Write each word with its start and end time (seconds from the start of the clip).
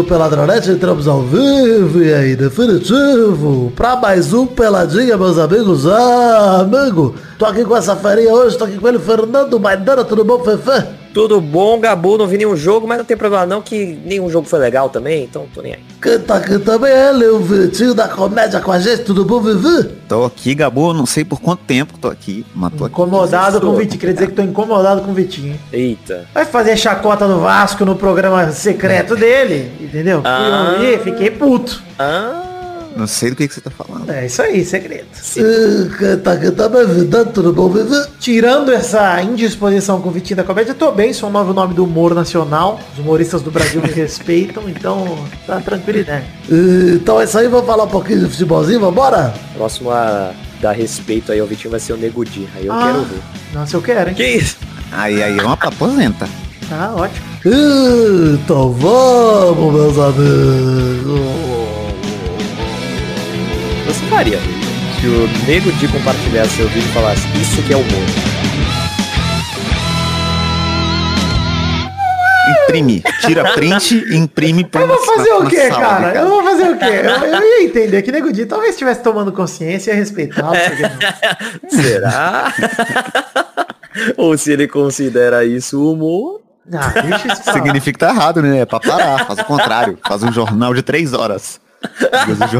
do 0.00 0.04
Peladronete, 0.04 0.70
entramos 0.70 1.06
ao 1.06 1.20
vivo 1.20 2.02
e 2.02 2.12
aí, 2.12 2.34
definitivo, 2.34 3.70
pra 3.76 3.96
mais 3.96 4.32
um 4.32 4.46
Peladinha, 4.46 5.16
meus 5.16 5.38
amigos. 5.38 5.86
Ah, 5.86 6.60
amigo, 6.60 7.14
tô 7.38 7.44
aqui 7.44 7.64
com 7.64 7.76
essa 7.76 7.94
farinha 7.94 8.32
hoje, 8.32 8.56
tô 8.56 8.64
aqui 8.64 8.78
com 8.78 8.88
ele, 8.88 8.98
Fernando 8.98 9.60
Maidana, 9.60 10.02
tudo 10.02 10.24
bom, 10.24 10.42
Fefe? 10.42 10.99
Tudo 11.12 11.40
bom, 11.40 11.78
Gabu? 11.80 12.16
Não 12.16 12.26
vi 12.26 12.38
nenhum 12.38 12.56
jogo, 12.56 12.86
mas 12.86 12.98
não 12.98 13.04
tem 13.04 13.16
problema 13.16 13.44
não, 13.44 13.60
que 13.60 13.98
nenhum 14.04 14.30
jogo 14.30 14.46
foi 14.46 14.58
legal 14.58 14.88
também, 14.88 15.24
então 15.24 15.46
tô 15.52 15.60
nem 15.60 15.74
aí. 15.74 16.18
Tá 16.18 16.36
aqui 16.36 16.58
também 16.58 16.90
é 16.90 17.10
ele, 17.10 17.26
o 17.26 17.40
Vitinho 17.40 17.94
da 17.94 18.08
comédia 18.08 18.60
com 18.60 18.72
a 18.72 18.78
gente, 18.78 19.02
tudo 19.02 19.24
bom, 19.24 19.40
Vivi? 19.40 19.88
Tô 20.08 20.24
aqui, 20.24 20.54
Gabu, 20.54 20.92
não 20.92 21.06
sei 21.06 21.24
por 21.24 21.40
quanto 21.40 21.60
tempo 21.64 21.94
que 21.94 22.00
tô 22.00 22.08
aqui, 22.08 22.46
mas 22.54 22.72
tô 22.72 22.84
aqui. 22.84 22.94
Incomodado 22.94 23.60
com 23.60 23.68
o 23.68 23.76
Vitinho. 23.76 24.00
Queria 24.00 24.14
dizer 24.14 24.26
que 24.28 24.34
tô 24.34 24.42
incomodado 24.42 25.02
com 25.02 25.10
o 25.10 25.14
Vitinho. 25.14 25.58
Eita. 25.72 26.26
Vai 26.32 26.44
fazer 26.44 26.76
chacota 26.76 27.26
do 27.26 27.40
Vasco 27.40 27.84
no 27.84 27.96
programa 27.96 28.50
secreto 28.52 29.16
dele, 29.16 29.72
entendeu? 29.80 30.22
Ah. 30.24 30.74
Ouvir, 30.74 31.00
fiquei 31.00 31.30
puto. 31.30 31.82
Ah, 31.98 32.49
Não 32.96 33.06
sei 33.06 33.30
do 33.30 33.36
que, 33.36 33.46
que 33.48 33.54
você 33.54 33.60
tá 33.60 33.70
falando. 33.70 34.10
É 34.10 34.26
isso 34.26 34.42
aí, 34.42 34.64
segredo. 34.64 35.06
Tá? 35.14 35.20
Tirando 38.18 38.70
essa 38.72 39.22
indisposição 39.22 40.00
com 40.00 40.08
o 40.08 40.12
Vitinho 40.12 40.38
da 40.38 40.44
comédia, 40.44 40.72
eu 40.72 40.74
tô 40.74 40.90
bem, 40.92 41.12
sou 41.12 41.28
um 41.28 41.32
novo 41.32 41.52
nome 41.54 41.72
do 41.74 41.84
humor 41.84 42.14
nacional. 42.14 42.80
Os 42.92 42.98
humoristas 42.98 43.42
do 43.42 43.50
Brasil 43.50 43.80
me 43.80 43.88
respeitam, 43.92 44.68
então 44.68 45.18
tá 45.46 45.60
tranquilidade. 45.60 46.24
E, 46.50 46.94
Então 46.96 47.20
é 47.20 47.24
isso 47.24 47.38
aí, 47.38 47.48
vamos 47.48 47.66
falar 47.66 47.84
um 47.84 47.88
pouquinho 47.88 48.20
de 48.20 48.30
futebolzinho, 48.30 48.80
vambora? 48.80 49.32
próximo 49.56 49.90
a 49.90 50.32
dar 50.60 50.72
respeito 50.72 51.32
aí 51.32 51.40
ao 51.40 51.46
Vitinho 51.46 51.70
vai 51.70 51.80
ser 51.80 51.92
o 51.92 51.96
Negudi. 51.96 52.48
Aí 52.56 52.66
eu 52.66 52.72
Ah. 52.72 52.82
quero 52.86 53.02
ver. 53.04 53.20
Nossa, 53.54 53.76
eu 53.76 53.82
quero, 53.82 54.10
hein? 54.10 54.14
Que 54.16 54.26
isso? 54.26 54.56
Aí, 54.92 55.22
aí, 55.22 55.36
vamos 55.36 55.58
pra 55.58 55.68
aposenta. 55.68 56.28
Tá 56.68 56.92
ótimo. 56.94 57.26
Então 57.44 58.72
vamos, 58.72 59.72
meus 59.74 59.98
amigos. 59.98 61.89
Você 63.90 64.06
faria 64.06 64.38
se 64.38 65.06
o 65.08 65.26
Negudi 65.48 65.88
compartilhasse 65.88 66.50
seu 66.50 66.68
vídeo 66.68 66.88
e 66.88 66.92
falasse 66.92 67.26
isso 67.40 67.60
que 67.64 67.72
é 67.72 67.76
humor. 67.76 68.06
Imprime. 72.62 73.02
Tira 73.20 73.52
print 73.52 73.96
e 73.96 74.16
imprime 74.16 74.62
pra 74.62 74.82
Eu 74.82 74.86
vou 74.86 74.98
fazer 74.98 75.32
o 75.32 75.46
quê, 75.48 75.68
sala 75.68 75.80
cara? 75.80 76.12
de 76.12 76.18
Eu 76.18 76.28
vou 76.28 76.44
fazer 76.44 76.70
o 76.70 76.78
quê? 76.78 76.84
Eu, 76.84 77.34
eu 77.34 77.42
ia 77.42 77.64
entender 77.64 78.02
que 78.02 78.12
Nego 78.12 78.32
Di 78.32 78.46
talvez 78.46 78.74
estivesse 78.74 79.02
tomando 79.02 79.32
consciência 79.32 79.90
e 79.90 79.94
quê. 79.94 80.54
Será? 81.68 82.54
Ou 84.16 84.38
se 84.38 84.52
ele 84.52 84.68
considera 84.68 85.44
isso 85.44 85.92
humor? 85.92 86.40
Ah. 86.72 87.52
Significa 87.52 87.92
que 87.92 87.98
tá 87.98 88.10
errado, 88.10 88.40
né? 88.40 88.60
É 88.60 88.66
pra 88.66 88.78
parar, 88.78 89.26
faz 89.26 89.40
o 89.40 89.44
contrário. 89.44 89.98
Faz 90.06 90.22
um 90.22 90.32
jornal 90.32 90.72
de 90.72 90.82
três 90.82 91.12
horas. 91.12 91.60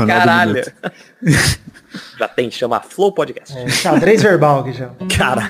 Caralho. 0.06 0.62
Já 2.18 2.28
tem, 2.28 2.50
chama 2.50 2.80
Flow 2.80 3.12
Podcast. 3.12 3.56
É, 3.56 3.68
xadrez 3.68 4.22
verbal 4.22 4.60
aqui 4.60 4.72
já. 4.72 4.90
Cara. 5.16 5.48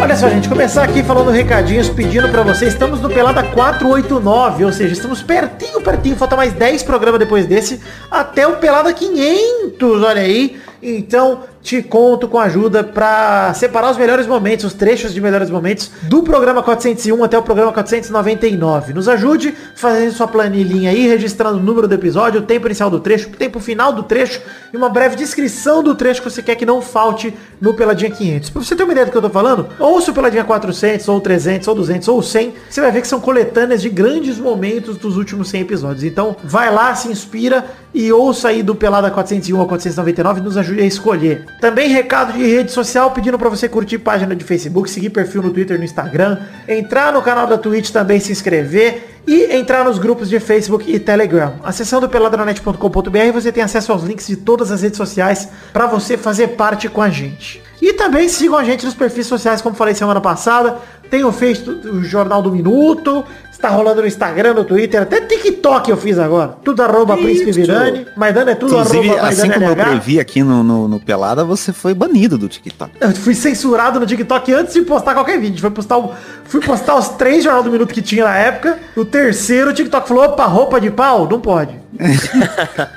Olha 0.00 0.16
só, 0.16 0.30
gente, 0.30 0.48
começar 0.48 0.84
aqui 0.84 1.02
falando 1.02 1.30
recadinhos, 1.30 1.88
pedindo 1.88 2.28
pra 2.28 2.42
vocês. 2.42 2.72
Estamos 2.72 3.00
no 3.00 3.08
Pelada 3.08 3.42
489, 3.42 4.64
ou 4.64 4.72
seja, 4.72 4.92
estamos 4.92 5.22
pertinho, 5.22 5.82
pertinho. 5.82 6.16
Falta 6.16 6.36
mais 6.36 6.52
10 6.52 6.84
programas 6.84 7.18
depois 7.18 7.44
desse, 7.44 7.80
até 8.10 8.46
o 8.46 8.56
Pelada 8.56 8.92
500, 8.92 10.02
olha 10.02 10.22
aí. 10.22 10.60
Então, 10.82 11.42
te 11.66 11.82
conto 11.82 12.28
com 12.28 12.38
ajuda 12.38 12.84
pra 12.84 13.52
separar 13.52 13.90
os 13.90 13.96
melhores 13.96 14.24
momentos, 14.24 14.64
os 14.66 14.72
trechos 14.72 15.12
de 15.12 15.20
melhores 15.20 15.50
momentos 15.50 15.90
do 16.02 16.22
programa 16.22 16.62
401 16.62 17.24
até 17.24 17.36
o 17.36 17.42
programa 17.42 17.72
499. 17.72 18.92
Nos 18.92 19.08
ajude 19.08 19.52
fazendo 19.74 20.12
sua 20.12 20.28
planilhinha 20.28 20.92
aí, 20.92 21.08
registrando 21.08 21.58
o 21.58 21.60
número 21.60 21.88
do 21.88 21.94
episódio, 21.94 22.40
o 22.40 22.44
tempo 22.44 22.68
inicial 22.68 22.88
do 22.88 23.00
trecho, 23.00 23.30
o 23.30 23.32
tempo 23.32 23.58
final 23.58 23.92
do 23.92 24.04
trecho 24.04 24.40
e 24.72 24.76
uma 24.76 24.88
breve 24.88 25.16
descrição 25.16 25.82
do 25.82 25.96
trecho 25.96 26.22
que 26.22 26.30
você 26.30 26.40
quer 26.40 26.54
que 26.54 26.64
não 26.64 26.80
falte 26.80 27.34
no 27.60 27.74
Peladinha 27.74 28.12
500. 28.12 28.50
Pra 28.50 28.62
você 28.62 28.76
ter 28.76 28.84
uma 28.84 28.92
ideia 28.92 29.06
do 29.06 29.10
que 29.10 29.18
eu 29.18 29.22
tô 29.22 29.30
falando, 29.30 29.66
ouça 29.80 30.12
o 30.12 30.14
Peladinha 30.14 30.44
400, 30.44 31.08
ou 31.08 31.20
300, 31.20 31.66
ou 31.66 31.74
200, 31.74 32.06
ou 32.06 32.22
100, 32.22 32.54
você 32.70 32.80
vai 32.80 32.92
ver 32.92 33.00
que 33.00 33.08
são 33.08 33.18
coletâneas 33.18 33.82
de 33.82 33.88
grandes 33.88 34.38
momentos 34.38 34.96
dos 34.98 35.16
últimos 35.16 35.48
100 35.48 35.62
episódios. 35.62 36.04
Então, 36.04 36.36
vai 36.44 36.72
lá, 36.72 36.94
se 36.94 37.08
inspira 37.08 37.64
e 37.92 38.12
ouça 38.12 38.48
aí 38.48 38.62
do 38.62 38.74
Pelada 38.74 39.10
401 39.10 39.62
a 39.62 39.66
499 39.66 40.42
nos 40.42 40.56
ajude 40.56 40.82
a 40.82 40.84
escolher. 40.84 41.46
Também 41.60 41.88
recado 41.88 42.32
de 42.32 42.44
rede 42.44 42.70
social 42.70 43.10
pedindo 43.10 43.38
pra 43.38 43.48
você 43.48 43.68
curtir 43.68 43.98
página 43.98 44.36
de 44.36 44.44
Facebook, 44.44 44.90
seguir 44.90 45.10
perfil 45.10 45.42
no 45.42 45.50
Twitter, 45.50 45.78
no 45.78 45.84
Instagram, 45.84 46.38
entrar 46.68 47.12
no 47.12 47.22
canal 47.22 47.46
da 47.46 47.56
Twitch 47.56 47.90
também, 47.90 48.20
se 48.20 48.30
inscrever 48.30 49.16
e 49.26 49.56
entrar 49.56 49.84
nos 49.84 49.98
grupos 49.98 50.28
de 50.28 50.38
Facebook 50.38 50.90
e 50.90 51.00
Telegram. 51.00 51.54
Acessando 51.64 52.08
peladranet.com.br 52.08 53.32
você 53.32 53.50
tem 53.50 53.62
acesso 53.62 53.90
aos 53.90 54.04
links 54.04 54.26
de 54.26 54.36
todas 54.36 54.70
as 54.70 54.82
redes 54.82 54.96
sociais 54.96 55.48
para 55.72 55.86
você 55.86 56.16
fazer 56.16 56.48
parte 56.48 56.88
com 56.88 57.02
a 57.02 57.08
gente. 57.08 57.62
E 57.80 57.92
também 57.92 58.28
sigam 58.28 58.56
a 58.56 58.64
gente 58.64 58.84
nos 58.84 58.94
perfis 58.94 59.26
sociais, 59.26 59.60
como 59.60 59.74
falei 59.76 59.94
semana 59.94 60.20
passada. 60.20 60.78
Tem 61.10 61.24
o 61.24 61.32
Facebook, 61.32 61.86
o 61.88 62.02
Jornal 62.02 62.42
do 62.42 62.50
Minuto, 62.50 63.24
está 63.56 63.68
rolando 63.70 64.02
no 64.02 64.06
Instagram, 64.06 64.54
no 64.54 64.64
Twitter, 64.64 65.02
até 65.02 65.20
TikTok 65.20 65.90
eu 65.90 65.96
fiz 65.96 66.18
agora. 66.18 66.56
Tudo 66.62 66.82
arroba 66.82 67.16
Príncipe 67.16 67.52
Virani. 67.52 68.06
Maidana 68.16 68.50
é 68.52 68.54
tudo 68.54 68.74
Inclusive, 68.74 69.08
arroba 69.10 69.28
assim 69.28 69.48
Maidana 69.48 69.54
como 69.54 69.64
eu 69.66 69.70
LH. 69.84 69.84
previ 69.90 70.20
aqui 70.20 70.42
no, 70.42 70.62
no, 70.62 70.88
no 70.88 71.00
Pelada, 71.00 71.44
você 71.44 71.72
foi 71.72 71.94
banido 71.94 72.36
do 72.38 72.48
TikTok. 72.48 72.92
Eu 73.00 73.10
fui 73.12 73.34
censurado 73.34 73.98
no 73.98 74.06
TikTok 74.06 74.52
antes 74.52 74.74
de 74.74 74.82
postar 74.82 75.14
qualquer 75.14 75.38
vídeo. 75.40 75.60
Foi 75.60 75.70
postar 75.70 75.98
o- 75.98 76.12
fui 76.44 76.60
postar 76.60 76.96
os 76.96 77.08
três 77.10 77.42
Jornal 77.42 77.62
do 77.62 77.70
Minuto 77.70 77.92
que 77.92 78.02
tinha 78.02 78.24
na 78.24 78.36
época. 78.36 78.78
O 78.96 79.04
terceiro, 79.04 79.70
o 79.70 79.72
TikTok 79.72 80.06
falou, 80.06 80.24
opa, 80.24 80.44
roupa 80.46 80.80
de 80.80 80.90
pau? 80.90 81.26
Não 81.28 81.40
pode. 81.40 81.85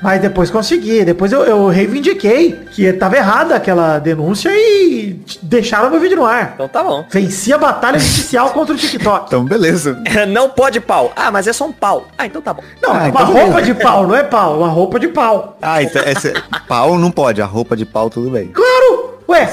Mas 0.01 0.21
depois 0.21 0.49
consegui. 0.49 1.03
Depois 1.03 1.31
eu, 1.31 1.43
eu 1.43 1.67
reivindiquei 1.67 2.59
que 2.71 2.91
tava 2.93 3.17
errada 3.17 3.55
aquela 3.55 3.99
denúncia 3.99 4.49
e 4.51 5.19
deixaram 5.41 5.89
meu 5.89 5.99
vídeo 5.99 6.17
no 6.17 6.25
ar. 6.25 6.51
Então 6.55 6.67
tá 6.67 6.83
bom. 6.83 7.05
Venci 7.09 7.53
a 7.53 7.57
batalha 7.57 7.99
judicial 7.99 8.49
contra 8.51 8.73
o 8.73 8.77
TikTok. 8.77 9.27
Então, 9.27 9.43
beleza. 9.45 10.01
Não 10.27 10.49
pode 10.49 10.79
pau. 10.79 11.11
Ah, 11.15 11.31
mas 11.31 11.47
é 11.47 11.53
só 11.53 11.65
um 11.65 11.71
pau. 11.71 12.07
Ah, 12.17 12.25
então 12.25 12.41
tá 12.41 12.53
bom. 12.53 12.63
Não, 12.81 12.91
Ah, 12.91 13.07
é 13.07 13.11
uma 13.11 13.21
então 13.21 13.33
roupa 13.33 13.61
de 13.61 13.73
pau, 13.73 14.07
não 14.07 14.15
é 14.15 14.23
pau, 14.23 14.57
uma 14.59 14.67
roupa 14.69 14.99
de 14.99 15.07
pau. 15.07 15.57
Ah, 15.61 15.81
então 15.83 16.01
esse, 16.03 16.33
pau 16.67 16.97
não 16.97 17.11
pode, 17.11 17.41
a 17.41 17.45
roupa 17.45 17.75
de 17.75 17.85
pau 17.85 18.09
tudo 18.09 18.29
bem. 18.31 18.47
Claro! 18.47 19.19
Ué, 19.29 19.47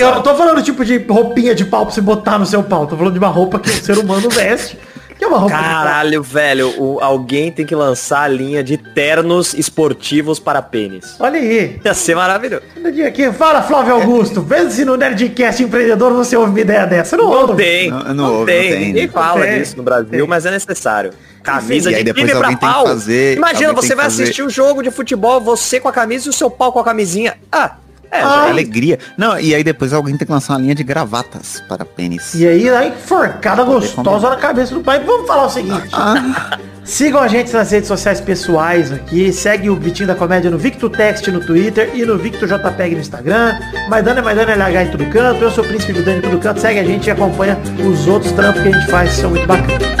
eu 0.00 0.10
não 0.12 0.22
tô 0.22 0.34
falando 0.34 0.60
tipo 0.60 0.84
de 0.84 0.98
roupinha 0.98 1.54
de 1.54 1.64
pau 1.64 1.86
pra 1.86 1.94
você 1.94 2.00
botar 2.00 2.36
no 2.36 2.44
seu 2.44 2.64
pau. 2.64 2.84
Tô 2.84 2.96
falando 2.96 3.12
de 3.12 3.18
uma 3.20 3.28
roupa 3.28 3.60
que 3.60 3.70
o 3.70 3.72
ser 3.72 3.96
humano 3.96 4.28
veste. 4.28 4.76
Que 5.18 5.24
é 5.24 5.28
uma 5.28 5.38
roupa 5.38 5.54
de. 5.56 5.62
Caralho, 5.62 6.22
velho, 6.22 6.74
o- 6.82 6.98
alguém 7.00 7.50
tem 7.52 7.64
que 7.64 7.74
lançar 7.74 8.22
a 8.22 8.28
linha 8.28 8.62
de 8.64 8.76
ternos 8.76 9.54
esportivos 9.54 10.38
para 10.38 10.60
pênis. 10.60 11.16
Olha 11.20 11.38
aí. 11.38 11.80
Ia 11.84 11.94
ser 11.94 12.14
maravilhoso. 12.16 12.62
Dia 12.92 13.08
aqui, 13.08 13.32
fala 13.32 13.62
Flávio 13.62 13.94
Augusto, 13.94 14.42
vê 14.42 14.68
se 14.70 14.84
no 14.84 14.96
Nerdcast 14.96 15.62
empreendedor 15.62 16.12
você 16.12 16.36
ouve 16.36 16.50
uma 16.50 16.60
ideia 16.60 16.86
dessa. 16.86 17.16
Não, 17.16 17.24
Não 17.30 17.32
ouve. 17.48 17.62
tem, 17.62 17.90
Não- 17.90 17.98
não, 18.04 18.14
não 18.14 18.34
houve, 18.40 18.52
tem. 18.52 18.70
não 18.70 18.76
tem, 18.78 18.86
Ninguém 18.86 19.08
fala 19.08 19.40
tem. 19.46 19.58
disso 19.58 19.76
no 19.76 19.82
Brasil, 19.82 20.10
Tem. 20.10 20.26
mas 20.26 20.46
é 20.46 20.50
necessário. 20.50 21.10
Camisa 21.42 21.90
aí 21.90 21.96
de 21.96 22.04
depois 22.04 22.24
time 22.26 22.38
pra 22.38 22.48
alguém 22.48 22.56
tem 22.58 22.68
que 22.68 22.74
pau. 22.74 22.86
fazer- 22.86 23.36
Imagina, 23.36 23.72
você 23.74 23.94
vai 23.94 24.04
fazer- 24.06 24.22
assistir 24.24 24.42
um 24.42 24.48
jogo 24.50 24.82
de 24.82 24.90
futebol, 24.90 25.40
você 25.40 25.78
com 25.78 25.88
a 25.88 25.92
camisa 25.92 26.26
e 26.26 26.30
o 26.30 26.32
seu 26.32 26.50
pau 26.50 26.72
com 26.72 26.78
a 26.78 26.84
camisinha. 26.84 27.34
Ah, 27.52 27.76
é, 28.14 28.22
Ah. 28.22 28.28
já- 28.28 28.48
Alegria. 28.50 28.98
Não, 29.16 29.38
e 29.38 29.54
aí 29.54 29.62
depois 29.64 29.92
alguém 29.92 30.16
tem 30.16 30.26
que 30.26 30.32
lançar 30.32 30.54
uma 30.54 30.60
linha 30.60 30.74
de 30.74 30.82
gravatas 30.84 31.62
para 31.68 31.84
pênis. 31.84 32.34
E 32.34 32.46
aí, 32.46 32.68
lá 32.70 32.86
enforcada 32.86 33.62
gostosa 33.64 34.30
na 34.30 34.36
cabeça 34.36 34.74
do 34.74 34.80
pai. 34.80 35.00
Vamos 35.04 35.26
falar 35.26 35.46
o 35.46 35.50
seguinte. 35.50 35.88
Ah, 35.92 36.58
Sigam 36.84 37.18
a 37.22 37.28
gente 37.28 37.50
nas 37.50 37.70
redes 37.70 37.88
sociais 37.88 38.20
pessoais 38.20 38.92
aqui. 38.92 39.32
Segue 39.32 39.70
o 39.70 39.76
Vitinho 39.76 40.06
da 40.06 40.14
Comédia 40.14 40.50
no 40.50 40.58
VictoText 40.58 41.30
no 41.30 41.40
Twitter 41.40 41.90
e 41.94 42.04
no 42.04 42.18
VictorJPEG 42.18 42.94
no 42.94 43.00
Instagram. 43.00 43.58
Maidana 43.88 44.20
é 44.20 44.22
Maidana 44.22 44.52
LH 44.52 44.82
em 44.82 44.90
tudo 44.90 45.06
canto. 45.06 45.42
Eu 45.42 45.50
sou 45.50 45.64
o 45.64 45.66
Príncipe 45.66 45.94
Vidani 45.94 46.18
em 46.18 46.20
tudo 46.20 46.38
canto. 46.38 46.60
Segue 46.60 46.78
a 46.80 46.84
gente 46.84 47.06
e 47.06 47.10
acompanha 47.10 47.58
os 47.82 48.06
outros 48.06 48.32
trampos 48.32 48.60
que 48.62 48.68
a 48.68 48.72
gente 48.72 48.90
faz, 48.90 49.12
são 49.14 49.30
muito 49.30 49.46
bacanas. 49.46 49.94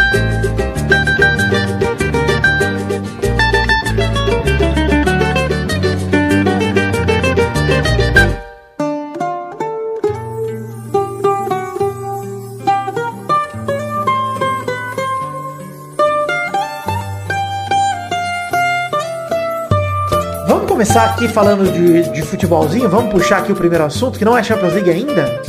Começar 20.84 21.04
aqui 21.06 21.26
falando 21.28 21.72
de, 21.72 22.10
de 22.10 22.20
futebolzinho. 22.20 22.90
Vamos 22.90 23.10
puxar 23.10 23.38
aqui 23.38 23.50
o 23.50 23.56
primeiro 23.56 23.84
assunto, 23.84 24.18
que 24.18 24.24
não 24.24 24.36
é 24.36 24.42
Champions 24.42 24.74
League 24.74 24.90
ainda. 24.90 25.40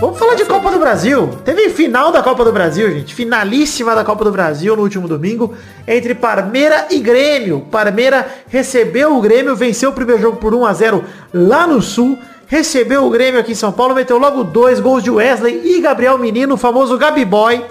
Vamos 0.00 0.18
falar 0.18 0.34
de 0.34 0.46
Copa 0.46 0.70
do 0.70 0.78
Brasil. 0.78 1.28
Teve 1.44 1.68
final 1.68 2.10
da 2.10 2.22
Copa 2.22 2.42
do 2.46 2.50
Brasil, 2.50 2.90
gente. 2.90 3.14
Finalíssima 3.14 3.94
da 3.94 4.02
Copa 4.02 4.24
do 4.24 4.32
Brasil 4.32 4.74
no 4.74 4.82
último 4.82 5.06
domingo. 5.06 5.54
Entre 5.86 6.14
Parmeira 6.14 6.86
e 6.90 6.98
Grêmio. 6.98 7.60
Parmeira 7.70 8.26
recebeu 8.48 9.14
o 9.18 9.20
Grêmio, 9.20 9.54
venceu 9.54 9.90
o 9.90 9.92
primeiro 9.92 10.22
jogo 10.22 10.38
por 10.38 10.54
1 10.54 10.64
a 10.64 10.72
0 10.72 11.04
lá 11.34 11.66
no 11.66 11.82
Sul. 11.82 12.18
recebeu 12.46 13.04
o 13.04 13.10
Grêmio 13.10 13.38
aqui 13.38 13.52
em 13.52 13.54
São 13.54 13.70
Paulo, 13.72 13.94
meteu 13.94 14.16
logo 14.16 14.42
dois 14.42 14.80
gols 14.80 15.04
de 15.04 15.10
Wesley 15.10 15.60
e 15.62 15.80
Gabriel 15.82 16.16
Menino, 16.16 16.54
o 16.54 16.58
famoso 16.58 16.96
Gabi 16.96 17.26
Boy. 17.26 17.62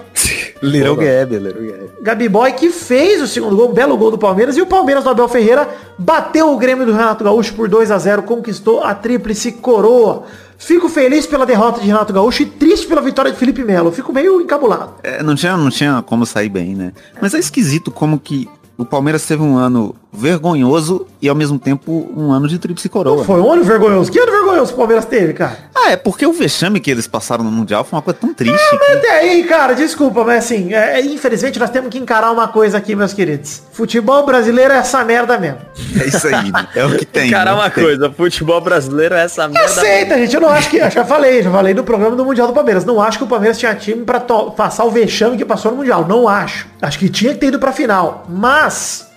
Little 0.62 0.96
Gabi, 0.96 1.38
Little 1.38 1.66
Gabi. 1.66 1.90
Gabi 2.02 2.28
Boy 2.28 2.52
que 2.52 2.70
fez 2.70 3.22
o 3.22 3.26
segundo 3.26 3.56
gol, 3.56 3.70
um 3.70 3.74
belo 3.74 3.96
gol 3.96 4.10
do 4.10 4.18
Palmeiras. 4.18 4.56
E 4.56 4.62
o 4.62 4.66
Palmeiras 4.66 5.04
do 5.04 5.10
Abel 5.10 5.28
Ferreira 5.28 5.68
bateu 5.98 6.52
o 6.52 6.56
Grêmio 6.56 6.84
do 6.84 6.92
Renato 6.92 7.24
Gaúcho 7.24 7.54
por 7.54 7.68
2 7.68 7.90
a 7.90 7.98
0 7.98 8.22
conquistou 8.22 8.82
a 8.82 8.94
tríplice 8.94 9.52
coroa. 9.52 10.24
Fico 10.58 10.90
feliz 10.90 11.26
pela 11.26 11.46
derrota 11.46 11.80
de 11.80 11.86
Renato 11.86 12.12
Gaúcho 12.12 12.42
e 12.42 12.46
triste 12.46 12.86
pela 12.86 13.00
vitória 13.00 13.32
de 13.32 13.38
Felipe 13.38 13.64
Melo. 13.64 13.90
Fico 13.90 14.12
meio 14.12 14.40
encabulado. 14.42 14.92
É, 15.02 15.22
não, 15.22 15.34
tinha, 15.34 15.56
não 15.56 15.70
tinha 15.70 16.02
como 16.02 16.26
sair 16.26 16.50
bem, 16.50 16.74
né? 16.74 16.92
Mas 17.20 17.32
é 17.32 17.38
esquisito 17.38 17.90
como 17.90 18.20
que 18.20 18.46
o 18.80 18.84
Palmeiras 18.86 19.26
teve 19.26 19.42
um 19.42 19.56
ano 19.58 19.94
vergonhoso 20.12 21.06
e 21.22 21.28
ao 21.28 21.34
mesmo 21.34 21.58
tempo 21.58 22.10
um 22.16 22.32
ano 22.32 22.48
de 22.48 22.58
tríplice 22.58 22.88
coroa. 22.88 23.24
Foi 23.24 23.40
um 23.40 23.52
ano 23.52 23.62
vergonhoso. 23.62 24.10
Que 24.10 24.18
ano 24.18 24.32
vergonhoso 24.32 24.72
o 24.72 24.76
Palmeiras 24.76 25.04
teve, 25.04 25.34
cara? 25.34 25.56
Ah, 25.74 25.90
é 25.92 25.96
porque 25.96 26.26
o 26.26 26.32
vexame 26.32 26.80
que 26.80 26.90
eles 26.90 27.06
passaram 27.06 27.44
no 27.44 27.50
Mundial 27.50 27.84
foi 27.84 27.96
uma 27.96 28.02
coisa 28.02 28.18
tão 28.20 28.32
triste. 28.34 28.56
que- 28.70 28.92
Até 28.92 29.10
aí, 29.20 29.44
cara, 29.44 29.74
desculpa, 29.74 30.24
mas 30.24 30.44
assim, 30.44 30.72
é, 30.72 30.98
é, 30.98 31.04
infelizmente 31.04 31.58
nós 31.58 31.70
temos 31.70 31.90
que 31.90 31.98
encarar 31.98 32.32
uma 32.32 32.48
coisa 32.48 32.78
aqui, 32.78 32.96
meus 32.96 33.12
queridos. 33.12 33.62
Futebol 33.72 34.24
brasileiro 34.24 34.72
é 34.72 34.78
essa 34.78 35.04
merda 35.04 35.38
mesmo. 35.38 35.58
É 36.00 36.06
isso 36.06 36.26
aí, 36.26 36.50
né? 36.50 36.66
é 36.74 36.84
o 36.84 36.96
que 36.96 37.04
tem. 37.04 37.30
Cara, 37.30 37.50
né? 37.52 37.56
uma 37.60 37.70
Tem. 37.70 37.84
coisa, 37.84 38.10
futebol 38.10 38.60
brasileiro 38.60 39.14
é 39.14 39.24
essa 39.24 39.46
merda. 39.46 39.66
Aceita, 39.66 40.16
gente. 40.18 40.34
Eu 40.34 40.40
não 40.40 40.48
acho 40.48 40.70
que. 40.70 40.78
Eu 40.78 40.90
já 40.90 41.04
falei, 41.04 41.42
já 41.42 41.50
falei 41.50 41.74
no 41.74 41.84
programa 41.84 42.16
do 42.16 42.24
Mundial 42.24 42.46
do 42.46 42.52
Palmeiras. 42.54 42.84
Não 42.84 43.00
acho 43.00 43.18
que 43.18 43.24
o 43.24 43.28
Palmeiras 43.28 43.58
tinha 43.58 43.74
time 43.74 44.04
pra 44.04 44.20
passar 44.20 44.84
o 44.84 44.90
vexame 44.90 45.36
que 45.36 45.44
passou 45.44 45.70
no 45.70 45.76
Mundial. 45.78 46.06
Não 46.08 46.26
acho. 46.26 46.66
Acho 46.82 46.98
que 46.98 47.08
tinha 47.08 47.32
que 47.34 47.38
ter 47.40 47.46
ido 47.48 47.58
pra 47.58 47.72
final. 47.72 48.24
Mas. 48.28 48.69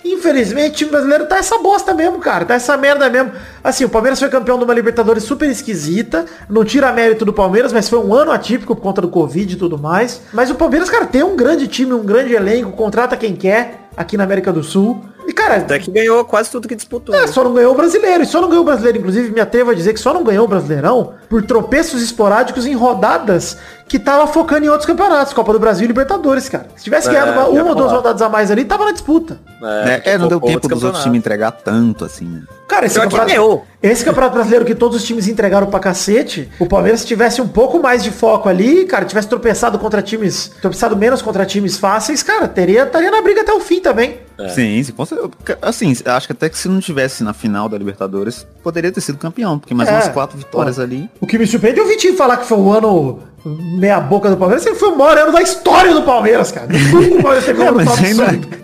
Infelizmente, 0.04 0.84
o 0.84 0.90
brasileiro 0.90 1.26
tá 1.26 1.38
essa 1.38 1.58
bosta 1.60 1.94
mesmo, 1.94 2.20
cara. 2.20 2.46
Tá 2.46 2.56
essa 2.56 2.76
merda 2.76 3.10
mesmo. 3.10 3.32
Assim, 3.64 3.86
o 3.86 3.90
Palmeiras 3.90 4.20
foi 4.20 4.30
campeão 4.30 4.58
de 4.58 4.66
uma 4.66 4.74
Libertadores 4.74 5.24
super 5.24 5.50
esquisita. 5.50 6.26
Não 6.50 6.66
tira 6.66 6.92
mérito 6.92 7.24
do 7.24 7.32
Palmeiras, 7.32 7.72
mas 7.72 7.88
foi 7.88 8.00
um 8.00 8.14
ano 8.14 8.32
atípico 8.32 8.76
por 8.76 8.82
conta 8.82 9.02
do 9.02 9.08
Covid 9.08 9.54
e 9.54 9.58
tudo 9.58 9.78
mais. 9.78 10.22
Mas 10.34 10.50
o 10.50 10.56
Palmeiras, 10.56 10.90
cara, 10.90 11.06
tem 11.06 11.24
um 11.24 11.36
grande 11.36 11.68
time, 11.68 11.94
um 11.94 12.04
grande 12.04 12.34
elenco, 12.34 12.72
contrata 12.74 13.16
quem 13.16 13.36
quer 13.36 13.88
aqui 13.96 14.18
na 14.18 14.26
América 14.26 14.52
do 14.52 14.64
Sul. 14.64 15.04
E, 15.34 15.36
cara, 15.36 15.56
Até 15.58 15.80
que 15.80 15.90
ganhou 15.90 16.24
quase 16.24 16.52
tudo 16.52 16.68
que 16.68 16.76
disputou. 16.76 17.14
é, 17.16 17.26
só 17.26 17.44
não 17.44 17.54
ganhou 17.54 17.74
o 17.74 17.76
brasileiro. 17.76 18.22
E 18.22 18.26
só 18.26 18.40
não 18.40 18.48
ganhou 18.48 18.62
o 18.62 18.66
brasileiro. 18.66 19.00
Inclusive, 19.00 19.32
me 19.32 19.42
atrevo 19.42 19.72
a 19.72 19.74
dizer 19.74 19.94
que 19.94 20.00
só 20.00 20.14
não 20.14 20.24
ganhou 20.24 20.46
o 20.46 20.48
brasileirão 20.48 21.14
por 21.28 21.42
tropeços 21.44 22.04
esporádicos 22.04 22.68
em 22.68 22.76
rodadas 22.76 23.58
que 23.88 23.98
tava 24.00 24.28
focando 24.28 24.66
em 24.66 24.70
outros 24.70 24.86
campeonatos. 24.86 25.34
Copa 25.34 25.52
do 25.52 25.60
Brasil 25.60 25.86
e 25.86 25.88
Libertadores, 25.88 26.48
cara. 26.48 26.68
Se 26.76 26.84
tivesse 26.84 27.10
É, 27.10 27.14
ganhado 27.14 27.32
uma, 27.52 27.70
ou 27.70 27.76
duas 27.76 27.92
rodadas 27.92 28.22
a 28.22 28.30
mais 28.30 28.52
ali, 28.52 28.64
tava 28.64 28.86
na 28.86 28.92
disputa. 28.92 29.40
É, 29.64 30.12
é, 30.12 30.18
não 30.18 30.28
deu 30.28 30.40
tempo 30.40 30.68
dos 30.68 30.84
outros 30.84 31.04
times 31.04 31.18
entregar 31.18 31.52
tanto, 31.52 32.06
assim, 32.06 32.26
né? 32.26 32.42
Cara, 32.68 32.86
esse 32.86 33.00
campeonato, 33.00 33.30
ganhou. 33.30 33.66
esse 33.82 34.04
campeonato 34.04 34.34
brasileiro 34.36 34.66
que 34.66 34.74
todos 34.74 34.98
os 34.98 35.04
times 35.04 35.28
entregaram 35.28 35.68
pra 35.68 35.80
cacete, 35.80 36.50
o 36.60 36.66
Palmeiras 36.66 37.02
se 37.02 37.08
tivesse 37.08 37.40
um 37.42 37.48
pouco 37.48 37.80
mais 37.80 38.02
de 38.04 38.10
foco 38.10 38.50
ali, 38.50 38.86
cara, 38.86 39.06
tivesse 39.06 39.28
tropeçado 39.28 39.78
contra 39.78 40.02
times, 40.02 40.52
tropeçado 40.62 40.96
menos 40.98 41.22
contra 41.22 41.46
times 41.46 41.78
fáceis, 41.78 42.24
cara, 42.24 42.48
teria, 42.48 42.84
estaria 42.84 43.12
na 43.12 43.22
briga 43.22 43.42
até 43.42 43.54
o 43.54 43.60
fim 43.60 43.80
também. 43.80 44.20
Sim, 44.50 44.84
sim, 44.84 44.94
certeza. 45.06 45.30
Assim, 45.62 45.96
acho 46.06 46.28
que 46.28 46.34
até 46.34 46.50
que 46.50 46.58
se 46.58 46.68
não 46.68 46.80
tivesse 46.80 47.24
na 47.24 47.34
final 47.34 47.70
da 47.70 47.78
Libertadores, 47.78 48.46
poderia 48.64 48.92
ter 48.92 49.02
sido 49.02 49.18
campeão, 49.18 49.60
porque 49.60 49.74
mais 49.74 49.88
É. 49.90 49.94
umas 49.94 50.08
quatro 50.10 50.38
vitórias 50.38 50.76
Pô, 50.78 50.82
ali. 50.82 51.10
O 51.22 51.28
que 51.28 51.38
me 51.38 51.46
surpreende 51.46 51.80
é 51.80 51.84
o 51.84 51.88
Vitinho 51.88 52.16
falar 52.16 52.38
que 52.38 52.46
foi 52.46 52.58
o 52.58 52.72
ano 52.72 53.20
meia 53.46 54.00
boca 54.00 54.30
do 54.30 54.38
Palmeiras, 54.38 54.66
ele 54.66 54.76
foi 54.76 54.90
o 54.90 54.98
maior 54.98 55.18
ano 55.18 55.32
da 55.32 55.42
história 55.42 55.94
do 55.94 56.02
Palmeiras, 56.04 56.52
cara. 56.52 56.68
Nunca 56.68 57.16
o 57.20 57.22
Palmeiras 57.22 57.46
teve 57.46 57.62
um 57.62 57.66
É, 57.66 57.68
ano. 57.70 57.82
É 57.82 58.64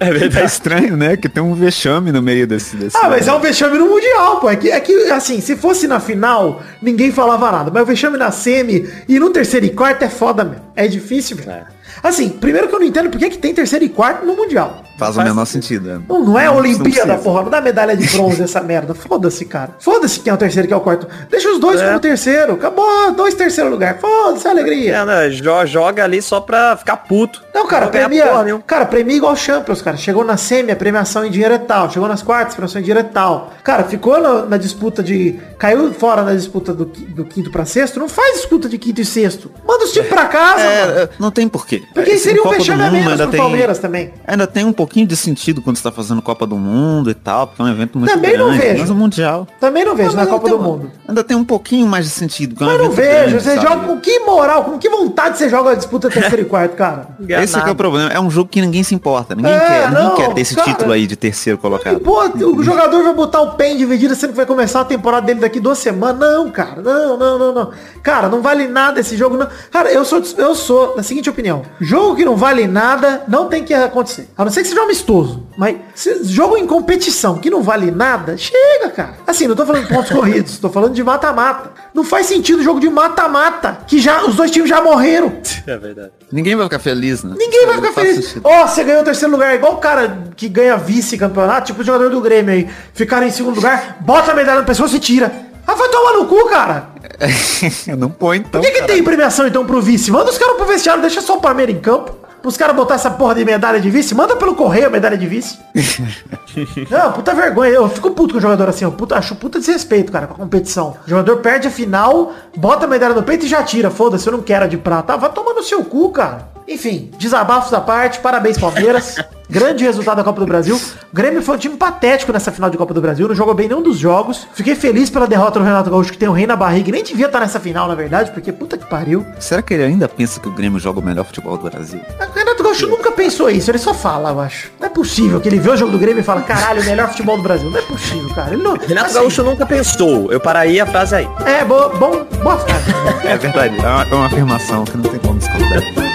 É 0.00 0.12
verdade. 0.12 0.46
estranho, 0.46 0.96
né? 0.96 1.16
Que 1.16 1.28
tem 1.28 1.40
um 1.40 1.54
vexame 1.54 2.10
no 2.10 2.20
meio 2.20 2.44
desse. 2.44 2.74
desse 2.76 2.96
Ah, 2.96 3.08
mas 3.08 3.28
é 3.28 3.32
um 3.32 3.38
vexame 3.38 3.78
no 3.78 3.86
Mundial, 3.88 4.40
pô. 4.40 4.50
É 4.50 4.56
que, 4.56 4.68
é 4.68 4.80
que, 4.80 4.92
assim, 5.12 5.40
se 5.40 5.54
fosse 5.56 5.86
na 5.86 6.00
final, 6.00 6.60
ninguém 6.82 7.12
falava 7.12 7.52
nada. 7.52 7.70
Mas 7.72 7.84
o 7.84 7.86
vexame 7.86 8.16
na 8.18 8.32
semi 8.32 8.90
e 9.08 9.18
no 9.20 9.30
terceiro 9.30 9.64
e 9.64 9.70
quarto 9.70 10.02
é 10.02 10.08
foda 10.08 10.42
mesmo. 10.42 10.64
É 10.74 10.88
difícil 10.88 11.36
mesmo. 11.36 11.52
É. 11.52 11.64
Assim, 12.08 12.28
primeiro 12.28 12.68
que 12.68 12.74
eu 12.74 12.78
não 12.80 12.86
entendo 12.86 13.10
por 13.10 13.18
que, 13.18 13.30
que 13.30 13.38
tem 13.38 13.52
terceiro 13.54 13.84
e 13.84 13.88
quarto 13.88 14.24
no 14.24 14.34
Mundial. 14.36 14.82
Faz 14.98 15.10
o 15.10 15.14
faz 15.16 15.28
menor 15.28 15.44
sentido. 15.44 15.86
né? 15.88 16.00
Não, 16.08 16.24
não 16.24 16.38
é 16.38 16.46
a 16.46 16.50
Não 16.50 16.56
Olimpíada, 16.56 16.90
precisa. 16.90 17.18
porra. 17.18 17.42
Não 17.42 17.50
dá 17.50 17.60
medalha 17.60 17.94
de 17.94 18.06
bronze 18.08 18.42
essa 18.42 18.62
merda. 18.62 18.94
Foda-se, 18.94 19.44
cara. 19.44 19.72
Foda-se 19.78 20.20
quem 20.20 20.30
é 20.30 20.34
o 20.34 20.38
terceiro 20.38 20.66
e 20.66 20.68
quem 20.68 20.74
é 20.74 20.78
o 20.78 20.80
quarto. 20.82 21.06
Deixa 21.30 21.50
os 21.50 21.58
dois 21.58 21.78
É. 21.80 21.86
como 21.86 22.00
terceiro. 22.00 22.54
Acabou, 22.54 23.12
dois 23.12 23.34
terceiro 23.34 23.68
lugar. 23.68 23.98
Foda-se, 23.98 24.48
alegria. 24.48 24.96
É, 24.96 25.04
né, 25.04 25.28
jo- 25.28 25.66
joga 25.66 26.02
ali 26.02 26.22
só 26.22 26.40
pra 26.40 26.76
ficar 26.78 26.96
puto. 26.96 27.42
Não, 27.54 27.66
cara, 27.66 27.84
Não 27.86 27.92
premia, 27.92 28.26
porra 28.26 28.58
cara, 28.66 28.86
premia 28.86 29.16
igual 29.16 29.36
Champions, 29.36 29.82
cara. 29.82 29.98
Chegou 29.98 30.24
na 30.24 30.38
semi, 30.38 30.72
a 30.72 30.76
premiação 30.76 31.26
em 31.26 31.30
dinheiro 31.30 31.52
é 31.54 31.58
tal. 31.58 31.90
Chegou 31.90 32.08
nas 32.08 32.22
quartas, 32.22 32.54
a 32.54 32.56
premiação 32.56 32.80
em 32.80 32.84
dinheiro 32.84 33.00
é 33.00 33.10
tal. 33.10 33.52
Cara, 33.62 33.84
ficou 33.84 34.18
na, 34.18 34.46
na 34.46 34.56
disputa 34.56 35.02
de... 35.02 35.38
Caiu 35.58 35.92
fora 35.92 36.22
na 36.22 36.32
disputa 36.34 36.72
do, 36.72 36.86
do 36.86 37.24
quinto 37.24 37.50
pra 37.50 37.66
sexto. 37.66 37.98
Não 38.00 38.08
faz 38.08 38.36
disputa 38.36 38.66
de 38.66 38.78
quinto 38.78 39.00
e 39.00 39.04
sexto. 39.04 39.50
Manda 39.66 39.84
os 39.84 39.92
times 39.92 40.08
pra 40.08 40.24
casa, 40.26 40.64
mano. 40.64 40.98
É, 41.00 41.02
é, 41.02 41.08
não 41.18 41.30
tem 41.30 41.46
porquê. 41.48 41.82
Porque 41.96 42.10
Esse 42.12 42.24
seria 42.24 42.42
um 42.42 42.50
vexame 42.50 42.82
ainda 42.82 43.16
pro 43.16 43.30
tem- 43.30 43.40
Palmeiras 43.40 43.78
também. 43.78 44.12
Ainda 44.26 44.46
tem 44.46 44.64
um 44.64 44.72
pouquinho 44.72 45.06
de 45.06 45.16
sentido 45.16 45.62
quando 45.62 45.76
você 45.76 45.82
tá 45.82 45.90
fazendo 45.90 46.20
Copa 46.22 46.46
do 46.46 46.56
Mundo 46.56 47.10
e 47.10 47.14
tal, 47.14 47.46
porque 47.46 47.62
é 47.62 47.64
um 47.64 47.68
evento 47.68 47.98
muito 47.98 48.12
Também 48.12 48.36
não 48.36 48.46
grande. 48.48 48.62
vejo. 48.62 48.80
Mas 48.80 48.90
o 48.90 48.94
Mundial. 48.94 49.48
Também 49.60 49.84
não 49.84 49.96
vejo 49.96 50.14
na 50.16 50.26
Copa 50.26 50.48
do 50.48 50.56
um- 50.56 50.62
Mundo. 50.62 50.90
Ainda 51.08 51.24
tem 51.24 51.36
um 51.36 51.44
pouquinho 51.44 51.86
mais 51.86 52.04
de 52.04 52.10
sentido. 52.10 52.54
é 52.60 52.64
um 52.64 52.68
Mas 52.70 52.78
não 52.82 52.90
vejo. 52.90 53.08
grande, 53.10 53.34
Você 53.42 53.54
sabe? 53.56 53.66
joga 53.68 53.86
com 53.86 54.00
que 54.00 54.18
moral, 54.20 54.64
com 54.64 54.78
que 54.78 54.88
vontade 54.88 55.38
você 55.38 55.48
joga 55.48 55.70
a 55.70 55.74
disputa 55.74 56.10
terceiro 56.10 56.42
e 56.42 56.44
quarto, 56.44 56.76
cara? 56.76 57.08
Esse 57.28 57.58
é, 57.58 57.60
que 57.62 57.68
é 57.68 57.72
o 57.72 57.76
problema. 57.76 58.10
É 58.10 58.20
um 58.20 58.30
jogo 58.30 58.48
que 58.50 58.60
ninguém 58.60 58.82
se 58.82 58.94
importa. 58.94 59.34
Ninguém, 59.34 59.52
É, 59.52 59.58
quer, 59.60 59.88
ninguém 59.90 60.04
não, 60.04 60.14
quer 60.16 60.34
ter 60.34 60.40
esse 60.42 60.54
cara. 60.54 60.68
título 60.68 60.92
aí 60.92 61.06
de 61.06 61.16
terceiro 61.16 61.58
colocado. 61.58 62.00
Pô, 62.00 62.20
o 62.22 62.62
jogador 62.62 63.02
vai 63.02 63.14
botar 63.14 63.40
o 63.40 63.52
pé 63.52 63.72
em 63.72 63.76
dividida 63.76 64.14
sendo 64.14 64.30
que 64.30 64.36
vai 64.36 64.46
começar 64.46 64.80
a 64.80 64.84
temporada 64.84 65.26
dele 65.26 65.40
daqui 65.40 65.58
duas 65.60 65.78
semanas. 65.78 66.18
Não, 66.18 66.50
cara. 66.50 66.82
Não, 66.82 67.16
não, 67.16 67.38
não, 67.38 67.54
não. 67.54 67.70
Cara, 68.02 68.28
não 68.28 68.42
vale 68.42 68.68
nada 68.68 69.00
esse 69.00 69.16
jogo. 69.16 69.36
Não. 69.36 69.46
Cara, 69.70 69.90
eu 69.90 70.04
sou, 70.04 70.22
eu 70.38 70.54
sou 70.54 70.96
da 70.96 71.02
seguinte 71.02 71.28
opinião. 71.30 71.62
Jogo 71.86 72.16
que 72.16 72.24
não 72.24 72.34
vale 72.36 72.66
nada, 72.66 73.22
não 73.28 73.46
tem 73.48 73.62
que 73.62 73.72
acontecer. 73.72 74.28
A 74.36 74.44
não 74.44 74.50
ser 74.50 74.62
que 74.62 74.68
seja 74.68 74.80
um 74.80 74.84
amistoso. 74.84 75.46
Mas 75.56 75.76
se- 75.94 76.24
jogo 76.24 76.56
em 76.56 76.66
competição 76.66 77.38
que 77.38 77.48
não 77.48 77.62
vale 77.62 77.92
nada, 77.92 78.36
chega, 78.36 78.90
cara. 78.90 79.14
Assim, 79.24 79.46
não 79.46 79.54
tô 79.54 79.64
falando 79.64 79.86
de 79.86 79.94
pontos 79.94 80.10
corridos. 80.12 80.58
Tô 80.58 80.68
falando 80.68 80.94
de 80.94 81.04
mata-mata. 81.04 81.70
Não 81.94 82.02
faz 82.02 82.26
sentido 82.26 82.60
jogo 82.62 82.80
de 82.80 82.90
mata-mata. 82.90 83.78
Que 83.86 84.00
já, 84.00 84.24
os 84.24 84.34
dois 84.34 84.50
times 84.50 84.68
já 84.68 84.80
morreram. 84.82 85.32
É 85.64 85.76
verdade. 85.78 86.10
Ninguém 86.32 86.56
vai 86.56 86.64
ficar 86.66 86.80
feliz, 86.80 87.22
né? 87.22 87.36
Ninguém 87.38 87.66
vai 87.66 87.76
ficar 87.76 87.92
feliz. 87.92 88.36
Ó, 88.42 88.66
você 88.66 88.82
ganhou 88.82 89.02
o 89.02 89.04
terceiro 89.04 89.32
lugar, 89.32 89.54
igual 89.54 89.74
o 89.74 89.78
cara 89.78 90.24
que 90.36 90.48
ganha 90.48 90.76
vice-campeonato, 90.76 91.66
tipo 91.68 91.82
o 91.82 91.84
jogador 91.84 92.10
do 92.10 92.20
Grêmio 92.20 92.52
aí. 92.52 92.68
Ficaram 92.94 93.26
em 93.26 93.30
segundo 93.30 93.54
lugar, 93.56 93.98
bota 94.00 94.32
a 94.32 94.34
medalha 94.34 94.60
no 94.60 94.66
pescoço 94.66 94.96
e 94.96 94.98
tira. 94.98 95.32
Ah, 95.68 95.74
vai 95.74 95.88
tomar 95.88 96.12
no 96.12 96.26
cu, 96.26 96.48
cara. 96.48 96.90
não 97.96 98.10
põe 98.10 98.38
então. 98.38 98.60
O 98.60 98.64
que, 98.64 98.70
que 98.70 98.82
tem 98.82 99.02
premiação 99.02 99.46
então 99.46 99.64
pro 99.64 99.80
vice? 99.80 100.10
Manda 100.10 100.30
os 100.30 100.38
caras 100.38 100.56
pro 100.56 100.66
vestiário, 100.66 101.00
deixa 101.00 101.20
só 101.20 101.36
o 101.36 101.40
Palmeiras 101.40 101.74
em 101.74 101.80
campo. 101.80 102.26
Os 102.44 102.56
caras 102.56 102.76
botar 102.76 102.94
essa 102.94 103.10
porra 103.10 103.34
de 103.34 103.44
medalha 103.44 103.80
de 103.80 103.90
vice, 103.90 104.14
manda 104.14 104.36
pelo 104.36 104.54
correio 104.54 104.86
a 104.86 104.90
medalha 104.90 105.18
de 105.18 105.26
vice. 105.26 105.58
Não, 106.88 107.10
puta 107.10 107.34
vergonha. 107.34 107.72
Eu 107.72 107.88
fico 107.88 108.12
puto 108.12 108.34
com 108.34 108.38
o 108.38 108.40
jogador 108.40 108.68
assim, 108.68 108.84
eu 108.84 108.92
puta, 108.92 109.16
acho 109.16 109.34
puta 109.34 109.58
desrespeito, 109.58 110.12
cara, 110.12 110.28
com 110.28 110.34
a 110.34 110.36
competição. 110.36 110.96
O 111.04 111.10
jogador 111.10 111.38
perde 111.38 111.66
a 111.66 111.70
final, 111.72 112.32
bota 112.56 112.84
a 112.84 112.88
medalha 112.88 113.14
no 113.14 113.22
peito 113.24 113.46
e 113.46 113.48
já 113.48 113.64
tira. 113.64 113.90
Foda-se, 113.90 114.28
eu 114.28 114.32
não 114.32 114.42
quero 114.42 114.64
a 114.64 114.68
de 114.68 114.76
prata. 114.76 115.14
Ah, 115.14 115.16
vai 115.16 115.32
tomar 115.32 115.54
no 115.54 115.62
seu 115.62 115.82
cu, 115.82 116.10
cara. 116.10 116.55
Enfim, 116.68 117.10
desabafos 117.18 117.72
à 117.72 117.80
parte, 117.80 118.18
parabéns 118.20 118.58
Palmeiras. 118.58 119.16
Grande 119.48 119.84
resultado 119.84 120.16
da 120.16 120.24
Copa 120.24 120.40
do 120.40 120.46
Brasil. 120.46 120.74
O 120.76 121.14
Grêmio 121.14 121.40
foi 121.40 121.54
um 121.54 121.58
time 121.58 121.76
patético 121.76 122.32
nessa 122.32 122.50
final 122.50 122.68
de 122.68 122.76
Copa 122.76 122.92
do 122.92 123.00
Brasil, 123.00 123.28
não 123.28 123.34
jogou 123.34 123.54
bem 123.54 123.68
nenhum 123.68 123.80
dos 123.80 123.96
jogos. 123.96 124.46
Fiquei 124.52 124.74
feliz 124.74 125.08
pela 125.08 125.26
derrota 125.26 125.60
do 125.60 125.64
Renato 125.64 125.88
Gaúcho, 125.88 126.10
que 126.10 126.18
tem 126.18 126.28
o 126.28 126.32
rei 126.32 126.48
na 126.48 126.56
barriga. 126.56 126.88
e 126.88 126.92
Nem 126.92 127.04
devia 127.04 127.26
estar 127.26 127.38
nessa 127.38 127.60
final, 127.60 127.86
na 127.86 127.94
verdade, 127.94 128.32
porque 128.32 128.50
puta 128.50 128.76
que 128.76 128.84
pariu. 128.86 129.24
Será 129.38 129.62
que 129.62 129.72
ele 129.74 129.84
ainda 129.84 130.08
pensa 130.08 130.40
que 130.40 130.48
o 130.48 130.50
Grêmio 130.50 130.80
joga 130.80 130.98
o 130.98 131.02
melhor 131.02 131.24
futebol 131.24 131.56
do 131.56 131.70
Brasil? 131.70 132.00
O 132.18 132.36
Renato 132.36 132.62
Gaúcho 132.62 132.88
nunca 132.88 133.12
pensou 133.12 133.48
isso, 133.48 133.70
ele 133.70 133.78
só 133.78 133.94
fala, 133.94 134.30
eu 134.30 134.40
acho. 134.40 134.72
Não 134.80 134.88
é 134.88 134.90
possível 134.90 135.40
que 135.40 135.48
ele 135.48 135.60
vê 135.60 135.70
o 135.70 135.76
jogo 135.76 135.92
do 135.92 135.98
Grêmio 135.98 136.20
e 136.20 136.24
fala, 136.24 136.42
caralho, 136.42 136.82
o 136.82 136.84
melhor 136.84 137.08
futebol 137.08 137.36
do 137.36 137.42
Brasil. 137.44 137.70
Não 137.70 137.78
é 137.78 137.82
possível, 137.82 138.28
cara. 138.34 138.52
Ele 138.52 138.62
não, 138.64 138.74
Renato 138.76 139.06
assim, 139.06 139.14
Gaúcho 139.14 139.44
nunca 139.44 139.64
pensou. 139.64 140.32
Eu 140.32 140.40
pararia 140.40 140.82
a 140.82 140.86
frase 140.86 141.14
aí. 141.14 141.28
É, 141.44 141.64
bo, 141.64 141.88
bom, 141.90 142.26
boa 142.42 142.58
frase. 142.58 142.84
É 143.24 143.36
verdade. 143.36 143.76
É 143.78 143.80
uma, 143.80 144.02
é 144.02 144.14
uma 144.14 144.26
afirmação 144.26 144.84
que 144.84 144.96
não 144.96 145.04
tem 145.04 145.20
como 145.20 145.38
discordar. 145.38 146.05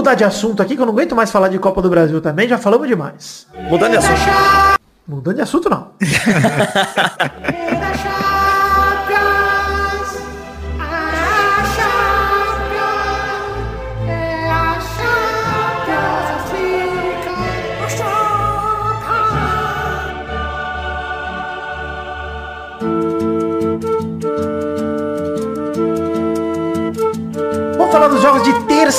Mudar 0.00 0.14
de 0.14 0.24
assunto 0.24 0.62
aqui, 0.62 0.74
que 0.74 0.80
eu 0.80 0.86
não 0.86 0.94
aguento 0.94 1.14
mais 1.14 1.30
falar 1.30 1.48
de 1.48 1.58
Copa 1.58 1.82
do 1.82 1.90
Brasil 1.90 2.22
também, 2.22 2.48
já 2.48 2.56
falamos 2.56 2.88
demais. 2.88 3.46
Mudando 3.68 3.90
de 3.92 3.98
assunto. 3.98 4.20
Mudando 5.06 5.36
de 5.36 5.42
assunto, 5.42 5.68
não. 5.68 5.90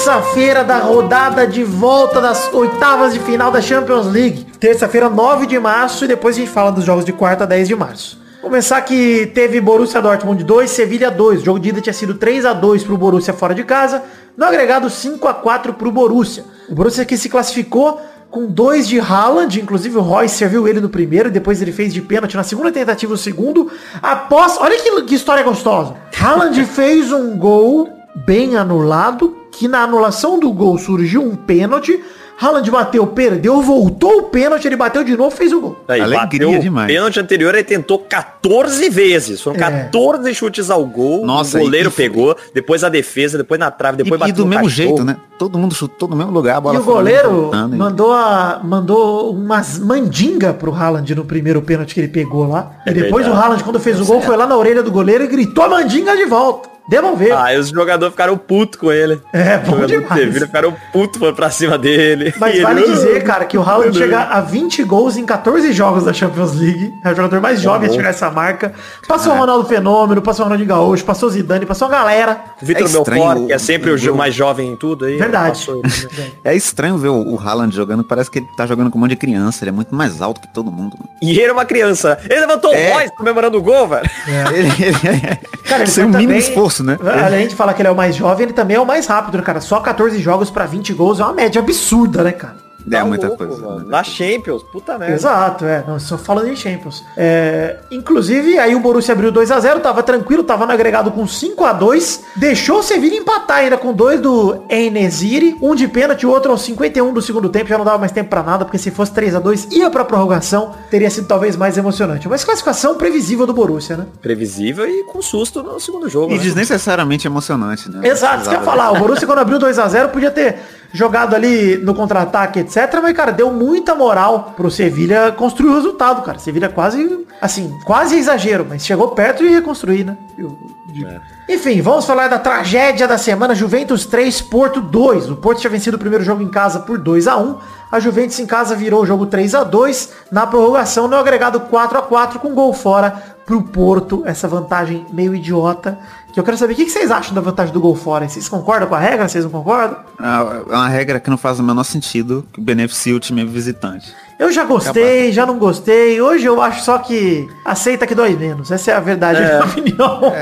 terça-feira 0.03 0.63
da 0.63 0.79
rodada 0.79 1.45
de 1.45 1.63
volta 1.63 2.19
das 2.19 2.51
oitavas 2.51 3.13
de 3.13 3.19
final 3.19 3.51
da 3.51 3.61
Champions 3.61 4.07
League. 4.07 4.47
Terça-feira, 4.59 5.07
9 5.07 5.45
de 5.45 5.59
março, 5.59 6.05
e 6.05 6.07
depois 6.07 6.35
a 6.35 6.39
gente 6.39 6.49
fala 6.49 6.71
dos 6.71 6.83
jogos 6.83 7.05
de 7.05 7.13
quarta, 7.13 7.45
10 7.45 7.67
de 7.67 7.75
março. 7.75 8.19
Começar 8.41 8.81
que 8.81 9.27
teve 9.27 9.61
Borussia 9.61 10.01
Dortmund 10.01 10.43
2, 10.43 10.71
Sevilha 10.71 11.11
2. 11.11 11.41
O 11.41 11.45
jogo 11.45 11.59
de 11.59 11.69
ida 11.69 11.81
tinha 11.81 11.93
sido 11.93 12.15
3 12.15 12.47
a 12.47 12.53
2 12.53 12.83
pro 12.83 12.97
Borussia 12.97 13.31
fora 13.31 13.53
de 13.53 13.63
casa. 13.63 14.01
No 14.35 14.43
agregado 14.43 14.89
5 14.89 15.27
a 15.27 15.35
4 15.35 15.73
pro 15.75 15.91
Borussia. 15.91 16.45
O 16.67 16.73
Borussia 16.73 17.05
que 17.05 17.15
se 17.15 17.29
classificou 17.29 18.01
com 18.31 18.47
dois 18.47 18.87
de 18.87 18.99
Haaland, 18.99 19.61
inclusive 19.61 19.97
o 19.97 20.01
Royce 20.01 20.35
serviu 20.35 20.67
ele 20.67 20.81
no 20.81 20.89
primeiro, 20.89 21.29
depois 21.29 21.61
ele 21.61 21.71
fez 21.71 21.93
de 21.93 22.01
pênalti 22.01 22.35
na 22.35 22.43
segunda 22.43 22.71
tentativa 22.71 23.13
o 23.13 23.17
segundo. 23.17 23.69
Após, 24.01 24.57
olha 24.59 24.81
que, 24.81 25.03
que 25.03 25.13
história 25.13 25.43
gostosa. 25.43 25.93
Haaland 26.19 26.65
fez 26.65 27.11
um 27.11 27.37
gol 27.37 27.87
bem 28.25 28.57
anulado, 28.57 29.40
que 29.51 29.67
na 29.67 29.83
anulação 29.83 30.39
do 30.39 30.51
gol 30.51 30.77
surgiu 30.77 31.21
um 31.21 31.35
pênalti. 31.35 32.01
Haaland 32.43 32.71
bateu, 32.71 33.05
perdeu, 33.05 33.61
voltou 33.61 34.17
o 34.17 34.23
pênalti, 34.23 34.65
ele 34.65 34.75
bateu 34.75 35.03
de 35.03 35.15
novo, 35.15 35.29
fez 35.35 35.53
o 35.53 35.61
gol. 35.61 35.77
Aí, 35.87 36.01
Alegria 36.01 36.47
bateu 36.47 36.59
demais. 36.59 36.89
O 36.89 36.93
pênalti 36.95 37.19
anterior 37.19 37.53
ele 37.53 37.63
tentou 37.63 37.99
14 37.99 38.89
vezes. 38.89 39.39
Foram 39.41 39.57
É. 39.57 39.59
14 39.59 40.33
chutes 40.33 40.71
ao 40.71 40.83
gol. 40.83 41.23
Nossa, 41.23 41.59
o 41.59 41.61
goleiro 41.61 41.89
e- 41.89 41.91
pegou, 41.91 42.35
depois 42.51 42.83
a 42.83 42.89
defesa, 42.89 43.37
depois 43.37 43.59
na 43.59 43.69
trave, 43.69 43.97
depois 43.97 44.19
e, 44.19 44.23
e 44.23 44.27
bateu 44.29 44.35
do 44.37 44.43
no 44.43 44.49
mesmo 44.49 44.63
cachorro. 44.63 44.87
jeito, 44.87 45.03
né? 45.03 45.17
Todo 45.37 45.59
mundo 45.59 45.75
chutou 45.75 46.09
no 46.09 46.15
mesmo 46.15 46.31
lugar, 46.31 46.57
a 46.57 46.61
bola 46.61 46.75
E 46.77 46.79
o 46.79 46.83
goleiro 46.83 47.51
e- 47.53 47.75
mandou, 47.77 48.11
a, 48.11 48.59
mandou 48.63 49.31
umas 49.31 49.77
mandinga 49.77 50.51
pro 50.51 50.73
Haaland 50.73 51.13
no 51.13 51.25
primeiro 51.25 51.61
pênalti 51.61 51.93
que 51.93 51.99
ele 51.99 52.07
pegou 52.07 52.47
lá. 52.47 52.71
É 52.87 52.89
e 52.89 52.93
depois 52.95 53.23
verdade. 53.23 53.29
o 53.39 53.39
Haaland, 53.45 53.63
quando 53.63 53.79
fez 53.79 54.01
o 54.01 54.05
gol, 54.05 54.19
foi 54.19 54.35
lá 54.35 54.47
na 54.47 54.57
orelha 54.57 54.81
do 54.81 54.89
goleiro 54.91 55.23
e 55.23 55.27
gritou 55.27 55.63
a 55.63 55.69
mandinga 55.69 56.17
de 56.17 56.25
volta. 56.25 56.71
Devolveu. 56.89 57.37
Ah, 57.37 57.53
e 57.53 57.57
os 57.57 57.69
jogadores 57.69 58.11
ficaram 58.13 58.37
putos 58.37 58.79
com 58.79 58.91
ele. 58.91 59.21
É, 59.31 59.57
bom 59.59 59.85
demais. 59.85 60.13
Sevilha 60.21 60.45
ficaram 60.45 60.75
putos 60.91 61.19
foram 61.19 61.33
pra 61.33 61.49
cima 61.49 61.77
dele. 61.77 62.33
Mas 62.37 62.51
E 62.55 62.57
ele, 62.57 62.63
vale 62.63 62.81
"Ah, 62.83 62.87
dizer, 62.87 63.23
cara, 63.23 63.45
que 63.45 63.57
o 63.57 63.61
Haaland 63.61 63.97
chega 63.97 64.19
a 64.23 64.41
20 64.41 64.83
gols 64.83 65.15
em 65.17 65.25
14 65.25 65.71
jogos 65.71 66.03
da 66.03 66.11
Champions 66.13 66.53
League. 66.55 66.91
É 67.05 67.11
o 67.11 67.15
jogador 67.15 67.39
mais 67.39 67.61
jovem 67.61 67.87
a 67.87 67.89
bom. 67.89 67.95
chegar 67.95 68.09
a 68.09 68.11
essa 68.11 68.29
marca. 68.29 68.73
Passou 69.07 69.33
o 69.33 69.37
Ronaldo 69.37 69.67
Fenômeno, 69.67 70.21
passou 70.21 70.43
o 70.43 70.49
Ronaldinho 70.49 70.69
Gaúcho, 70.69 71.05
passou 71.05 71.29
o 71.29 71.31
Zidane, 71.31 71.65
passou 71.65 71.87
a 71.87 71.91
galera. 71.91 72.41
O 72.61 72.65
Vitor 72.65 72.83
É 72.83 72.85
estranho, 72.85 73.05
Belfort, 73.23 73.47
que 73.47 73.53
é 73.53 73.57
sempre 73.59 73.91
o, 73.91 74.13
o- 74.13 74.17
mais 74.17 74.33
jovem 74.35 74.69
em 74.71 74.75
tudo 74.75 75.05
aí. 75.05 75.17
Verdade. 75.17 75.65
ele, 75.69 75.81
né? 76.17 76.31
É 76.43 76.55
estranho 76.55 76.97
ver 76.97 77.09
o, 77.09 77.35
o 77.35 77.39
Haaland 77.39 77.73
jogando, 77.75 78.03
parece 78.03 78.29
que 78.29 78.39
ele 78.39 78.47
tá 78.57 78.65
jogando 78.65 78.89
com 78.91 78.97
um 78.97 79.01
monte 79.01 79.11
de 79.11 79.17
criança, 79.17 79.63
ele 79.63 79.69
é 79.69 79.73
muito 79.73 79.93
mais 79.95 80.21
alto 80.21 80.41
que 80.41 80.47
todo 80.53 80.71
mundo. 80.71 80.97
mano. 80.99 81.09
E 81.21 81.31
ele 81.39 81.49
é 81.49 81.53
uma 81.53 81.65
criança. 81.65 82.17
Ele 82.29 82.39
levantou 82.41 82.73
É. 82.73 82.89
o 82.89 82.93
voz 82.93 83.11
comemorando 83.17 83.57
o 83.57 83.61
gol, 83.61 83.87
velho. 83.87 84.09
Ele, 84.53 84.67
ele 84.83 84.97
é, 85.07 85.39
Cara, 85.67 85.83
ele 85.83 85.91
sem 85.91 86.03
o 86.03 86.07
mínimo 86.09 86.23
também- 86.23 86.37
esforço, 86.39 86.80
né? 86.83 86.97
Além 87.23 87.47
de 87.47 87.55
falar 87.55 87.73
que 87.73 87.81
ele 87.81 87.89
é 87.89 87.91
o 87.91 87.95
mais 87.95 88.15
jovem, 88.15 88.45
ele 88.45 88.53
também 88.53 88.77
é 88.77 88.79
o 88.79 88.85
mais 88.85 89.07
rápido, 89.07 89.37
né, 89.37 89.43
cara? 89.43 89.61
Só 89.61 89.79
14 89.79 90.19
jogos 90.19 90.49
pra 90.49 90.65
20 90.65 90.93
gols 90.93 91.19
é 91.19 91.23
uma 91.23 91.33
média 91.33 91.61
absurda, 91.61 92.23
né, 92.23 92.31
cara? 92.31 92.55
É 92.87 92.97
Tá 92.99 93.05
muita 93.05 93.27
louco, 93.27 93.45
coisa. 93.47 93.61
mano. 93.61 93.79
né? 93.79 93.85
Na 93.87 94.03
Champions, 94.03 94.63
puta 94.63 94.97
merda. 94.97 95.13
Exato, 95.15 95.65
é. 95.65 95.83
Não, 95.87 95.99
só 95.99 96.17
falando 96.17 96.47
em 96.49 96.55
Champions. 96.55 97.03
É, 97.17 97.77
inclusive, 97.91 98.57
aí 98.59 98.75
o 98.75 98.79
Borussia 98.79 99.13
abriu 99.13 99.31
2 99.31 99.51
a 99.51 99.59
0 99.59 99.79
tava 99.79 100.03
tranquilo, 100.03 100.43
tava 100.43 100.65
no 100.65 100.71
agregado 100.71 101.11
com 101.11 101.25
5 101.27 101.63
a 101.65 101.73
2 101.73 102.23
Deixou 102.35 102.79
o 102.79 102.83
Sevilla 102.83 103.15
empatar 103.15 103.57
ainda 103.57 103.77
com 103.77 103.93
dois 103.93 104.19
do 104.19 104.63
Enesiri, 104.69 105.57
um 105.61 105.75
de 105.75 105.87
pênalti, 105.87 106.25
o 106.25 106.29
outro 106.29 106.51
aos 106.51 106.61
51 106.63 107.13
do 107.13 107.21
segundo 107.21 107.49
tempo, 107.49 107.67
já 107.67 107.77
não 107.77 107.85
dava 107.85 107.97
mais 107.97 108.11
tempo 108.11 108.29
pra 108.29 108.43
nada, 108.43 108.65
porque 108.65 108.77
se 108.77 108.91
fosse 108.91 109.11
3 109.13 109.35
a 109.35 109.39
2 109.39 109.67
ia 109.71 109.89
pra 109.89 110.03
prorrogação, 110.05 110.73
teria 110.89 111.09
sido 111.09 111.27
talvez 111.27 111.55
mais 111.55 111.77
emocionante. 111.77 112.27
Mas 112.29 112.43
classificação 112.43 112.95
previsível 112.95 113.45
do 113.45 113.53
Borussia, 113.53 113.97
né? 113.97 114.05
Previsível 114.21 114.87
e 114.87 115.03
com 115.05 115.21
susto 115.21 115.61
no 115.63 115.79
segundo 115.79 116.07
jogo. 116.09 116.33
E 116.33 116.37
né? 116.37 116.43
desnecessariamente 116.43 117.27
emocionante, 117.27 117.89
né? 117.89 118.07
Exato, 118.07 118.41
isso 118.41 118.49
que 118.49 118.55
eu 118.55 118.59
ia 118.59 118.65
falar. 118.65 118.91
O 118.91 118.99
Borussia 118.99 119.27
quando 119.27 119.39
abriu 119.39 119.59
2 119.59 119.77
a 119.79 119.87
0 119.87 120.09
podia 120.09 120.31
ter 120.31 120.57
jogado 120.93 121.33
ali 121.35 121.77
no 121.77 121.93
contra-ataque, 121.95 122.63
etc. 122.77 122.99
Mas, 123.01 123.15
cara, 123.15 123.31
deu 123.31 123.51
muita 123.51 123.93
moral 123.93 124.53
pro 124.55 124.71
Sevilha 124.71 125.31
construir 125.31 125.71
o 125.71 125.75
resultado, 125.75 126.23
cara. 126.23 126.39
Sevilha 126.39 126.69
quase, 126.69 127.25
assim, 127.41 127.77
quase 127.83 128.17
exagero, 128.17 128.65
mas 128.67 128.85
chegou 128.85 129.09
perto 129.09 129.43
e 129.43 129.49
reconstruir, 129.49 130.05
né? 130.05 130.17
Eu 130.37 130.57
digo. 130.87 131.09
Enfim, 131.49 131.81
vamos 131.81 132.05
falar 132.05 132.27
da 132.29 132.39
tragédia 132.39 133.07
da 133.07 133.17
semana. 133.17 133.53
Juventus 133.53 134.05
3, 134.05 134.41
Porto 134.43 134.79
2. 134.79 135.29
O 135.29 135.35
Porto 135.35 135.59
tinha 135.59 135.69
vencido 135.69 135.97
o 135.97 135.99
primeiro 135.99 136.23
jogo 136.23 136.41
em 136.41 136.49
casa 136.49 136.79
por 136.79 136.97
2 136.97 137.27
a 137.27 137.37
1 137.37 137.57
A 137.91 137.99
Juventus 137.99 138.39
em 138.39 138.45
casa 138.45 138.75
virou 138.75 139.01
o 139.01 139.05
jogo 139.05 139.25
3 139.25 139.55
a 139.55 139.63
2 139.63 140.13
Na 140.31 140.47
prorrogação, 140.47 141.07
no 141.07 141.15
agregado 141.17 141.59
4 141.59 141.97
a 141.97 142.01
4 142.01 142.39
com 142.39 142.53
gol 142.53 142.73
fora 142.73 143.21
pro 143.45 143.61
Porto. 143.63 144.23
Essa 144.25 144.47
vantagem 144.47 145.05
meio 145.11 145.35
idiota. 145.35 145.99
Que 146.33 146.39
eu 146.39 146.43
quero 146.43 146.57
saber 146.57 146.73
o 146.73 146.75
que 146.75 146.89
vocês 146.89 147.11
acham 147.11 147.33
da 147.33 147.41
vantagem 147.41 147.73
do 147.73 147.81
gol 147.81 147.95
fora. 147.95 148.27
Vocês 148.27 148.47
concordam 148.47 148.87
com 148.87 148.95
a 148.95 148.99
regra? 148.99 149.27
Vocês 149.27 149.43
não 149.43 149.51
concordam? 149.51 149.97
É 150.19 150.75
uma 150.75 150.87
regra 150.87 151.19
que 151.19 151.29
não 151.29 151.37
faz 151.37 151.59
o 151.59 151.63
menor 151.63 151.83
sentido, 151.83 152.45
que 152.53 152.61
beneficia 152.61 153.15
o 153.15 153.19
time 153.19 153.43
visitante. 153.45 154.13
Eu 154.41 154.51
já 154.51 154.63
gostei, 154.63 155.31
já 155.31 155.45
não 155.45 155.59
gostei. 155.59 156.19
Hoje 156.19 156.45
eu 156.47 156.59
acho 156.59 156.83
só 156.83 156.97
que 156.97 157.47
aceita 157.63 158.07
que 158.07 158.15
dói 158.15 158.35
menos. 158.35 158.71
Essa 158.71 158.89
é 158.89 158.93
a 158.95 158.99
verdade, 158.99 159.37
a 159.37 159.47
minha 159.47 159.63
opinião. 159.65 160.33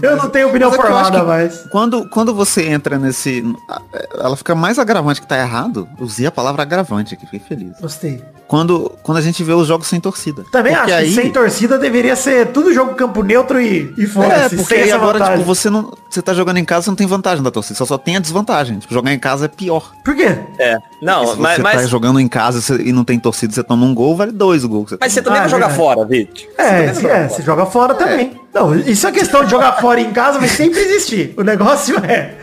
Eu 0.00 0.16
não 0.16 0.30
tenho 0.30 0.48
opinião 0.48 0.70
Mas 0.70 0.78
é 0.78 0.82
que 0.82 0.88
eu 0.88 0.96
acho 0.96 1.04
formada 1.10 1.20
que 1.20 1.26
mais. 1.26 1.66
Quando, 1.70 2.08
quando 2.08 2.32
você 2.32 2.62
entra 2.68 2.96
nesse. 2.96 3.44
Ela 4.14 4.36
fica 4.36 4.54
mais 4.54 4.78
agravante 4.78 5.20
que 5.20 5.26
tá 5.26 5.36
errado. 5.36 5.88
Usei 5.98 6.26
a 6.26 6.30
palavra 6.30 6.62
agravante 6.62 7.12
aqui, 7.14 7.24
fiquei 7.26 7.40
feliz. 7.40 7.72
Gostei. 7.80 8.22
Quando, 8.46 8.92
quando 9.02 9.18
a 9.18 9.20
gente 9.20 9.42
vê 9.44 9.52
os 9.52 9.66
jogos 9.68 9.86
sem 9.88 10.00
torcida. 10.00 10.44
Também 10.50 10.74
Porque 10.74 10.92
acho 10.92 11.04
que 11.06 11.14
sem 11.14 11.32
torcida 11.32 11.78
deveria 11.78 12.16
ser 12.16 12.48
tudo 12.48 12.72
jogo 12.72 12.94
campo 12.94 13.22
neutro 13.22 13.60
e, 13.60 13.92
e 13.96 14.04
É, 14.04 14.06
foda-se. 14.06 14.56
porque 14.56 14.74
sem 14.74 14.82
aí 14.84 14.88
essa 14.88 14.96
agora, 14.96 15.18
vantagem. 15.18 15.38
tipo, 15.38 15.46
você 15.54 15.68
não. 15.70 15.92
Você 16.08 16.22
tá 16.22 16.34
jogando 16.34 16.56
em 16.56 16.64
casa, 16.64 16.84
você 16.84 16.90
não 16.90 16.96
tem 16.96 17.06
vantagem 17.06 17.42
da 17.44 17.50
torcida, 17.50 17.76
só, 17.76 17.84
só 17.86 17.98
tem 17.98 18.16
a 18.16 18.20
desvantagem. 18.20 18.78
Tipo, 18.78 18.92
jogar 18.94 19.12
em 19.12 19.18
casa 19.18 19.44
é 19.44 19.48
pior. 19.48 19.92
Por 20.04 20.16
quê? 20.16 20.36
É. 20.58 20.76
Não, 21.00 21.26
Se 21.28 21.38
mas, 21.38 21.56
você 21.56 21.62
mas, 21.62 21.82
tá 21.82 21.86
jogando 21.86 22.18
em 22.18 22.26
casa 22.26 22.82
e 22.82 22.92
não 22.92 23.04
tem 23.04 23.18
torcida, 23.18 23.39
você 23.48 23.62
toma 23.62 23.86
um 23.86 23.94
gol, 23.94 24.16
vale 24.16 24.32
dois 24.32 24.64
o 24.64 24.68
gol. 24.68 24.84
que 24.84 24.90
Você 24.90 24.96
mas 25.00 25.12
você 25.12 25.22
também 25.22 25.38
Ah, 25.38 25.42
vai 25.42 25.50
jogar 25.50 25.68
verdade. 25.68 25.86
fora, 25.94 26.04
Vitor. 26.06 26.44
É, 26.58 26.92
se, 26.94 27.06
é, 27.06 27.28
você 27.28 27.42
joga 27.42 27.66
fora 27.66 27.94
também. 27.94 28.32
Não, 28.52 28.74
isso 28.74 29.06
é 29.06 29.12
questão 29.12 29.44
de 29.44 29.50
jogar 29.50 29.72
fora 29.80 30.00
em 30.00 30.12
casa, 30.12 30.38
vai 30.40 30.48
sempre 30.48 30.80
existir. 30.80 31.32
O 31.36 31.42
negócio 31.42 31.96
é 32.04 32.34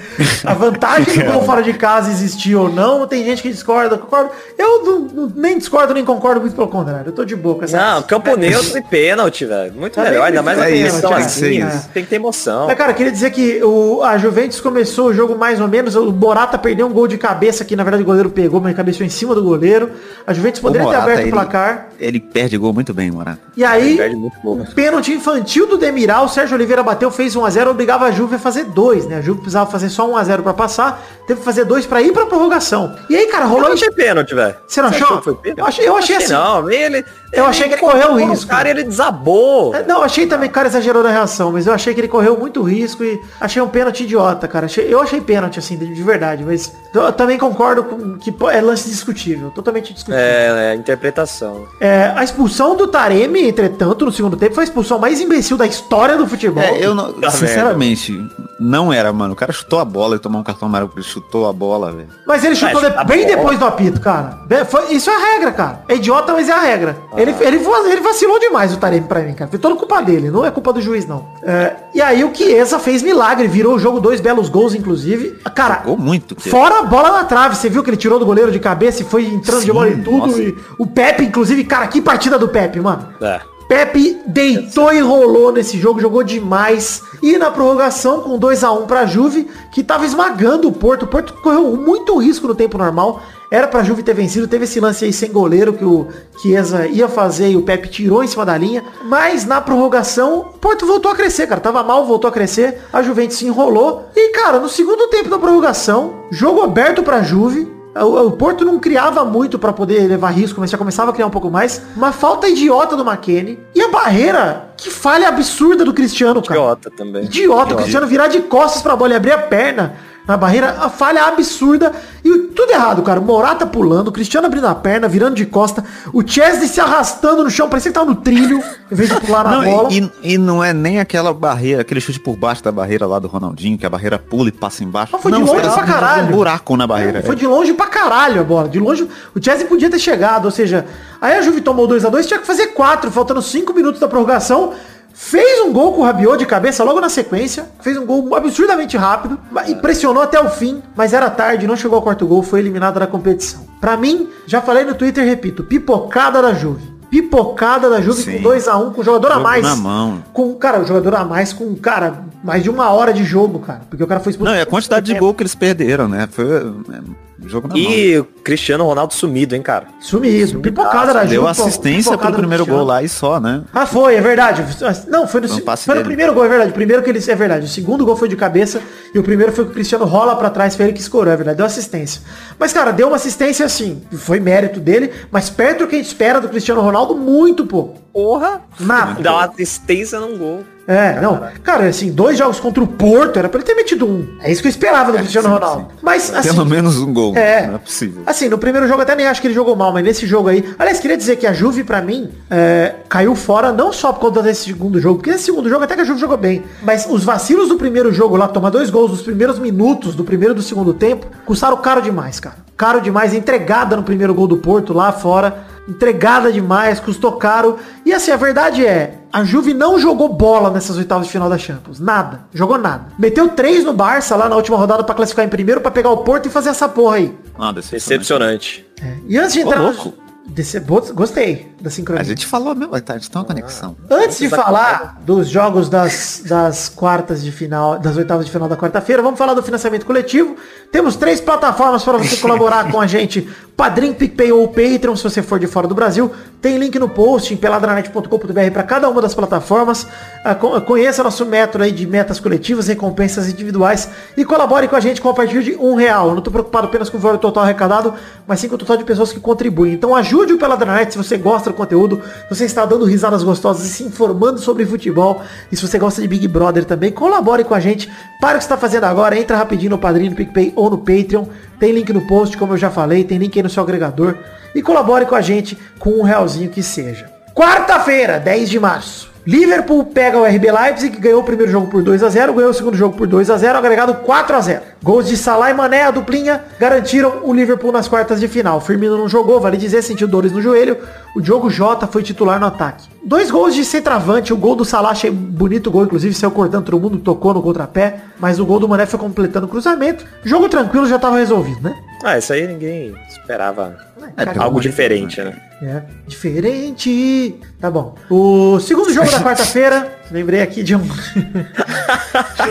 a 0.45 0.53
vantagem 0.53 1.13
do 1.19 1.31
gol 1.33 1.43
fora 1.43 1.61
de 1.61 1.73
casa 1.73 2.09
existir 2.09 2.55
ou 2.55 2.69
não. 2.71 3.05
Tem 3.05 3.25
gente 3.25 3.41
que 3.41 3.49
discorda, 3.49 3.97
concordo. 3.97 4.31
Eu 4.57 4.83
não- 4.85 4.99
não- 5.01 5.31
nem 5.35 5.57
discordo 5.57 5.93
nem 5.93 6.05
concordo 6.05 6.39
muito 6.39 6.55
pelo 6.55 6.69
contrário. 6.69 7.07
Eu 7.07 7.11
tô 7.11 7.25
de 7.25 7.35
boa 7.35 7.55
com 7.55 7.65
essa. 7.65 7.77
Não, 7.77 8.01
campo 8.03 8.37
neutro 8.37 8.77
e 8.77 8.81
pênalti, 8.81 9.43
velho. 9.45 9.73
Muito 9.73 9.95
Tá 9.95 10.03
melhor. 10.03 10.23
Ainda 10.27 10.41
mais 10.41 10.57
é 10.57 10.61
na 10.61 10.69
isso, 10.69 10.91
questão 10.93 11.09
ser 11.11 11.17
assim. 11.25 11.67
isso. 11.67 11.89
Tem 11.93 12.03
que 12.03 12.09
ter 12.09 12.15
emoção. 12.15 12.67
Mas, 12.67 12.77
cara, 12.77 12.91
eu 12.91 12.95
queria 12.95 13.11
dizer 13.11 13.31
que 13.31 13.61
o, 13.61 14.01
a 14.01 14.17
Juventus 14.17 14.61
começou 14.61 15.07
o 15.07 15.13
jogo 15.13 15.37
mais 15.37 15.59
ou 15.59 15.67
menos. 15.67 15.93
O 15.95 16.09
Morata 16.13 16.57
perdeu 16.57 16.87
um 16.87 16.93
gol 16.93 17.07
de 17.09 17.17
cabeça 17.17 17.65
que, 17.65 17.75
na 17.75 17.83
verdade, 17.83 18.03
o 18.03 18.05
goleiro 18.05 18.29
pegou, 18.29 18.61
mas 18.61 18.73
cabeceou 18.77 19.05
em 19.05 19.09
cima 19.09 19.35
do 19.35 19.43
goleiro. 19.43 19.91
A 20.25 20.33
Juventus 20.33 20.59
O 20.59 20.63
poderia 20.63 20.87
ter 20.87 20.93
Morata, 20.93 21.03
aberto 21.03 21.19
ele- 21.19 21.29
o 21.29 21.33
placar. 21.33 21.87
Ele 21.99 22.19
perde 22.21 22.57
gol 22.57 22.71
muito 22.73 22.93
bem, 22.93 23.11
Morata. 23.11 23.39
E 23.57 23.65
aí, 23.65 23.89
Ele 23.89 23.97
perde 23.97 24.15
muito 24.15 24.39
gol. 24.41 24.65
pênalti 24.73 25.11
infantil 25.11 25.67
do 25.67 25.77
Demiral, 25.97 26.25
o 26.25 26.29
Sérgio 26.29 26.55
Oliveira 26.55 26.83
bateu, 26.83 27.09
fez 27.09 27.35
1x0, 27.35 27.67
obrigava 27.69 28.05
a 28.05 28.11
Juve 28.11 28.35
a 28.35 28.39
fazer 28.39 28.65
2, 28.65 29.07
né? 29.07 29.17
A 29.17 29.21
Juve 29.21 29.39
precisava 29.39 29.69
fazer 29.69 29.89
só 29.89 30.07
1x0 30.07 30.43
pra 30.43 30.53
passar, 30.53 31.03
teve 31.25 31.39
que 31.39 31.45
fazer 31.45 31.65
2 31.65 31.87
pra 31.87 32.03
ir 32.03 32.13
pra 32.13 32.27
prorrogação. 32.27 32.95
E 33.09 33.15
aí, 33.15 33.25
cara, 33.25 33.45
Eu 33.45 33.49
rolou 33.49 33.73
isso. 33.73 33.83
achei 33.85 33.91
pênalti, 33.91 34.35
velho. 34.35 34.55
Você 34.67 34.79
não 34.79 34.89
achou? 34.89 35.17
que 35.17 35.23
foi 35.23 35.33
pênalti? 35.35 35.59
Eu 35.59 35.65
achei- 35.65 35.87
eu 35.87 35.97
achei 35.97 36.15
assim. 36.17 36.33
Não, 36.33 36.69
ele... 36.69 37.03
Eu 37.33 37.45
achei 37.45 37.67
que 37.67 37.73
ele 37.75 37.81
correu 37.81 38.11
o 38.13 38.15
risco. 38.15 38.47
cara 38.49 38.69
ele 38.69 38.83
desabou. 38.83 39.75
É, 39.75 39.83
Não, 39.85 40.01
achei 40.01 40.25
também 40.27 40.47
que 40.47 40.53
o 40.53 40.55
cara 40.55 40.67
exagerou 40.67 41.03
na 41.03 41.09
reação, 41.09 41.51
mas 41.51 41.67
eu 41.67 41.73
achei 41.73 41.93
que 41.93 41.99
ele 41.99 42.07
correu 42.07 42.37
muito 42.37 42.61
risco 42.63 43.03
e 43.03 43.21
achei 43.39 43.61
um 43.61 43.67
pênalti 43.67 44.03
idiota, 44.03 44.47
cara. 44.47 44.67
Eu 44.77 45.01
achei 45.01 45.19
pênalti, 45.21 45.59
assim, 45.59 45.77
de, 45.77 45.93
de 45.93 46.03
verdade, 46.03 46.43
mas 46.45 46.73
eu 46.93 47.11
também 47.11 47.37
concordo 47.37 47.83
com 47.83 48.17
que 48.17 48.33
é 48.51 48.61
lance 48.61 48.89
discutível, 48.89 49.49
totalmente 49.51 49.93
discutível. 49.93 50.19
É, 50.19 50.71
é, 50.71 50.75
interpretação. 50.75 51.65
É, 51.79 52.13
a 52.15 52.23
expulsão 52.23 52.75
do 52.75 52.87
Taremi, 52.87 53.47
entretanto, 53.47 54.05
no 54.05 54.11
segundo 54.11 54.37
tempo, 54.37 54.55
foi 54.55 54.63
a 54.63 54.67
expulsão 54.67 54.97
mais 54.97 55.19
imbecil 55.19 55.57
da 55.57 55.65
história 55.65 56.17
do 56.17 56.27
futebol. 56.27 56.63
É, 56.63 56.83
eu 56.85 56.95
não, 56.95 57.13
Tá 57.13 57.29
sinceramente, 57.31 58.17
não 58.59 58.91
era, 58.91 59.11
mano. 59.11 59.33
O 59.33 59.35
cara 59.35 59.51
chutou 59.51 59.79
a 59.79 59.85
bola 59.85 60.15
e 60.15 60.19
tomou 60.19 60.39
um 60.41 60.43
cartão 60.43 60.67
amarelo 60.67 60.89
porque 60.89 61.01
ele 61.01 61.07
chutou 61.07 61.47
a 61.47 61.53
bola, 61.53 61.91
velho. 61.91 62.07
Mas 62.25 62.43
ele 62.43 62.55
chutou 62.55 62.81
Mas 62.81 62.97
de- 62.97 63.05
bem 63.05 63.21
bom. 63.21 63.35
depois 63.35 63.59
do 63.59 63.65
apito, 63.65 63.99
cara. 63.99 64.39
Foi- 64.69 64.93
isso 64.93 65.09
é 65.09 65.15
a 65.15 65.33
regra, 65.33 65.51
cara. 65.51 65.81
É 65.87 65.95
idiota, 65.95 66.33
mas 66.33 66.49
é 66.49 66.53
a 66.53 66.59
regra. 66.59 66.97
Ele, 67.17 67.33
ele, 67.41 67.57
va- 67.59 67.89
ele 67.89 68.01
vacilou 68.01 68.39
demais 68.39 68.73
o 68.73 68.77
Taremi 68.77 69.07
pra 69.07 69.21
mim, 69.21 69.33
cara. 69.33 69.49
Foi 69.49 69.59
toda 69.59 69.75
culpa 69.75 70.01
dele, 70.01 70.29
não 70.29 70.45
é 70.45 70.51
culpa 70.51 70.71
do 70.71 70.81
juiz, 70.81 71.05
não. 71.07 71.25
É, 71.43 71.75
e 71.93 72.01
aí 72.01 72.23
o 72.23 72.33
Chiesa 72.33 72.79
fez 72.79 73.01
milagre, 73.01 73.47
virou 73.47 73.75
o 73.75 73.79
jogo 73.79 73.99
dois 73.99 74.19
belos 74.21 74.49
gols, 74.49 74.73
inclusive. 74.75 75.37
Cara, 75.55 75.79
Jogou 75.83 75.97
muito. 75.97 76.35
que- 76.35 76.49
Fora 76.49 76.79
a 76.79 76.83
bola 76.83 77.11
na 77.11 77.23
trave, 77.23 77.55
você 77.55 77.69
viu 77.69 77.83
que 77.83 77.89
ele 77.89 77.97
tirou 77.97 78.19
do 78.19 78.25
goleiro 78.25 78.51
de 78.51 78.59
cabeça 78.59 79.01
e 79.01 79.05
foi 79.05 79.25
entrando 79.25 79.59
de 79.61 79.65
Sim, 79.67 79.73
bola 79.73 79.89
e 79.89 79.97
tudo. 80.01 80.27
nossa. 80.27 80.41
E 80.41 80.55
o 80.77 80.85
Pepe, 80.85 81.23
inclusive, 81.25 81.63
cara, 81.63 81.87
que 81.87 82.01
partida 82.01 82.37
do 82.37 82.47
Pepe, 82.47 82.79
mano. 82.79 83.07
É. 83.21 83.39
Pepe 83.67 84.21
deitou 84.25 84.93
e 84.93 84.99
rolou 84.99 85.51
nesse 85.51 85.77
jogo, 85.77 85.99
jogou 85.99 86.23
demais. 86.23 87.01
E 87.21 87.37
na 87.37 87.51
prorrogação, 87.51 88.21
com 88.21 88.37
2 88.37 88.63
a 88.63 88.71
1 88.71 88.85
pra 88.85 89.05
Juve, 89.05 89.47
que 89.71 89.83
tava 89.83 90.05
esmagando 90.05 90.67
o 90.67 90.71
Porto. 90.71 91.03
O 91.03 91.07
Porto 91.07 91.33
correu 91.41 91.75
muito 91.75 92.17
risco 92.17 92.47
no 92.47 92.55
tempo 92.55 92.77
normal. 92.77 93.21
Era 93.51 93.67
pra 93.67 93.83
Juve 93.83 94.03
ter 94.03 94.13
vencido. 94.13 94.47
Teve 94.47 94.63
esse 94.63 94.79
lance 94.79 95.03
aí 95.03 95.11
sem 95.11 95.31
goleiro 95.31 95.73
que 95.73 95.83
o 95.83 96.07
Chiesa 96.41 96.87
ia 96.87 97.07
fazer 97.09 97.49
e 97.49 97.57
o 97.57 97.61
Pepe 97.61 97.89
tirou 97.89 98.23
em 98.23 98.27
cima 98.27 98.45
da 98.45 98.57
linha. 98.57 98.83
Mas 99.05 99.45
na 99.45 99.59
prorrogação, 99.59 100.39
o 100.39 100.59
Porto 100.59 100.85
voltou 100.85 101.11
a 101.11 101.15
crescer, 101.15 101.47
cara. 101.47 101.59
Tava 101.59 101.83
mal, 101.83 102.05
voltou 102.05 102.29
a 102.29 102.33
crescer. 102.33 102.81
A 102.91 103.01
Juventus 103.01 103.37
se 103.37 103.45
enrolou. 103.45 104.05
E, 104.15 104.31
cara, 104.31 104.59
no 104.59 104.69
segundo 104.69 105.07
tempo 105.09 105.29
da 105.29 105.39
prorrogação, 105.39 106.23
jogo 106.31 106.61
aberto 106.61 107.03
pra 107.03 107.21
Juve. 107.21 107.76
O, 108.03 108.27
o 108.27 108.31
Porto 108.31 108.65
não 108.65 108.79
criava 108.79 109.23
muito 109.25 109.57
pra 109.57 109.73
poder 109.73 110.07
levar 110.07 110.29
risco, 110.29 110.59
mas 110.59 110.69
já 110.69 110.77
começava 110.77 111.11
a 111.11 111.13
criar 111.13 111.27
um 111.27 111.31
pouco 111.31 111.49
mais. 111.49 111.81
Uma 111.95 112.11
falta 112.11 112.47
idiota 112.47 112.95
do 112.95 113.03
McKennie. 113.03 113.59
E 113.73 113.81
a 113.81 113.89
barreira, 113.89 114.69
que 114.77 114.89
falha 114.89 115.27
absurda 115.27 115.83
do 115.83 115.93
Cristiano, 115.93 116.41
cara. 116.41 116.59
Idiota 116.59 116.91
também. 116.91 117.23
Idiota, 117.25 117.73
o 117.73 117.77
Cristiano 117.77 118.07
virar 118.07 118.27
de 118.27 118.41
costas 118.41 118.81
pra 118.81 118.95
bola 118.95 119.13
e 119.13 119.15
abrir 119.15 119.31
a 119.31 119.37
perna 119.37 119.95
na 120.27 120.35
barreira, 120.35 120.77
a 120.81 120.89
falha 120.89 121.23
absurda 121.23 121.91
e 122.23 122.37
tudo 122.49 122.71
errado, 122.71 123.01
cara. 123.01 123.21
Morata 123.21 123.65
pulando, 123.65 124.09
o 124.09 124.11
Cristiano 124.11 124.47
abrindo 124.47 124.67
a 124.67 124.75
perna, 124.75 125.07
virando 125.07 125.35
de 125.35 125.45
costa, 125.45 125.83
o 126.11 126.21
Chesney 126.27 126.67
se 126.67 126.81
arrastando 126.81 127.43
no 127.43 127.49
chão, 127.49 127.69
parecia 127.69 127.91
que 127.91 127.97
tava 127.97 128.09
no 128.09 128.15
trilho, 128.17 128.61
em 128.91 128.95
vez 128.95 129.09
de 129.09 129.19
pular 129.21 129.43
na 129.43 129.51
Não, 129.51 129.63
bola. 129.63 129.89
e, 129.91 130.11
e 130.23 130.37
não 130.37 130.63
é 130.63 130.73
nem 130.73 130.99
aquela 130.99 131.33
barreira, 131.33 131.81
aquele 131.81 132.01
chute 132.01 132.19
por 132.19 132.35
baixo 132.35 132.63
da 132.63 132.71
barreira 132.71 133.05
lá 133.07 133.19
do 133.19 133.27
Ronaldinho, 133.27 133.77
que 133.77 133.85
a 133.85 133.89
barreira 133.89 134.19
pula 134.19 134.49
e 134.49 134.51
passa 134.51 134.83
embaixo. 134.83 135.11
Mas 135.13 135.21
foi 135.21 135.31
de 135.31 135.37
não, 135.39 135.45
longe 135.45 135.61
foi 135.61 135.73
pra 135.73 135.83
caralho. 135.83 136.27
um 136.27 136.31
buraco 136.31 136.75
na 136.75 136.85
barreira. 136.87 137.23
Foi 137.23 137.35
de 137.35 137.47
longe 137.47 137.73
pra 137.73 137.87
caralho 137.87 138.41
a 138.41 138.43
bola. 138.43 138.67
De 138.67 138.79
longe, 138.79 139.07
o 139.35 139.41
Chelsea 139.43 139.65
podia 139.67 139.89
ter 139.89 139.99
chegado. 139.99 140.45
Ou 140.45 140.51
seja, 140.51 140.85
aí 141.21 141.37
a 141.37 141.41
Juve 141.41 141.61
tomou 141.61 141.87
2x2, 141.87 142.25
tinha 142.25 142.39
que 142.39 142.45
fazer 142.47 142.67
4, 142.67 143.09
faltando 143.11 143.41
5 143.41 143.73
minutos 143.73 143.99
da 144.01 144.07
prorrogação. 144.07 144.73
Fez 145.19 145.59
um 145.61 145.73
gol 145.73 145.93
com 145.93 146.01
o 146.01 146.03
Rabiot 146.03 146.37
de 146.37 146.45
cabeça 146.45 146.83
logo 146.83 147.01
na 147.01 147.09
sequência. 147.09 147.67
Fez 147.81 147.97
um 147.97 148.05
gol 148.05 148.35
absurdamente 148.35 148.95
rápido. 148.95 149.37
E 149.67 149.73
pressionou 149.73 150.21
até 150.21 150.39
o 150.39 150.47
fim. 150.47 150.81
Mas 150.95 151.11
era 151.11 151.27
tarde, 151.27 151.65
não 151.65 151.75
chegou 151.75 151.95
ao 151.95 152.03
quarto 152.03 152.25
gol. 152.27 152.43
Foi 152.43 152.59
eliminado 152.59 152.99
da 152.99 153.07
competição. 153.07 153.65
Pra 153.81 153.97
mim, 153.97 154.29
já 154.45 154.61
falei 154.61 154.85
no 154.85 154.93
Twitter 154.93 155.25
repito. 155.25 155.63
Pipocada 155.63 156.39
da 156.39 156.53
Juve. 156.53 156.95
Pipocada 157.09 157.89
da 157.89 157.99
Juve 157.99 158.21
Sim. 158.21 158.43
com 158.43 158.49
2x1, 158.49 158.93
com 158.93 159.01
o 159.01 159.03
jogador 159.03 159.29
a 159.29 159.33
Jogo 159.33 159.43
mais. 159.43 159.63
na 159.63 159.75
mão. 159.75 160.23
Com, 160.31 160.53
cara, 160.53 160.81
o 160.81 160.85
jogador 160.85 161.15
a 161.15 161.25
mais 161.25 161.51
com, 161.51 161.75
cara, 161.75 162.23
mais 162.43 162.61
de 162.61 162.69
uma 162.69 162.91
hora 162.91 163.11
de 163.11 163.23
jogo, 163.23 163.59
cara. 163.59 163.81
Porque 163.89 164.03
o 164.03 164.07
cara 164.07 164.19
foi 164.19 164.31
expulso. 164.31 164.51
Não, 164.51 164.57
e 164.57 164.61
a 164.61 164.67
quantidade 164.67 165.11
de 165.11 165.17
gol 165.17 165.33
que 165.33 165.41
eles 165.41 165.55
perderam, 165.55 166.07
né? 166.07 166.27
Foi 166.31 166.45
é, 166.45 166.63
um 166.63 167.36
jogo 167.45 167.67
na. 167.67 167.77
E 167.77 168.17
o 168.19 168.23
Cristiano 168.23 168.85
Ronaldo 168.85 169.13
sumido, 169.13 169.55
hein, 169.55 169.61
cara? 169.61 169.87
Sumido. 169.99 170.59
Pipocada 170.59 171.13
da. 171.13 171.23
Deu 171.23 171.47
assistência 171.47 172.17
pro 172.17 172.33
primeiro 172.33 172.65
gol 172.65 172.83
lá 172.83 173.03
e 173.03 173.09
só, 173.09 173.39
né? 173.39 173.63
Ah, 173.73 173.85
foi, 173.85 174.15
é 174.15 174.21
verdade. 174.21 174.63
Não, 175.07 175.27
foi 175.27 175.41
no, 175.41 175.47
Foi 175.47 175.55
um 175.57 175.59
se- 175.59 175.61
passe 175.65 175.85
foi 175.85 175.95
no 175.95 175.99
dele. 175.99 176.09
primeiro 176.09 176.33
gol, 176.33 176.45
é 176.45 176.49
verdade. 176.49 176.71
O 176.71 176.73
primeiro 176.73 177.03
que 177.03 177.09
ele. 177.09 177.19
É 177.27 177.35
verdade. 177.35 177.65
O 177.65 177.69
segundo 177.69 178.05
gol 178.05 178.15
foi 178.15 178.27
de 178.29 178.35
cabeça 178.35 178.81
e 179.13 179.19
o 179.19 179.23
primeiro 179.23 179.51
foi 179.51 179.65
que 179.65 179.71
o 179.71 179.73
Cristiano 179.73 180.05
rola 180.05 180.35
pra 180.35 180.49
trás, 180.49 180.75
foi 180.75 180.85
ele 180.85 180.93
que 180.93 181.01
escorou, 181.01 181.31
é 181.31 181.35
verdade. 181.35 181.57
Deu 181.57 181.65
assistência. 181.65 182.21
Mas, 182.57 182.71
cara, 182.73 182.91
deu 182.91 183.07
uma 183.07 183.15
assistência 183.17 183.65
assim. 183.65 184.01
Foi 184.13 184.39
mérito 184.39 184.79
dele, 184.79 185.11
mas 185.31 185.49
perto 185.49 185.79
do 185.79 185.87
que 185.87 185.95
a 185.95 185.97
gente 185.99 186.07
espera 186.07 186.39
do 186.39 186.47
Cristiano 186.49 186.81
Ronaldo, 186.81 187.15
muito 187.15 187.65
pouco. 187.65 187.99
Porra! 188.17 188.61
Nada. 188.79 189.21
Dá 189.21 189.31
uma 189.31 189.45
assistência 189.45 190.19
num 190.19 190.39
gol. 190.39 190.63
É, 190.87 191.21
não. 191.21 191.39
Cara, 191.61 191.87
assim, 191.87 192.11
dois 192.11 192.35
jogos 192.35 192.59
contra 192.59 192.83
o 192.83 192.87
Porto, 192.87 193.37
era 193.37 193.47
pra 193.47 193.59
ele 193.59 193.67
ter 193.67 193.75
metido 193.75 194.07
um. 194.07 194.27
É 194.41 194.51
isso 194.51 194.59
que 194.59 194.67
eu 194.67 194.71
esperava 194.71 195.11
do 195.11 195.19
Cristiano 195.19 195.47
sim, 195.47 195.53
Ronaldo. 195.53 195.87
Mas, 196.01 196.33
assim. 196.33 196.49
Pelo 196.49 196.65
menos 196.65 196.97
um 196.97 197.13
gol. 197.13 197.37
É. 197.37 197.67
Não 197.67 197.75
é 197.75 197.77
possível. 197.77 198.23
Assim, 198.25 198.49
no 198.49 198.57
primeiro 198.57 198.87
jogo 198.87 199.03
até 199.03 199.15
nem 199.15 199.27
acho 199.27 199.39
que 199.39 199.45
ele 199.45 199.53
jogou 199.53 199.75
mal, 199.75 199.93
mas 199.93 200.03
nesse 200.03 200.25
jogo 200.25 200.49
aí. 200.49 200.67
Aliás, 200.79 200.99
queria 200.99 201.15
dizer 201.15 201.35
que 201.35 201.45
a 201.45 201.53
Juve, 201.53 201.83
pra 201.83 202.01
mim, 202.01 202.31
é, 202.49 202.95
caiu 203.07 203.35
fora 203.35 203.71
não 203.71 203.93
só 203.93 204.11
por 204.11 204.19
conta 204.21 204.41
desse 204.41 204.63
segundo 204.63 204.99
jogo, 204.99 205.17
porque 205.17 205.29
esse 205.29 205.43
segundo 205.43 205.69
jogo 205.69 205.83
até 205.83 205.93
que 205.93 206.01
a 206.01 206.05
Juve 206.05 206.19
jogou 206.19 206.37
bem. 206.37 206.63
Mas 206.81 207.05
os 207.07 207.23
vacilos 207.23 207.69
do 207.69 207.75
primeiro 207.75 208.11
jogo 208.11 208.35
lá, 208.35 208.47
tomar 208.47 208.71
dois 208.71 208.89
gols 208.89 209.11
nos 209.11 209.21
primeiros 209.21 209.59
minutos 209.59 210.15
do 210.15 210.23
primeiro 210.23 210.55
e 210.55 210.55
do 210.55 210.63
segundo 210.63 210.91
tempo, 210.91 211.27
custaram 211.45 211.77
caro 211.77 212.01
demais, 212.01 212.39
cara. 212.39 212.55
Caro 212.75 212.99
demais, 212.99 213.33
entregada 213.33 213.95
no 213.95 214.01
primeiro 214.01 214.33
gol 214.33 214.47
do 214.47 214.57
Porto 214.57 214.91
lá 214.93 215.11
fora. 215.11 215.76
Entregada 215.87 216.51
demais, 216.51 216.99
custou 216.99 217.33
caro. 217.33 217.77
E 218.05 218.13
assim, 218.13 218.31
a 218.31 218.35
verdade 218.35 218.85
é, 218.85 219.19
a 219.31 219.43
Juve 219.43 219.73
não 219.73 219.97
jogou 219.97 220.27
bola 220.27 220.69
nessas 220.69 220.97
oitavas 220.97 221.27
de 221.27 221.31
final 221.31 221.49
da 221.49 221.57
Champions. 221.57 221.99
Nada. 221.99 222.41
Jogou 222.53 222.77
nada. 222.77 223.07
Meteu 223.17 223.47
três 223.49 223.83
no 223.85 223.93
Barça 223.93 224.35
lá 224.35 224.49
na 224.49 224.55
última 224.55 224.77
rodada 224.77 225.03
pra 225.03 225.15
classificar 225.15 225.45
em 225.45 225.49
primeiro, 225.49 225.79
pra 225.79 225.91
pegar 225.91 226.09
o 226.09 226.17
Porto 226.17 226.47
e 226.47 226.49
fazer 226.49 226.69
essa 226.69 226.89
porra 226.89 227.17
aí. 227.17 227.37
Ah, 227.57 227.71
decepcionante. 227.71 228.85
Decepcionante. 228.95 229.25
E 229.27 229.37
antes 229.37 229.53
de 229.53 229.61
entrar... 229.61 229.79
louco. 229.79 230.13
Desse... 230.47 230.79
Gostei 230.79 231.71
da 231.81 231.89
A 231.89 231.91
sincronia. 231.91 232.23
gente 232.23 232.45
falou 232.45 232.73
mesmo, 232.75 232.99
tá, 233.01 233.13
a 233.13 233.17
gente 233.17 233.29
tem 233.29 233.39
uma 233.39 233.45
conexão. 233.47 233.95
Antes 234.09 234.39
de 234.39 234.49
falar 234.49 235.17
dos 235.25 235.47
jogos 235.47 235.89
das, 235.89 236.41
das 236.45 236.89
quartas 236.89 237.43
de 237.43 237.51
final, 237.51 237.99
das 237.99 238.17
oitavas 238.17 238.45
de 238.45 238.51
final 238.51 238.67
da 238.67 238.75
quarta-feira, 238.75 239.21
vamos 239.21 239.37
falar 239.37 239.53
do 239.53 239.61
financiamento 239.61 240.05
coletivo. 240.05 240.55
Temos 240.91 241.15
três 241.15 241.39
plataformas 241.39 242.03
para 242.03 242.17
você 242.17 242.37
colaborar 242.41 242.91
com 242.91 242.99
a 242.99 243.05
gente. 243.07 243.47
Padrim, 243.75 244.11
PicPay 244.13 244.51
ou 244.51 244.67
Patreon, 244.69 245.15
se 245.15 245.23
você 245.23 245.43
for 245.43 245.59
de 245.59 245.67
fora 245.67 245.87
do 245.87 245.93
Brasil. 245.93 246.31
Tem 246.59 246.79
link 246.79 246.97
no 246.97 247.07
post 247.07 247.53
em 247.53 247.57
peladranet.com.br 247.57 248.71
para 248.73 248.81
cada 248.83 249.07
uma 249.07 249.21
das 249.21 249.35
plataformas. 249.35 250.07
Ah, 250.43 250.55
co- 250.55 250.81
Conheça 250.81 251.23
nosso 251.23 251.45
método 251.45 251.83
aí 251.83 251.91
de 251.91 252.07
metas 252.07 252.39
coletivas, 252.39 252.87
recompensas 252.87 253.47
individuais 253.47 254.09
e 254.35 254.43
colabore 254.43 254.87
com 254.87 254.95
a 254.95 254.99
gente 254.99 255.21
com 255.21 255.29
a 255.29 255.33
partir 255.33 255.61
de 255.61 255.75
um 255.75 255.93
real. 255.93 256.25
Eu 256.27 256.31
não 256.31 256.37
estou 256.39 256.51
preocupado 256.51 256.87
apenas 256.87 257.09
com 257.09 257.17
o 257.17 257.19
valor 257.19 257.37
total 257.37 257.63
arrecadado, 257.63 258.13
mas 258.47 258.59
sim 258.59 258.67
com 258.67 258.73
o 258.73 258.77
total 258.79 258.97
de 258.97 259.03
pessoas 259.03 259.31
que 259.31 259.39
contribuem. 259.39 259.93
Então 259.93 260.15
ajude 260.15 260.53
o 260.53 260.57
Peladranet 260.57 261.11
se 261.11 261.17
você 261.17 261.37
gosta 261.37 261.66
do 261.67 261.73
conteúdo, 261.73 262.21
você 262.49 262.65
está 262.65 262.85
dando 262.85 263.05
risadas 263.05 263.43
gostosas 263.43 263.85
e 263.85 263.89
se 263.89 264.03
informando 264.03 264.59
sobre 264.59 264.85
futebol. 264.85 265.41
E 265.71 265.75
se 265.75 265.87
você 265.87 265.97
gosta 265.99 266.21
de 266.21 266.27
Big 266.27 266.47
Brother 266.47 266.85
também, 266.85 267.11
colabore 267.11 267.63
com 267.63 267.73
a 267.73 267.79
gente. 267.79 268.09
Para 268.39 268.55
o 268.55 268.57
que 268.57 268.63
está 268.63 268.77
fazendo 268.77 269.05
agora, 269.05 269.37
entra 269.37 269.57
rapidinho 269.57 269.91
no 269.91 269.97
Padrinho, 269.97 270.31
no 270.31 270.37
PicPay 270.37 270.73
ou 270.75 270.89
no 270.89 270.97
Patreon. 270.97 271.45
Tem 271.79 271.91
link 271.91 272.11
no 272.11 272.27
post, 272.27 272.57
como 272.57 272.73
eu 272.73 272.77
já 272.77 272.89
falei, 272.89 273.23
tem 273.23 273.37
link 273.37 273.57
aí 273.57 273.63
no 273.63 273.69
seu 273.69 273.83
agregador. 273.83 274.35
E 274.73 274.81
colabore 274.81 275.25
com 275.25 275.35
a 275.35 275.41
gente 275.41 275.77
com 275.99 276.11
um 276.11 276.23
realzinho 276.23 276.69
que 276.69 276.83
seja. 276.83 277.29
Quarta-feira, 277.53 278.39
10 278.39 278.69
de 278.69 278.79
março. 278.79 279.36
Liverpool 279.47 280.03
pega 280.03 280.37
o 280.37 280.43
RB 280.43 280.69
Leipzig, 280.69 281.15
que 281.15 281.21
ganhou 281.21 281.39
o 281.39 281.43
primeiro 281.43 281.71
jogo 281.71 281.87
por 281.87 282.03
2 282.03 282.21
a 282.21 282.27
0 282.27 282.53
ganhou 282.53 282.69
o 282.69 282.73
segundo 282.73 282.97
jogo 282.97 283.15
por 283.15 283.25
2 283.25 283.49
a 283.49 283.57
0 283.57 283.77
agregado 283.77 284.15
4 284.15 284.57
a 284.57 284.59
0 284.59 284.81
Gols 285.01 285.25
de 285.25 285.37
Salah 285.37 285.71
e 285.71 285.73
Mané, 285.73 286.03
a 286.03 286.11
duplinha, 286.11 286.65
garantiram 286.77 287.39
o 287.43 287.53
Liverpool 287.53 287.93
nas 287.93 288.09
quartas 288.09 288.41
de 288.41 288.47
final. 288.49 288.81
Firmino 288.81 289.17
não 289.17 289.29
jogou, 289.29 289.61
vale 289.61 289.77
dizer, 289.77 290.01
sentiu 290.01 290.27
dores 290.27 290.51
no 290.51 290.61
joelho. 290.61 290.97
O 291.33 291.39
Diogo 291.39 291.69
Jota 291.69 292.05
foi 292.07 292.23
titular 292.23 292.59
no 292.59 292.65
ataque. 292.65 293.07
Dois 293.23 293.49
gols 293.49 293.73
de 293.73 293.85
centroavante, 293.85 294.51
o 294.51 294.57
gol 294.57 294.75
do 294.75 294.83
Salah, 294.83 295.11
achei 295.11 295.31
bonito 295.31 295.89
gol, 295.89 296.03
inclusive 296.03 296.33
saiu 296.33 296.51
cortando 296.51 296.83
todo 296.83 296.99
mundo, 296.99 297.17
tocou 297.17 297.53
no 297.53 297.61
contrapé, 297.61 298.19
mas 298.37 298.59
o 298.59 298.65
gol 298.65 298.81
do 298.81 298.89
Mané 298.89 299.05
foi 299.05 299.17
completando 299.17 299.65
o 299.65 299.69
cruzamento. 299.69 300.25
Jogo 300.43 300.67
tranquilo, 300.67 301.07
já 301.07 301.17
tava 301.17 301.37
resolvido, 301.37 301.81
né? 301.81 301.95
Ah, 302.23 302.37
isso 302.37 302.51
aí 302.51 302.67
ninguém 302.67 303.15
esperava 303.29 303.95
É, 304.35 304.45
Cara, 304.45 304.63
algo 304.63 304.79
diferente, 304.81 305.41
né? 305.41 305.53
É, 305.81 306.01
diferente. 306.27 307.55
Tá 307.79 307.91
bom. 307.91 308.15
O 308.29 308.79
segundo 308.79 309.13
jogo 309.13 309.29
da 309.29 309.39
quarta-feira, 309.39 310.11
lembrei 310.31 310.61
aqui 310.61 310.81
de 310.81 310.95
um. 310.95 311.01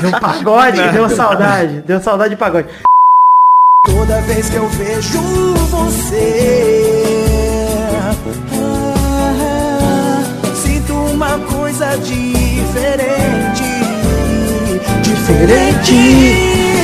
de 0.01 0.07
um 0.07 0.11
pagode 0.21 0.83
que 0.83 0.89
deu 0.89 1.09
saudade. 1.09 1.81
Deu 1.87 2.01
saudade 2.01 2.31
de 2.31 2.37
pagode. 2.37 2.69
Toda 3.87 4.21
vez 4.23 4.51
que 4.51 4.57
eu 4.57 4.69
vejo 4.69 5.21
você, 5.71 6.83
ah, 7.95 8.15
sinto 10.57 10.93
uma 10.93 11.39
coisa 11.39 11.97
diferente. 11.99 13.63
Diferente. 15.03 16.76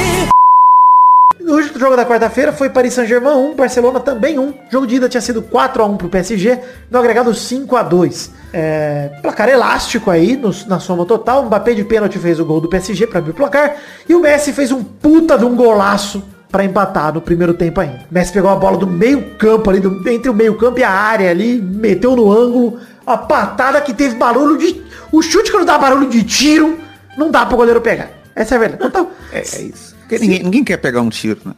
O 1.53 1.57
último 1.57 1.79
jogo 1.79 1.95
da 1.97 2.07
quarta-feira 2.07 2.51
foi 2.51 2.71
Paris 2.71 2.95
Saint-Germain 2.95 3.35
1, 3.53 3.55
Barcelona 3.57 4.01
também 4.01 4.39
1. 4.39 4.43
O 4.49 4.55
jogo 4.71 4.87
de 4.87 4.95
ida 4.95 5.07
tinha 5.07 5.21
sido 5.21 5.43
4x1 5.43 5.99
pro 5.99 6.09
PSG, 6.09 6.59
no 6.91 6.99
agregado 6.99 7.31
5x2. 7.35 8.31
É, 8.55 9.11
placar 9.21 9.51
elástico 9.51 10.11
aí 10.11 10.35
no- 10.35 10.55
na 10.67 10.81
soma 10.81 11.05
total. 11.05 11.43
O 11.43 11.47
Mbappé 11.47 11.75
de 11.75 11.85
pênalti 11.85 12.19
fez 12.19 12.41
o 12.41 12.45
gol 12.47 12.59
do 12.59 12.69
PSG 12.71 13.07
para 13.07 13.19
abrir 13.19 13.33
o 13.33 13.35
placar. 13.35 13.77
E 14.09 14.15
o 14.15 14.21
Messi 14.21 14.51
fez 14.53 14.73
um 14.73 14.83
puta 14.83 15.37
de 15.37 15.45
um 15.45 15.55
golaço 15.55 16.23
para 16.51 16.65
empatar 16.65 17.13
no 17.13 17.21
primeiro 17.21 17.53
tempo 17.53 17.81
ainda. 17.83 18.01
O 18.11 18.15
Messi 18.15 18.33
pegou 18.33 18.51
a 18.51 18.57
bola 18.57 18.79
do 18.79 18.87
meio 18.87 19.35
campo 19.37 19.69
ali, 19.69 19.81
do- 19.81 20.09
entre 20.09 20.31
o 20.31 20.35
meio 20.35 20.55
campo 20.57 20.79
e 20.81 20.83
a 20.85 20.91
área 20.91 21.31
ali, 21.31 21.61
meteu 21.61 22.17
no 22.17 22.33
ângulo. 22.33 22.79
A 23.07 23.19
patada 23.19 23.79
que 23.83 23.93
teve 23.93 24.15
barulho 24.15 24.57
de... 24.57 24.81
O 25.13 25.21
chute 25.21 25.51
que 25.51 25.59
não 25.59 25.67
dá 25.67 25.77
barulho 25.77 26.09
de 26.09 26.23
tiro, 26.23 26.79
não 27.19 27.31
dá 27.31 27.45
pro 27.45 27.59
goleiro 27.59 27.83
pegar. 27.83 28.09
Essa 28.35 28.55
é 28.55 28.57
a 28.57 28.61
verdade. 28.61 28.85
Então, 28.87 29.09
É, 29.31 29.41
é 29.41 29.63
isso. 29.63 29.92
Porque 30.03 30.19
ninguém, 30.19 30.43
ninguém 30.43 30.65
quer 30.65 30.77
pegar 30.77 31.01
um 31.01 31.09
tiro, 31.09 31.41
né? 31.45 31.55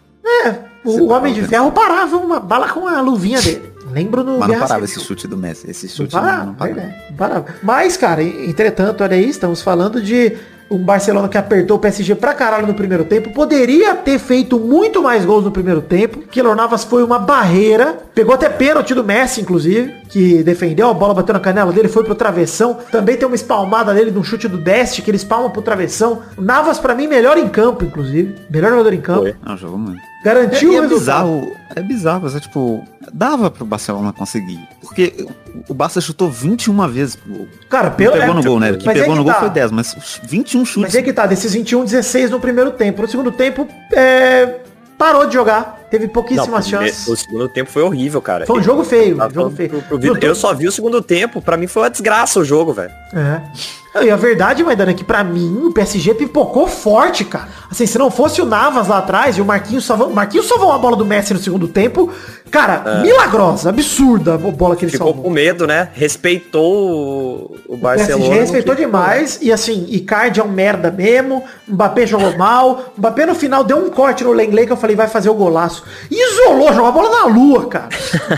é, 0.47 0.55
o 0.85 1.09
Homem 1.09 1.33
de 1.35 1.43
Ferro 1.43 1.73
parava 1.73 2.17
uma 2.17 2.39
bala 2.41 2.69
com 2.69 2.87
a 2.87 3.01
luvinha 3.01 3.41
dele. 3.41 3.73
Lembro 3.91 4.25
no 4.25 4.39
Mas 4.39 4.49
não 4.49 4.59
parava 4.59 4.85
esse 4.85 4.99
chute 5.01 5.29
do 5.29 5.37
Messi. 5.37 5.71
Esse 5.71 5.87
Não 5.87 5.95
chute 5.95 6.13
parava, 6.13 6.39
não, 6.39 6.47
não 6.47 6.55
parava. 6.55 6.81
verdade, 6.81 7.05
não 7.11 7.17
parava. 7.17 7.47
Mas, 7.63 7.97
cara, 7.97 8.23
entretanto, 8.23 9.03
olha 9.03 9.15
aí, 9.17 9.29
estamos 9.29 9.63
falando 9.63 10.03
de 10.03 10.37
um 10.71 10.79
Barcelona 10.79 11.29
que 11.29 11.39
apertou 11.39 11.77
o 11.77 11.81
PSG 11.81 12.15
pra 12.15 12.35
caralho 12.35 12.67
no 12.67 12.75
primeiro 12.75 13.05
tempo. 13.05 13.33
Poderia 13.33 13.95
ter 13.95 14.19
feito 14.19 14.59
muito 14.59 15.03
mais 15.03 15.25
gols 15.25 15.45
no 15.45 15.51
primeiro 15.51 15.81
tempo. 15.81 16.21
Keylor 16.31 16.57
Navas 16.57 16.85
foi 16.85 17.03
uma 17.03 17.19
barreira. 17.19 17.99
Pegou 18.15 18.35
até 18.35 18.49
pênalti 18.49 18.95
do 18.95 19.05
Messi, 19.05 19.41
inclusive, 19.41 19.93
que 20.09 20.43
defendeu, 20.43 20.89
a 20.89 20.95
bola 20.95 21.15
bateu 21.15 21.33
na 21.33 21.41
canela 21.41 21.73
dele, 21.73 21.89
foi 21.89 22.05
pro 22.05 22.15
travessão. 22.15 22.79
Também 22.91 23.17
tem 23.17 23.27
uma 23.27 23.35
espalmada 23.35 23.93
dele 23.93 24.11
de 24.11 24.19
um 24.19 24.25
chute 24.25 24.49
do 24.49 24.59
Deste, 24.59 25.03
que 25.03 25.11
ele 25.11 25.17
espalma 25.17 25.51
pro 25.51 25.63
travessão. 25.63 26.23
Navas, 26.39 26.79
pra 26.79 26.95
mim, 26.95 27.07
melhor 27.07 27.37
em 27.37 27.49
campo, 27.49 27.85
inclusive. 27.85 28.35
Melhor 28.49 28.71
jogador 28.71 28.93
em 28.93 29.01
campo. 29.01 29.23
Foi. 29.23 29.35
Não, 29.45 29.57
jogou 29.57 29.79
muito. 29.79 30.14
Garantiu 30.25 30.73
É, 30.77 30.81
o 30.81 30.85
é 30.85 30.89
bizarro, 30.89 31.53
é 31.77 31.83
bizarro, 31.83 32.21
você, 32.21 32.41
tipo, 32.41 32.83
dava 33.13 33.51
pro 33.51 33.65
Barcelona 33.67 34.11
conseguir. 34.13 34.59
Porque 34.81 35.27
o 35.69 35.75
Barça 35.75 36.01
chutou 36.01 36.31
21 36.31 36.89
vezes 36.89 37.15
pro 37.15 37.31
gol. 37.35 37.49
Cara, 37.69 37.91
pelo... 37.91 38.13
pegou 38.13 38.31
é- 38.31 38.35
no 38.35 38.43
gol, 38.43 38.59
né? 38.59 38.73
O 38.73 38.79
que 38.79 38.87
mas 38.87 38.97
é 38.97 39.01
pegou 39.01 39.15
que 39.15 39.19
no 39.19 39.25
gol 39.25 39.35
tá. 39.35 39.41
foi 39.41 39.51
10, 39.51 39.71
mas 39.71 39.95
os 39.95 40.21
21 40.25 40.65
chutes. 40.65 40.83
Mas 40.83 40.95
é 40.95 41.03
que 41.03 41.13
tá, 41.13 41.27
desses 41.27 41.53
21, 41.53 41.85
16 41.85 42.31
no 42.31 42.41
primeiro 42.41 42.71
tempo. 42.71 43.03
No 43.03 43.09
segundo 43.09 43.31
tempo, 43.33 43.69
é, 43.93 44.61
parou 44.97 45.27
de 45.27 45.35
jogar. 45.35 45.85
Teve 45.91 46.09
pouquíssimas 46.09 46.49
Não, 46.73 46.81
chances. 46.81 47.07
O 47.07 47.15
segundo 47.17 47.49
tempo 47.49 47.71
foi 47.71 47.83
horrível, 47.83 48.21
cara. 48.23 48.47
Foi 48.47 48.59
um 48.59 48.63
jogo 48.63 48.83
feio, 48.83 49.17
Tava 49.19 49.33
jogo 49.35 49.51
feio. 49.55 49.69
pro- 49.69 49.83
pro 49.83 49.99
tô- 50.01 50.27
Eu 50.27 50.35
só 50.35 50.55
vi 50.55 50.67
o 50.67 50.73
segundo 50.73 51.03
tempo, 51.03 51.43
pra 51.43 51.57
mim 51.59 51.67
foi 51.67 51.83
uma 51.83 51.91
desgraça 51.91 52.41
o 52.41 52.45
jogo, 52.45 52.73
velho. 52.73 52.91
É. 53.13 53.43
E 54.03 54.11
a 54.11 54.17
verdade, 54.17 54.63
Maidana, 54.65 54.91
é 54.91 54.95
que 54.95 55.05
pra 55.05 55.23
mim 55.23 55.67
o 55.67 55.73
PSG 55.73 56.15
pipocou 56.15 56.67
forte, 56.67 57.25
cara. 57.25 57.49
Assim, 57.71 57.87
se 57.87 57.97
não 57.99 58.11
fosse 58.11 58.41
o 58.43 58.45
Navas 58.45 58.89
lá 58.89 58.99
atrás 58.99 59.37
e 59.39 59.41
o 59.41 59.45
Marquinhos 59.45 59.85
salvou. 59.85 60.09
O 60.09 60.15
Marquinhos 60.15 60.47
salvou 60.49 60.73
a 60.73 60.79
bola 60.79 60.97
do 60.97 61.05
Messi 61.05 61.33
no 61.33 61.41
segundo 61.41 61.69
tempo. 61.69 62.11
Cara, 62.51 63.01
milagrosa, 63.03 63.71
absurda 63.71 64.35
a 64.35 64.39
bola 64.39 64.77
que 64.77 64.85
ele 64.85 64.91
É. 64.91 64.93
Ficou 64.93 65.09
salvou. 65.09 65.25
com 65.25 65.31
medo, 65.31 65.67
né? 65.67 65.89
Respeitou 65.93 66.63
o, 66.63 67.57
o 67.69 67.75
O 67.75 67.77
Barcelona. 67.77 68.25
PSG 68.25 68.41
respeitou 68.41 68.75
quis- 68.77 68.85
demais 68.85 69.39
e 69.43 69.53
assim, 69.53 69.87
Icardi 69.89 70.39
é 70.41 70.45
um 70.45 70.49
merda 70.49 70.91
mesmo, 70.91 71.43
Mbappé 71.67 72.07
jogou 72.07 72.37
mal, 72.37 72.93
Mbappé 72.97 73.27
no 73.27 73.35
final 73.35 73.65
deu 73.65 73.79
um 73.79 73.91
corte 73.91 74.23
no 74.23 74.33
Lenglet 74.33 74.67
que 74.67 74.73
eu 74.73 74.77
falei 74.77 74.95
vai 74.95 75.09
fazer 75.09 75.31
o 75.31 75.35
golaço. 75.35 75.83
Isolou, 76.11 76.73
jogou 76.73 76.87
a 76.89 76.93
bola 76.93 77.11
na 77.11 77.25
lua, 77.27 77.67
cara. 77.67 77.89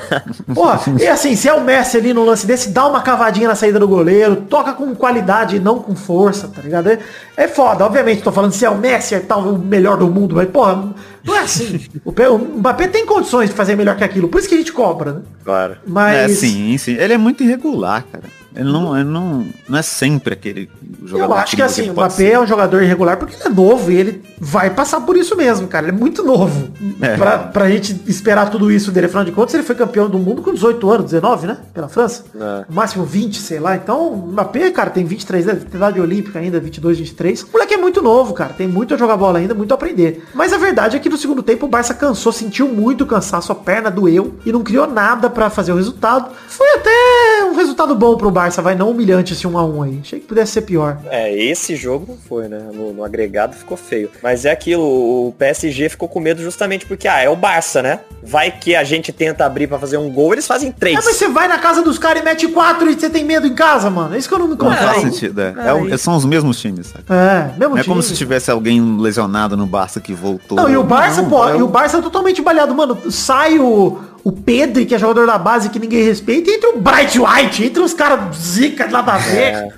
Porra, 0.55 0.81
e 0.99 1.07
assim, 1.07 1.37
se 1.37 1.49
é 1.49 1.53
o 1.53 1.61
Messi 1.63 1.97
ali 1.99 2.15
no 2.15 2.25
lance 2.25 2.47
desse, 2.47 2.71
dá 2.71 2.87
uma 2.87 3.03
cavadinha 3.03 3.49
na 3.49 3.55
saída 3.55 3.79
do 3.79 3.87
goleiro, 3.89 4.37
toca 4.49 4.73
com 4.73 4.95
qualidade 4.95 5.46
e 5.55 5.59
não 5.61 5.79
com 5.79 5.95
força, 5.95 6.49
tá 6.49 6.63
ligado? 6.63 6.89
É, 6.89 6.99
é 7.37 7.47
foda, 7.47 7.85
obviamente, 7.85 8.23
tô 8.23 8.33
falando 8.33 8.53
se 8.53 8.65
é 8.65 8.71
o 8.71 8.79
Messi, 8.79 9.15
é 9.15 9.21
tal 9.21 9.41
o 9.41 9.59
melhor 9.59 9.97
do 9.97 10.09
mundo, 10.09 10.35
mas 10.35 10.49
porra, 10.49 10.95
não 11.25 11.37
é 11.37 11.41
assim. 11.41 11.81
O, 12.05 12.11
o 12.11 12.39
Mbappé 12.39 12.89
tem 12.89 13.07
condições 13.07 13.51
de 13.51 13.55
fazer 13.55 13.77
melhor 13.77 13.97
que 13.97 14.05
aquilo, 14.05 14.29
por 14.29 14.39
isso 14.39 14.49
que 14.49 14.55
a 14.55 14.59
gente 14.59 14.73
cobra, 14.73 15.13
né? 15.13 15.21
Claro. 15.45 15.77
Mas 15.87 16.17
É, 16.17 16.35
sim, 16.35 16.77
sim. 16.79 16.95
Ele 16.95 17.13
é 17.13 17.19
muito 17.19 17.45
irregular, 17.45 18.05
cara. 18.11 18.25
Ele 18.57 18.73
não, 18.73 18.97
ele 18.97 19.09
não, 19.09 19.47
não 19.69 19.79
é 19.79 19.83
sempre 19.83 20.33
aquele 20.33 20.69
jogador. 21.05 21.35
Eu 21.35 21.39
acho 21.39 21.57
que 21.57 21.63
assim, 21.63 21.91
o 21.91 21.93
Mbappé 21.93 22.33
é 22.33 22.41
um 22.41 22.47
jogador 22.47 22.83
irregular 22.83 23.19
porque 23.19 23.35
ele 23.35 23.45
é 23.45 23.49
novo 23.49 23.93
e 23.93 23.97
ele 23.97 24.23
vai 24.41 24.71
passar 24.71 25.01
por 25.03 25.17
isso 25.17 25.37
mesmo, 25.37 25.69
cara. 25.69 25.87
Ele 25.87 25.97
é 25.97 25.99
muito 25.99 26.23
novo. 26.25 26.71
É. 27.01 27.17
Pra, 27.17 27.39
pra 27.39 27.69
gente 27.71 28.01
esperar 28.07 28.51
tudo 28.51 28.71
isso 28.73 28.91
dele. 28.91 29.07
Afinal 29.07 29.25
de 29.25 29.33
contas, 29.33 29.55
ele 29.55 29.63
foi 29.63 29.75
campeão 29.75 30.09
do 30.09 30.19
mundo 30.19 30.43
com 30.43 30.53
18 30.53 30.91
anos, 30.91 31.05
19, 31.07 31.47
né? 31.47 31.59
Pela 31.75 31.89
França. 31.89 32.25
É. 32.35 32.65
Máximo 32.69 33.05
20, 33.05 33.39
sei 33.39 33.61
lá. 33.61 33.77
Então, 33.77 34.09
o 34.09 34.29
Mbappé, 34.29 34.71
cara, 34.71 34.91
tem 34.91 35.05
23 35.05 35.49
anos, 35.49 35.65
tem 35.65 35.75
idade 35.75 36.01
olímpica 36.01 36.39
ainda, 36.39 36.59
22, 36.59 36.99
23. 36.99 37.43
O 37.43 37.53
moleque 37.53 37.75
é 37.75 37.77
muito 37.77 38.01
novo, 38.01 38.33
cara. 38.33 38.55
Tem 38.55 38.67
muito 38.67 38.95
a 38.95 38.97
jogar 38.97 39.17
bola 39.17 39.39
ainda, 39.39 39.55
muito 39.55 39.73
a 39.73 39.75
aprender. 39.75 40.25
Mas 40.35 40.53
a 40.53 40.59
verdade 40.59 40.97
é 40.97 40.99
que 40.99 41.09
no 41.09 41.19
segundo 41.19 41.43
tempo 41.43 41.67
o 41.67 41.69
Barça 41.69 41.93
cansou, 41.95 42.33
sentiu 42.33 42.69
muito 42.69 43.05
cansaço, 43.05 43.53
a 43.53 43.55
perna 43.55 43.91
doeu 43.91 44.35
e 44.45 44.53
não 44.53 44.63
criou 44.63 44.87
nada 44.87 45.29
pra 45.29 45.51
fazer 45.51 45.73
o 45.73 45.77
resultado. 45.77 46.31
Foi 46.49 46.69
até 46.75 47.45
um 47.51 47.57
resultado 47.57 47.95
bom 47.95 48.17
pro 48.17 48.31
Barça, 48.31 48.46
vai 48.63 48.75
não 48.75 48.91
humilhante 48.91 49.33
esse 49.33 49.47
1 49.47 49.59
a 49.59 49.65
1 49.65 49.83
aí. 49.83 49.99
Achei 50.03 50.21
que 50.21 50.27
pudesse 50.27 50.53
ser 50.53 50.63
pior. 50.63 50.99
É, 51.11 51.33
esse 51.37 51.75
jogo 51.77 52.07
não 52.09 52.17
foi, 52.17 52.49
né? 52.49 52.59
No, 52.73 52.93
no 52.93 53.05
agregado 53.05 53.55
ficou 53.57 53.77
feio. 53.77 54.11
Mas 54.23 54.45
é 54.45 54.51
aquilo, 54.51 54.83
o 55.29 55.33
PSG 55.39 55.89
ficou 55.89 56.09
com 56.09 56.21
medo 56.21 56.43
justamente 56.43 56.87
porque, 56.87 57.09
ah, 57.09 57.21
é 57.21 57.29
o 57.29 57.37
Barça, 57.37 57.83
né? 57.83 58.01
Vai 58.23 58.51
que 58.51 58.75
a 58.75 58.85
gente 58.85 59.13
tenta 59.13 59.45
abrir 59.45 59.67
pra 59.67 59.79
fazer 59.79 59.97
um 59.99 60.11
gol, 60.11 60.33
eles 60.33 60.47
fazem 60.47 60.71
três. 60.73 60.99
É, 60.99 61.03
mas 61.05 61.17
você 61.17 61.29
vai 61.29 61.49
na 61.49 61.59
casa 61.59 61.83
dos 61.83 61.99
caras 61.99 62.23
e 62.23 62.25
mete 62.25 62.49
quatro 62.49 62.91
e 62.91 62.95
você 62.95 63.09
tem 63.11 63.25
medo 63.25 63.47
em 63.47 63.55
casa, 63.55 63.89
mano. 63.91 64.15
É 64.15 64.19
isso 64.19 64.29
que 64.29 64.35
eu 64.35 64.39
não 64.39 64.49
me 64.49 64.57
Não 64.57 64.73
faz 64.73 65.01
sentido, 65.03 65.41
é. 65.41 65.55
É 65.67 65.73
o- 65.73 65.97
são 65.99 66.17
os 66.17 66.25
mesmos 66.25 66.59
times, 66.61 66.89
sabe? 66.89 67.05
É, 67.09 67.59
mesmo 67.59 67.75
Não 67.75 67.79
é 67.79 67.83
time. 67.83 67.95
como 67.95 68.03
se 68.03 68.15
tivesse 68.15 68.51
alguém 68.51 68.99
lesionado 68.99 69.57
no 69.57 69.67
Barça 69.67 70.01
que 70.01 70.13
voltou. 70.13 70.57
Não, 70.57 70.69
e 70.69 70.77
o 70.77 70.83
Barça, 70.83 71.23
Não, 71.23 71.29
pô, 71.31 71.49
é 71.49 71.57
e 71.57 71.63
o 71.63 71.69
Barça 71.69 71.99
é 71.99 72.03
totalmente 72.03 72.43
balhado, 72.43 72.75
mano. 72.75 73.11
Sai 73.11 73.59
o, 73.59 73.99
o 74.27 74.33
Pedro, 74.33 74.85
que 74.85 74.93
é 74.93 74.99
jogador 74.99 75.25
da 75.25 75.39
base 75.39 75.71
que 75.71 75.79
ninguém 75.79 76.03
respeita, 76.03 76.51
e 76.51 76.55
entra 76.55 76.71
o 76.71 76.81
Bright 76.81 77.17
White, 77.17 77.65
entra 77.65 77.81
os 77.81 77.95
caras 77.95 78.35
zica 78.37 78.85
de 78.85 78.93
nada 78.93 79.13
a 79.13 79.19
ver. 79.19 79.73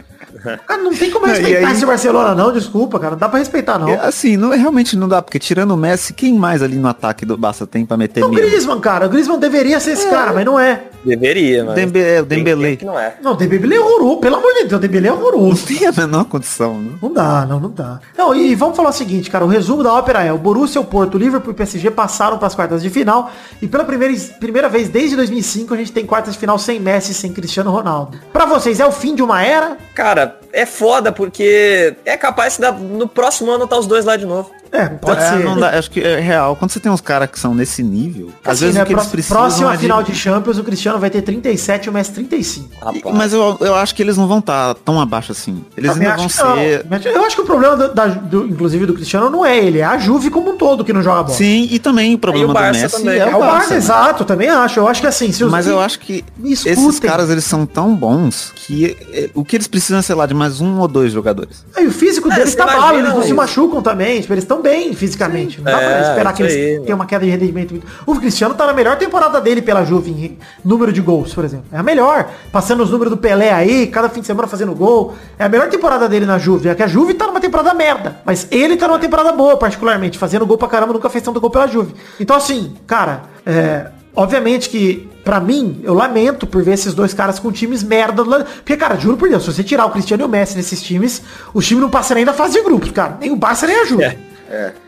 Cara, 0.66 0.82
não 0.82 0.94
tem 0.94 1.10
como 1.10 1.26
Não, 1.26 1.34
respeitar 1.34 1.66
aí- 1.68 1.72
esse 1.74 1.84
Barcelona, 1.86 2.34
não, 2.34 2.52
desculpa, 2.52 2.98
cara. 2.98 3.12
Não 3.12 3.18
dá 3.18 3.28
pra 3.28 3.38
respeitar, 3.38 3.78
não. 3.78 3.88
É, 3.88 3.96
assim, 4.06 4.36
não, 4.36 4.50
realmente 4.50 4.96
não 4.96 5.08
dá, 5.08 5.20
porque 5.22 5.38
tirando 5.38 5.72
o 5.72 5.76
Messi, 5.76 6.12
quem 6.12 6.34
mais 6.34 6.62
ali 6.62 6.76
no 6.76 6.88
ataque 6.88 7.24
do 7.26 7.36
Barça 7.36 7.66
tem 7.66 7.84
pra 7.84 7.96
meter 7.96 8.20
É 8.22 8.24
o? 8.24 8.30
Griezmann, 8.30 8.80
cara. 8.80 9.06
O 9.06 9.08
Griezmann 9.08 9.38
deveria 9.38 9.78
ser 9.80 9.92
esse 9.92 10.08
cara, 10.08 10.32
mas 10.32 10.44
não 10.44 10.58
é. 10.58 10.82
Deveria, 11.04 11.64
mas... 11.64 11.74
Dembe- 11.76 12.00
é, 12.00 12.20
o 12.20 12.26
tempo 12.26 12.76
que 12.76 12.84
não 12.84 12.98
é. 12.98 13.14
Não, 13.22 13.32
o 13.32 13.36
Dembélé 13.36 13.76
é 13.76 13.80
horroroso, 13.80 14.16
pelo 14.20 14.36
amor 14.36 14.52
de 14.52 14.64
Deus, 14.64 14.72
o 14.72 14.78
Dembélé 14.78 15.08
é 15.08 15.10
Não 15.12 15.18
horroroso. 15.18 15.64
tem 15.66 15.86
a 15.86 15.92
menor 15.92 16.24
condição, 16.24 16.74
né? 16.78 16.90
Não 17.00 17.12
dá, 17.12 17.46
não, 17.46 17.60
não 17.60 17.70
dá. 17.70 18.00
Não, 18.16 18.34
e 18.34 18.54
vamos 18.56 18.76
falar 18.76 18.90
o 18.90 18.92
seguinte, 18.92 19.30
cara, 19.30 19.44
o 19.44 19.48
resumo 19.48 19.82
da 19.82 19.92
ópera 19.94 20.24
é, 20.24 20.32
o 20.32 20.38
Borussia, 20.38 20.80
o 20.80 20.84
Porto, 20.84 21.14
o 21.14 21.18
Liverpool 21.18 21.50
e 21.50 21.52
o 21.52 21.54
PSG 21.56 21.90
passaram 21.92 22.36
para 22.36 22.48
as 22.48 22.54
quartas 22.54 22.82
de 22.82 22.90
final 22.90 23.30
e 23.62 23.68
pela 23.68 23.84
primeira, 23.84 24.12
primeira 24.40 24.68
vez 24.68 24.88
desde 24.88 25.14
2005 25.16 25.72
a 25.72 25.76
gente 25.76 25.92
tem 25.92 26.04
quartas 26.04 26.34
de 26.34 26.38
final 26.40 26.58
sem 26.58 26.80
Messi, 26.80 27.14
sem 27.14 27.32
Cristiano 27.32 27.70
Ronaldo. 27.70 28.18
Pra 28.32 28.44
vocês, 28.44 28.80
é 28.80 28.86
o 28.86 28.92
fim 28.92 29.14
de 29.14 29.22
uma 29.22 29.40
era? 29.42 29.78
Cara, 29.94 30.27
cara 30.28 30.47
é 30.52 30.64
foda 30.66 31.12
porque 31.12 31.94
é 32.04 32.16
capaz 32.16 32.54
de 32.54 32.60
dar, 32.62 32.72
no 32.72 33.06
próximo 33.08 33.50
ano 33.50 33.66
tá 33.66 33.78
os 33.78 33.86
dois 33.86 34.04
lá 34.04 34.16
de 34.16 34.26
novo. 34.26 34.50
É, 34.70 34.86
pode 34.86 35.18
É, 35.22 35.30
ser. 35.30 35.38
não 35.46 35.58
dá, 35.58 35.78
acho 35.78 35.90
que 35.90 35.98
é 35.98 36.20
real. 36.20 36.54
Quando 36.54 36.70
você 36.70 36.78
tem 36.78 36.92
uns 36.92 37.00
caras 37.00 37.30
que 37.30 37.38
são 37.40 37.54
nesse 37.54 37.82
nível, 37.82 38.28
às 38.44 38.52
Assim, 38.56 38.60
vezes 38.66 38.74
né, 38.76 38.82
o 38.82 38.86
que 38.86 38.92
eles 38.92 39.06
precisam 39.06 39.38
próxima 39.38 39.72
é 39.72 39.76
de- 39.76 39.82
final 39.82 40.02
de 40.02 40.14
Champions, 40.14 40.58
o 40.58 40.62
Cristiano 40.64 40.98
vai 40.98 41.08
ter 41.08 41.22
37 41.22 41.86
e 41.86 41.88
o 41.88 41.92
Messi 41.94 42.12
35. 42.12 42.68
Rapaz. 42.78 43.02
Mas 43.16 43.32
eu, 43.32 43.56
eu 43.62 43.74
acho 43.74 43.94
que 43.94 44.02
eles 44.02 44.18
não 44.18 44.28
vão 44.28 44.40
estar 44.40 44.74
tão 44.74 45.00
abaixo 45.00 45.32
assim. 45.32 45.64
Eles 45.74 45.90
Também 45.90 46.06
ainda 46.06 46.18
vão 46.20 46.28
ser. 46.28 46.84
Eu 47.14 47.24
acho 47.24 47.34
que 47.36 47.40
o 47.40 47.46
problema, 47.46 47.76
do, 47.78 47.94
da- 47.94 48.08
do- 48.08 48.46
inclusive, 48.46 48.84
do 48.84 48.92
Cristiano 48.92 49.30
não 49.30 49.42
é 49.42 49.56
ele, 49.56 49.78
é 49.78 49.84
a 49.84 49.96
Juve 49.96 50.28
como 50.28 50.50
um 50.50 50.56
todo 50.58 50.84
que 50.84 50.92
não 50.92 51.02
joga 51.02 51.22
bola. 51.22 51.34
Sim, 51.34 51.66
e 51.70 51.78
também 51.78 52.14
o 52.14 52.18
problema 52.18 52.44
o 52.44 52.48
do 52.48 52.52
Barça 52.52 52.82
Messi 52.82 52.96
também. 52.98 53.14
é, 53.14 53.18
É 53.20 53.34
o 53.36 53.38
Barça, 53.40 53.70
né? 53.70 53.76
exato, 53.78 54.24
também 54.26 54.50
acho. 54.50 54.80
Eu 54.80 54.86
acho 54.86 55.00
que 55.00 55.06
assim, 55.06 55.32
se 55.32 55.42
os 55.44 55.50
Mas 55.50 55.66
eu 55.66 55.80
acho 55.80 55.98
que 55.98 56.22
esses 56.44 57.00
caras 57.00 57.30
eles 57.30 57.44
são 57.44 57.64
tão 57.64 57.94
bons 57.94 58.52
que 58.54 58.94
eh, 59.14 59.30
o 59.34 59.42
que 59.46 59.56
eles 59.56 59.66
precisam 59.66 59.98
é, 59.98 60.02
sei 60.02 60.14
lá, 60.14 60.26
de 60.26 60.34
mais 60.38 60.60
um 60.60 60.78
ou 60.80 60.88
dois 60.88 61.12
jogadores. 61.12 61.64
Aí 61.76 61.86
o 61.86 61.90
físico 61.90 62.30
É, 62.32 62.36
deles 62.36 62.54
tá 62.56 62.64
balo, 62.66 62.98
eles 62.98 63.10
não 63.12 63.20
se 63.20 63.26
isso. 63.26 63.34
machucam 63.36 63.82
também, 63.82 64.20
tipo, 64.20 64.32
eles 64.32 64.44
estão 64.44 64.62
bem 64.62 64.94
fisicamente. 64.94 65.58
Não 65.58 65.64
dá 65.64 65.76
pra 65.78 65.98
É, 65.98 66.08
esperar 66.10 66.32
que 66.32 66.42
eles 66.42 66.54
aí, 66.54 66.60
tenham 66.60 66.82
mano. 66.82 66.94
uma 66.94 67.06
queda 67.06 67.24
de 67.24 67.30
rendimento. 67.30 67.70
muito- 67.72 67.86
O 68.06 68.14
Cristiano 68.16 68.54
tá 68.54 68.66
na 68.66 68.72
melhor 68.72 68.96
temporada 68.96 69.40
dele 69.40 69.60
pela 69.60 69.84
Juve 69.84 70.10
em 70.10 70.38
número 70.64 70.92
de 70.92 71.00
gols, 71.00 71.34
por 71.34 71.44
exemplo. 71.44 71.66
É 71.72 71.78
a 71.78 71.82
melhor. 71.82 72.28
Passando 72.52 72.82
os 72.82 72.90
números 72.90 73.10
do 73.10 73.16
Pelé 73.16 73.52
aí, 73.52 73.86
cada 73.88 74.08
fim 74.08 74.20
de 74.20 74.26
semana 74.26 74.46
fazendo 74.48 74.74
gol. 74.74 75.14
É 75.38 75.44
a 75.44 75.48
melhor 75.48 75.68
temporada 75.68 76.08
dele 76.08 76.24
na 76.26 76.38
Juve. 76.38 76.68
É 76.68 76.74
que 76.74 76.82
a 76.82 76.86
Juve 76.86 77.14
tá 77.14 77.26
numa 77.26 77.40
temporada 77.40 77.74
merda. 77.74 78.16
Mas 78.24 78.46
ele 78.50 78.76
tá 78.76 78.86
numa 78.86 78.98
temporada 78.98 79.32
boa, 79.32 79.56
particularmente. 79.56 80.16
Fazendo 80.16 80.46
gol 80.46 80.56
pra 80.56 80.68
caramba, 80.68 80.92
nunca 80.92 81.10
fez 81.10 81.24
tanto 81.24 81.40
gol 81.40 81.50
pela 81.50 81.66
Juve. 81.66 81.94
Então 82.20 82.36
assim, 82.36 82.74
cara, 82.86 83.22
é... 83.44 83.86
Obviamente 84.20 84.68
que, 84.68 85.08
pra 85.24 85.38
mim, 85.38 85.80
eu 85.84 85.94
lamento 85.94 86.44
por 86.44 86.60
ver 86.62 86.72
esses 86.74 86.92
dois 86.92 87.14
caras 87.14 87.38
com 87.38 87.52
times 87.52 87.84
merda. 87.84 88.24
do 88.24 88.28
lado- 88.30 88.44
Porque, 88.56 88.76
cara, 88.76 88.96
juro 88.96 89.16
por 89.16 89.28
Deus, 89.28 89.44
se 89.44 89.52
você 89.52 89.62
tirar 89.62 89.86
o 89.86 89.90
Cristiano 89.90 90.24
e 90.24 90.26
o 90.26 90.28
Messi 90.28 90.56
nesses 90.56 90.82
times, 90.82 91.22
o 91.54 91.62
time 91.62 91.80
não 91.80 91.88
passa 91.88 92.14
nem 92.16 92.24
da 92.24 92.32
fase 92.32 92.54
de 92.54 92.62
grupos, 92.64 92.90
cara. 92.90 93.16
Nem 93.20 93.30
o 93.30 93.36
Barça, 93.36 93.64
nem 93.66 93.80
a 93.80 93.84
Juve. 93.84 94.02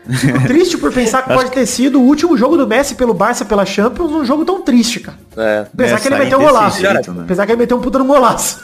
Fico 0.09 0.41
triste 0.47 0.75
por 0.77 0.91
pensar 0.91 1.21
que 1.23 1.33
pode 1.33 1.51
ter 1.51 1.65
sido 1.67 1.99
o 2.01 2.03
último 2.03 2.35
jogo 2.35 2.57
do 2.57 2.67
Messi 2.67 2.95
pelo 2.95 3.13
Barça 3.13 3.45
pela 3.45 3.63
Champions, 3.65 4.11
um 4.11 4.25
jogo 4.25 4.43
tão 4.43 4.61
triste, 4.63 4.99
cara. 4.99 5.17
É. 5.37 5.65
Apesar 5.71 5.99
que 5.99 6.07
ele 6.07 6.15
meteu 6.17 6.39
um 6.39 6.41
golaço. 6.41 6.81
jeito, 6.81 7.11
né? 7.13 7.21
Apesar 7.23 7.45
que 7.45 7.51
ele 7.51 7.59
meteu 7.59 7.77
um 7.77 7.81
puta 7.81 7.99
no 7.99 8.05
golaço. 8.05 8.59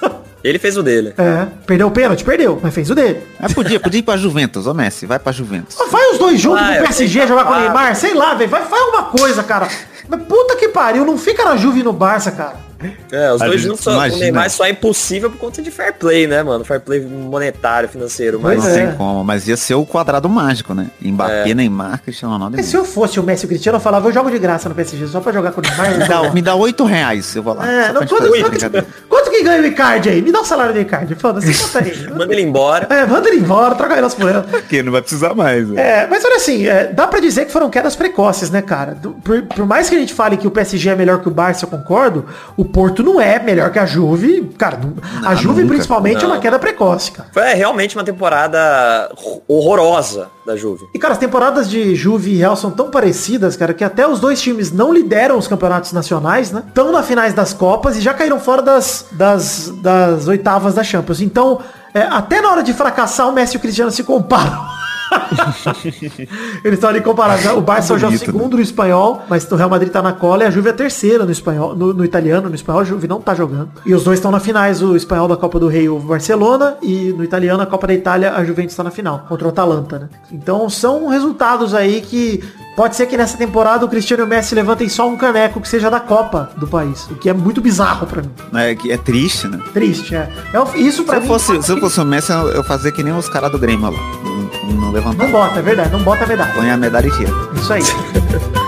Ele 0.48 0.60
fez 0.60 0.78
o 0.78 0.84
dele. 0.84 1.14
é, 1.18 1.48
perdeu 1.66 1.88
o 1.88 1.92
pênalti? 1.92 2.24
Perdeu, 2.24 2.60
mas 2.62 2.74
fez 2.74 2.90
o 2.90 2.96
dele. 2.96 3.22
Mas 3.40 3.54
podia, 3.54 3.80
podia 3.80 4.00
ir 4.00 4.04
pra 4.04 4.16
Juventus, 4.16 4.66
ô 4.66 4.74
Messi, 4.74 5.06
vai 5.06 5.20
pra 5.20 5.32
Juventus. 5.32 5.76
Mas 5.78 5.92
Vai 5.92 6.12
os 6.12 6.18
dois 6.18 6.40
juntos 6.40 6.62
Vai, 6.62 6.78
pro 6.78 6.88
PSG 6.88 7.28
jogar 7.28 7.44
com 7.46 7.54
o. 7.54 7.60
Neymar, 7.60 7.96
sei 7.96 8.14
lá, 8.14 8.34
velho. 8.34 8.50
Vai, 8.50 8.64
faz 8.64 8.82
alguma 8.82 9.04
coisa, 9.04 9.44
cara. 9.44 9.68
Mas 10.08 10.22
puta 10.24 10.56
que 10.56 10.70
pariu, 10.70 11.04
não 11.06 11.18
fica 11.18 11.44
na 11.44 11.58
Juve 11.58 11.82
e 11.82 11.84
no 11.84 11.92
Barça, 11.92 12.32
cara. 12.32 12.67
É, 13.12 13.32
os 13.34 13.42
A 13.42 13.46
dois 13.48 13.60
gente 13.62 13.70
juntos, 13.70 13.84
só, 13.84 13.98
o. 13.98 14.08
Neymar 14.20 14.50
só 14.50 14.66
é 14.66 14.70
impossível 14.70 15.30
por 15.32 15.38
conta 15.40 15.62
de 15.62 15.72
fair 15.72 15.94
play, 15.94 16.28
né, 16.28 16.44
mano? 16.44 16.64
Fair 16.64 16.80
play 16.80 17.02
monetário, 17.02 17.90
financeiro. 17.90 18.40
Mas 18.42 18.64
não 18.64 18.70
é. 18.70 18.74
tem 18.88 18.96
como, 18.96 19.24
mas 19.24 19.48
ia 19.48 19.58
ser 19.58 19.74
o 19.76 19.86
quadrado 19.86 20.30
mágico, 20.30 20.74
né? 20.74 20.88
Mbappé, 21.02 21.54
Neymar, 21.54 22.02
Cristiano 22.04 22.34
Ronaldo 22.34 22.56
e 22.56 22.58
Mas 22.58 22.68
se 22.68 22.76
eu 22.76 22.86
fosse 22.86 23.20
o 23.20 23.24
Messi 23.24 23.46
o 23.46 23.48
Cristiano, 23.48 23.78
eu 23.78 23.82
falava, 23.82 24.08
eu 24.08 24.14
jogo 24.14 24.30
de 24.30 24.38
graça 24.38 24.70
no 24.70 24.76
PSG, 24.76 25.08
só 25.08 25.20
pra 25.20 25.32
jogar 25.32 25.52
com 25.52 25.62
o 25.62 25.64
Neymar. 25.64 25.98
me 25.98 26.08
dá, 26.08 26.32
me 26.34 26.42
dá 26.42 26.56
8 26.56 26.84
reais, 26.86 27.36
eu 27.36 27.44
vou 27.44 27.54
lá. 27.56 27.68
É, 27.70 27.92
não, 27.94 28.06
quanto, 28.06 28.28
fazer 28.28 28.70
quanto, 28.70 28.88
quanto 29.10 29.30
que 29.32 29.44
ganha 29.44 29.62
o 29.62 29.66
Icardi 29.66 30.10
aí? 30.10 30.22
Me 30.22 30.32
dá 30.32 30.42
o 30.42 30.46
salário 30.46 30.74
do 30.74 30.80
Icardi, 30.80 31.16
foda-se, 31.16 31.54
conta 31.64 31.80
aí. 31.84 32.10
manda 32.16 32.34
ele 32.34 32.42
embora. 32.44 32.88
É, 32.94 33.06
manda 33.06 33.28
ele 33.30 33.40
embora, 33.40 33.76
troca 33.76 33.94
ele 33.94 34.02
nas 34.02 34.14
poeiras. 34.14 34.46
Porque 34.46 34.84
não 34.84 34.92
vai 34.92 35.02
precisar 35.02 35.34
mais. 35.34 35.68
né? 35.70 35.82
É, 36.04 36.08
mas 36.08 36.24
olha 36.24 36.36
assim, 36.36 36.68
é, 36.68 36.86
dá 36.94 37.08
pra 37.08 37.20
dizer 37.20 37.46
que 37.46 37.52
foram 37.52 37.70
quedas 37.70 37.96
precoces, 37.96 38.50
né, 38.52 38.62
cara? 38.62 38.94
Do- 38.94 39.14
Por, 39.14 39.42
por 39.44 39.66
mais 39.66 39.90
que 39.90 39.96
a 39.96 40.00
gente 40.00 40.14
fale 40.14 40.38
que 40.38 40.46
o 40.48 40.52
PSG 40.52 40.90
é 40.90 40.96
melhor 40.96 41.22
que 41.22 41.28
o 41.28 41.32
Barça, 41.32 41.66
eu 41.66 41.70
concordo, 41.70 42.26
o 42.56 42.67
Porto 42.68 43.02
não 43.04 43.20
é 43.20 43.40
melhor 43.40 43.72
que 43.72 43.80
a 43.80 43.86
Juve. 43.86 44.50
Cara, 44.58 44.78
não- 44.78 44.94
a 45.26 45.32
Não, 45.32 45.36
Juve 45.36 45.62
nunca. 45.62 45.74
principalmente 45.76 46.24
é 46.24 46.28
uma 46.28 46.36
Não. 46.36 46.42
queda 46.42 46.60
precoce, 46.60 47.12
cara. 47.12 47.30
Foi 47.32 47.54
realmente 47.54 47.96
uma 47.96 48.04
temporada 48.04 49.10
horrorosa 49.48 50.30
da 50.46 50.56
Juve. 50.56 50.86
E, 50.94 51.00
cara, 51.00 51.14
as 51.14 51.18
temporadas 51.20 51.70
de 51.70 51.96
Juve 51.96 52.32
e 52.32 52.38
Real 52.38 52.56
são 52.56 52.72
tão 52.72 52.90
parecidas, 52.90 53.56
cara, 53.58 53.74
que 53.74 53.84
até 53.84 54.08
os 54.08 54.20
dois 54.20 54.42
times 54.42 54.72
não 54.72 54.94
lideram 54.94 55.38
os 55.38 55.48
campeonatos 55.48 55.92
nacionais, 55.94 56.52
né? 56.52 56.64
Estão 56.68 56.92
na 56.92 57.04
finais 57.04 57.34
das 57.34 57.54
Copas 57.54 57.98
e 57.98 58.02
já 58.02 58.14
caíram 58.14 58.40
fora 58.40 58.62
das, 58.62 59.06
das, 59.12 59.70
das 59.82 60.28
oitavas 60.28 60.74
da 60.76 60.84
Champions. 60.84 61.22
Então, 61.22 61.60
é, 61.94 62.02
até 62.02 62.42
na 62.42 62.50
hora 62.52 62.64
de 62.64 62.74
fracassar, 62.74 63.28
o 63.28 63.32
Messi 63.34 63.56
e 63.56 63.58
o 63.58 63.60
Cristiano 63.60 63.92
se 63.92 64.04
comparam. 64.04 64.77
Eles 66.64 66.78
estão 66.78 66.90
ali 66.90 67.02
comparados. 67.02 67.46
O 67.48 67.62
Barça 67.62 67.94
hoje 67.94 68.06
é 68.06 68.08
o 68.08 68.18
segundo 68.18 68.58
no 68.58 68.62
espanhol, 68.62 69.24
mas 69.30 69.50
o 69.52 69.56
Real 69.56 69.70
Madrid 69.70 69.92
tá 69.92 70.02
na 70.02 70.14
cola 70.14 70.44
e 70.44 70.48
a 70.48 70.52
Juve 70.52 70.68
é 70.68 70.72
a 70.72 70.76
terceira 70.76 71.26
no 71.26 71.32
espanhol, 71.32 71.76
no, 71.76 71.94
no 71.94 72.06
italiano, 72.06 72.50
no 72.50 72.56
espanhol 72.56 72.82
a 72.82 72.84
Juve 72.84 73.08
não 73.08 73.22
tá 73.22 73.34
jogando. 73.34 73.70
E 73.86 73.94
os 73.94 74.04
dois 74.04 74.20
estão 74.20 74.32
na 74.32 74.40
finais, 74.40 74.82
o 74.82 74.96
espanhol 74.96 75.28
da 75.28 75.38
Copa 75.38 75.60
do 75.60 75.68
Rei, 75.68 75.90
o 75.90 76.00
Barcelona, 76.00 76.78
e 76.82 77.14
no 77.14 77.24
italiano 77.24 77.62
a 77.62 77.66
Copa 77.66 77.88
da 77.88 77.94
Itália, 77.94 78.34
a 78.34 78.44
Juventus 78.44 78.76
tá 78.76 78.84
na 78.84 78.92
final, 78.92 79.26
contra 79.28 79.48
o 79.48 79.50
Atalanta, 79.50 80.00
né? 80.00 80.10
Então 80.32 80.70
são 80.70 81.08
resultados 81.08 81.74
aí 81.74 82.02
que 82.02 82.44
Pode 82.78 82.96
ser 82.96 83.08
que 83.08 83.18
nessa 83.18 83.36
temporada 83.36 83.84
o 83.84 83.90
Cristiano 83.90 84.22
e 84.22 84.26
o 84.26 84.30
Messi 84.30 84.54
levantem 84.54 84.88
só 84.88 85.10
um 85.10 85.18
caneco 85.18 85.60
que 85.60 85.68
seja 85.68 85.90
da 85.90 86.00
Copa 86.00 86.52
do 86.58 86.68
país, 86.68 87.08
o 87.10 87.16
que 87.16 87.28
é 87.28 87.34
muito 87.34 87.60
bizarro 87.60 88.06
pra 88.06 88.22
mim. 88.22 88.30
É, 88.54 88.76
que 88.76 88.92
é 88.92 88.98
triste, 88.98 89.48
né? 89.48 89.60
Triste, 89.74 90.14
é. 90.14 90.30
é 90.54 90.80
isso 90.80 91.04
eu, 91.12 91.22
mim. 91.22 91.28
fosse, 91.28 91.64
se 91.64 91.72
eu 91.72 91.80
fosse 91.80 92.00
o 92.00 92.06
Messi, 92.06 92.32
eu 92.32 92.58
eu 92.58 92.64
fazia 92.64 92.92
que 92.92 93.02
nem 93.02 93.14
os 93.14 93.28
caras 93.28 93.52
do 93.52 93.58
Grêmio 93.58 93.90
lá. 93.90 94.37
Não, 94.74 94.92
levantar. 94.92 95.24
Não 95.24 95.32
bota, 95.32 95.60
é 95.60 95.62
verdade, 95.62 95.92
não 95.92 96.04
bota 96.04 96.24
a 96.24 96.28
medalha. 96.28 96.54
Põe 96.54 96.70
a 96.70 96.78
medalha 96.78 97.08
e 97.08 97.12
tira. 97.12 97.32
Isso 97.56 97.74
aí. 97.74 97.82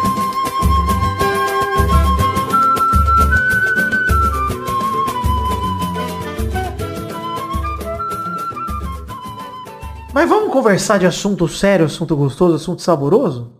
Mas 10.13 10.27
vamos 10.27 10.51
conversar 10.51 10.97
de 10.97 11.05
assunto 11.05 11.47
sério, 11.47 11.85
assunto 11.85 12.15
gostoso, 12.15 12.55
assunto 12.55 12.81
saboroso? 12.81 13.53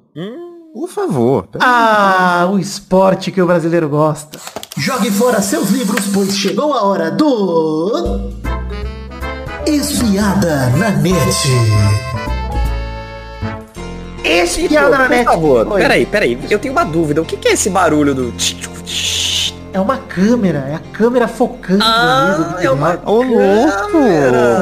Por 0.73 0.87
favor. 0.87 1.47
Ah, 1.59 2.47
o 2.51 2.59
esporte 2.59 3.31
que 3.31 3.41
o 3.41 3.47
brasileiro 3.47 3.89
gosta. 3.89 4.39
Jogue 4.77 5.09
fora 5.11 5.41
seus 5.41 5.69
livros, 5.69 6.07
pois 6.13 6.37
chegou 6.37 6.73
a 6.73 6.83
hora 6.83 7.11
do. 7.11 8.31
Espiada 9.65 10.69
na 10.71 10.89
net. 10.91 12.18
Espiada 14.23 14.89
na 14.89 14.97
Por 15.03 15.09
net. 15.09 15.25
favor, 15.25 15.67
Oi. 15.67 15.81
peraí, 15.81 16.05
peraí. 16.05 16.39
Eu 16.49 16.59
tenho 16.59 16.73
uma 16.73 16.83
dúvida. 16.83 17.21
O 17.21 17.25
que, 17.25 17.37
que 17.37 17.47
é 17.47 17.53
esse 17.53 17.69
barulho 17.69 18.13
do... 18.13 18.33
É 19.71 19.79
uma 19.79 19.97
câmera, 19.97 20.65
é 20.67 20.75
a 20.75 20.79
câmera 20.79 21.27
focando 21.27 21.83
Ah, 21.83 22.55
no 22.59 22.59
é 22.59 22.71
uma-. 22.71 22.99
Ô, 23.05 23.21
louco! 23.21 23.91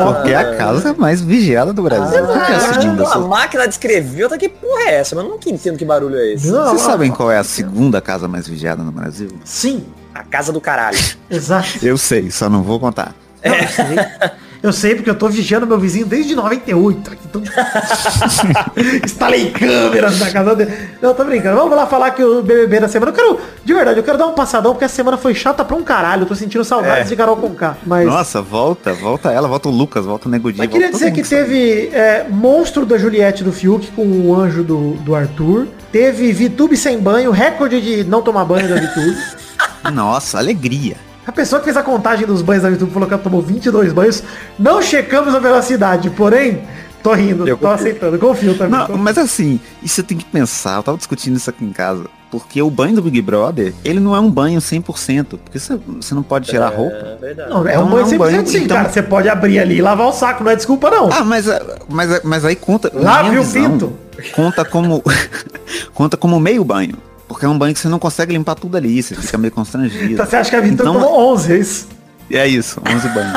Porque 0.05 0.31
é 0.31 0.35
a 0.35 0.55
casa 0.57 0.93
mais 0.93 1.21
vigiada 1.21 1.71
do 1.71 1.81
Brasil. 1.81 2.25
Ah, 2.25 2.75
Por 2.75 3.03
é 3.03 3.03
Uma 3.17 3.27
máquina 3.27 3.63
de 3.65 3.73
escrever, 3.73 4.23
eu 4.23 4.29
tô 4.29 4.37
que 4.37 4.49
porra 4.49 4.81
é 4.89 4.95
essa? 4.95 5.15
Mas 5.15 5.23
eu 5.23 5.31
nunca 5.31 5.49
entendo 5.49 5.77
que 5.77 5.85
barulho 5.85 6.17
é 6.17 6.33
esse. 6.33 6.47
Não, 6.51 6.65
Vocês 6.65 6.81
não, 6.81 6.89
sabem 6.91 7.09
qual 7.09 7.31
é 7.31 7.37
a 7.37 7.43
segunda 7.43 8.01
casa 8.01 8.27
mais 8.27 8.47
vigiada 8.49 8.83
no 8.83 8.91
Brasil? 8.91 9.29
Sim, 9.45 9.85
A 10.13 10.23
casa 10.23 10.51
do 10.51 10.59
caralho. 10.59 10.97
exato. 11.31 11.79
Eu 11.81 11.97
sei, 11.97 12.29
só 12.29 12.49
não 12.49 12.61
vou 12.61 12.77
contar. 12.77 13.15
Não, 13.45 13.55
eu 14.61 14.71
sei. 14.73 14.95
Porque 14.95 15.09
eu 15.09 15.15
tô 15.15 15.27
vigiando 15.29 15.65
meu 15.67 15.79
vizinho 15.79 16.05
desde 16.05 16.35
98. 16.35 17.11
Então... 17.25 17.41
Instalei 19.03 19.51
câmeras 19.51 20.19
na 20.19 20.31
casa 20.31 20.55
dele. 20.55 20.73
Não, 21.01 21.13
tô 21.13 21.23
brincando. 21.23 21.55
Vamos 21.57 21.75
lá 21.75 21.85
falar 21.87 22.11
que 22.11 22.23
o 22.23 22.41
BBB 22.41 22.81
da 22.81 22.87
semana. 22.87 23.11
Eu 23.11 23.15
quero, 23.15 23.39
de 23.63 23.73
verdade, 23.73 23.99
eu 23.99 24.03
quero 24.03 24.17
dar 24.17 24.27
um 24.27 24.33
passadão 24.33 24.73
porque 24.73 24.85
a 24.85 24.89
semana 24.89 25.17
foi 25.17 25.33
chata 25.33 25.63
pra 25.63 25.75
um 25.75 25.83
caralho. 25.83 26.23
Eu 26.23 26.27
tô 26.27 26.35
sentindo 26.35 26.63
saudades 26.63 27.05
É. 27.05 27.09
de 27.09 27.15
Carol 27.15 27.37
Conká. 27.37 27.77
Mas, 27.85 28.05
Nossa, 28.07 28.41
volta, 28.41 28.93
volta 28.93 29.31
ela, 29.31 29.47
volta 29.47 29.69
o 29.69 29.71
Lucas, 29.71 30.05
volta 30.05 30.27
o 30.27 30.31
Nego 30.31 30.51
Di, 30.51 30.57
mas 30.59 30.69
queria 30.69 30.91
dizer 30.91 31.11
que 31.11 31.17
mundo. 31.21 31.29
teve 31.29 31.89
é, 31.93 32.25
Monstro 32.29 32.85
da 32.85 32.97
Juliette 32.97 33.43
do 33.43 33.51
Fiuk 33.51 33.91
com 33.91 34.05
o 34.05 34.35
anjo 34.35 34.63
do, 34.63 34.91
do 34.95 35.15
Arthur. 35.15 35.67
Teve 35.91 36.31
Vitube 36.31 36.75
sem 36.75 36.99
banho, 36.99 37.31
recorde 37.31 37.81
de 37.81 38.03
não 38.03 38.21
tomar 38.21 38.45
banho 38.45 38.67
da 38.67 38.75
Vitube. 38.75 39.17
Nossa, 39.93 40.37
alegria. 40.37 40.95
A 41.27 41.31
pessoa 41.31 41.59
que 41.59 41.65
fez 41.65 41.75
a 41.75 41.83
contagem 41.83 42.25
dos 42.25 42.41
banhos 42.41 42.63
da 42.63 42.69
YouTube 42.69 42.91
falou 42.91 43.07
que 43.07 43.13
ela 43.13 43.21
tomou 43.21 43.41
22 43.41 43.91
banhos. 43.91 44.23
Não 44.57 44.81
checamos 44.81 45.35
a 45.35 45.39
velocidade, 45.39 46.09
porém, 46.09 46.61
tô 47.03 47.13
rindo, 47.13 47.45
Eu 47.47 47.57
tô 47.57 47.67
confio. 47.67 47.75
aceitando, 47.75 48.17
confio 48.17 48.57
também. 48.57 48.79
Não, 48.79 48.97
mas 48.97 49.17
assim, 49.17 49.59
isso 49.83 49.95
você 49.95 50.03
tem 50.03 50.17
que 50.17 50.23
pensar, 50.25 50.77
eu 50.77 50.83
tava 50.83 50.97
discutindo 50.97 51.35
isso 51.35 51.49
aqui 51.49 51.65
em 51.65 51.73
casa. 51.73 52.05
Porque 52.31 52.61
o 52.61 52.69
banho 52.69 52.95
do 52.95 53.01
Big 53.01 53.21
Brother, 53.21 53.73
ele 53.85 53.99
não 54.01 54.13
é 54.15 54.19
um 54.19 54.29
banho 54.29 54.59
100%. 54.59 55.37
Porque 55.43 55.57
você, 55.59 55.77
você 55.99 56.13
não 56.13 56.21
pode 56.23 56.47
tirar 56.49 56.67
a 56.67 56.69
roupa. 56.69 56.95
É 56.95 57.15
verdade. 57.15 57.49
Não, 57.49 57.65
é 57.65 57.71
Então 57.71 57.85
um 57.87 57.89
banho 57.89 58.05
não 58.05 58.11
é 58.11 58.11
100% 58.11 58.13
um 58.15 58.17
banho, 58.17 58.47
sim, 58.47 58.57
então- 58.63 58.77
cara. 58.77 58.89
Você 58.89 59.01
pode 59.01 59.29
abrir 59.29 59.59
ali 59.59 59.77
e 59.77 59.81
lavar 59.81 60.07
o 60.07 60.11
saco, 60.11 60.43
não 60.43 60.51
é 60.51 60.55
desculpa 60.55 60.89
não. 60.89 61.09
Ah, 61.11 61.23
mas, 61.23 61.45
mas, 61.89 62.21
mas 62.23 62.43
aí 62.45 62.55
conta. 62.57 62.91
Lave 62.93 63.37
o 63.37 63.43
visão, 63.43 63.69
pinto. 63.71 63.93
Conta 64.33 64.65
como. 64.65 65.01
conta 65.93 66.17
como 66.17 66.37
meio 66.39 66.63
banho. 66.65 66.95
Porque 67.27 67.45
é 67.45 67.49
um 67.49 67.57
banho 67.57 67.73
que 67.73 67.79
você 67.79 67.89
não 67.89 67.99
consegue 67.99 68.33
limpar 68.33 68.55
tudo 68.55 68.77
ali, 68.77 69.01
você 69.03 69.15
fica 69.15 69.37
meio 69.37 69.51
constrangido. 69.51 70.13
Então 70.13 70.25
você 70.25 70.37
acha 70.37 70.49
que 70.49 70.55
a 70.55 70.61
Vitor 70.61 70.87
Então, 70.87 70.93
tomou 70.93 71.33
11, 71.33 71.53
é 71.53 71.57
isso? 71.57 71.87
É 72.29 72.45
isso, 72.45 72.81
11 72.85 73.07
banhos. 73.09 73.33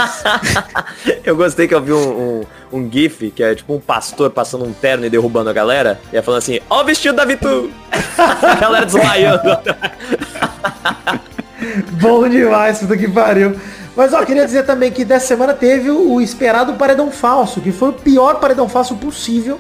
Eu 1.25 1.37
gostei 1.37 1.69
que 1.69 1.75
eu 1.75 1.81
vi 1.81 1.93
um, 1.93 2.41
um, 2.73 2.73
um 2.73 2.91
gif, 2.91 3.31
que 3.31 3.41
é 3.43 3.55
tipo 3.55 3.73
um 3.73 3.79
pastor 3.79 4.31
passando 4.31 4.65
um 4.65 4.73
terno 4.73 5.07
e 5.07 5.11
derrubando 5.11 5.49
a 5.49 5.53
galera. 5.53 6.01
E 6.13 6.17
é 6.17 6.23
falando 6.23 6.39
assim, 6.39 6.59
ó 6.69 6.83
o 6.83 6.85
vestido 6.85 7.15
da 7.15 7.25
Vitu! 7.25 7.71
a 8.19 8.55
galera 8.57 8.87
desmaiando. 8.87 9.43
Bom 12.01 12.29
demais, 12.29 12.79
puta 12.79 12.97
que 12.97 13.09
pariu. 13.09 13.55
Mas 13.97 14.13
ó, 14.13 14.25
queria 14.25 14.45
dizer 14.47 14.65
também 14.65 14.91
que 14.91 15.05
dessa 15.05 15.27
semana 15.27 15.53
teve 15.53 15.91
o 15.91 16.21
esperado 16.21 16.75
paredão 16.75 17.11
falso, 17.11 17.61
que 17.61 17.73
foi 17.73 17.89
o 17.91 17.93
pior 17.93 18.37
paredão 18.37 18.69
falso 18.69 18.95
possível. 18.97 19.59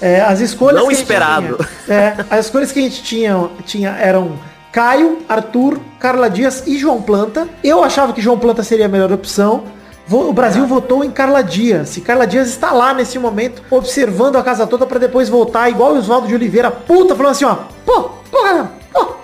É, 0.00 0.20
as 0.20 0.40
escolhas 0.40 0.80
Não 0.80 0.88
que 0.88 0.94
a 0.94 0.96
gente 0.96 1.02
esperado. 1.04 1.58
tinha- 1.86 1.96
é, 1.96 2.16
as 2.28 2.46
escolhas 2.46 2.72
que 2.72 2.78
a 2.80 2.82
gente 2.82 3.02
tinha, 3.02 3.48
tinha 3.64 3.90
eram 3.90 4.32
Caio, 4.72 5.18
Arthur, 5.28 5.78
Carla 6.00 6.28
Dias 6.28 6.64
e 6.66 6.76
João 6.76 7.00
Planta. 7.00 7.48
Eu 7.62 7.84
achava 7.84 8.12
que 8.12 8.20
João 8.20 8.38
Planta 8.38 8.62
seria 8.64 8.86
a 8.86 8.88
melhor 8.88 9.12
opção. 9.12 9.62
O 10.10 10.32
Brasil 10.32 10.66
votou 10.66 11.04
em 11.04 11.10
Carla 11.10 11.42
Dias. 11.42 11.96
E 11.96 12.00
Carla 12.00 12.26
Dias 12.26 12.48
está 12.48 12.72
lá 12.72 12.92
nesse 12.92 13.18
momento, 13.18 13.62
observando 13.70 14.36
a 14.36 14.42
casa 14.42 14.66
toda 14.66 14.84
para 14.84 14.98
depois 14.98 15.28
voltar, 15.28 15.70
igual 15.70 15.92
o 15.94 15.98
Oswaldo 15.98 16.26
de 16.26 16.34
Oliveira, 16.34 16.70
puta, 16.70 17.14
falando 17.14 17.32
assim, 17.32 17.44
ó, 17.44 17.54
pô, 17.86 18.10
pô, 18.30 18.42
galera, 18.42 18.72
pô, 18.92 19.14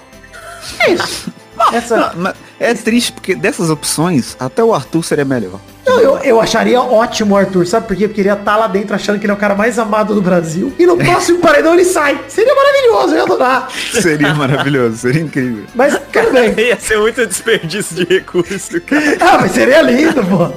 é 0.81 0.93
isso. 0.93 1.33
Essa, 1.73 2.13
Mas 2.15 2.35
é 2.59 2.75
triste 2.75 3.13
porque 3.13 3.35
dessas 3.35 3.71
opções, 3.71 4.37
até 4.39 4.63
o 4.63 4.75
Arthur 4.75 5.03
seria 5.03 5.25
melhor. 5.25 5.61
Não, 5.89 6.01
eu, 6.01 6.19
eu 6.19 6.41
acharia 6.41 6.81
ótimo 6.81 7.35
o 7.35 7.39
Arthur, 7.39 7.67
sabe 7.67 7.87
por 7.87 7.97
quê? 7.97 8.07
Porque 8.09 8.21
ele 8.21 8.29
ia 8.29 8.35
estar 8.35 8.57
lá 8.57 8.67
dentro 8.67 8.95
achando 8.95 9.19
que 9.19 9.25
ele 9.27 9.33
é 9.33 9.35
o 9.35 9.39
cara 9.39 9.55
mais 9.55 9.79
amado 9.79 10.15
do 10.15 10.23
Brasil. 10.23 10.73
E 10.79 10.87
no 10.87 10.97
próximo 10.97 11.39
paredão 11.39 11.75
ele 11.75 11.85
sai. 11.85 12.19
Seria 12.29 12.55
maravilhoso, 12.55 13.13
eu 13.13 13.17
ia 13.17 13.23
adorar. 13.23 13.69
Seria 13.93 14.35
maravilhoso, 14.35 14.97
seria 14.99 15.23
incrível. 15.23 15.65
Mas 15.75 15.95
tudo 16.13 16.33
bem. 16.33 16.55
Ia 16.67 16.79
ser 16.79 16.99
muito 16.99 17.27
desperdício 17.27 17.97
de 17.97 18.05
recurso, 18.15 18.81
cara. 18.83 19.17
Ah, 19.21 19.39
mas 19.41 19.53
seria 19.53 19.83
lindo, 19.83 20.25
pô. 20.25 20.49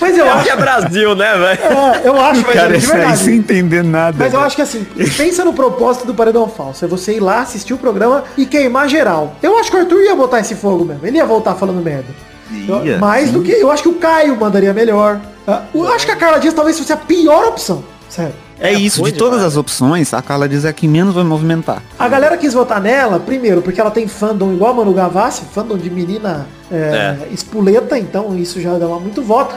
Mas 0.00 0.16
eu 0.18 0.24
É 0.26 0.30
acho. 0.30 0.44
que 0.44 0.50
é 0.50 0.56
Brasil, 0.56 1.14
né, 1.14 1.32
velho? 1.36 1.60
É, 2.04 2.08
eu 2.08 2.20
acho, 2.20 2.42
mas 2.46 2.54
Cara, 2.54 2.68
de 2.72 2.78
isso 2.78 2.92
aí 2.92 2.98
verdade. 2.98 3.18
sem 3.20 3.36
entender 3.36 3.82
nada. 3.84 4.16
Mas 4.18 4.32
eu 4.32 4.40
acho 4.40 4.56
que 4.56 4.62
assim, 4.62 4.84
pensa 5.16 5.44
no 5.44 5.52
propósito 5.52 6.06
do 6.06 6.14
Paredão 6.14 6.48
Falso. 6.48 6.84
É 6.84 6.88
você 6.88 7.14
ir 7.14 7.20
lá, 7.20 7.40
assistir 7.40 7.74
o 7.74 7.78
programa 7.78 8.24
e 8.36 8.46
queimar 8.46 8.88
geral. 8.88 9.34
Eu 9.42 9.58
acho 9.58 9.70
que 9.70 9.76
o 9.76 9.80
Arthur 9.80 10.00
ia 10.02 10.14
botar 10.14 10.40
esse 10.40 10.54
fogo 10.54 10.84
mesmo. 10.84 11.06
Ele 11.06 11.16
ia 11.18 11.26
voltar 11.26 11.54
falando 11.54 11.82
merda. 11.82 12.06
Ia, 12.50 12.98
mais 12.98 13.30
do 13.30 13.40
sim. 13.40 13.46
que. 13.46 13.52
Eu 13.52 13.70
acho 13.70 13.82
que 13.82 13.88
o 13.88 13.94
Caio 13.94 14.38
mandaria 14.38 14.72
melhor. 14.72 15.20
Ah, 15.46 15.62
Eu 15.74 15.88
acho 15.92 16.04
que 16.04 16.12
a 16.12 16.16
Carla 16.16 16.38
Dias 16.38 16.54
talvez 16.54 16.78
fosse 16.78 16.92
a 16.92 16.96
pior 16.96 17.48
opção. 17.48 17.84
Sério. 18.08 18.34
É 18.60 18.72
isso, 18.72 19.00
foi 19.00 19.12
de 19.12 19.18
todas 19.18 19.38
demais. 19.38 19.52
as 19.52 19.56
opções, 19.56 20.12
a 20.12 20.20
Carla 20.20 20.48
diz 20.48 20.64
é 20.64 20.70
a 20.70 20.72
que 20.72 20.88
menos 20.88 21.14
vai 21.14 21.22
movimentar. 21.22 21.80
A 21.96 22.08
galera 22.08 22.36
quis 22.36 22.52
votar 22.52 22.80
nela, 22.80 23.20
primeiro, 23.20 23.62
porque 23.62 23.80
ela 23.80 23.90
tem 23.90 24.08
fandom 24.08 24.52
igual 24.52 24.72
a 24.72 24.74
Manu 24.74 24.92
Gavassi, 24.92 25.42
fandom 25.52 25.76
de 25.76 25.88
menina 25.88 26.46
é, 26.70 27.16
espuleta, 27.30 27.96
então 27.96 28.36
isso 28.36 28.60
já 28.60 28.76
dá 28.76 28.86
muito 28.86 29.22
voto. 29.22 29.54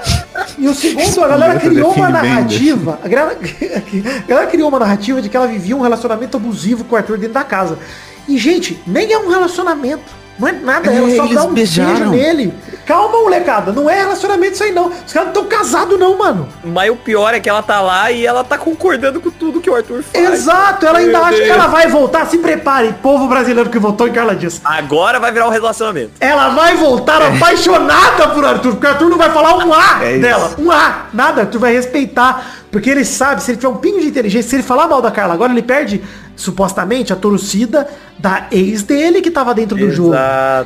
E 0.58 0.68
o 0.68 0.76
segundo, 0.76 1.24
a 1.24 1.28
galera 1.28 1.60
criou 1.60 1.94
uma 1.94 2.10
narrativa. 2.10 3.00
A 3.04 3.08
galera, 3.08 3.38
a 4.24 4.28
galera 4.28 4.48
criou 4.48 4.70
uma 4.70 4.80
narrativa 4.80 5.20
de 5.20 5.30
que 5.30 5.36
ela 5.36 5.48
vivia 5.48 5.76
um 5.76 5.82
relacionamento 5.82 6.38
abusivo 6.38 6.84
com 6.84 6.94
o 6.94 6.98
Arthur 6.98 7.18
dentro 7.18 7.34
da 7.34 7.44
casa. 7.44 7.80
E, 8.28 8.38
gente, 8.38 8.80
nem 8.86 9.12
é 9.12 9.18
um 9.18 9.30
relacionamento. 9.30 10.21
Não 10.42 10.48
é 10.48 10.52
nada, 10.54 10.92
É, 10.92 10.96
ela 10.98 11.16
só 11.16 11.24
eles 11.26 11.36
dá 11.36 11.44
um 11.44 11.54
beijo 11.54 11.82
nele. 12.10 12.54
Calma, 12.86 13.20
molecada, 13.20 13.72
não 13.72 13.88
é 13.90 13.96
relacionamento 14.00 14.54
isso 14.54 14.64
aí 14.64 14.72
não. 14.74 14.88
Os 14.88 15.14
caras 15.14 15.32
não 15.34 15.44
estão 15.44 15.46
casados 15.46 15.98
não, 16.00 16.18
mano. 16.18 16.50
Mas 16.64 16.90
o 16.90 16.96
pior 16.96 17.32
é 17.34 17.40
que 17.40 17.48
ela 17.48 17.62
tá 17.62 17.80
lá 17.80 18.12
e 18.12 18.26
ela 18.26 18.44
tá 18.44 18.58
concordando 18.58 19.22
com 19.22 19.30
tudo 19.30 19.62
que 19.62 19.70
o 19.70 19.76
Arthur 19.76 20.04
faz. 20.04 20.34
Exato, 20.34 20.86
ela 20.86 20.98
ainda 20.98 21.12
Meu 21.20 21.24
acha 21.26 21.38
que 21.38 21.44
Deus. 21.46 21.52
ela 21.58 21.68
vai 21.68 21.88
voltar. 21.88 22.26
Se 22.26 22.40
prepare, 22.40 22.94
povo 23.02 23.28
brasileiro 23.28 23.70
que 23.70 23.78
votou 23.78 24.08
em 24.08 24.12
Carla 24.12 24.36
Dias. 24.36 24.60
Agora 24.66 25.20
vai 25.20 25.32
virar 25.32 25.46
um 25.48 25.52
relacionamento. 25.52 26.12
Ela 26.20 26.50
vai 26.50 26.76
voltar 26.76 27.22
apaixonada 27.22 28.30
por 28.30 28.44
Arthur, 28.44 28.72
porque 28.72 28.88
o 28.88 28.90
Arthur 28.90 29.10
não 29.10 29.18
vai 29.18 29.30
falar 29.30 29.56
um 29.64 29.72
A 29.74 30.00
É 30.04 30.12
isso. 30.14 30.22
dela. 30.22 30.52
Um 30.58 30.72
A. 30.72 31.06
Nada, 31.14 31.42
Arthur 31.42 31.60
vai 31.60 31.74
respeitar. 31.74 32.46
Porque 32.72 32.90
ele 32.90 33.04
sabe, 33.04 33.44
se 33.44 33.52
ele 33.52 33.58
tiver 33.58 33.68
um 33.68 33.78
pingo 33.78 34.00
de 34.00 34.08
inteligência, 34.08 34.50
se 34.50 34.56
ele 34.56 34.64
falar 34.64 34.88
mal 34.88 35.02
da 35.02 35.12
Carla 35.12 35.34
agora, 35.34 35.52
ele 35.52 35.62
perde, 35.62 36.02
supostamente, 36.38 37.12
a 37.12 37.16
torcida 37.18 37.86
da 38.18 38.48
ex 38.52 38.82
dele 38.84 39.22
que 39.22 39.30
tava 39.30 39.54
dentro 39.54 39.76
do 39.78 39.84
Exato, 39.84 39.96
jogo. 39.98 40.16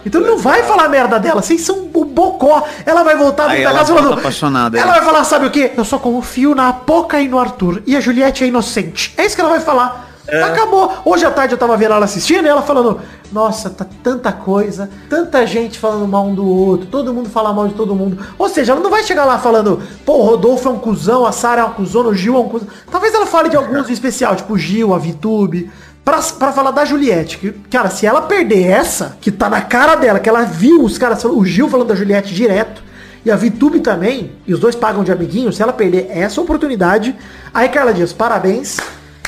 Então 0.05 0.21
ele 0.21 0.29
não 0.29 0.37
vai 0.37 0.61
falar 0.63 0.87
merda 0.87 1.19
dela. 1.19 1.41
Vocês 1.41 1.61
são 1.61 1.89
o 1.93 2.05
bocó. 2.05 2.63
Ela 2.85 3.01
vai 3.01 3.15
voltar 3.15 3.47
dentro 3.47 3.63
da 3.63 3.73
casa 3.73 3.95
falando. 3.95 4.13
apaixonada, 4.19 4.77
Ela 4.77 4.91
é. 4.91 4.95
vai 4.97 5.03
falar, 5.05 5.23
sabe 5.23 5.47
o 5.47 5.51
quê? 5.51 5.71
Eu 5.75 5.83
só 5.83 5.97
confio 5.97 6.53
na 6.53 6.71
Poca 6.71 7.19
e 7.19 7.27
no 7.27 7.39
Arthur. 7.39 7.81
E 7.87 7.95
a 7.95 7.99
Juliette 7.99 8.43
é 8.43 8.47
inocente. 8.47 9.13
É 9.17 9.25
isso 9.25 9.35
que 9.35 9.41
ela 9.41 9.49
vai 9.49 9.59
falar. 9.59 10.04
Acabou. 10.27 10.91
Hoje 11.05 11.25
à 11.25 11.31
tarde 11.31 11.53
eu 11.53 11.57
tava 11.57 11.77
vendo 11.77 11.93
ela 11.93 12.05
assistindo 12.05 12.45
e 12.45 12.49
ela 12.49 12.61
falando, 12.61 12.99
nossa, 13.31 13.69
tá 13.69 13.85
tanta 14.03 14.31
coisa, 14.31 14.89
tanta 15.09 15.45
gente 15.45 15.77
falando 15.77 16.07
mal 16.07 16.25
um 16.25 16.33
do 16.33 16.47
outro, 16.47 16.87
todo 16.87 17.13
mundo 17.13 17.29
fala 17.29 17.53
mal 17.53 17.67
de 17.67 17.73
todo 17.75 17.95
mundo. 17.95 18.17
Ou 18.37 18.49
seja, 18.49 18.71
ela 18.71 18.81
não 18.81 18.89
vai 18.89 19.03
chegar 19.03 19.25
lá 19.25 19.37
falando, 19.37 19.81
pô, 20.05 20.13
o 20.13 20.23
Rodolfo 20.23 20.67
é 20.67 20.71
um 20.71 20.79
cuzão, 20.79 21.25
a 21.25 21.31
Sara 21.31 21.61
é 21.61 21.63
uma 21.63 21.73
cuzona, 21.73 22.09
o 22.09 22.15
Gil 22.15 22.35
é 22.35 22.39
um 22.39 22.49
cuzão. 22.49 22.67
Talvez 22.89 23.13
ela 23.13 23.25
fale 23.25 23.49
de 23.49 23.55
alguns 23.55 23.89
em 23.89 23.93
especial, 23.93 24.35
tipo 24.35 24.53
o 24.53 24.57
Gil, 24.57 24.93
a 24.93 24.97
Vitube. 24.97 25.71
Pra, 26.03 26.19
pra 26.21 26.51
falar 26.51 26.69
da 26.69 26.85
Juliette, 26.85 27.39
que, 27.39 27.51
cara, 27.51 27.89
se 27.89 28.05
ela 28.05 28.21
perder 28.21 28.61
essa, 28.61 29.17
que 29.19 29.31
tá 29.31 29.49
na 29.49 29.61
cara 29.61 29.95
dela, 29.95 30.19
que 30.19 30.29
ela 30.29 30.43
viu 30.43 30.83
os 30.83 30.99
caras, 30.99 31.25
o 31.25 31.43
Gil 31.43 31.67
falando 31.67 31.87
da 31.87 31.95
Juliette 31.95 32.31
direto, 32.31 32.83
e 33.25 33.31
a 33.31 33.35
Vitube 33.35 33.79
também, 33.79 34.33
e 34.45 34.53
os 34.53 34.59
dois 34.59 34.75
pagam 34.75 35.03
de 35.03 35.11
amiguinho, 35.11 35.51
se 35.51 35.63
ela 35.63 35.73
perder 35.73 36.07
essa 36.11 36.39
oportunidade, 36.39 37.15
aí 37.51 37.67
Carla 37.69 37.91
Dias, 37.91 38.13
parabéns, 38.13 38.77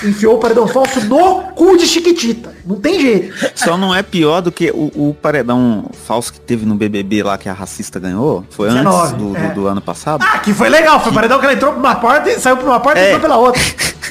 enfiou 0.04 0.36
o 0.36 0.38
paredão 0.40 0.68
falso 0.68 1.00
no 1.06 1.42
cu 1.56 1.78
de 1.78 1.86
Chiquitita. 1.88 2.54
Não 2.66 2.76
tem 2.78 3.00
jeito. 3.00 3.34
Só 3.56 3.78
não 3.78 3.94
é 3.96 4.02
pior 4.04 4.42
do 4.42 4.52
que 4.52 4.70
o, 4.72 4.92
o 5.10 5.14
paredão 5.22 5.86
falso 6.06 6.34
que 6.34 6.40
teve 6.40 6.66
no 6.66 6.76
BBB 6.76 7.24
lá 7.24 7.38
que 7.38 7.48
a 7.50 7.54
racista 7.54 8.00
ganhou. 8.00 8.44
Foi 8.50 8.68
antes 8.70 8.84
19, 8.84 9.16
do, 9.16 9.30
do- 9.32 9.38
é. 9.38 9.50
do 9.50 9.68
ano 9.68 9.82
passado. 9.82 10.24
Ah, 10.28 10.40
que 10.40 10.54
foi 10.54 10.70
legal, 10.70 11.00
foi 11.00 11.12
o 11.12 11.16
paredão 11.16 11.40
que 11.40 11.46
ela 11.46 11.54
entrou 11.54 11.74
por 11.74 11.80
uma 11.80 11.96
porta 11.96 12.30
e 12.30 12.40
saiu 12.40 12.58
por 12.58 12.66
uma 12.66 12.80
porta 12.80 13.00
e 13.00 13.04
É. 13.04 13.08
entrou 13.08 13.22
pela 13.22 13.38
outra. 13.38 13.62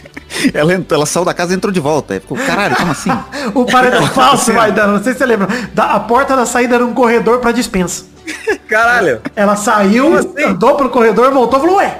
Ela, 0.53 0.75
entrou- 0.75 0.99
ela 0.99 1.07
saiu 1.07 1.25
da 1.25 1.33
casa 1.33 1.55
e 1.55 1.57
entrou 1.57 1.73
de 1.73 1.81
volta. 1.81 2.13
Ficou, 2.21 2.37
caralho, 2.37 2.77
como 2.77 2.93
assim? 2.93 3.11
O 3.55 3.65
paredão 3.65 4.07
falso, 4.09 4.53
Maidana, 4.53 4.93
não 4.93 5.03
sei 5.03 5.13
se 5.15 5.19
você 5.21 5.25
lembra. 5.27 5.49
Da, 5.73 5.93
a 5.95 6.01
porta 6.01 6.37
da 6.37 6.45
saída 6.45 6.75
era 6.75 6.85
um 6.85 6.93
corredor 6.93 7.39
pra 7.39 7.53
dispensa. 7.53 8.05
Caralho. 8.69 9.23
Ela 9.35 9.57
saiu, 9.57 10.15
assim? 10.15 10.43
andou 10.45 10.75
pelo 10.77 10.91
corredor, 10.91 11.31
voltou 11.33 11.59
e 11.59 11.63
falou, 11.63 11.77
ué, 11.79 11.99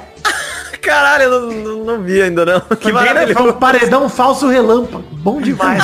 Caralho, 0.81 1.25
eu 1.25 1.41
não, 1.53 1.85
não, 1.85 2.03
vi 2.03 2.23
ainda 2.23 2.45
não. 2.45 2.61
Que 2.61 2.93
né? 2.93 3.35
Foi 3.35 3.51
um 3.51 3.53
paredão 3.53 4.09
falso 4.09 4.49
relâmpago. 4.49 5.16
Bom 5.27 5.41
demais. 5.41 5.83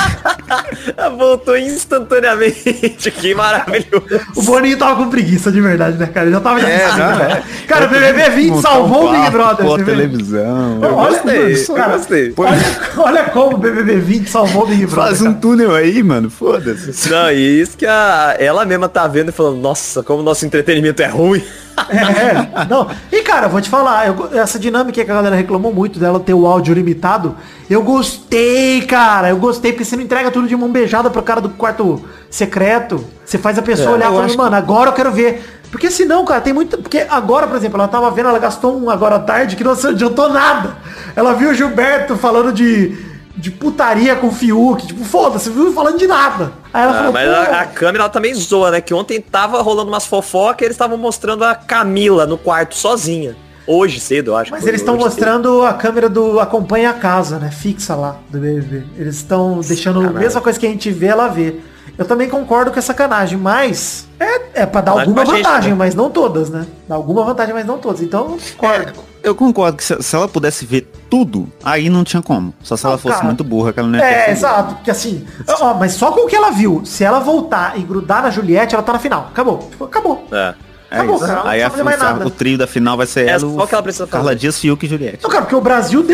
Voltou 1.19 1.57
instantaneamente. 1.57 3.11
Que 3.11 3.35
maravilhoso. 3.35 4.21
o 4.37 4.41
Boninho 4.41 4.77
tava 4.77 4.95
com 5.03 5.09
preguiça 5.09 5.51
de 5.51 5.59
verdade, 5.59 5.97
né, 5.97 6.05
cara? 6.07 6.27
Ele 6.27 6.35
já 6.35 6.39
tava 6.39 6.61
já 6.61 6.69
É, 6.69 6.79
cansado, 6.79 6.99
não, 7.11 7.17
cara. 7.17 7.33
é. 7.33 7.43
Cara, 7.67 7.85
o 7.85 7.89
BBB 7.89 8.29
20 8.29 8.49
Montar 8.51 8.69
salvou 8.69 9.03
um 9.03 9.09
o 9.09 9.11
Big 9.11 9.31
Brother. 9.31 9.77
vê? 9.77 9.83
televisão. 9.83 10.79
Olha, 10.81 11.09
gostei, 11.11 11.53
eu 11.53 11.89
gostei. 11.91 12.33
Olha, 12.37 12.61
olha 12.97 13.23
como 13.25 13.55
o 13.55 13.59
BBB 13.59 13.97
20 13.97 14.29
salvou 14.29 14.63
o 14.63 14.67
Big 14.67 14.85
Brother. 14.85 15.03
Faz 15.09 15.21
um 15.21 15.33
túnel 15.33 15.75
aí, 15.75 16.01
mano. 16.01 16.29
Foda-se. 16.29 17.09
Não, 17.09 17.29
e 17.29 17.59
isso 17.59 17.75
que 17.75 17.85
a, 17.85 18.37
ela 18.39 18.63
mesma 18.63 18.87
tá 18.87 19.05
vendo 19.07 19.27
e 19.27 19.31
falando, 19.33 19.57
nossa, 19.59 20.01
como 20.03 20.23
nosso 20.23 20.45
entretenimento 20.45 21.01
é 21.01 21.07
ruim. 21.07 21.43
É, 21.89 22.65
não. 22.69 22.87
E 23.11 23.23
cara, 23.23 23.47
vou 23.47 23.59
te 23.59 23.67
falar, 23.67 24.05
eu 24.07 24.29
essa 24.39 24.59
dinâmica 24.59 24.93
que 24.93 25.01
a 25.11 25.15
galera 25.15 25.35
reclamou 25.35 25.73
muito 25.73 25.97
dela 25.99 26.19
ter 26.19 26.33
o 26.33 26.45
áudio 26.45 26.73
limitado, 26.75 27.35
eu 27.67 27.81
gostei, 27.81 28.81
cara. 28.83 29.32
Eu 29.33 29.39
gostei, 29.39 29.71
porque 29.73 29.83
você 29.85 29.95
não 29.95 30.03
entrega 30.03 30.29
tudo 30.31 30.47
de 30.47 30.55
mão 30.55 30.69
beijada 30.69 31.09
pro 31.09 31.21
cara 31.23 31.41
do 31.41 31.49
quarto 31.49 32.03
secreto. 32.29 33.03
Você 33.25 33.37
faz 33.37 33.57
a 33.57 33.61
pessoa 33.61 33.89
É, 33.91 33.93
olhar 33.93 34.11
e 34.11 34.15
falar, 34.15 34.37
mano, 34.37 34.55
agora 34.55 34.89
eu 34.89 34.93
quero 34.93 35.11
ver. 35.11 35.61
Porque 35.71 35.89
senão, 35.89 36.23
cara, 36.23 36.39
tem 36.41 36.53
muito. 36.53 36.77
Porque 36.77 37.05
agora, 37.09 37.47
por 37.47 37.55
exemplo, 37.57 37.79
ela 37.79 37.87
tava 37.87 38.09
vendo, 38.11 38.29
ela 38.29 38.37
gastou 38.39 38.77
um 38.79 38.89
agora 38.89 39.15
à 39.15 39.19
tarde 39.19 39.55
que 39.55 39.63
não 39.63 39.71
adiantou 39.71 40.29
nada. 40.29 40.77
Ela 41.15 41.33
viu 41.33 41.49
o 41.49 41.53
Gilberto 41.53 42.15
falando 42.15 42.51
de. 42.53 43.11
De 43.35 43.49
putaria 43.49 44.15
com 44.15 44.27
o 44.27 44.31
Fiuk, 44.31 44.85
tipo, 44.85 45.03
foda-se, 45.03 45.49
viu 45.49 45.73
falando 45.73 45.97
de 45.97 46.05
nada. 46.05 46.53
Aí 46.71 46.83
ela 46.83 46.91
Ah, 46.91 46.97
falou, 46.99 47.11
mas 47.13 47.27
"Pô, 47.27 47.35
a, 47.35 47.59
a 47.61 47.65
câmera 47.65 48.03
ela 48.03 48.09
também 48.09 48.31
zoa, 48.35 48.69
né? 48.69 48.79
Que 48.79 48.93
ontem 48.93 49.19
tava 49.19 49.59
rolando 49.63 49.89
umas 49.89 50.05
fofocas 50.05 50.61
e 50.61 50.65
eles 50.65 50.75
estavam 50.75 50.97
mostrando 50.99 51.43
a 51.43 51.55
Camila 51.55 52.27
no 52.27 52.37
quarto 52.37 52.75
sozinha. 52.75 53.35
Hoje 53.65 53.99
cedo, 53.99 54.31
eu 54.31 54.37
acho. 54.37 54.51
Mas 54.51 54.65
eles 54.65 54.81
estão 54.81 54.97
mostrando 54.97 55.63
a 55.63 55.73
câmera 55.73 56.09
do 56.09 56.39
Acompanha 56.39 56.89
a 56.89 56.93
Casa, 56.93 57.39
né? 57.39 57.49
Fixa 57.49 57.95
lá 57.95 58.17
do 58.29 58.39
BBB. 58.39 58.83
Eles 58.97 59.15
estão 59.15 59.61
deixando 59.61 60.01
a 60.01 60.09
mesma 60.11 60.41
coisa 60.41 60.59
que 60.59 60.65
a 60.65 60.69
gente 60.69 60.91
vê, 60.91 61.07
ela 61.07 61.27
vê. 61.27 61.55
Eu 61.97 62.05
também 62.05 62.27
concordo 62.27 62.71
com 62.71 62.79
essa 62.79 62.87
sacanagem, 62.87 63.37
mas 63.37 64.07
é, 64.19 64.61
é 64.63 64.65
pra 64.65 64.81
dar 64.81 64.95
Mas 64.95 65.01
alguma 65.01 65.21
a 65.21 65.25
gente, 65.25 65.35
vantagem, 65.35 65.71
né? 65.71 65.75
mas 65.77 65.93
não 65.93 66.09
todas, 66.09 66.49
né? 66.49 66.65
Dá 66.87 66.95
alguma 66.95 67.23
vantagem, 67.23 67.53
mas 67.53 67.65
não 67.65 67.77
todas. 67.77 68.01
Então, 68.01 68.37
concordo. 68.57 68.93
Eu 69.21 69.35
concordo 69.35 69.77
que 69.77 69.83
se, 69.83 70.01
se 70.01 70.15
ela 70.15 70.27
pudesse 70.27 70.65
ver 70.65 70.91
tudo, 71.09 71.47
aí 71.63 71.89
não 71.89 72.03
tinha 72.03 72.21
como. 72.21 72.53
Só 72.63 72.75
se 72.75 72.85
ela 72.85 72.97
fosse 72.97 73.15
cara. 73.15 73.27
muito 73.27 73.43
burra, 73.43 73.71
que 73.71 73.79
ela 73.79 73.87
não 73.87 73.99
ia 73.99 74.05
É, 74.05 74.31
exato. 74.31 74.75
Porque 74.75 74.89
assim, 74.89 75.25
ó, 75.61 75.75
mas 75.75 75.93
só 75.93 76.11
com 76.11 76.25
o 76.25 76.27
que 76.27 76.35
ela 76.35 76.49
viu, 76.49 76.81
se 76.83 77.03
ela 77.03 77.19
voltar 77.19 77.77
e 77.77 77.83
grudar 77.83 78.23
na 78.23 78.31
Juliette, 78.31 78.73
ela 78.73 78.83
tá 78.83 78.93
na 78.93 78.99
final. 78.99 79.29
Acabou. 79.31 79.59
Tipo, 79.69 79.85
acabou. 79.85 80.27
É. 80.31 80.55
É 80.93 80.97
Acabou, 80.97 81.15
isso. 81.15 81.25
cara, 81.25 81.49
Aí 81.49 81.63
a, 81.63 81.69
mais 81.83 81.97
o- 81.99 82.03
nada. 82.03 82.27
o 82.27 82.29
trio 82.29 82.55
da 82.57 82.67
final 82.67 82.95
vai 82.95 83.07
ser 83.07 83.21
É 83.27 83.29
ela, 83.31 83.39
só 83.39 83.47
o 83.47 83.67
que 83.67 83.73
ela 83.73 83.81
precisa 83.83 84.05
Carla. 84.05 84.35
Dias, 84.35 84.59
Fiuk 84.59 84.85
e 84.85 84.89
Juliette. 84.89 85.19
Não, 85.23 85.29
cara, 85.29 85.41
porque 85.41 85.55
o 85.55 85.61
Brasil, 85.61 86.05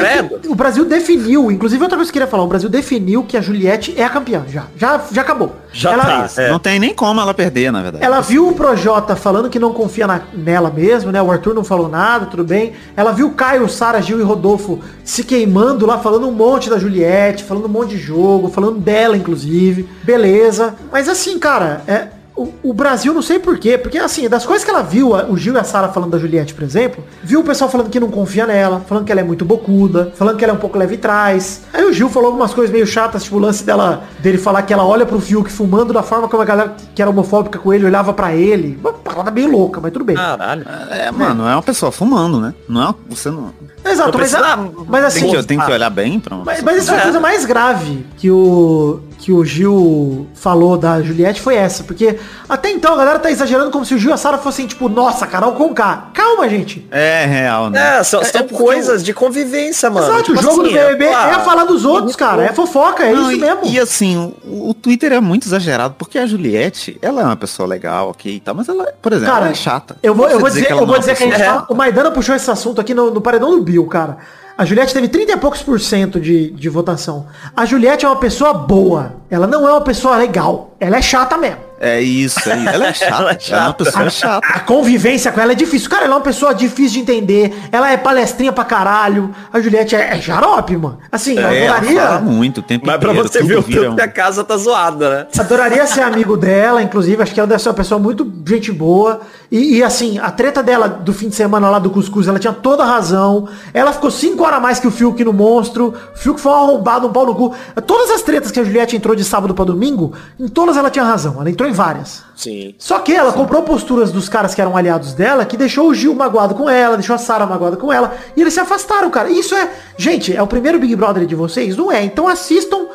o 0.47 0.55
Brasil 0.55 0.85
definiu, 0.85 1.51
inclusive 1.51 1.83
outra 1.83 1.97
coisa 1.97 2.09
que 2.09 2.17
eu 2.17 2.21
queria 2.21 2.31
falar, 2.31 2.43
o 2.43 2.47
Brasil 2.47 2.69
definiu 2.69 3.23
que 3.23 3.35
a 3.35 3.41
Juliette 3.41 3.93
é 3.97 4.03
a 4.05 4.09
campeã, 4.09 4.43
já. 4.47 4.63
Já, 4.77 5.01
já 5.11 5.21
acabou. 5.21 5.53
Já 5.73 5.91
ela, 5.93 6.03
tá. 6.27 6.41
É. 6.41 6.49
Não 6.49 6.59
tem 6.59 6.79
nem 6.79 6.93
como 6.95 7.19
ela 7.19 7.33
perder, 7.33 7.71
na 7.71 7.81
verdade. 7.81 8.03
Ela 8.05 8.21
viu 8.21 8.47
o 8.47 8.53
Projota 8.53 9.15
falando 9.17 9.49
que 9.49 9.59
não 9.59 9.73
confia 9.73 10.07
na- 10.07 10.21
nela 10.33 10.71
mesmo, 10.71 11.11
né? 11.11 11.21
O 11.21 11.29
Arthur 11.29 11.53
não 11.53 11.63
falou 11.65 11.89
nada, 11.89 12.25
tudo 12.27 12.45
bem. 12.45 12.71
Ela 12.95 13.11
viu 13.11 13.27
o 13.27 13.31
Caio, 13.31 13.67
Sara, 13.67 14.01
Gil 14.01 14.19
e 14.19 14.23
Rodolfo 14.23 14.79
se 15.03 15.23
queimando 15.25 15.85
lá, 15.85 15.97
falando 15.97 16.27
um 16.27 16.31
monte 16.31 16.69
da 16.69 16.77
Juliette, 16.79 17.43
falando 17.43 17.65
um 17.65 17.69
monte 17.69 17.89
de 17.91 17.97
jogo, 17.97 18.47
falando 18.49 18.79
dela, 18.79 19.17
inclusive. 19.17 19.87
Beleza. 20.03 20.75
Mas 20.91 21.09
assim, 21.09 21.37
cara, 21.37 21.81
é. 21.87 22.07
O, 22.35 22.53
o 22.63 22.73
Brasil, 22.73 23.13
não 23.13 23.21
sei 23.21 23.37
porquê, 23.37 23.77
porque 23.77 23.97
assim, 23.97 24.29
das 24.29 24.45
coisas 24.45 24.63
que 24.63 24.71
ela 24.71 24.81
viu, 24.81 25.11
o 25.13 25.35
Gil 25.35 25.53
e 25.55 25.57
a 25.57 25.63
Sara 25.65 25.89
falando 25.89 26.11
da 26.11 26.17
Juliette, 26.17 26.53
por 26.53 26.63
exemplo, 26.63 27.03
viu 27.21 27.41
o 27.41 27.43
pessoal 27.43 27.69
falando 27.69 27.89
que 27.89 27.99
não 27.99 28.09
confia 28.09 28.47
nela, 28.47 28.81
falando 28.87 29.03
que 29.05 29.11
ela 29.11 29.19
é 29.19 29.23
muito 29.25 29.43
bocuda, 29.43 30.13
falando 30.15 30.37
que 30.37 30.43
ela 30.45 30.53
é 30.53 30.55
um 30.55 30.59
pouco 30.59 30.77
leve 30.77 30.95
trás. 30.95 31.63
Aí 31.73 31.83
o 31.83 31.91
Gil 31.91 32.07
falou 32.09 32.27
algumas 32.27 32.53
coisas 32.53 32.71
meio 32.71 32.87
chatas, 32.87 33.23
tipo 33.25 33.35
o 33.35 33.39
lance 33.39 33.63
dela, 33.65 34.03
dele 34.19 34.37
falar 34.37 34.61
que 34.61 34.71
ela 34.71 34.85
olha 34.85 35.05
pro 35.05 35.19
Fiuk 35.19 35.51
fumando 35.51 35.91
da 35.91 36.01
forma 36.01 36.29
como 36.29 36.41
a 36.41 36.45
galera 36.45 36.75
que 36.95 37.01
era 37.01 37.11
homofóbica 37.11 37.59
com 37.59 37.73
ele 37.73 37.85
olhava 37.85 38.13
pra 38.13 38.33
ele. 38.33 38.77
Uma 38.79 38.93
parada 38.93 39.31
meio 39.31 39.51
louca, 39.51 39.81
mas 39.81 39.91
tudo 39.91 40.05
bem. 40.05 40.15
Caralho. 40.15 40.65
É, 40.91 41.11
mano, 41.11 41.45
é 41.45 41.53
uma 41.53 41.63
pessoa 41.63 41.91
fumando, 41.91 42.39
né? 42.39 42.53
Não 42.69 42.89
é, 42.89 42.95
você 43.09 43.29
não... 43.29 43.51
Exato, 43.83 44.17
mas, 44.17 44.29
precisa- 44.31 44.57
mas 44.87 45.03
assim, 45.05 45.21
Tem 45.21 45.29
que, 45.31 45.43
tem 45.43 45.57
que 45.59 45.71
Ah. 45.71 45.73
olhar 45.75 45.89
bem 45.89 46.19
pra 46.19 46.35
uma 46.35 46.45
Mas, 46.45 46.61
mas 46.61 46.83
isso 46.83 46.91
é 46.91 46.95
a 46.95 46.99
É. 46.99 47.03
coisa 47.03 47.19
mais 47.19 47.43
grave 47.45 48.05
que 48.17 48.29
o, 48.31 48.99
que 49.19 49.33
o 49.33 49.43
Gil 49.43 50.27
falou 50.33 50.77
da 50.77 51.01
Juliette 51.01 51.41
foi 51.41 51.55
essa. 51.55 51.83
Porque 51.83 52.17
até 52.47 52.71
então 52.71 52.93
a 52.93 52.97
galera 52.97 53.19
tá 53.19 53.29
exagerando 53.29 53.69
como 53.69 53.85
se 53.85 53.93
o 53.93 53.97
Gil 53.97 54.11
e 54.11 54.13
a 54.13 54.17
Sara 54.17 54.37
fossem 54.37 54.65
tipo, 54.65 54.87
nossa, 54.87 55.27
Carol 55.27 55.51
com 55.53 55.73
K. 55.73 56.09
Calma, 56.13 56.47
gente. 56.47 56.87
É 56.89 57.25
real, 57.25 57.69
né? 57.69 57.99
É, 57.99 58.03
são, 58.03 58.23
são 58.23 58.41
porque 58.43 58.55
coisas 58.55 59.03
de 59.03 59.13
convivência, 59.13 59.89
mano. 59.89 60.07
Exato, 60.07 60.23
Tipo 60.23 60.39
o 60.39 60.41
jogo 60.41 60.61
assim, 60.61 60.73
do 60.73 60.79
BBB 60.79 61.05
é, 61.05 61.13
ah, 61.13 61.39
falar 61.41 61.65
dos 61.65 61.83
outros, 61.83 62.15
cara. 62.15 62.45
É 62.45 62.53
fofoca, 62.53 63.03
é 63.03 63.11
Não, 63.11 63.29
isso 63.29 63.39
e, 63.39 63.41
mesmo. 63.41 63.61
E 63.65 63.79
assim, 63.79 64.33
o, 64.45 64.69
o 64.69 64.73
Twitter 64.73 65.11
é 65.11 65.19
muito 65.19 65.45
exagerado, 65.45 65.95
porque 65.97 66.17
a 66.17 66.25
Juliette, 66.25 66.97
ela 67.01 67.21
é 67.21 67.25
uma 67.25 67.35
pessoa 67.35 67.67
legal, 67.67 68.09
ok 68.09 68.33
e 68.33 68.39
tal, 68.39 68.55
mas 68.55 68.69
ela, 68.69 68.85
por 69.01 69.11
exemplo, 69.11 69.33
Cara, 69.33 69.45
ela 69.45 69.51
é 69.51 69.55
chata. 69.55 69.97
Eu 70.01 70.15
vou, 70.15 70.29
eu 70.29 70.39
vou 70.39 70.49
dizer, 70.49 70.71
ela 70.71 70.81
eu 70.81 70.87
vou 70.87 70.95
é 70.95 70.99
dizer 70.99 71.17
que 71.17 71.23
a 71.23 71.27
gente 71.27 71.43
fala, 71.43 71.65
o 71.69 71.75
Maidana 71.75 72.09
puxou 72.09 72.35
esse 72.35 72.49
assunto 72.49 72.79
aqui 72.79 72.93
no, 72.93 73.11
no 73.11 73.19
paredão 73.19 73.51
do 73.51 73.61
Bill, 73.61 73.85
cara. 73.87 74.17
A 74.59 74.65
Juliette 74.65 74.93
teve 74.93 75.07
30 75.07 75.31
e 75.31 75.37
poucos 75.37 75.61
por 75.61 75.79
cento 75.79 76.19
de, 76.19 76.51
de 76.51 76.67
votação. 76.67 77.27
A 77.55 77.65
Juliette 77.65 78.03
é 78.03 78.09
uma 78.09 78.17
pessoa 78.17 78.53
boa. 78.53 79.13
Ela 79.29 79.47
não 79.47 79.65
é 79.65 79.71
uma 79.71 79.79
pessoa 79.79 80.17
legal. 80.17 80.75
Ela 80.81 80.97
é 80.97 81.01
chata 81.01 81.37
mesmo. 81.37 81.68
É 81.79 82.01
isso, 82.01 82.37
é 82.49 82.57
isso. 82.57 82.69
Ela 82.69 82.87
é 82.87 82.93
chata. 82.93 83.13
Ela 83.13 83.19
ela, 83.21 83.29
é 83.31 83.33
é 83.33 83.33
uma 83.33 83.39
chata. 83.39 83.83
pessoa 83.85 84.09
chata. 84.09 84.47
A 84.47 84.59
convivência 84.59 85.31
com 85.31 85.39
ela 85.39 85.53
é 85.53 85.55
difícil. 85.55 85.89
Cara, 85.89 86.05
ela 86.05 86.13
é 86.15 86.17
uma 86.17 86.23
pessoa 86.23 86.53
difícil 86.53 86.95
de 86.95 86.99
entender. 87.11 87.53
Ela 87.71 87.91
é 87.91 87.97
palestrinha 87.97 88.51
pra 88.51 88.63
caralho. 88.65 89.33
A 89.53 89.59
Juliette 89.61 89.95
é, 89.95 90.17
é 90.17 90.21
xarope, 90.21 90.75
mano. 90.75 90.99
Assim, 91.11 91.35
eu 91.39 91.47
É, 91.47 91.65
ela 91.65 91.77
adoraria. 91.77 92.01
fala 92.01 92.19
muito 92.19 92.57
o 92.59 92.61
tempo 92.63 92.85
Mas 92.85 92.97
pra 92.97 93.11
inteiro. 93.11 93.27
você 93.29 93.39
tudo 93.39 93.47
ver 93.47 93.57
o 93.59 93.63
tanto 93.63 93.91
um- 93.91 93.95
que 93.95 94.01
a 94.01 94.07
casa 94.07 94.43
tá 94.43 94.57
zoada, 94.57 95.09
né? 95.09 95.27
Adoraria 95.39 95.87
ser 95.87 96.01
amigo 96.01 96.35
dela, 96.35 96.81
inclusive, 96.83 97.23
acho 97.23 97.33
que 97.33 97.39
ela 97.39 97.47
deve 97.47 97.61
ser 97.63 97.69
uma 97.69 97.75
pessoa 97.75 97.99
muito 97.99 98.29
gente 98.45 98.71
boa. 98.71 99.21
E, 99.51 99.77
e, 99.77 99.83
assim, 99.83 100.19
a 100.19 100.29
treta 100.29 100.61
dela 100.61 100.87
do 100.87 101.13
fim 101.13 101.29
de 101.29 101.35
semana 101.35 101.69
lá 101.69 101.79
do 101.79 101.89
Cuscuz, 101.89 102.27
ela 102.27 102.37
tinha 102.39 102.53
toda 102.53 102.83
a 102.83 102.85
razão. 102.85 103.47
Ela 103.73 103.93
ficou 103.93 104.11
cinco 104.11 104.43
horas 104.43 104.57
a 104.57 104.59
mais 104.61 104.79
que 104.79 104.87
o 104.87 104.91
Fiuk 104.91 105.23
no 105.23 105.33
monstro. 105.33 105.93
O 106.13 106.17
Fiuk 106.17 106.39
foi 106.41 106.51
um 106.51 106.55
arrombado, 106.55 107.07
um 107.07 107.11
pau 107.11 107.25
no 107.25 107.33
cu. 107.33 107.55
Todas 107.87 108.11
as 108.11 108.21
tretas 108.21 108.51
que 108.51 108.59
a 108.59 108.63
Juliette 108.63 108.95
entrou 108.95 109.15
de 109.15 109.23
sábado 109.23 109.53
pra 109.55 109.63
domingo, 109.65 110.13
em 110.39 110.47
todas 110.47 110.75
ela 110.77 110.89
tinha 110.89 111.05
razão. 111.05 111.37
Ela 111.39 111.49
entrou 111.49 111.68
em 111.69 111.73
várias. 111.73 112.27
Sim. 112.35 112.73
Só 112.77 112.99
que 112.99 113.13
ela 113.13 113.33
comprou 113.33 113.63
posturas 113.63 114.11
dos 114.13 114.29
caras 114.29 114.55
que 114.55 114.61
eram 114.61 114.75
aliados 114.77 115.13
dela, 115.13 115.43
que 115.43 115.57
deixou 115.57 115.89
o 115.89 115.93
Gil 115.93 116.15
magoado 116.15 116.55
com 116.55 116.69
ela, 116.69 116.95
deixou 116.95 117.13
a 117.13 117.19
Sara 117.19 117.45
magoada 117.45 117.75
com 117.75 117.91
ela, 117.91 118.13
e 118.35 118.39
eles 118.41 118.53
se 118.53 118.61
afastaram, 118.61 119.09
cara. 119.09 119.29
Isso 119.29 119.53
é, 119.53 119.69
gente, 119.97 120.33
é 120.33 120.41
o 120.41 120.47
primeiro 120.47 120.79
Big 120.79 120.95
Brother 120.95 121.25
de 121.25 121.35
vocês? 121.35 121.75
Não 121.75 121.91
é. 121.91 122.01
Então 122.01 122.29
assistam. 122.29 122.87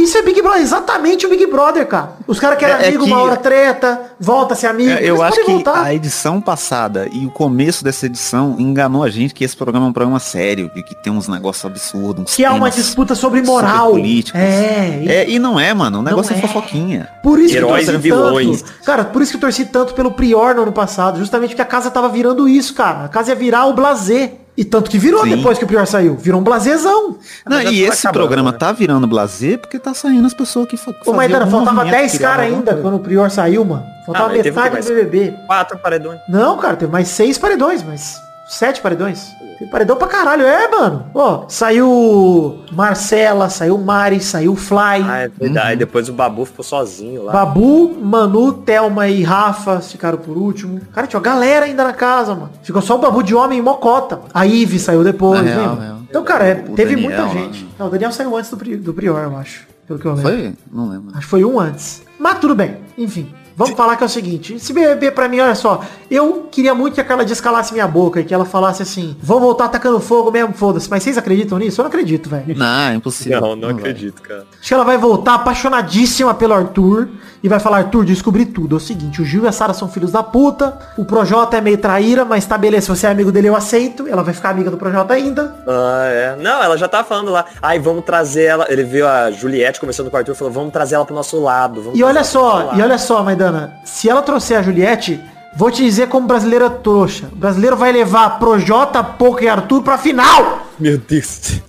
Isso 0.00 0.18
é 0.18 0.22
Big 0.22 0.42
Brother, 0.42 0.62
exatamente 0.62 1.24
o 1.26 1.28
Big 1.30 1.46
Brother, 1.46 1.86
cara. 1.86 2.14
Os 2.26 2.40
caras 2.40 2.58
que 2.58 2.64
eram 2.64 2.76
É- 2.80 2.84
é 2.84 2.88
amigo, 2.88 3.04
que- 3.04 3.10
uma 3.12 3.22
hora 3.22 3.36
treta, 3.36 4.00
volta 4.18 4.54
a 4.54 4.56
ser 4.56 4.66
amigo. 4.66 4.90
É, 4.90 5.04
Eu 5.04 5.22
acho 5.22 5.44
que 5.44 5.50
voltar. 5.52 5.82
a 5.84 5.94
edição 5.94 6.40
passada 6.40 7.08
e 7.12 7.24
o 7.24 7.30
começo 7.30 7.84
dessa 7.84 8.06
edição 8.06 8.56
enganou 8.58 9.04
a 9.04 9.10
gente 9.10 9.32
que 9.32 9.44
esse 9.44 9.56
programa 9.56 9.86
é 9.86 9.88
um 9.90 9.92
programa 9.92 10.18
sério, 10.18 10.68
que 10.70 10.94
tem 11.02 11.12
uns 11.12 11.28
negócios 11.28 11.64
absurdos. 11.64 12.24
uns 12.24 12.34
Que 12.36 12.44
é 12.44 12.50
uma 12.50 12.68
disputa 12.70 13.14
sobre 13.14 13.42
moral. 13.42 13.90
políticos. 13.92 14.40
É, 14.40 15.02
É, 15.06 15.30
e 15.30 15.38
não 15.38 15.58
é, 15.60 15.72
mano. 15.72 16.00
O 16.00 16.02
negócio 16.02 16.34
é 16.34 16.38
é. 16.38 16.40
fofoquinha. 16.40 17.08
Por 17.22 17.38
isso 17.38 17.56
Heróis 17.56 17.84
que 17.88 17.92
e 17.92 17.94
vilões. 18.02 18.62
tanto. 18.62 18.84
Cara, 18.84 19.04
por 19.04 19.22
isso 19.22 19.32
que 19.32 19.36
eu 19.36 19.40
torci 19.40 19.64
tanto 19.64 19.94
pelo 19.94 20.12
Prior 20.12 20.54
no 20.54 20.62
ano 20.62 20.72
passado. 20.72 21.18
Justamente 21.18 21.50
porque 21.50 21.62
a 21.62 21.66
casa 21.66 21.90
tava 21.90 22.08
virando 22.08 22.48
isso, 22.48 22.74
cara. 22.74 23.04
A 23.04 23.08
casa 23.08 23.30
ia 23.30 23.36
virar 23.36 23.66
o 23.66 23.72
blazer. 23.72 24.38
E 24.54 24.64
tanto 24.64 24.90
que 24.90 24.98
virou 24.98 25.24
Sim. 25.24 25.36
depois 25.36 25.56
que 25.56 25.64
o 25.64 25.66
Prior 25.66 25.86
saiu. 25.86 26.14
Virou 26.14 26.38
um 26.40 26.44
blasezão. 26.44 27.16
Não, 27.46 27.56
mas 27.56 27.70
e 27.70 27.86
tá 27.86 27.92
esse 27.92 28.06
acabando, 28.06 28.12
programa 28.12 28.52
né? 28.52 28.58
tá 28.58 28.70
virando 28.70 29.06
blazer 29.06 29.58
porque 29.58 29.78
tá 29.78 29.94
saindo 29.94 30.26
as 30.26 30.34
pessoas 30.34 30.68
que 30.68 30.76
Ô, 31.06 31.12
Maidana, 31.14 31.44
algum 31.44 31.52
faltava 31.52 31.76
movimento, 31.76 32.00
10 32.00 32.14
criavam 32.16 32.36
caras 32.36 32.52
ainda 32.52 32.74
quando 32.76 32.96
o 32.96 33.00
Prior 33.00 33.30
saiu, 33.30 33.64
mano. 33.64 33.84
Faltava 34.04 34.26
Ah, 34.26 34.36
mas 34.36 34.44
metade 34.44 34.86
do 34.86 34.94
BBB. 34.94 35.34
Quatro 35.46 35.78
paredões. 35.78 36.20
Não, 36.28 36.58
cara, 36.58 36.76
teve 36.76 36.92
mais 36.92 37.08
seis 37.08 37.38
paredões, 37.38 37.82
mas 37.82 38.20
sete 38.46 38.82
paredões. 38.82 39.24
Tem 39.58 39.68
paredão 39.68 39.96
pra 39.96 40.08
caralho, 40.08 40.44
é, 40.44 40.68
mano. 40.68 41.06
Ó, 41.14 41.44
saiu 41.48 42.58
Marcela, 42.72 43.48
saiu 43.48 43.78
Mari, 43.78 44.20
saiu 44.20 44.56
Fly, 44.56 44.76
Ah, 45.04 45.18
é 45.18 45.28
verdade. 45.28 45.66
Aí 45.68 45.76
depois 45.76 46.08
o 46.08 46.12
Babu 46.12 46.44
ficou 46.44 46.64
sozinho 46.64 47.24
lá. 47.24 47.32
Babu, 47.32 47.96
Manu, 48.00 48.52
Thelma 48.52 49.08
e 49.08 49.22
Rafa 49.22 49.80
ficaram 49.80 50.18
por 50.18 50.36
último. 50.36 50.80
Cara, 50.92 51.06
tinha 51.06 51.18
uma 51.18 51.24
galera 51.24 51.66
ainda 51.66 51.84
na 51.84 51.92
casa, 51.92 52.34
mano. 52.34 52.50
Ficou 52.62 52.82
só 52.82 52.96
o 52.96 52.98
Babu 52.98 53.22
de 53.22 53.34
homem 53.34 53.58
e 53.58 53.62
Mocota. 53.62 54.16
mano. 54.16 54.28
A 54.34 54.46
Ive 54.46 54.78
saiu 54.78 55.04
depois, 55.04 55.42
real, 55.42 55.76
real. 55.76 55.98
Então, 56.08 56.22
cara, 56.24 56.44
é, 56.46 56.54
teve 56.54 56.94
Daniel, 56.94 57.00
muita 57.02 57.22
né? 57.24 57.30
gente. 57.30 57.68
Não, 57.78 57.86
o 57.86 57.90
Daniel 57.90 58.12
saiu 58.12 58.36
antes 58.36 58.50
do, 58.50 58.56
do 58.78 58.94
Prior, 58.94 59.22
eu 59.22 59.36
acho. 59.36 59.66
Pelo 59.86 59.98
que 59.98 60.06
eu 60.06 60.14
lembro. 60.14 60.30
Foi? 60.30 60.54
Não 60.72 60.88
lembro. 60.88 61.08
Acho 61.10 61.20
que 61.20 61.26
foi 61.26 61.44
um 61.44 61.58
antes. 61.58 62.02
Mas 62.18 62.38
tudo 62.38 62.54
bem. 62.54 62.76
Enfim. 62.96 63.28
Vamos 63.56 63.74
falar 63.74 63.96
que 63.96 64.02
é 64.02 64.06
o 64.06 64.08
seguinte, 64.08 64.54
esse 64.54 64.72
BBB 64.72 65.10
pra 65.10 65.28
mim, 65.28 65.40
olha 65.40 65.54
só, 65.54 65.82
eu 66.10 66.48
queria 66.50 66.74
muito 66.74 66.94
que 66.94 67.00
a 67.00 67.04
Carla 67.04 67.24
Dias 67.24 67.40
calasse 67.40 67.72
minha 67.72 67.86
boca 67.86 68.20
e 68.20 68.24
que 68.24 68.32
ela 68.32 68.44
falasse 68.44 68.82
assim, 68.82 69.16
vou 69.22 69.40
voltar 69.40 69.66
atacando 69.66 70.00
fogo 70.00 70.30
mesmo, 70.30 70.54
foda-se. 70.54 70.88
Mas 70.90 71.02
vocês 71.02 71.18
acreditam 71.18 71.58
nisso? 71.58 71.80
Eu 71.80 71.84
não 71.84 71.88
acredito, 71.88 72.28
velho. 72.28 72.56
Não, 72.56 72.80
é 72.80 72.94
impossível. 72.94 73.40
Não, 73.40 73.56
não 73.56 73.68
vai. 73.68 73.78
acredito, 73.78 74.22
cara. 74.22 74.46
Acho 74.58 74.68
que 74.68 74.74
ela 74.74 74.84
vai 74.84 74.98
voltar 74.98 75.34
apaixonadíssima 75.34 76.34
pelo 76.34 76.54
Arthur 76.54 77.08
e 77.42 77.48
vai 77.48 77.58
falar, 77.58 77.78
Arthur, 77.78 78.04
descobri 78.04 78.46
tudo. 78.46 78.76
É 78.76 78.78
o 78.78 78.80
seguinte, 78.80 79.20
o 79.20 79.24
Gil 79.24 79.44
e 79.44 79.48
a 79.48 79.52
Sara 79.52 79.74
são 79.74 79.88
filhos 79.88 80.12
da 80.12 80.22
puta, 80.22 80.78
o 80.96 81.04
Projota 81.04 81.56
é 81.56 81.60
meio 81.60 81.76
traíra, 81.76 82.24
mas 82.24 82.46
tá 82.46 82.56
beleza, 82.56 82.86
se 82.86 82.88
você 82.88 83.06
é 83.06 83.10
amigo 83.10 83.32
dele 83.32 83.48
eu 83.48 83.56
aceito. 83.56 84.06
Ela 84.06 84.22
vai 84.22 84.32
ficar 84.32 84.50
amiga 84.50 84.70
do 84.70 84.76
Projota 84.76 85.14
ainda. 85.14 85.54
Ah, 85.66 86.04
é. 86.04 86.36
Não, 86.36 86.62
ela 86.62 86.76
já 86.76 86.86
tava 86.86 87.04
falando 87.04 87.30
lá. 87.30 87.44
Ai, 87.60 87.78
vamos 87.78 88.04
trazer 88.04 88.44
ela. 88.44 88.66
Ele 88.68 88.84
viu 88.84 89.08
a 89.08 89.30
Juliette 89.30 89.80
conversando 89.80 90.10
com 90.10 90.16
o 90.16 90.18
Arthur 90.18 90.32
e 90.32 90.36
falou, 90.36 90.52
vamos 90.52 90.72
trazer 90.72 90.94
ela 90.94 91.04
pro 91.04 91.14
nosso 91.14 91.40
lado. 91.40 91.90
E 91.94 92.04
olha 92.04 92.22
só, 92.22 92.60
e 92.60 92.64
lado." 92.64 92.82
olha 92.82 92.98
só, 92.98 93.22
Maidana, 93.22 93.72
se 93.84 94.08
ela 94.08 94.22
trouxer 94.22 94.58
a 94.58 94.62
Juliette, 94.62 95.20
vou 95.56 95.70
te 95.70 95.82
dizer 95.82 96.08
como 96.08 96.26
brasileira 96.26 96.70
trouxa. 96.70 97.28
O 97.32 97.36
brasileiro 97.36 97.76
vai 97.76 97.90
levar 97.90 98.38
Projota, 98.38 99.02
Poca 99.02 99.44
e 99.44 99.48
Arthur 99.48 99.82
pra 99.82 99.98
final. 99.98 100.66
Meu 100.78 100.96
Deus. 100.98 101.60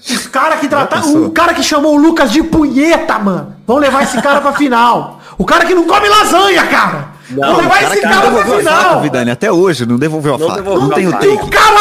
Os 0.00 0.26
caras 0.28 0.60
que 0.60 0.68
trataram. 0.68 1.02
pensou? 1.02 1.24
O 1.26 1.30
cara 1.30 1.54
que 1.54 1.62
chamou 1.62 1.94
o 1.94 1.96
Lucas 2.00 2.30
de 2.32 2.42
punheta, 2.42 3.18
mano. 3.18 3.54
Vão 3.66 3.76
levar 3.78 4.02
esse 4.02 4.20
cara 4.22 4.40
pra 4.40 4.52
final. 4.52 5.20
O 5.36 5.44
cara 5.44 5.64
que 5.64 5.74
não 5.74 5.84
come 5.86 6.08
lasanha, 6.08 6.66
cara. 6.66 7.18
Não, 7.30 7.48
Vão 7.48 7.56
o 7.56 7.60
levar 7.60 7.80
cara 7.80 7.94
esse 7.94 8.06
não 8.06 8.12
cara 8.12 8.30
pra 8.30 8.40
a 8.40 8.44
faca, 8.44 8.58
final. 8.58 9.00
Vidani, 9.02 9.30
até 9.30 9.52
hoje, 9.52 9.84
não 9.86 9.96
devolveu 9.98 10.34
a 10.34 10.38
Não 10.38 10.46
faca. 10.48 10.62
devolveu 10.62 10.88
Não 10.88 10.94
tem 10.94 11.06
o 11.06 11.12
take. 11.12 11.28
o 11.28 11.48
cara 11.48 11.78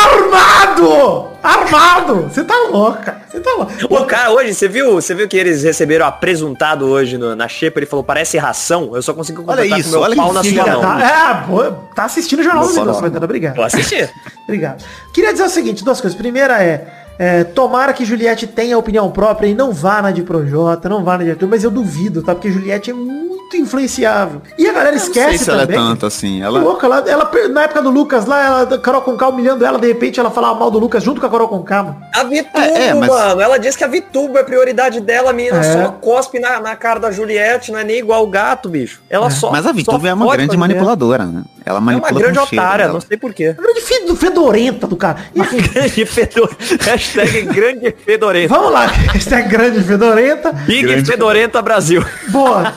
armado! 0.51 1.27
Armado! 1.41 2.23
Você 2.29 2.43
tá 2.43 2.53
louca. 2.69 3.21
Você 3.31 3.39
tá 3.39 3.51
louca. 3.53 3.73
O 3.89 4.05
cara 4.05 4.31
hoje, 4.31 4.53
você 4.53 4.67
viu, 4.67 4.93
você 4.95 5.15
viu 5.15 5.27
que 5.27 5.37
eles 5.37 5.63
receberam 5.63 6.05
apresuntado 6.05 6.85
hoje 6.85 7.17
no- 7.17 7.35
na 7.35 7.47
xepa, 7.47 7.79
ele 7.79 7.85
falou, 7.85 8.03
parece 8.03 8.37
ração, 8.37 8.91
eu 8.93 9.01
só 9.01 9.13
consigo 9.13 9.41
Olha 9.47 9.61
completar 9.61 9.79
isso, 9.79 9.89
com 9.89 9.95
meu 9.95 10.01
olha 10.03 10.15
pau 10.17 10.33
na 10.33 10.43
sua 10.43 10.65
mão. 10.65 10.81
Tá, 10.81 10.99
é, 11.01 11.73
tá 11.95 12.03
assistindo 12.03 12.39
o 12.39 12.43
Jornal. 12.43 12.65
Maidana. 12.65 13.23
Obrigado. 13.23 13.55
Vou 13.55 13.63
assistir. 13.65 14.09
Obrigado. 14.43 14.83
Queria 15.13 15.31
dizer 15.31 15.45
o 15.45 15.49
seguinte, 15.49 15.83
duas 15.83 16.01
coisas. 16.01 16.17
Primeira 16.17 16.61
é, 16.61 16.96
é, 17.19 17.43
tomara 17.43 17.93
que 17.93 18.05
Juliette 18.05 18.45
tenha 18.47 18.77
opinião 18.77 19.09
própria 19.11 19.47
e 19.47 19.53
não 19.55 19.71
vá 19.71 20.01
na 20.01 20.11
de 20.11 20.21
Projota, 20.23 20.87
não 20.89 21.03
vá 21.03 21.17
na 21.17 21.23
de 21.23 21.31
Arthur, 21.31 21.47
mas 21.47 21.63
eu 21.63 21.71
duvido, 21.71 22.21
tá? 22.21 22.33
Porque 22.35 22.51
Juliette 22.51 22.91
é 22.91 22.93
muito 22.93 23.55
influenciável. 23.55 24.41
E 24.57 24.67
a 24.67 24.73
galera 24.73 24.95
Eu 24.95 24.99
não 24.99 25.03
esquece 25.05 25.29
sei 25.29 25.37
se 25.37 25.49
ela 25.49 25.63
é 25.63 25.65
também. 25.65 25.79
tanto 25.79 26.05
assim. 26.05 26.41
Ela... 26.41 26.59
Louca, 26.59 26.85
ela, 26.85 26.99
ela, 27.07 27.31
na 27.49 27.63
época 27.63 27.81
do 27.81 27.89
Lucas 27.89 28.25
lá, 28.25 28.43
ela, 28.45 28.75
a 28.75 28.77
Carol 28.77 29.01
Conká 29.01 29.29
humilhando 29.29 29.65
ela, 29.65 29.79
de 29.79 29.87
repente 29.87 30.19
ela 30.19 30.29
falava 30.29 30.59
mal 30.59 30.69
do 30.69 30.79
Lucas 30.79 31.01
junto 31.03 31.21
com 31.21 31.27
a 31.27 31.29
Carol 31.29 31.47
Conká, 31.47 31.83
mano. 31.83 31.97
A 32.13 32.23
Vitubo, 32.23 32.57
É, 32.59 32.87
é, 32.89 32.93
mas- 32.93 33.09
mano. 33.09 33.41
Ela 33.41 33.57
disse 33.57 33.77
que 33.77 33.83
a 33.83 33.87
Vitubo 33.87 34.37
é 34.37 34.43
prioridade 34.43 34.99
dela, 34.99 35.29
a 35.29 35.33
menina 35.33 35.57
É. 35.59 35.63
só 35.85 35.91
cospe 35.93 36.39
na, 36.39 36.59
na 36.59 36.75
cara 36.75 36.99
da 36.99 37.09
Juliette, 37.11 37.71
não 37.71 37.79
é 37.79 37.83
nem 37.83 37.99
igual 37.99 38.23
o 38.23 38.27
gato, 38.27 38.67
bicho. 38.69 39.01
Ela 39.09 39.29
só. 39.29 39.49
mas 39.51 39.65
a 39.65 39.69
só 39.69 39.73
Vitube 39.73 40.07
é 40.07 40.13
uma 40.13 40.35
grande 40.35 40.57
manipuladora, 40.57 41.25
né? 41.25 41.43
Ela 41.67 41.77
É 41.79 41.81
manipula 41.81 42.11
uma 42.13 42.19
grande 42.19 42.39
otária, 42.39 42.85
dela. 42.85 42.93
não 42.93 43.01
sei 43.01 43.17
porquê. 43.17 43.55
A 43.57 43.61
grande 43.61 43.81
fedorenta 44.15 44.87
do 44.87 44.95
cara. 44.95 45.17
Enfim, 45.35 45.57
Grande 45.61 46.05
fedor... 46.05 46.49
Hashtag 46.81 47.41
grande 47.43 47.95
fedorenta. 48.05 48.47
vamos 48.55 48.71
lá. 48.71 48.87
É 49.37 49.41
grande 49.41 49.81
fedorenta. 49.83 50.51
Big 50.51 50.81
Grande- 50.83 51.11
fedorenta 51.11 51.61
Brasil. 51.61 52.03
Boa. 52.29 52.73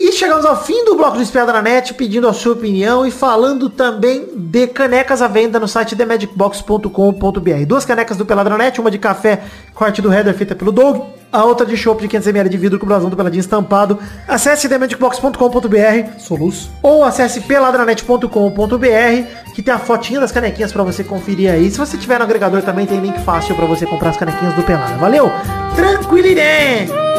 E 0.00 0.12
chegamos 0.12 0.44
ao 0.44 0.62
fim 0.62 0.84
do 0.84 0.94
bloco 0.96 1.16
do 1.16 1.22
Espiada 1.22 1.52
na 1.52 1.62
Net, 1.62 1.94
pedindo 1.94 2.28
a 2.28 2.32
sua 2.32 2.52
opinião 2.54 3.06
e 3.06 3.10
falando 3.10 3.70
também 3.70 4.28
de 4.36 4.66
canecas 4.66 5.22
à 5.22 5.28
venda 5.28 5.58
no 5.60 5.68
site 5.68 5.94
themagicbox.com.br. 5.96 7.64
Duas 7.66 7.84
canecas 7.84 8.16
do 8.16 8.26
Peladranet, 8.26 8.80
uma 8.80 8.90
de 8.90 8.98
café, 8.98 9.42
corte 9.74 10.02
do 10.02 10.12
header 10.12 10.34
feita 10.34 10.54
pelo 10.54 10.72
Doug, 10.72 11.06
a 11.32 11.44
outra 11.44 11.64
de 11.64 11.76
chopp 11.76 12.06
de 12.06 12.08
500ml 12.08 12.48
de 12.48 12.58
vidro 12.58 12.78
com 12.78 12.84
o 12.84 12.88
brasão 12.88 13.08
do 13.08 13.16
Peladinho 13.16 13.40
estampado. 13.40 13.98
Acesse 14.28 14.68
themagicbox.com.br, 14.68 16.18
soluço, 16.18 16.70
ou 16.82 17.02
acesse 17.02 17.40
peladranet.com.br, 17.40 19.52
que 19.54 19.62
tem 19.62 19.72
a 19.72 19.78
fotinha 19.78 20.20
das 20.20 20.30
canequinhas 20.30 20.72
pra 20.72 20.82
você 20.82 21.02
conferir 21.02 21.50
aí. 21.50 21.70
Se 21.70 21.78
você 21.78 21.96
tiver 21.96 22.18
no 22.18 22.24
agregador 22.24 22.62
também 22.62 22.86
tem 22.86 23.00
link 23.00 23.18
fácil 23.24 23.54
pra 23.54 23.66
você 23.66 23.86
comprar 23.86 24.10
as 24.10 24.16
canequinhas 24.16 24.54
do 24.54 24.62
Pelada. 24.62 24.96
Valeu? 24.96 25.30
Tranquilidade! 25.74 27.11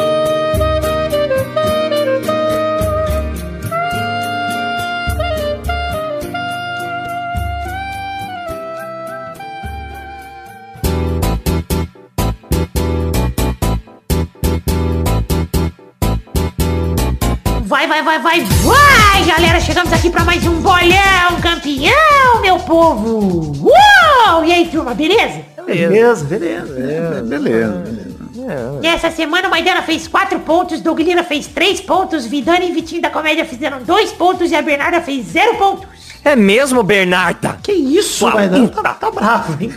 Vai, 18.04 18.20
vai, 18.20 18.41
vai, 18.41 19.24
galera! 19.26 19.62
Chegamos 19.62 19.93
aqui 19.93 20.10
pra 20.10 20.26
mais 20.26 20.45
um 20.45 20.60
bolão 20.60 21.39
campeão, 21.41 22.41
meu 22.41 22.60
povo! 22.60 23.54
Uau! 23.66 24.43
E 24.43 24.51
aí, 24.51 24.68
turma, 24.68 24.93
beleza? 24.93 25.39
Beleza, 25.66 26.26
beleza. 26.26 26.74
É, 26.78 27.22
beleza, 27.22 27.72
beleza. 27.72 28.80
Nessa 28.82 29.10
semana, 29.10 29.47
o 29.47 29.51
Maidana 29.51 29.82
fez 29.84 30.06
4 30.06 30.38
pontos, 30.41 30.82
Douglina 30.82 31.24
fez 31.24 31.47
3 31.47 31.80
pontos, 31.80 32.26
Vidani 32.26 32.70
e 32.70 32.74
Vitinho 32.74 33.01
da 33.01 33.10
Comédia 33.10 33.45
fizeram 33.45 33.82
2 33.82 34.12
pontos 34.12 34.51
e 34.51 34.56
a 34.56 34.62
Bernarda 34.62 34.99
fez 34.99 35.28
0 35.28 35.56
pontos. 35.56 35.88
É 36.26 36.36
mesmo, 36.36 36.84
Bernarda? 36.84 37.58
Que 37.64 37.72
isso, 37.72 38.20
Sua 38.20 38.32
Maidana? 38.32 38.68
Tá, 38.68 38.93
tá 38.95 39.12
bravo, 39.12 39.64
hein? 39.64 39.74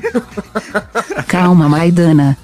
Calma, 1.29 1.69
Maidana. 1.69 2.37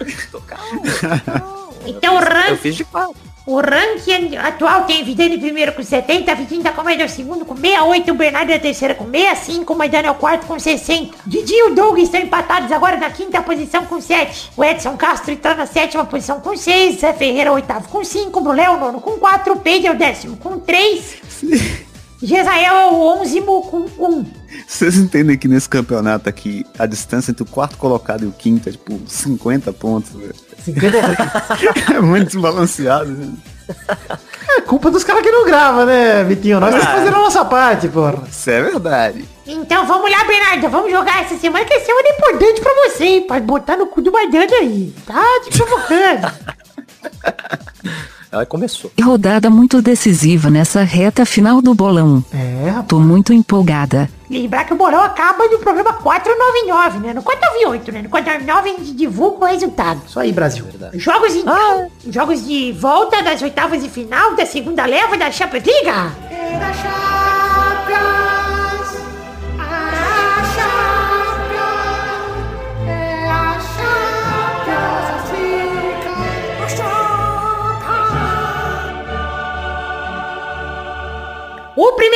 Então 1.86 2.14
o 2.14 2.18
Eu 2.18 2.24
ranking, 2.24 2.56
fiz 2.56 2.74
de 2.76 2.84
quatro. 2.84 3.14
o 3.46 3.60
ranking 3.60 4.36
atual 4.36 4.84
tem 4.84 5.04
Vidani 5.04 5.38
primeiro 5.38 5.72
com 5.72 5.82
70, 5.82 6.34
Vitinho 6.34 6.62
da 6.62 6.72
Comédia 6.72 7.04
é 7.04 7.06
o 7.06 7.08
segundo 7.08 7.44
com 7.44 7.54
68, 7.56 8.10
o 8.10 8.14
Bernardo 8.14 8.50
é 8.50 8.54
a 8.56 8.58
terceira 8.60 8.94
com 8.94 9.04
65, 9.10 9.72
o 9.72 9.76
Maidana 9.76 10.08
é 10.08 10.10
o 10.10 10.14
quarto 10.14 10.46
com 10.46 10.58
60. 10.58 11.16
Didi 11.26 11.52
e 11.54 11.70
o 11.70 11.74
Doug 11.74 11.98
estão 11.98 12.20
empatados 12.20 12.72
agora 12.72 12.96
na 12.96 13.10
quinta 13.10 13.40
posição 13.42 13.84
com 13.86 14.00
7. 14.00 14.50
O 14.56 14.64
Edson 14.64 14.96
Castro 14.96 15.32
está 15.32 15.54
na 15.54 15.66
sétima 15.66 16.04
posição 16.04 16.40
com 16.40 16.56
6, 16.56 17.00
Zé 17.00 17.12
Ferreira 17.12 17.52
oitavo 17.52 17.88
com 17.88 18.02
5, 18.02 18.40
Brulé 18.40 18.68
o 18.68 18.76
nono 18.78 19.00
com 19.00 19.12
4, 19.12 19.52
o 19.52 19.60
Peide 19.60 19.86
é 19.86 19.92
o 19.92 19.96
décimo 19.96 20.36
com 20.36 20.58
3, 20.58 21.16
Jezael 22.22 22.74
é 22.74 22.86
o 22.86 23.20
onzimo 23.20 23.62
com 23.62 23.86
1. 23.98 24.24
Vocês 24.66 24.96
entendem 24.96 25.36
que 25.36 25.48
nesse 25.48 25.68
campeonato 25.68 26.28
aqui, 26.28 26.64
a 26.78 26.86
distância 26.86 27.30
entre 27.30 27.42
o 27.42 27.46
quarto 27.46 27.76
colocado 27.76 28.24
e 28.24 28.26
o 28.26 28.32
quinto 28.32 28.68
é 28.68 28.72
tipo 28.72 29.00
50 29.06 29.72
pontos, 29.72 30.12
velho. 30.12 30.34
50 30.64 30.96
É 31.94 32.00
muito 32.00 32.26
desbalanceado, 32.26 33.10
né? 33.10 33.32
É 34.56 34.60
culpa 34.60 34.90
dos 34.90 35.02
caras 35.02 35.22
que 35.22 35.30
não 35.30 35.44
gravam, 35.44 35.86
né, 35.86 36.22
Vitinho? 36.24 36.60
Nós 36.60 36.74
estamos 36.74 36.98
fazendo 36.98 37.16
a 37.16 37.20
nossa 37.20 37.44
parte, 37.44 37.88
porra. 37.88 38.22
Isso 38.30 38.50
é 38.50 38.62
verdade. 38.62 39.24
Então 39.46 39.86
vamos 39.86 40.10
lá, 40.10 40.24
Bernardo, 40.24 40.68
vamos 40.68 40.90
jogar 40.90 41.22
essa 41.22 41.36
semana 41.36 41.64
que 41.64 41.74
é 41.74 41.80
semana 41.80 42.08
importante 42.08 42.60
pra 42.60 42.72
você, 42.74 43.04
hein? 43.04 43.26
Pode 43.26 43.44
botar 43.44 43.76
no 43.76 43.86
cu 43.86 44.00
do 44.00 44.12
Maidana 44.12 44.56
aí. 44.60 44.94
Tá 45.04 45.22
te 45.44 45.58
provocando. 45.58 46.32
Ela 48.36 48.46
começou. 48.46 48.92
Rodada 49.02 49.48
muito 49.48 49.80
decisiva 49.80 50.50
nessa 50.50 50.82
reta 50.82 51.24
final 51.24 51.62
do 51.62 51.74
bolão. 51.74 52.22
É, 52.32 52.68
rapaz. 52.68 52.86
Tô 52.86 52.98
muito 52.98 53.32
empolgada. 53.32 54.10
Lembrar 54.28 54.64
que 54.64 54.74
o 54.74 54.76
bolão 54.76 55.00
acaba 55.00 55.46
no 55.46 55.58
programa 55.58 55.92
499, 55.94 56.98
né? 56.98 57.14
No 57.14 57.22
498, 57.22 57.92
né? 57.92 58.02
No 58.02 58.08
499 58.08 58.68
a 58.68 58.78
gente 58.78 58.94
divulga 58.94 59.44
o 59.44 59.48
resultado. 59.48 60.02
Isso 60.06 60.18
aí, 60.20 60.32
Brasil. 60.32 60.66
Jogos 60.94 61.34
então, 61.34 61.90
jogos 62.08 62.44
de 62.44 62.72
volta 62.72 63.22
das 63.22 63.40
oitavas 63.40 63.82
de 63.82 63.88
final 63.88 64.34
da 64.34 64.44
segunda 64.44 64.84
leva 64.84 65.16
da 65.16 65.30
Champions 65.30 65.64
League. 65.64 65.88
É 65.88 66.58
da 66.58 66.72
Champions, 66.72 67.45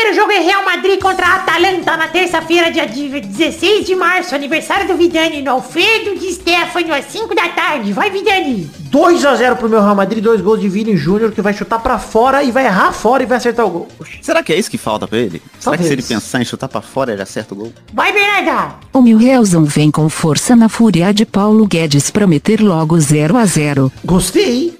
primeiro 0.00 0.16
jogo 0.16 0.32
é 0.32 0.38
Real 0.40 0.64
Madrid 0.64 0.98
contra 0.98 1.26
a 1.26 1.34
Atalanta 1.36 1.94
na 1.94 2.08
terça-feira, 2.08 2.70
dia 2.70 2.86
16 2.86 3.84
de 3.86 3.94
março, 3.94 4.34
aniversário 4.34 4.86
do 4.88 4.96
Vidani, 4.96 5.42
no 5.42 5.50
Alfredo 5.50 6.18
de 6.18 6.32
Stefano, 6.32 6.94
às 6.94 7.04
5 7.04 7.34
da 7.34 7.48
tarde. 7.50 7.92
Vai, 7.92 8.10
Vidani! 8.10 8.70
2x0 8.90 9.56
pro 9.56 9.68
meu 9.68 9.80
Real 9.82 9.94
Madrid, 9.94 10.24
dois 10.24 10.40
gols 10.40 10.58
de 10.58 10.70
Vini 10.70 10.96
Júnior, 10.96 11.32
que 11.32 11.42
vai 11.42 11.52
chutar 11.52 11.80
pra 11.80 11.98
fora 11.98 12.42
e 12.42 12.50
vai 12.50 12.64
errar 12.64 12.92
fora 12.92 13.22
e 13.22 13.26
vai 13.26 13.36
acertar 13.36 13.66
o 13.66 13.70
gol. 13.70 13.88
Será 14.22 14.42
que 14.42 14.54
é 14.54 14.58
isso 14.58 14.70
que 14.70 14.78
falta 14.78 15.06
pra 15.06 15.18
ele? 15.18 15.42
Será 15.58 15.76
que 15.76 15.82
se 15.82 15.92
ele 15.92 16.02
Talvez. 16.02 16.22
pensar 16.22 16.40
em 16.40 16.44
chutar 16.46 16.68
pra 16.68 16.80
fora, 16.80 17.12
ele 17.12 17.22
acerta 17.22 17.52
o 17.52 17.58
gol? 17.58 17.72
Vai, 17.92 18.10
Bernarda! 18.10 18.76
O 18.94 19.02
Mil 19.02 19.18
Realzão 19.18 19.64
vem 19.64 19.90
com 19.90 20.08
força 20.08 20.56
na 20.56 20.70
fúria 20.70 21.12
de 21.12 21.26
Paulo 21.26 21.66
Guedes 21.66 22.10
pra 22.10 22.26
meter 22.26 22.62
logo 22.62 22.98
0 22.98 23.36
a 23.36 23.44
0 23.44 23.92
Gostei. 24.02 24.78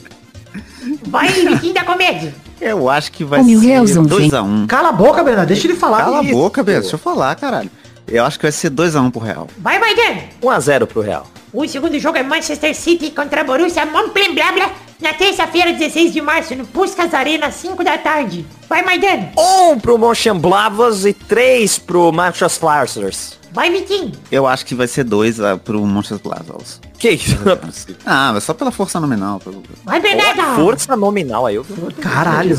Vai, 1.06 1.28
Vitinho 1.28 1.74
da 1.74 1.84
Comédia! 1.84 2.34
Eu 2.60 2.88
acho 2.90 3.10
que 3.12 3.24
vai 3.24 3.42
ser 3.42 3.56
Realzão, 3.58 4.04
2x1. 4.04 4.66
Cala 4.66 4.90
a 4.90 4.92
boca, 4.92 5.24
Bernardo. 5.24 5.48
Deixa 5.48 5.66
ele 5.66 5.76
falar. 5.76 6.04
Cala 6.04 6.20
a 6.20 6.22
boca, 6.22 6.62
Beto. 6.62 6.80
Deixa 6.82 6.94
eu 6.96 6.98
falar, 6.98 7.34
caralho. 7.36 7.70
Eu 8.06 8.24
acho 8.24 8.38
que 8.38 8.44
vai 8.44 8.52
ser 8.52 8.70
2x1 8.70 9.10
pro 9.10 9.20
Real. 9.20 9.48
Vai, 9.58 9.78
Maidana! 9.78 10.22
1x0 10.42 10.86
pro 10.86 11.00
Real. 11.00 11.26
O 11.52 11.66
segundo 11.66 11.98
jogo 11.98 12.18
é 12.18 12.22
Manchester 12.22 12.74
City 12.74 13.10
contra 13.10 13.42
Borussia 13.44 13.86
Mönchengladbach 13.86 14.72
na 15.00 15.14
terça-feira, 15.14 15.72
16 15.72 16.12
de 16.12 16.20
março, 16.20 16.54
no 16.54 16.66
Puskas 16.66 17.12
Arena, 17.14 17.46
às 17.46 17.54
5 17.54 17.82
da 17.82 17.96
tarde. 17.98 18.44
Vai, 18.68 18.82
Maidana! 18.84 19.32
1 19.72 19.80
pro 19.80 19.98
Mönchengladbach 19.98 21.06
e 21.06 21.12
3 21.12 21.78
pro 21.78 22.12
Manchester 22.12 22.60
Blazers. 22.60 23.40
Vai, 23.52 23.70
Vitinho! 23.70 24.12
Eu 24.30 24.46
acho 24.46 24.64
que 24.64 24.74
vai 24.74 24.86
ser 24.86 25.02
2 25.04 25.40
uh, 25.40 25.58
pro 25.58 25.84
Monsters 25.84 26.20
Blazers. 26.20 26.80
Que 26.98 27.10
isso? 27.10 27.36
Não 27.44 27.52
é 27.52 27.56
possível. 27.56 27.96
Ah, 28.06 28.30
mas 28.32 28.44
só 28.44 28.54
pela 28.54 28.70
força 28.70 29.00
nominal. 29.00 29.40
Pelo... 29.40 29.62
Vai, 29.84 30.00
Bernarda! 30.00 30.54
Força 30.54 30.96
nominal 30.96 31.46
aí. 31.46 31.56
Eu... 31.56 31.66
Caralho. 32.00 32.56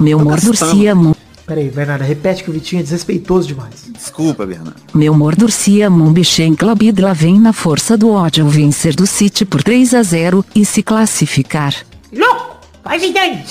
Meu 0.00 0.18
Tô 0.18 0.24
mordurcia, 0.24 0.94
mon- 0.94 1.14
Pera 1.46 1.60
aí, 1.60 1.70
Bernardo, 1.70 2.02
repete 2.04 2.42
que 2.42 2.48
o 2.50 2.52
Vitinho 2.54 2.80
é 2.80 2.82
desrespeitoso 2.82 3.48
demais. 3.48 3.84
Desculpa, 3.92 4.46
Bernardo. 4.46 4.76
meu 4.94 5.12
mordurcia 5.14 5.90
Mombichen 5.90 6.54
Clubidla 6.54 7.12
vem 7.12 7.38
na 7.38 7.52
força 7.52 7.98
do 7.98 8.10
ódio 8.10 8.48
vencer 8.48 8.94
do 8.94 9.06
City 9.06 9.44
por 9.44 9.62
3 9.62 9.92
a 9.94 10.02
0 10.02 10.42
e 10.54 10.64
se 10.64 10.82
classificar. 10.82 11.74
Louco! 12.10 12.56
Vai, 12.82 12.98
Vidani! 12.98 13.44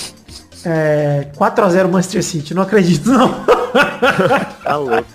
É, 0.66 1.28
4x0 1.38 1.88
Manchester 1.90 2.24
City, 2.24 2.54
não 2.54 2.64
acredito 2.64 3.12
não. 3.12 3.44
Tá 4.64 4.76
louco. 4.78 5.06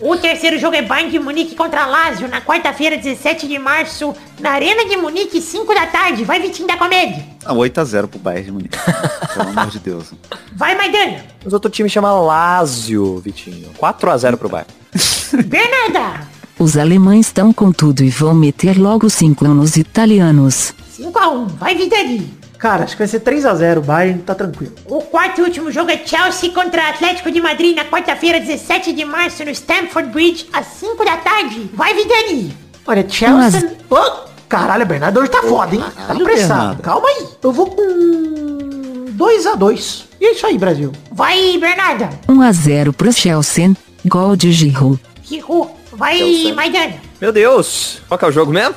O 0.00 0.16
terceiro 0.16 0.58
jogo 0.58 0.76
é 0.76 0.82
Bayern 0.82 1.10
de 1.10 1.18
Munique 1.18 1.56
contra 1.56 1.84
Lazio, 1.84 2.28
na 2.28 2.40
quarta-feira, 2.40 2.96
17 2.96 3.48
de 3.48 3.58
março, 3.58 4.14
na 4.38 4.50
Arena 4.50 4.88
de 4.88 4.96
Munique, 4.96 5.40
5 5.40 5.74
da 5.74 5.86
tarde. 5.86 6.24
Vai, 6.24 6.40
Vitinho 6.40 6.68
da 6.68 6.76
Comédia! 6.76 7.24
Ah, 7.44 7.52
8x0 7.52 8.06
pro 8.06 8.18
Bayern 8.20 8.44
de 8.44 8.52
Munique. 8.52 8.78
Pelo 9.34 9.48
amor 9.48 9.66
de 9.66 9.80
Deus. 9.80 10.12
Vai, 10.54 10.76
Maidana! 10.76 11.24
Mas 11.44 11.52
outro 11.52 11.68
time 11.68 11.88
chama 11.88 12.12
Lazio, 12.12 13.18
Vitinho. 13.18 13.70
4x0 13.76 14.36
pro 14.36 14.48
Bayern. 14.48 14.72
Bernarda! 15.46 16.28
Os 16.60 16.76
alemães 16.76 17.26
estão 17.26 17.52
com 17.52 17.72
tudo 17.72 18.04
e 18.04 18.10
vão 18.10 18.34
meter 18.34 18.78
logo 18.78 19.10
5 19.10 19.44
nos 19.48 19.76
italianos. 19.76 20.74
5x1. 20.96 21.46
Vai, 21.58 21.74
Vidani! 21.74 22.37
Cara, 22.58 22.84
acho 22.84 22.94
que 22.94 22.98
vai 22.98 23.06
ser 23.06 23.20
3x0 23.20 23.78
o 23.78 23.80
Bayern, 23.82 24.20
tá 24.20 24.34
tranquilo. 24.34 24.74
O 24.86 25.00
quarto 25.00 25.40
e 25.40 25.44
último 25.44 25.70
jogo 25.70 25.90
é 25.90 25.98
Chelsea 26.04 26.50
contra 26.50 26.88
Atlético 26.88 27.30
de 27.30 27.40
Madrid 27.40 27.76
na 27.76 27.84
quarta-feira, 27.84 28.40
17 28.40 28.92
de 28.92 29.04
março, 29.04 29.44
no 29.44 29.50
Stamford 29.52 30.10
Bridge, 30.10 30.48
às 30.52 30.66
5 30.66 31.04
da 31.04 31.16
tarde. 31.18 31.70
Vai, 31.72 31.94
Vidani! 31.94 32.52
Olha, 32.84 33.08
Chelsea... 33.08 33.76
Ô, 33.88 34.28
caralho, 34.48 34.84
Bernardo 34.84 35.20
hoje 35.20 35.30
tá 35.30 35.42
foda, 35.42 35.74
hein? 35.76 35.84
Tá 35.94 36.12
apressado. 36.14 36.24
Bernardo. 36.26 36.82
Calma 36.82 37.08
aí. 37.08 37.28
Eu 37.42 37.52
vou 37.52 37.66
com 37.66 39.06
2x2. 39.16 40.04
E 40.20 40.26
é 40.26 40.32
isso 40.32 40.44
aí, 40.44 40.58
Brasil. 40.58 40.90
Vai, 41.12 41.56
Bernarda! 41.58 42.10
1 42.28 42.42
a 42.42 42.50
0 42.50 42.92
pro 42.92 43.12
Chelsea. 43.12 43.72
Gol 44.04 44.34
de 44.34 44.50
Giroud. 44.50 44.98
Rico! 45.28 45.70
Vai, 45.92 46.18
Chelsea. 46.18 46.54
Maidana! 46.54 46.94
Meu 47.20 47.32
Deus. 47.32 48.00
Qual 48.08 48.18
que 48.18 48.24
é 48.24 48.28
o 48.28 48.32
jogo 48.32 48.52
mesmo? 48.52 48.74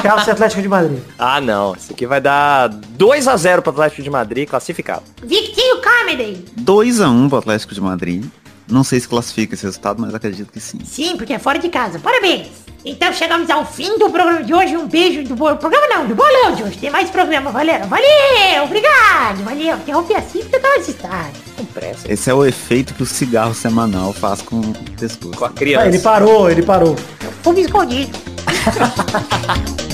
Chelsea 0.00 0.32
Atlético 0.32 0.62
de 0.62 0.68
Madrid. 0.68 0.98
ah, 1.18 1.40
não. 1.40 1.74
Esse 1.74 1.92
aqui 1.92 2.06
vai 2.06 2.20
dar 2.20 2.70
2x0 2.70 3.60
pro 3.60 3.70
Atlético 3.72 4.02
de 4.02 4.10
Madrid, 4.10 4.48
classificado. 4.48 5.02
Victinho 5.22 5.80
Comedy! 5.82 6.44
2x1 6.60 7.28
pro 7.28 7.38
Atlético 7.38 7.74
de 7.74 7.80
Madrid. 7.80 8.24
Não 8.72 8.82
sei 8.84 8.98
se 9.00 9.06
classifica 9.08 9.54
esse 9.54 9.64
resultado, 9.64 10.00
mas 10.00 10.14
acredito 10.14 10.50
que 10.52 10.58
sim. 10.60 10.78
Sim, 10.84 11.16
porque 11.16 11.32
é 11.34 11.38
fora 11.38 11.58
de 11.58 11.68
casa. 11.68 11.98
Parabéns! 11.98 12.48
Então 12.84 13.12
chegamos 13.12 13.48
ao 13.48 13.64
fim 13.64 13.96
do 13.98 14.10
programa 14.10 14.42
de 14.42 14.52
hoje. 14.52 14.76
Um 14.76 14.88
beijo 14.88 15.22
do 15.22 15.36
bo- 15.36 15.54
programa 15.56 15.86
não, 15.88 16.06
do 16.08 16.14
bolão 16.16 16.52
de 16.56 16.64
hoje. 16.64 16.78
Tem 16.78 16.90
mais 16.90 17.08
programa, 17.10 17.52
galera. 17.52 17.86
Valeu! 17.86 18.64
Obrigado! 18.64 19.44
Valeu! 19.44 19.76
Interrompi 19.76 20.14
assim 20.14 20.40
porque 20.40 20.56
eu 20.56 20.60
tava 20.62 20.74
assustado. 20.80 21.32
Com 21.56 21.64
pressa. 21.66 22.10
Esse 22.12 22.28
é 22.30 22.34
o 22.34 22.44
efeito 22.44 22.92
que 22.94 23.02
o 23.02 23.06
cigarro 23.06 23.54
semanal 23.54 24.12
faz 24.12 24.42
com 24.42 24.56
o 24.58 24.74
pescoço. 24.98 25.36
Com 25.36 25.44
a 25.44 25.48
Ah, 25.48 25.52
criança. 25.52 25.86
ele 25.86 25.98
parou, 26.00 26.50
ele 26.50 26.62
parou. 26.62 26.96
Fumo 27.44 27.58
escondido. 27.60 28.18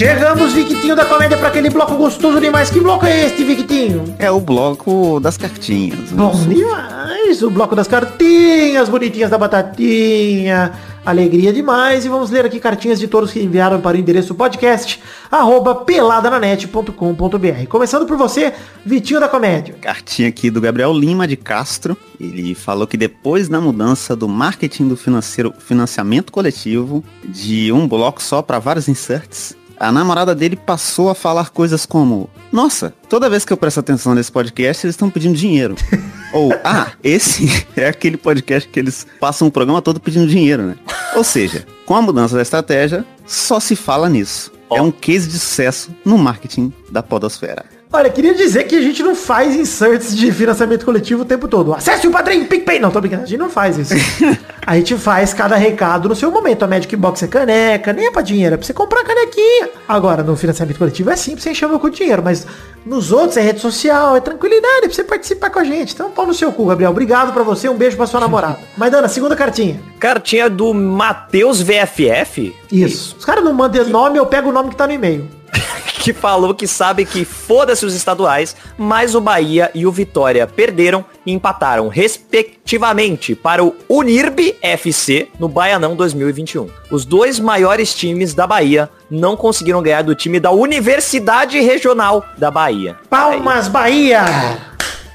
Chegamos, 0.00 0.54
Victinho 0.54 0.96
da 0.96 1.04
comédia, 1.04 1.36
pra 1.36 1.48
aquele 1.48 1.68
bloco 1.68 1.94
gostoso 1.94 2.40
demais. 2.40 2.70
Que 2.70 2.80
bloco 2.80 3.04
é 3.04 3.26
este, 3.26 3.44
Victinho? 3.44 4.02
É 4.18 4.30
o 4.30 4.40
bloco 4.40 5.20
das 5.20 5.36
cartinhas. 5.36 6.10
Bom 6.10 6.32
demais, 6.48 7.42
o 7.42 7.50
bloco 7.50 7.76
das 7.76 7.86
cartinhas, 7.86 8.88
bonitinhas 8.88 9.28
da 9.28 9.36
batatinha, 9.36 10.72
alegria 11.04 11.52
demais. 11.52 12.06
E 12.06 12.08
vamos 12.08 12.30
ler 12.30 12.46
aqui 12.46 12.58
cartinhas 12.58 12.98
de 12.98 13.08
todos 13.08 13.30
que 13.30 13.42
enviaram 13.42 13.78
para 13.78 13.94
o 13.94 14.00
endereço 14.00 14.34
podcast, 14.34 15.02
arroba 15.30 15.74
peladananet.com.br. 15.74 17.66
Começando 17.68 18.06
por 18.06 18.16
você, 18.16 18.54
Vitinho 18.82 19.20
da 19.20 19.28
Comédia. 19.28 19.74
Cartinha 19.82 20.30
aqui 20.30 20.50
do 20.50 20.62
Gabriel 20.62 20.94
Lima 20.94 21.28
de 21.28 21.36
Castro. 21.36 21.94
Ele 22.18 22.54
falou 22.54 22.86
que 22.86 22.96
depois 22.96 23.50
da 23.50 23.60
mudança 23.60 24.16
do 24.16 24.26
marketing 24.26 24.88
do 24.88 24.96
financeiro, 24.96 25.52
financiamento 25.58 26.32
coletivo 26.32 27.04
de 27.22 27.70
um 27.70 27.86
bloco 27.86 28.22
só 28.22 28.40
para 28.40 28.58
vários 28.58 28.88
inserts, 28.88 29.59
a 29.80 29.90
namorada 29.90 30.34
dele 30.34 30.56
passou 30.56 31.08
a 31.08 31.14
falar 31.14 31.48
coisas 31.48 31.86
como: 31.86 32.28
Nossa, 32.52 32.92
toda 33.08 33.30
vez 33.30 33.46
que 33.46 33.52
eu 33.52 33.56
presto 33.56 33.80
atenção 33.80 34.14
nesse 34.14 34.30
podcast, 34.30 34.86
eles 34.86 34.94
estão 34.94 35.08
pedindo 35.08 35.34
dinheiro. 35.34 35.74
Ou, 36.32 36.52
ah, 36.62 36.92
esse 37.02 37.66
é 37.74 37.88
aquele 37.88 38.18
podcast 38.18 38.68
que 38.68 38.78
eles 38.78 39.06
passam 39.18 39.48
o 39.48 39.50
programa 39.50 39.80
todo 39.80 39.98
pedindo 39.98 40.28
dinheiro, 40.28 40.62
né? 40.62 40.76
Ou 41.16 41.24
seja, 41.24 41.66
com 41.86 41.96
a 41.96 42.02
mudança 42.02 42.36
da 42.36 42.42
estratégia, 42.42 43.04
só 43.26 43.58
se 43.58 43.74
fala 43.74 44.08
nisso. 44.08 44.52
É 44.70 44.80
um 44.80 44.92
case 44.92 45.28
de 45.28 45.38
sucesso 45.38 45.90
no 46.04 46.16
marketing 46.16 46.72
da 46.92 47.02
podosfera. 47.02 47.64
Olha, 47.92 48.08
queria 48.08 48.32
dizer 48.34 48.64
que 48.64 48.76
a 48.76 48.80
gente 48.80 49.02
não 49.02 49.16
faz 49.16 49.56
inserts 49.56 50.16
de 50.16 50.30
financiamento 50.30 50.84
coletivo 50.84 51.22
o 51.22 51.24
tempo 51.24 51.48
todo. 51.48 51.74
Acesse 51.74 52.06
o 52.06 52.10
Padrim, 52.12 52.44
PicPay. 52.44 52.78
Não, 52.78 52.88
tô 52.88 53.00
brincando, 53.00 53.24
a 53.24 53.26
gente 53.26 53.36
não 53.38 53.50
faz 53.50 53.76
isso. 53.76 53.92
a 54.64 54.76
gente 54.76 54.96
faz 54.96 55.34
cada 55.34 55.56
recado 55.56 56.08
no 56.08 56.14
seu 56.14 56.30
momento. 56.30 56.64
A 56.64 56.68
Magic 56.68 56.94
Box 56.94 57.24
é 57.24 57.26
caneca, 57.26 57.92
nem 57.92 58.06
é 58.06 58.10
pra 58.12 58.22
dinheiro, 58.22 58.54
é 58.54 58.56
pra 58.56 58.64
você 58.64 58.72
comprar 58.72 59.02
canequinha. 59.02 59.70
Agora, 59.88 60.22
no 60.22 60.36
financiamento 60.36 60.78
coletivo 60.78 61.10
é 61.10 61.16
sim 61.16 61.32
pra 61.32 61.40
você 61.40 61.50
encher 61.50 61.66
o 61.66 61.68
meu 61.68 61.80
cu 61.80 61.90
de 61.90 61.96
dinheiro, 61.96 62.22
mas 62.22 62.46
nos 62.86 63.10
outros 63.10 63.36
é 63.36 63.40
rede 63.40 63.58
social, 63.58 64.16
é 64.16 64.20
tranquilidade, 64.20 64.84
é 64.84 64.86
pra 64.86 64.94
você 64.94 65.02
participar 65.02 65.50
com 65.50 65.58
a 65.58 65.64
gente. 65.64 65.92
Então, 65.92 66.12
pau 66.12 66.24
no 66.24 66.32
seu 66.32 66.52
cu, 66.52 66.66
Gabriel. 66.66 66.92
Obrigado 66.92 67.32
pra 67.32 67.42
você, 67.42 67.68
um 67.68 67.76
beijo 67.76 67.96
pra 67.96 68.06
sua 68.06 68.20
namorada. 68.20 68.60
Mas, 68.76 68.92
Dana, 68.92 69.08
segunda 69.08 69.34
cartinha. 69.34 69.80
Cartinha 69.98 70.48
do 70.48 70.72
Matheus 70.72 71.60
VFF. 71.60 72.54
Isso. 72.70 73.16
Os 73.18 73.24
caras 73.24 73.42
não 73.42 73.52
mandam 73.52 73.84
nome, 73.88 74.16
eu 74.16 74.26
pego 74.26 74.50
o 74.50 74.52
nome 74.52 74.70
que 74.70 74.76
tá 74.76 74.86
no 74.86 74.92
e-mail. 74.92 75.39
que 76.00 76.12
falou 76.12 76.54
que 76.54 76.66
sabe 76.66 77.04
que 77.04 77.24
foda-se 77.24 77.84
os 77.84 77.94
estaduais, 77.94 78.56
mas 78.78 79.14
o 79.14 79.20
Bahia 79.20 79.70
e 79.74 79.86
o 79.86 79.92
Vitória 79.92 80.46
perderam 80.46 81.04
e 81.26 81.32
empataram, 81.32 81.88
respectivamente, 81.88 83.34
para 83.34 83.62
o 83.62 83.74
Unirb 83.88 84.56
FC 84.62 85.28
no 85.38 85.48
Baianão 85.48 85.94
2021. 85.94 86.68
Os 86.90 87.04
dois 87.04 87.38
maiores 87.38 87.94
times 87.94 88.34
da 88.34 88.46
Bahia 88.46 88.88
não 89.10 89.36
conseguiram 89.36 89.82
ganhar 89.82 90.02
do 90.02 90.14
time 90.14 90.40
da 90.40 90.50
Universidade 90.50 91.60
Regional 91.60 92.24
da 92.38 92.50
Bahia. 92.50 92.96
Palmas, 93.08 93.68
Bahia! 93.68 94.69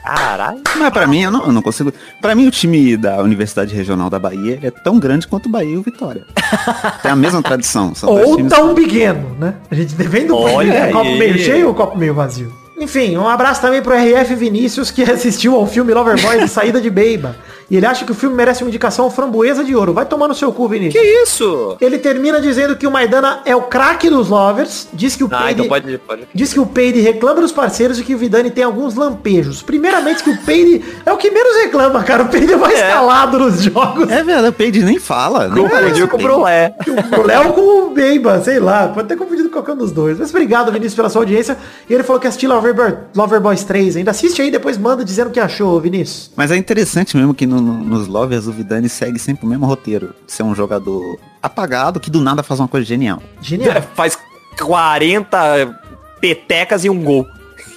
Caralho. 0.05 0.61
Mas 0.77 0.93
pra 0.93 1.07
mim, 1.07 1.23
eu 1.23 1.31
não, 1.31 1.45
eu 1.47 1.51
não 1.51 1.61
consigo. 1.61 1.91
Pra 2.21 2.35
mim, 2.35 2.47
o 2.47 2.51
time 2.51 2.95
da 2.95 3.21
Universidade 3.21 3.73
Regional 3.73 4.09
da 4.09 4.19
Bahia 4.19 4.59
é 4.61 4.69
tão 4.69 4.99
grande 4.99 5.27
quanto 5.27 5.47
o 5.47 5.49
Bahia 5.49 5.73
e 5.73 5.77
o 5.77 5.81
Vitória. 5.81 6.25
Tem 7.01 7.11
a 7.11 7.15
mesma 7.15 7.41
tradição. 7.41 7.91
Ou 8.03 8.47
tão 8.47 8.75
pequeno, 8.75 9.35
né? 9.39 9.55
A 9.69 9.75
gente 9.75 9.93
depende 9.95 10.27
do 10.27 10.37
Olha 10.37 10.71
é, 10.71 10.91
copo 10.91 11.11
meio 11.17 11.37
cheio 11.39 11.67
ou 11.67 11.73
copo 11.73 11.97
meio 11.97 12.13
vazio. 12.13 12.53
Enfim, 12.77 13.17
um 13.17 13.27
abraço 13.27 13.61
também 13.61 13.81
pro 13.81 13.93
RF 13.93 14.35
Vinícius 14.35 14.91
que 14.91 15.01
assistiu 15.09 15.55
ao 15.55 15.65
filme 15.65 15.93
Loverboy 15.93 16.41
de 16.41 16.47
Saída 16.47 16.81
de 16.81 16.89
Beiba. 16.89 17.35
E 17.69 17.77
ele 17.77 17.85
acha 17.85 18.05
que 18.05 18.11
o 18.11 18.15
filme 18.15 18.35
merece 18.35 18.63
uma 18.63 18.69
indicação 18.69 19.09
framboesa 19.09 19.63
de 19.63 19.75
ouro. 19.75 19.93
Vai 19.93 20.05
tomar 20.05 20.27
no 20.27 20.35
seu 20.35 20.51
cu, 20.51 20.67
Vinícius. 20.67 20.93
Que 21.01 21.23
isso? 21.23 21.77
Ele 21.81 21.97
termina 21.97 22.39
dizendo 22.39 22.75
que 22.75 22.85
o 22.85 22.91
Maidana 22.91 23.39
é 23.45 23.55
o 23.55 23.63
craque 23.63 24.09
dos 24.09 24.29
lovers. 24.29 24.87
Diz 24.93 25.15
que 25.15 25.23
o 25.23 25.29
Ah, 25.31 25.37
Peide... 25.45 25.53
então 25.53 25.67
pode, 25.67 25.97
pode. 25.99 26.27
Diz 26.33 26.53
que 26.53 26.59
o 26.59 26.65
Peide 26.65 26.99
reclama 27.01 27.41
dos 27.41 27.51
parceiros 27.51 27.99
e 27.99 28.03
que 28.03 28.13
o 28.13 28.17
Vidani 28.17 28.51
tem 28.51 28.63
alguns 28.63 28.93
lampejos. 28.95 29.61
Primeiramente 29.63 30.23
que 30.23 30.29
o 30.29 30.37
Peide 30.37 30.83
é 31.05 31.11
o 31.11 31.17
que 31.17 31.31
menos 31.31 31.55
reclama, 31.63 32.03
cara. 32.03 32.23
O 32.23 32.27
Peide 32.29 32.53
é 32.53 32.57
mais 32.57 32.77
É. 32.79 32.87
calado 32.91 33.39
nos 33.39 33.61
jogos. 33.63 34.09
É 34.11 34.23
verdade, 34.23 34.49
o 34.49 34.53
Paige 34.53 34.83
nem 34.83 34.99
fala. 34.99 35.49
Confundiu 35.49 36.05
o 36.05 36.07
com 36.07 36.17
o. 36.17 36.19
Brulé. 36.21 36.75
O 37.17 37.21
Léo 37.23 37.53
com 37.53 37.61
o 37.61 37.89
Beiba, 37.91 38.41
sei 38.43 38.59
lá. 38.59 38.87
Pode 38.89 39.07
ter 39.07 39.15
confundido 39.17 39.49
com 39.49 39.53
qualquer 39.55 39.71
um 39.73 39.77
dos 39.77 39.91
dois. 39.91 40.19
Mas 40.19 40.29
obrigado, 40.29 40.71
Vinícius, 40.71 40.95
pela 40.95 41.09
sua 41.09 41.21
audiência. 41.21 41.57
E 41.89 41.93
ele 41.93 42.03
falou 42.03 42.19
que 42.19 42.27
assistiu 42.27 42.49
Loverboy, 42.49 42.93
Loverboys 43.15 43.63
3 43.63 43.95
ainda. 43.97 44.11
Assiste 44.11 44.41
aí, 44.41 44.51
depois 44.51 44.77
manda 44.77 45.03
dizendo 45.03 45.27
o 45.27 45.31
que 45.31 45.39
achou, 45.39 45.79
Vinícius. 45.79 46.31
Mas 46.35 46.51
é 46.51 46.57
interessante 46.57 47.17
mesmo 47.17 47.33
que 47.33 47.45
no- 47.45 47.54
no- 47.61 47.83
nos 47.83 48.07
Lovers 48.07 48.47
o 48.47 48.51
Vidani 48.51 48.87
segue 48.89 49.17
sempre 49.19 49.45
o 49.45 49.49
mesmo 49.49 49.65
roteiro. 49.65 50.13
Ser 50.27 50.43
um 50.43 50.53
jogador 50.55 51.17
apagado 51.41 51.99
que 51.99 52.09
do 52.09 52.19
nada 52.21 52.41
faz 52.43 52.59
uma 52.59 52.67
coisa 52.67 52.85
genial. 52.85 53.21
Genial. 53.41 53.81
Faz 53.93 54.17
40 54.59 55.79
petecas 56.19 56.83
e 56.85 56.89
um 56.89 57.03
gol. 57.03 57.25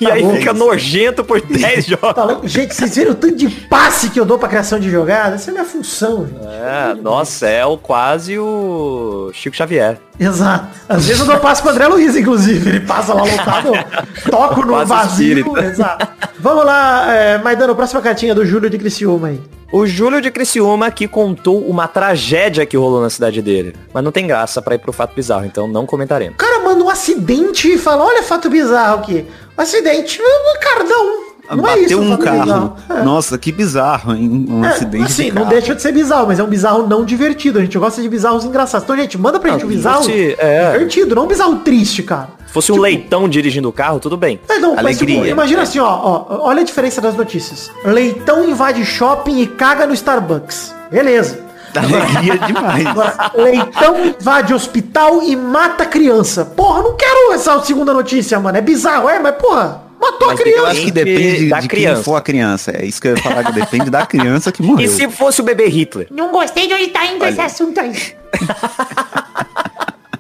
E 0.01 0.07
Tá 0.07 0.13
aí 0.15 0.23
bom. 0.23 0.35
fica 0.37 0.53
nojento 0.53 1.25
por 1.25 1.41
10 1.45 1.87
jogos. 1.87 2.15
Tá? 2.15 2.41
Gente, 2.45 2.75
vocês 2.75 2.95
viram 2.95 3.13
o 3.13 3.15
tanto 3.15 3.35
de 3.37 3.49
passe 3.49 4.11
que 4.11 4.19
eu 4.21 4.25
dou 4.25 4.39
pra 4.39 4.49
criação 4.49 4.79
de 4.79 4.89
jogada? 4.91 5.35
Essa 5.35 5.51
é 5.51 5.53
a 5.53 5.55
minha 5.55 5.65
função, 5.65 6.27
gente. 6.27 6.41
É, 6.47 6.95
nossa, 6.95 7.47
é 7.49 7.65
o 7.67 7.77
quase 7.77 8.39
o 8.39 9.31
Chico 9.35 9.57
Xavier. 9.57 9.99
Exato. 10.19 10.69
Às 10.89 11.07
vezes 11.07 11.21
eu 11.21 11.27
dou 11.27 11.39
passe 11.39 11.63
pro 11.63 11.71
André 11.71 11.87
Luiz, 11.89 12.15
inclusive. 12.17 12.69
Ele 12.71 12.81
passa 12.81 13.13
lá 13.15 13.23
lotado, 13.23 13.73
toco 14.31 14.61
no 14.63 14.73
Quase 14.75 14.89
vazio. 14.89 15.59
Exato. 15.59 16.09
Vamos 16.41 16.65
lá, 16.65 17.13
é, 17.13 17.39
Maidano, 17.39 17.75
próxima 17.75 18.01
cartinha 18.01 18.35
do 18.35 18.45
Júlio 18.47 18.71
de 18.71 18.79
Criciúma 18.79 19.29
aí. 19.29 19.41
O 19.71 19.87
Júlio 19.87 20.21
de 20.23 20.31
Criciúma 20.31 20.91
que 20.91 21.07
contou 21.07 21.61
uma 21.69 21.87
tragédia 21.87 22.65
que 22.65 22.77
rolou 22.77 23.03
na 23.03 23.11
cidade 23.11 23.43
dele. 23.43 23.75
Mas 23.93 24.03
não 24.03 24.11
tem 24.11 24.27
graça 24.27 24.63
pra 24.63 24.75
ir 24.75 24.79
pro 24.79 24.93
fato 24.95 25.15
bizarro, 25.15 25.45
então 25.45 25.69
não 25.69 25.85
comentaremos. 25.85 26.35
O 26.35 26.39
cara 26.39 26.65
manda 26.65 26.83
um 26.83 26.89
acidente 26.89 27.69
e 27.75 27.77
fala, 27.79 28.05
olha 28.05 28.23
fato 28.23 28.49
bizarro 28.49 29.01
aqui. 29.01 29.27
Acidente, 29.59 30.21
um 30.23 30.61
cardão. 30.61 31.29
Não 31.51 31.67
é 31.67 31.77
Bateu 31.81 31.85
isso, 31.87 32.01
um 32.03 32.17
carro. 32.19 32.77
É. 32.91 33.03
Nossa, 33.03 33.39
que 33.39 33.51
bizarro, 33.51 34.15
hein? 34.15 34.47
Um 34.49 34.65
É, 34.65 34.69
acidente 34.69 35.05
assim, 35.05 35.25
de 35.25 35.33
não 35.33 35.47
deixa 35.47 35.75
de 35.75 35.81
ser 35.81 35.93
bizarro, 35.93 36.27
mas 36.27 36.39
é 36.39 36.45
um 36.45 36.47
bizarro 36.47 36.87
não 36.87 37.05
divertido. 37.05 37.59
A 37.59 37.63
gente 37.63 37.79
gosta 37.79 38.03
de 38.03 38.09
bizarros 38.09 38.45
engraçados. 38.45 38.85
Então, 38.85 38.97
gente, 38.97 39.17
manda 39.17 39.41
pra 39.41 39.53
gente 39.53 39.65
um 39.65 39.69
bizarro 39.69 40.05
é. 40.11 40.73
divertido, 40.73 41.15
não 41.15 41.25
um 41.25 41.27
bizarro 41.27 41.57
triste, 41.61 42.03
cara. 42.03 42.29
Se 42.47 42.53
fosse 42.53 42.71
um 42.71 42.77
leitão 42.77 43.29
dirigindo 43.29 43.69
o 43.69 43.73
carro, 43.73 43.99
tudo 43.99 44.17
bem. 44.17 44.39
É, 44.49 44.59
não, 44.59 44.75
mas, 44.77 44.99
tipo, 44.99 45.11
Alegria. 45.11 45.33
imagina 45.33 45.63
assim, 45.63 45.79
ó, 45.79 45.87
ó, 45.89 46.41
olha 46.43 46.61
a 46.61 46.65
diferença 46.65 47.01
das 47.01 47.15
notícias. 47.15 47.71
Leitão 47.85 48.47
invade 48.49 48.85
shopping 48.85 49.41
e 49.41 49.47
caga 49.47 49.87
no 49.87 49.95
Starbucks. 49.95 50.75
Beleza. 50.91 51.48
Alegria 51.75 52.39
demais. 52.39 52.87
Agora, 52.87 53.33
leitão 53.37 54.07
invade 54.07 54.55
hospital 54.55 55.23
e 55.23 55.35
mata 55.37 55.85
criança. 55.87 56.45
Porra, 56.45 56.83
não 56.83 56.97
quero 56.97 57.33
essa 57.33 57.61
segunda 57.63 57.93
notícia, 57.93 58.39
mano. 58.41 58.57
É 58.59 58.61
bizarro, 58.61 59.09
é, 59.09 59.19
mas 59.19 59.35
porra, 59.37 59.83
matou 60.01 60.29
Mas 60.29 60.41
a 60.41 60.43
que 60.43 60.49
Eu 60.49 60.53
criança. 60.55 60.71
acho 60.73 60.81
que 60.85 60.91
depende 60.91 61.49
Da 61.49 61.61
de 61.61 61.69
criança. 61.69 61.95
quem 61.97 62.05
for 62.05 62.17
a 62.17 62.21
criança. 62.21 62.71
É 62.73 62.85
isso 62.85 63.01
que 63.01 63.09
eu 63.09 63.17
ia 63.17 63.23
falar, 63.23 63.45
que 63.45 63.53
depende 63.53 63.91
da 63.91 64.07
criança 64.07 64.51
que 64.53 64.63
morreu. 64.63 64.85
E 64.87 64.89
se 64.89 65.09
fosse 65.11 65.41
o 65.41 65.45
bebê 65.45 65.67
Hitler? 65.69 66.07
Não 66.11 66.31
gostei 66.33 66.67
de 66.67 66.75
onde 66.75 66.89
tá 66.89 67.05
indo 67.07 67.25
esse 67.25 67.41
assunto 67.41 67.79
aí. 67.81 67.93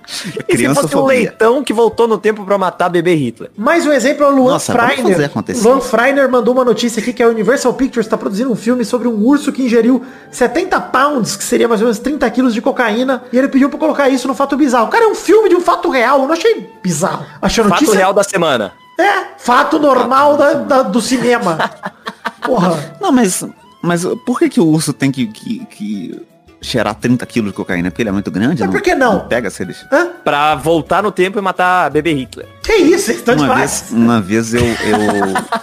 E 0.48 0.56
se 0.56 0.74
fosse 0.74 0.96
um 0.96 1.04
leitão 1.04 1.62
que 1.62 1.72
voltou 1.72 2.08
no 2.08 2.16
tempo 2.16 2.44
pra 2.44 2.56
matar 2.56 2.88
bebê 2.88 3.14
Hitler? 3.14 3.50
Mais 3.56 3.86
um 3.86 3.92
exemplo 3.92 4.24
é 4.24 4.28
o 4.28 4.34
Luan 4.34 4.52
Nossa, 4.52 4.72
Freiner. 4.72 5.26
acontecer. 5.26 5.62
Luan 5.66 5.80
Freiner 5.80 6.30
mandou 6.30 6.54
uma 6.54 6.64
notícia 6.64 7.00
aqui 7.00 7.12
que 7.12 7.22
a 7.22 7.28
Universal 7.28 7.74
Pictures 7.74 8.06
está 8.06 8.16
produzindo 8.16 8.50
um 8.50 8.56
filme 8.56 8.84
sobre 8.84 9.06
um 9.06 9.22
urso 9.22 9.52
que 9.52 9.62
ingeriu 9.62 10.02
70 10.30 10.80
pounds, 10.80 11.36
que 11.36 11.44
seria 11.44 11.68
mais 11.68 11.80
ou 11.82 11.86
menos 11.86 11.98
30 11.98 12.30
quilos 12.30 12.54
de 12.54 12.62
cocaína, 12.62 13.22
e 13.32 13.38
ele 13.38 13.48
pediu 13.48 13.68
pra 13.68 13.78
colocar 13.78 14.08
isso 14.08 14.26
no 14.26 14.34
fato 14.34 14.56
bizarro. 14.56 14.88
Cara, 14.88 15.04
é 15.04 15.08
um 15.08 15.14
filme 15.14 15.48
de 15.50 15.54
um 15.54 15.60
fato 15.60 15.90
real, 15.90 16.20
eu 16.22 16.26
não 16.26 16.32
achei 16.32 16.68
bizarro. 16.82 17.26
Achei 17.42 17.62
a 17.62 17.68
Fato 17.68 17.80
notícia... 17.80 17.98
real 17.98 18.12
da 18.14 18.22
semana. 18.24 18.72
É, 18.98 19.34
fato 19.38 19.78
normal 19.78 20.36
da, 20.36 20.54
da- 20.54 20.82
do 20.82 21.00
cinema. 21.00 21.58
Porra. 22.44 22.96
Não, 23.00 23.12
mas, 23.12 23.44
mas 23.82 24.04
por 24.24 24.38
que, 24.38 24.48
que 24.48 24.60
o 24.60 24.66
urso 24.66 24.92
tem 24.92 25.10
que, 25.12 25.26
que, 25.26 25.66
que 25.66 26.20
cheirar 26.60 26.94
30 26.94 27.24
quilos 27.26 27.50
de 27.50 27.56
cocaína? 27.56 27.90
Porque 27.90 28.02
ele 28.02 28.08
é 28.08 28.12
muito 28.12 28.30
grande? 28.30 28.62
Mas 28.62 28.70
por 28.70 28.80
que 28.82 28.94
não? 28.94 29.20
pega 29.28 29.48
se 29.50 29.62
eles... 29.62 29.84
Hã? 29.92 30.08
Pra 30.24 30.54
voltar 30.54 31.02
no 31.02 31.10
tempo 31.12 31.38
e 31.38 31.42
matar 31.42 31.90
bebê 31.90 32.12
Hitler. 32.14 32.46
Que 32.62 32.72
isso, 32.74 33.06
vocês 33.06 33.18
estão 33.18 33.34
Uma 33.34 33.42
demais. 33.44 33.80
vez, 33.80 33.92
uma 33.92 34.20
vez 34.20 34.54
eu, 34.54 34.64
eu 34.64 34.98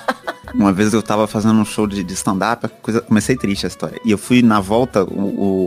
uma 0.56 0.72
vez 0.72 0.94
eu 0.94 1.02
tava 1.04 1.28
fazendo 1.28 1.60
um 1.60 1.66
show 1.66 1.86
de, 1.86 2.04
de 2.04 2.14
stand-up, 2.14 2.68
comecei 3.08 3.36
triste 3.36 3.66
a 3.66 3.68
história. 3.68 4.00
E 4.06 4.12
eu 4.12 4.18
fui 4.18 4.42
na 4.42 4.60
volta, 4.60 5.04
o, 5.04 5.08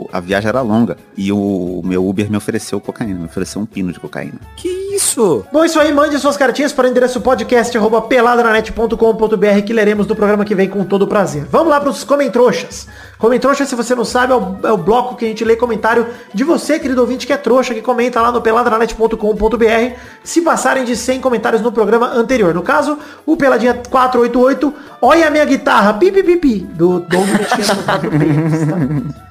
o- 0.04 0.10
a 0.12 0.18
viagem 0.20 0.48
era 0.48 0.60
longa 0.62 0.96
e 1.16 1.30
o, 1.30 1.82
meu 1.84 2.06
Uber 2.08 2.30
me 2.30 2.36
ofereceu 2.36 2.80
cocaína, 2.80 3.18
me 3.20 3.26
ofereceu 3.26 3.60
um 3.60 3.66
pino 3.66 3.92
de 3.92 4.00
cocaína. 4.00 4.40
Que 4.56 4.68
isso? 4.94 5.44
Bom, 5.52 5.64
isso 5.64 5.78
aí, 5.78 5.92
mande 5.92 6.18
suas 6.18 6.36
cartinhas 6.36 6.72
para 6.72 6.86
o 6.86 6.90
endereço 6.90 7.20
podcast 7.20 7.76
arroba 7.76 8.02
peladranet.com.br 8.02 9.62
que 9.66 9.72
leremos 9.72 10.06
no 10.06 10.14
programa 10.14 10.44
que 10.44 10.54
vem 10.54 10.68
com 10.68 10.84
todo 10.84 11.06
prazer. 11.06 11.44
Vamos 11.50 11.68
lá 11.68 11.80
para 11.80 11.90
os 11.90 12.04
comentroxas. 12.04 12.86
Comentroxa, 13.18 13.64
se 13.64 13.74
você 13.74 13.94
não 13.94 14.04
sabe, 14.04 14.32
é 14.32 14.36
o, 14.36 14.58
é 14.64 14.72
o 14.72 14.76
bloco 14.76 15.16
que 15.16 15.24
a 15.24 15.28
gente 15.28 15.44
lê 15.44 15.56
comentário 15.56 16.06
de 16.32 16.44
você, 16.44 16.78
querido 16.78 17.00
ouvinte, 17.00 17.26
que 17.26 17.32
é 17.32 17.36
trouxa, 17.36 17.74
que 17.74 17.82
comenta 17.82 18.20
lá 18.20 18.30
no 18.30 18.40
peladranet.com.br 18.40 19.94
se 20.22 20.40
passarem 20.40 20.84
de 20.84 20.94
100 20.94 21.20
comentários 21.20 21.60
no 21.60 21.72
programa 21.72 22.06
anterior. 22.14 22.54
No 22.54 22.62
caso, 22.62 22.98
o 23.26 23.36
Peladinha 23.36 23.74
488, 23.74 24.72
olha 25.02 25.26
a 25.26 25.30
minha 25.30 25.44
guitarra, 25.44 25.94
pi, 25.94 26.12
pi, 26.12 26.36
pi, 26.36 26.58
do 26.60 27.00
Doug 27.00 27.28
mexendo 27.28 27.76
no 27.76 27.82
tá? 27.82 28.00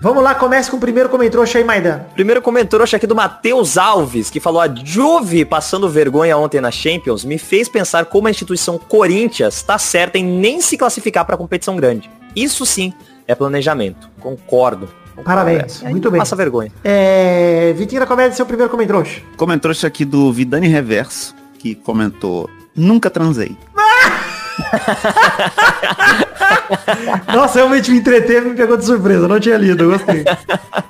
Vamos 0.02 0.24
lá, 0.24 0.36
comece 0.36 0.70
com 0.70 0.78
o 0.78 0.80
primeiro 0.80 1.08
comentroxa 1.08 1.58
aí, 1.58 1.64
Maidan. 1.64 2.02
Primeiro 2.14 2.42
comentário 2.42 2.84
acho 2.84 2.96
aqui 2.96 3.08
do 3.08 3.16
Matheus 3.16 3.78
Alves, 3.78 4.30
que 4.30 4.40
falou 4.40 4.62
a 4.62 4.68
Juve 4.68 5.46
passando 5.48 5.90
vergonha 5.90 6.38
ontem 6.38 6.62
na 6.62 6.70
Champions 6.70 7.26
me 7.26 7.38
fez 7.38 7.68
pensar 7.68 8.06
como 8.06 8.28
a 8.28 8.32
instituição 8.32 8.78
Corinthians 8.78 9.64
tá 9.64 9.78
certa 9.78 10.18
em 10.18 10.24
nem 10.24 10.62
se 10.62 10.78
classificar 10.78 11.26
pra 11.26 11.38
competição 11.38 11.76
grande. 11.76 12.10
Isso 12.36 12.66
sim 12.66 12.94
é 13.28 13.34
planejamento. 13.34 14.10
Concordo. 14.20 14.88
Parabéns, 15.24 15.82
É, 15.84 15.90
muito 15.90 16.12
bem. 16.12 16.20
Passa 16.20 16.36
vergonha. 16.36 16.72
É... 16.84 17.74
Vitinho 17.76 18.02
da 18.02 18.06
Comédia, 18.06 18.36
seu 18.36 18.46
primeiro 18.46 18.70
comentroxa. 18.70 19.22
Comentou 19.36 19.72
isso 19.72 19.88
aqui 19.88 20.06
do 20.06 20.32
Vidani 20.32 20.68
Reverso, 20.68 21.34
que 21.58 21.74
comentou, 21.74 22.48
nunca 22.76 23.10
transei. 23.10 23.58
Nossa, 27.34 27.60
realmente 27.60 27.92
me 27.92 27.98
entreteve 27.98 28.50
me 28.50 28.56
pegou 28.56 28.78
de 28.78 28.86
surpresa. 28.86 29.28
Não 29.28 29.40
tinha 29.40 29.58
lido, 29.58 29.84
eu 29.84 29.92
gostei. 29.92 30.24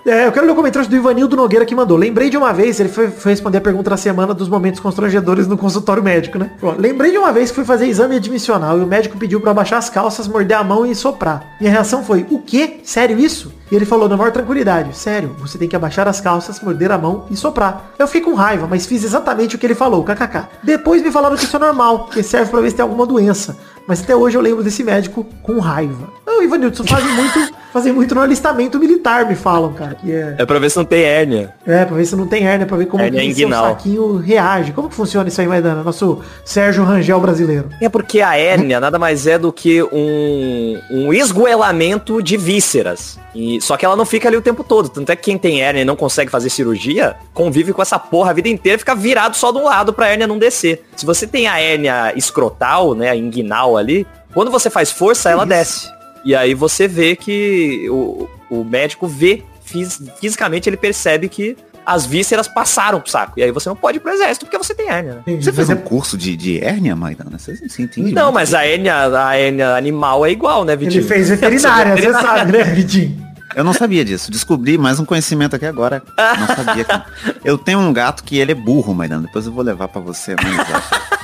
É, 0.05 0.25
eu 0.25 0.31
quero 0.31 0.45
ler 0.45 0.53
o 0.53 0.55
comentário 0.55 0.87
do 0.87 0.95
Ivanildo 0.95 1.35
Nogueira 1.35 1.65
que 1.65 1.75
mandou. 1.75 1.97
Lembrei 1.97 2.29
de 2.29 2.37
uma 2.37 2.53
vez, 2.53 2.79
ele 2.79 2.89
foi, 2.89 3.09
foi 3.09 3.31
responder 3.31 3.57
a 3.57 3.61
pergunta 3.61 3.89
da 3.89 3.97
semana 3.97 4.33
dos 4.33 4.47
momentos 4.47 4.79
constrangedores 4.79 5.47
no 5.47 5.57
consultório 5.57 6.01
médico, 6.01 6.37
né? 6.37 6.51
Lembrei 6.77 7.11
de 7.11 7.17
uma 7.17 7.31
vez 7.31 7.49
que 7.49 7.55
fui 7.55 7.65
fazer 7.65 7.87
exame 7.87 8.15
admissional 8.15 8.77
e 8.77 8.83
o 8.83 8.87
médico 8.87 9.17
pediu 9.17 9.41
pra 9.41 9.51
abaixar 9.51 9.79
as 9.79 9.89
calças, 9.89 10.27
morder 10.27 10.57
a 10.57 10.63
mão 10.63 10.85
e 10.85 10.95
soprar. 10.95 11.57
Minha 11.59 11.71
reação 11.71 12.03
foi, 12.03 12.25
o 12.29 12.39
quê? 12.39 12.79
Sério 12.83 13.19
isso? 13.19 13.53
E 13.69 13.75
ele 13.75 13.85
falou 13.85 14.07
na 14.07 14.15
maior 14.15 14.31
tranquilidade, 14.31 14.95
sério, 14.95 15.35
você 15.37 15.57
tem 15.57 15.67
que 15.67 15.75
abaixar 15.75 16.07
as 16.07 16.21
calças, 16.21 16.61
morder 16.61 16.89
a 16.89 16.97
mão 16.97 17.25
e 17.29 17.35
soprar. 17.35 17.91
Eu 17.99 18.07
fiquei 18.07 18.21
com 18.21 18.33
raiva, 18.33 18.65
mas 18.65 18.85
fiz 18.85 19.03
exatamente 19.03 19.57
o 19.57 19.59
que 19.59 19.65
ele 19.65 19.75
falou, 19.75 20.05
kkk. 20.05 20.45
Depois 20.63 21.01
me 21.01 21.11
falaram 21.11 21.35
que 21.35 21.43
isso 21.43 21.55
é 21.55 21.59
normal, 21.59 22.05
que 22.05 22.23
serve 22.23 22.49
pra 22.49 22.61
ver 22.61 22.69
se 22.69 22.77
tem 22.77 22.83
alguma 22.83 23.05
doença. 23.05 23.56
Mas 23.87 24.01
até 24.01 24.15
hoje 24.15 24.37
eu 24.37 24.41
lembro 24.41 24.63
desse 24.63 24.83
médico 24.83 25.25
com 25.41 25.59
raiva. 25.59 26.09
Não, 26.25 26.43
Ivanildo, 26.43 26.83
fazem 26.85 27.11
muito, 27.13 27.53
fazem 27.71 27.93
muito 27.93 28.13
no 28.13 28.21
alistamento 28.21 28.77
militar, 28.77 29.25
me 29.25 29.33
falam, 29.35 29.73
cara. 29.73 29.95
Que 29.95 30.11
é, 30.11 30.35
É 30.39 30.45
pra 30.45 30.59
ver 30.59 30.69
se 30.69 30.77
não 30.77 30.83
tem 30.85 31.03
hérnia. 31.03 31.53
é, 31.65 31.85
pra 31.85 31.95
ver 31.95 32.05
se 32.05 32.15
não 32.15 32.27
tem 32.27 32.45
hérnia, 32.45 32.67
pra 32.67 32.75
ver 32.77 32.85
como 32.87 33.01
Hérnia 33.03 33.21
que 33.21 33.33
seu 33.33 33.47
inguinal. 33.47 33.65
saquinho 33.69 34.17
reage. 34.17 34.71
Como 34.73 34.89
que 34.89 34.95
funciona 34.95 35.29
isso 35.29 35.39
aí, 35.39 35.47
Maidana? 35.47 35.83
Nosso 35.83 36.19
Sérgio 36.43 36.83
Rangel 36.83 37.19
brasileiro. 37.21 37.69
É 37.81 37.87
porque 37.87 38.21
a 38.21 38.37
hérnia 38.37 38.79
nada 38.79 38.99
mais 38.99 39.25
é 39.25 39.37
do 39.39 39.51
que 39.53 39.81
um, 39.83 40.79
um 40.91 41.13
esgoelamento 41.13 42.21
de 42.21 42.35
vísceras. 42.37 43.17
E, 43.33 43.61
só 43.61 43.77
que 43.77 43.85
ela 43.85 43.95
não 43.95 44.05
fica 44.05 44.27
ali 44.27 44.35
o 44.35 44.41
tempo 44.41 44.63
todo. 44.63 44.89
Tanto 44.89 45.11
é 45.11 45.15
que 45.15 45.23
quem 45.23 45.37
tem 45.37 45.61
hérnia 45.61 45.81
e 45.81 45.85
não 45.85 45.95
consegue 45.95 46.29
fazer 46.31 46.49
cirurgia, 46.49 47.15
convive 47.33 47.71
com 47.71 47.81
essa 47.81 47.97
porra 47.99 48.31
a 48.31 48.33
vida 48.33 48.49
inteira 48.49 48.75
e 48.75 48.79
fica 48.79 48.95
virado 48.95 49.35
só 49.35 49.51
de 49.51 49.59
um 49.59 49.63
lado 49.63 49.93
pra 49.93 50.07
hérnia 50.09 50.27
não 50.27 50.37
descer. 50.37 50.83
Se 50.95 51.05
você 51.05 51.25
tem 51.27 51.47
a 51.47 51.59
hérnia 51.59 52.13
escrotal, 52.15 52.93
né, 52.95 53.09
a 53.11 53.15
inguinal 53.15 53.76
ali, 53.77 54.05
quando 54.33 54.51
você 54.51 54.69
faz 54.69 54.91
força, 54.91 55.29
ela 55.29 55.45
desce. 55.45 55.87
E 56.25 56.35
aí 56.35 56.53
você 56.53 56.87
vê 56.87 57.15
que 57.15 57.87
o, 57.89 58.27
o 58.49 58.63
médico 58.63 59.07
vê 59.07 59.43
fis- 59.63 60.01
fisicamente, 60.19 60.67
ele 60.69 60.77
percebe 60.77 61.29
que 61.29 61.55
as 61.85 62.05
vísceras 62.05 62.49
passaram 62.49 62.99
pro 62.99 63.09
saco. 63.09 63.33
E 63.39 63.43
aí 63.43 63.49
você 63.51 63.69
não 63.69 63.75
pode 63.75 63.97
ir 63.97 64.01
pro 64.01 64.11
exército 64.11 64.45
porque 64.45 64.57
você 64.57 64.75
tem 64.75 64.89
hérnia, 64.89 65.23
né? 65.25 65.37
Você 65.41 65.53
fez 65.53 65.69
um 65.69 65.77
curso 65.77 66.17
de, 66.17 66.35
de 66.35 66.59
hérnia, 66.61 66.95
Maidana? 66.97 67.39
Você, 67.39 67.55
você 67.55 67.83
entende? 67.83 68.11
Não, 68.13 68.23
muito. 68.23 68.35
mas 68.35 68.53
a 68.53 68.65
hérnia, 68.65 69.07
a 69.17 69.37
hérnia 69.37 69.73
animal 69.75 70.25
é 70.25 70.31
igual, 70.31 70.65
né, 70.65 70.75
Vitinho? 70.75 70.99
Ele 71.01 71.07
fez 71.07 71.29
veterinária, 71.29 71.95
você 71.95 72.11
sabe, 72.11 72.51
né, 72.51 72.63
Vitinho? 72.65 73.26
Eu 73.57 73.63
não 73.63 73.73
sabia 73.73 74.05
disso. 74.05 74.29
Descobri 74.31 74.77
mais 74.77 74.99
um 74.99 75.05
conhecimento 75.05 75.55
aqui 75.55 75.65
agora. 75.65 76.03
Não 76.15 76.47
sabia 76.55 76.85
que... 76.85 77.01
Eu 77.43 77.57
tenho 77.57 77.79
um 77.79 77.91
gato 77.91 78.23
que 78.23 78.37
ele 78.37 78.51
é 78.51 78.55
burro, 78.55 78.93
Maidana. 78.93 79.23
Depois 79.23 79.47
eu 79.47 79.51
vou 79.51 79.63
levar 79.63 79.87
pra 79.87 79.99
você. 79.99 80.35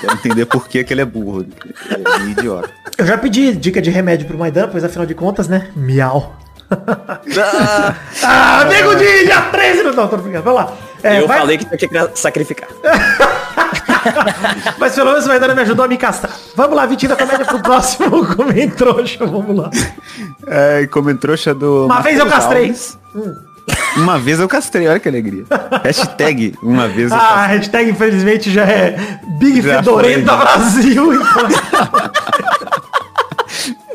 Quero 0.02 0.14
entender 0.14 0.46
por 0.48 0.68
que, 0.68 0.84
que 0.84 0.92
ele 0.94 1.02
é 1.02 1.06
burro. 1.06 1.42
Ele 1.92 2.04
é 2.08 2.32
idiota. 2.32 2.70
Eu 2.98 3.06
já 3.06 3.18
pedi 3.20 3.54
dica 3.56 3.80
de 3.82 3.90
remédio 3.92 4.26
pro 4.28 4.38
Maidana, 4.38 4.68
pois 4.68 4.84
afinal 4.84 5.06
de 5.06 5.14
contas, 5.14 5.48
né? 5.48 5.70
Miau. 5.76 6.36
Ah, 6.72 7.96
Ah, 8.24 8.66
nego 8.66 8.96
de 8.96 9.26
dia 9.26 9.42
13 9.52 9.84
não, 9.84 10.08
tô 10.08 10.18
brincando, 10.18 10.44
vai 10.44 10.54
lá. 10.56 10.74
É, 11.04 11.22
eu 11.22 11.28
vai- 11.28 11.40
falei 11.40 11.58
que 11.60 11.66
tinha 11.78 12.08
que 12.10 12.20
sacrificar. 12.20 12.68
Mas 14.80 14.96
pelo 14.96 15.10
menos 15.12 15.26
o 15.26 15.28
Maidana 15.30 15.54
me 15.56 15.62
ajudou 15.62 15.86
a 15.86 15.88
me 15.88 15.98
castrar. 15.98 16.34
Vamos 16.56 16.76
lá, 16.76 16.86
Vitinho 16.86 17.10
da 17.10 17.16
Comédia 17.16 17.46
pro 17.46 17.62
próximo 17.62 18.26
Comentrouxa, 18.36 19.26
vamos 19.26 19.56
lá. 19.56 19.70
É, 20.48 20.88
como 20.88 21.14
trouxa 21.16 21.54
do. 21.54 21.86
Uma 21.86 22.02
vez 22.02 22.20
eu 22.20 22.26
castrei. 22.28 22.76
Uma 23.96 24.20
vez 24.20 24.40
eu 24.40 24.48
castrei, 24.48 24.88
olha 24.88 25.00
que 25.00 25.08
alegria. 25.08 25.46
Hashtag 25.84 26.54
uma 26.62 26.88
vez 26.88 27.12
eu 27.12 27.18
Ah, 27.18 27.20
a 27.20 27.36
castrei. 27.38 27.58
hashtag 27.58 27.90
infelizmente 27.92 28.52
já 28.52 28.64
é 28.66 28.98
Big 29.40 29.62
Já 29.62 29.78
Fedorenta? 29.78 30.36
Brasil. 30.36 31.14
Então... 31.14 31.24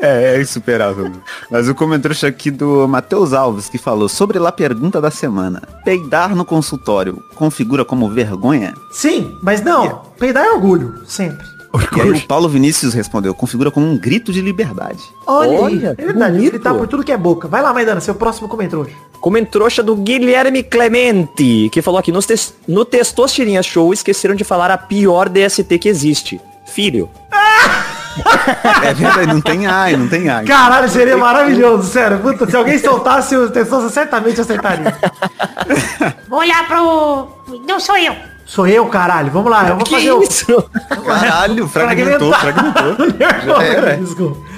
É, 0.01 0.35
é 0.35 0.41
insuperável. 0.41 1.11
Mas 1.51 1.67
o 1.67 1.75
comentrouxa 1.75 2.27
aqui 2.27 2.49
do 2.49 2.87
Matheus 2.87 3.33
Alves, 3.33 3.69
que 3.69 3.77
falou 3.77 4.07
sobre 4.07 4.39
lá 4.39 4.49
a 4.49 4.53
pergunta 4.53 5.01
da 5.01 5.11
semana. 5.11 5.61
Peidar 5.83 6.35
no 6.35 6.45
consultório 6.45 7.21
configura 7.35 7.83
como 7.83 8.09
vergonha? 8.09 8.73
Sim, 8.91 9.35
mas 9.41 9.61
não, 9.61 10.01
peidar 10.17 10.45
é 10.45 10.51
orgulho, 10.51 11.03
sempre. 11.05 11.45
E 11.95 12.01
aí 12.01 12.09
o 12.09 12.21
Paulo 12.21 12.49
Vinícius 12.49 12.95
respondeu, 12.95 13.33
configura 13.35 13.69
como 13.69 13.85
um 13.85 13.97
grito 13.97 14.33
de 14.33 14.41
liberdade. 14.41 14.99
Olha, 15.27 15.61
Olha, 15.61 15.89
aí, 15.89 15.95
é 15.97 16.05
verdade, 16.05 16.37
bonito. 16.37 16.55
ele 16.55 16.63
tá 16.63 16.73
por 16.73 16.87
tudo 16.87 17.03
que 17.03 17.11
é 17.11 17.17
boca. 17.17 17.47
Vai 17.47 17.61
lá, 17.61 17.71
Maidana, 17.71 18.01
seu 18.01 18.15
próximo 18.15 18.47
Comentrouxa. 18.47 18.91
Comentrouxa 19.21 19.83
do 19.83 19.95
Guilherme 19.95 20.63
Clemente, 20.63 21.69
que 21.71 21.81
falou 21.81 21.99
aqui, 21.99 22.11
no, 22.11 22.21
tes 22.23 22.55
no 22.67 22.83
Testosterinha 22.85 23.61
Show 23.61 23.93
esqueceram 23.93 24.33
de 24.33 24.43
falar 24.43 24.71
a 24.71 24.77
pior 24.77 25.29
DST 25.29 25.77
que 25.77 25.89
existe. 25.89 26.41
Filho. 26.65 27.09
É 28.83 28.93
verdade, 28.93 29.27
não 29.27 29.41
tem 29.41 29.67
ai, 29.67 29.95
não 29.95 30.07
tem 30.07 30.29
ai. 30.29 30.45
Caralho, 30.45 30.89
seria 30.89 31.17
maravilhoso, 31.17 31.89
sério. 31.89 32.19
Puta, 32.19 32.49
se 32.49 32.55
alguém 32.55 32.77
soltasse 32.77 33.35
os 33.35 33.51
pessoas 33.51 33.91
certamente 33.91 34.39
acertariam. 34.41 34.91
Vou 36.27 36.39
olhar 36.39 36.67
pro... 36.67 37.27
Não 37.67 37.79
sou 37.79 37.97
eu. 37.97 38.15
Sou 38.45 38.67
eu, 38.67 38.85
caralho. 38.87 39.29
Vamos 39.31 39.51
lá, 39.51 39.67
eu 39.67 39.75
vou 39.75 39.85
Que 39.85 39.95
fazer 39.95 40.11
o... 40.11 40.23
isso? 40.23 40.69
Caralho, 41.05 41.67
fragmentou, 41.67 42.33
fragmentou. 42.33 42.95
Já 43.45 43.63
era. 43.63 43.97
Desculpa. 43.97 44.48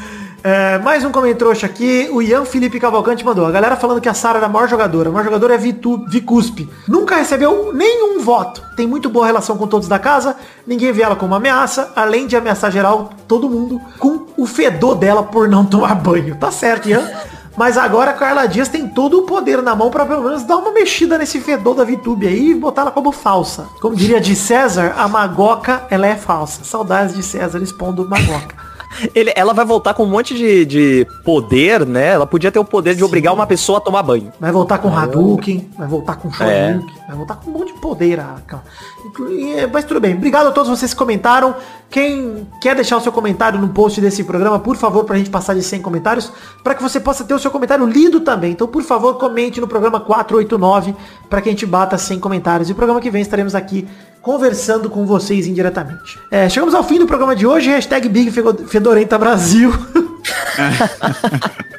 É, 0.44 0.80
mais 0.80 1.06
um 1.06 1.12
comentrouxa 1.12 1.68
aqui, 1.68 2.10
o 2.12 2.20
Ian 2.20 2.46
Felipe 2.46 2.80
Cavalcante 2.80 3.24
mandou. 3.24 3.46
A 3.46 3.52
galera 3.52 3.76
falando 3.76 4.02
que 4.02 4.10
a 4.10 4.14
Sara 4.14 4.40
era 4.40 4.48
a 4.48 4.50
maior 4.50 4.68
jogadora. 4.68 5.10
A 5.10 5.12
maior 5.12 5.26
jogadora 5.26 5.54
é 5.54 5.58
Vitu, 5.58 6.04
Vicuspe. 6.08 6.68
Nunca 6.88 7.16
recebeu 7.16 7.72
nenhum 7.74 8.20
voto. 8.20 8.64
Tem 8.76 8.88
muito 8.88 9.08
boa 9.08 9.28
relação 9.28 9.56
com 9.56 9.68
todos 9.68 9.88
da 9.88 10.00
casa. 10.00 10.36
Ninguém 10.66 10.92
vê 10.92 11.04
ela 11.04 11.16
como 11.16 11.36
ameaça. 11.36 11.92
Além 11.96 12.26
de 12.26 12.36
ameaçar 12.36 12.72
geral 12.72 13.12
todo 13.28 13.48
mundo 13.48 13.80
com 14.00 14.26
o 14.36 14.48
fedor 14.48 14.96
dela 14.96 15.22
por 15.22 15.48
não 15.48 15.64
tomar 15.64 15.94
banho. 15.94 16.36
Tá 16.36 16.52
certo, 16.52 16.90
Ian? 16.90 17.08
Mas 17.56 17.78
agora 17.78 18.12
a 18.12 18.14
Carla 18.14 18.48
Dias 18.48 18.70
tem 18.70 18.88
todo 18.88 19.20
o 19.20 19.24
poder 19.24 19.62
na 19.62 19.76
mão 19.76 19.92
pra 19.92 20.06
pelo 20.06 20.24
menos 20.24 20.44
dar 20.44 20.58
uma 20.58 20.72
mexida 20.72 21.18
nesse 21.18 21.40
fedor 21.40 21.76
da 21.76 21.84
VTube 21.84 22.26
aí 22.26 22.52
e 22.52 22.56
botar 22.56 22.84
ela 22.84 22.92
como 22.92 23.12
falsa. 23.12 23.68
Como 23.80 23.96
diria 23.96 24.20
de 24.20 24.36
César, 24.36 24.96
a 24.98 25.08
Magoca, 25.08 25.84
ela 25.92 26.08
é 26.08 26.16
falsa. 26.16 26.64
Saudades 26.64 27.14
de 27.14 27.22
César 27.22 27.60
expondo 27.60 28.08
Magoca. 28.10 28.71
Ele, 29.16 29.32
ela 29.36 29.54
vai 29.54 29.66
voltar 29.66 29.94
com 29.94 30.04
um 30.04 30.08
monte 30.10 30.36
de, 30.36 30.66
de 30.66 31.08
poder, 31.24 31.86
né? 31.86 32.10
Ela 32.12 32.28
podia 32.28 32.52
ter 32.52 32.60
o 32.60 32.66
poder 32.66 32.96
de 32.96 33.04
obrigar 33.04 33.34
uma 33.34 33.48
pessoa 33.48 33.78
a 33.78 33.82
tomar 33.82 34.04
banho. 34.04 34.32
Vai 34.40 34.52
voltar 34.52 34.78
com 34.80 34.96
Hadouken, 34.96 35.70
vai 35.78 35.88
voltar 35.88 36.16
com 36.18 36.28
É. 36.30 36.32
Shoryuken, 36.74 36.96
vai 37.08 37.16
voltar 37.18 37.36
com 37.36 37.50
um 37.50 37.54
monte 37.54 37.74
de 37.74 37.80
poder. 37.80 38.20
a 38.20 38.36
Carla. 38.46 38.66
Inclu- 39.06 39.32
e, 39.32 39.68
Mas 39.68 39.86
tudo 39.86 40.00
bem. 40.00 40.16
Obrigado 40.16 40.48
a 40.48 40.52
todos 40.52 40.70
vocês 40.70 40.94
que 40.94 40.98
comentaram. 41.00 41.56
Quem 41.90 42.48
quer 42.62 42.74
deixar 42.76 42.96
o 42.98 43.02
seu 43.02 43.12
comentário 43.12 43.60
no 43.60 43.68
post 43.70 44.00
desse 44.00 44.24
programa, 44.24 44.58
por 44.60 44.78
favor, 44.78 45.04
pra 45.04 45.18
gente 45.18 45.30
passar 45.30 45.54
de 45.56 45.62
100 45.64 45.82
comentários, 45.82 46.32
para 46.64 46.74
que 46.74 46.82
você 46.82 47.00
possa 47.02 47.24
ter 47.26 47.34
o 47.34 47.40
seu 47.40 47.52
comentário 47.52 47.86
lido 47.86 48.22
também. 48.22 48.52
Então, 48.52 48.66
por 48.68 48.82
favor, 48.84 49.16
comente 49.16 49.60
no 49.60 49.68
programa 49.68 50.00
489 50.00 50.96
para 51.30 51.42
que 51.42 51.50
a 51.50 51.52
gente 51.52 51.66
bata 51.66 51.98
100 51.98 52.20
comentários. 52.20 52.70
E 52.70 52.72
o 52.72 52.76
programa 52.76 53.02
que 53.02 53.10
vem 53.12 53.22
estaremos 53.22 53.54
aqui 53.56 53.86
conversando 54.22 54.90
com 54.90 55.06
vocês 55.06 55.48
indiretamente. 55.48 56.20
É, 56.30 56.48
chegamos 56.48 56.76
ao 56.76 56.84
fim 56.84 57.00
do 57.00 57.08
programa 57.08 57.36
de 57.36 57.46
hoje. 57.46 57.70
Hashtag 57.70 58.08
Big 58.08 58.32
Fedorenta 58.68 59.18
Brasil. 59.18 59.72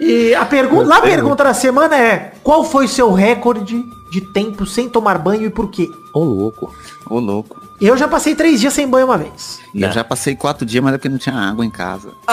E 0.00 0.34
a 0.34 0.46
pergunta, 0.46 0.94
a 0.94 1.00
pergunta 1.02 1.44
da 1.44 1.52
semana 1.52 1.94
é: 1.94 2.32
qual 2.42 2.64
foi 2.64 2.88
seu 2.88 3.12
recorde 3.12 3.84
de 4.10 4.20
tempo 4.32 4.64
sem 4.64 4.88
tomar 4.88 5.18
banho 5.18 5.44
e 5.44 5.50
por 5.50 5.70
quê? 5.70 5.86
Ô, 6.14 6.24
louco. 6.24 6.74
Ô, 7.08 7.18
louco. 7.18 7.60
Eu 7.80 7.96
já 7.96 8.06
passei 8.06 8.34
três 8.34 8.60
dias 8.60 8.74
sem 8.74 8.86
banho 8.86 9.06
uma 9.06 9.16
vez. 9.16 9.58
E 9.74 9.82
eu 9.82 9.90
já 9.90 10.04
passei 10.04 10.36
quatro 10.36 10.66
dias, 10.66 10.82
mas 10.84 10.92
é 10.94 10.98
porque 10.98 11.08
não 11.08 11.16
tinha 11.16 11.34
água 11.34 11.64
em 11.64 11.70
casa. 11.70 12.10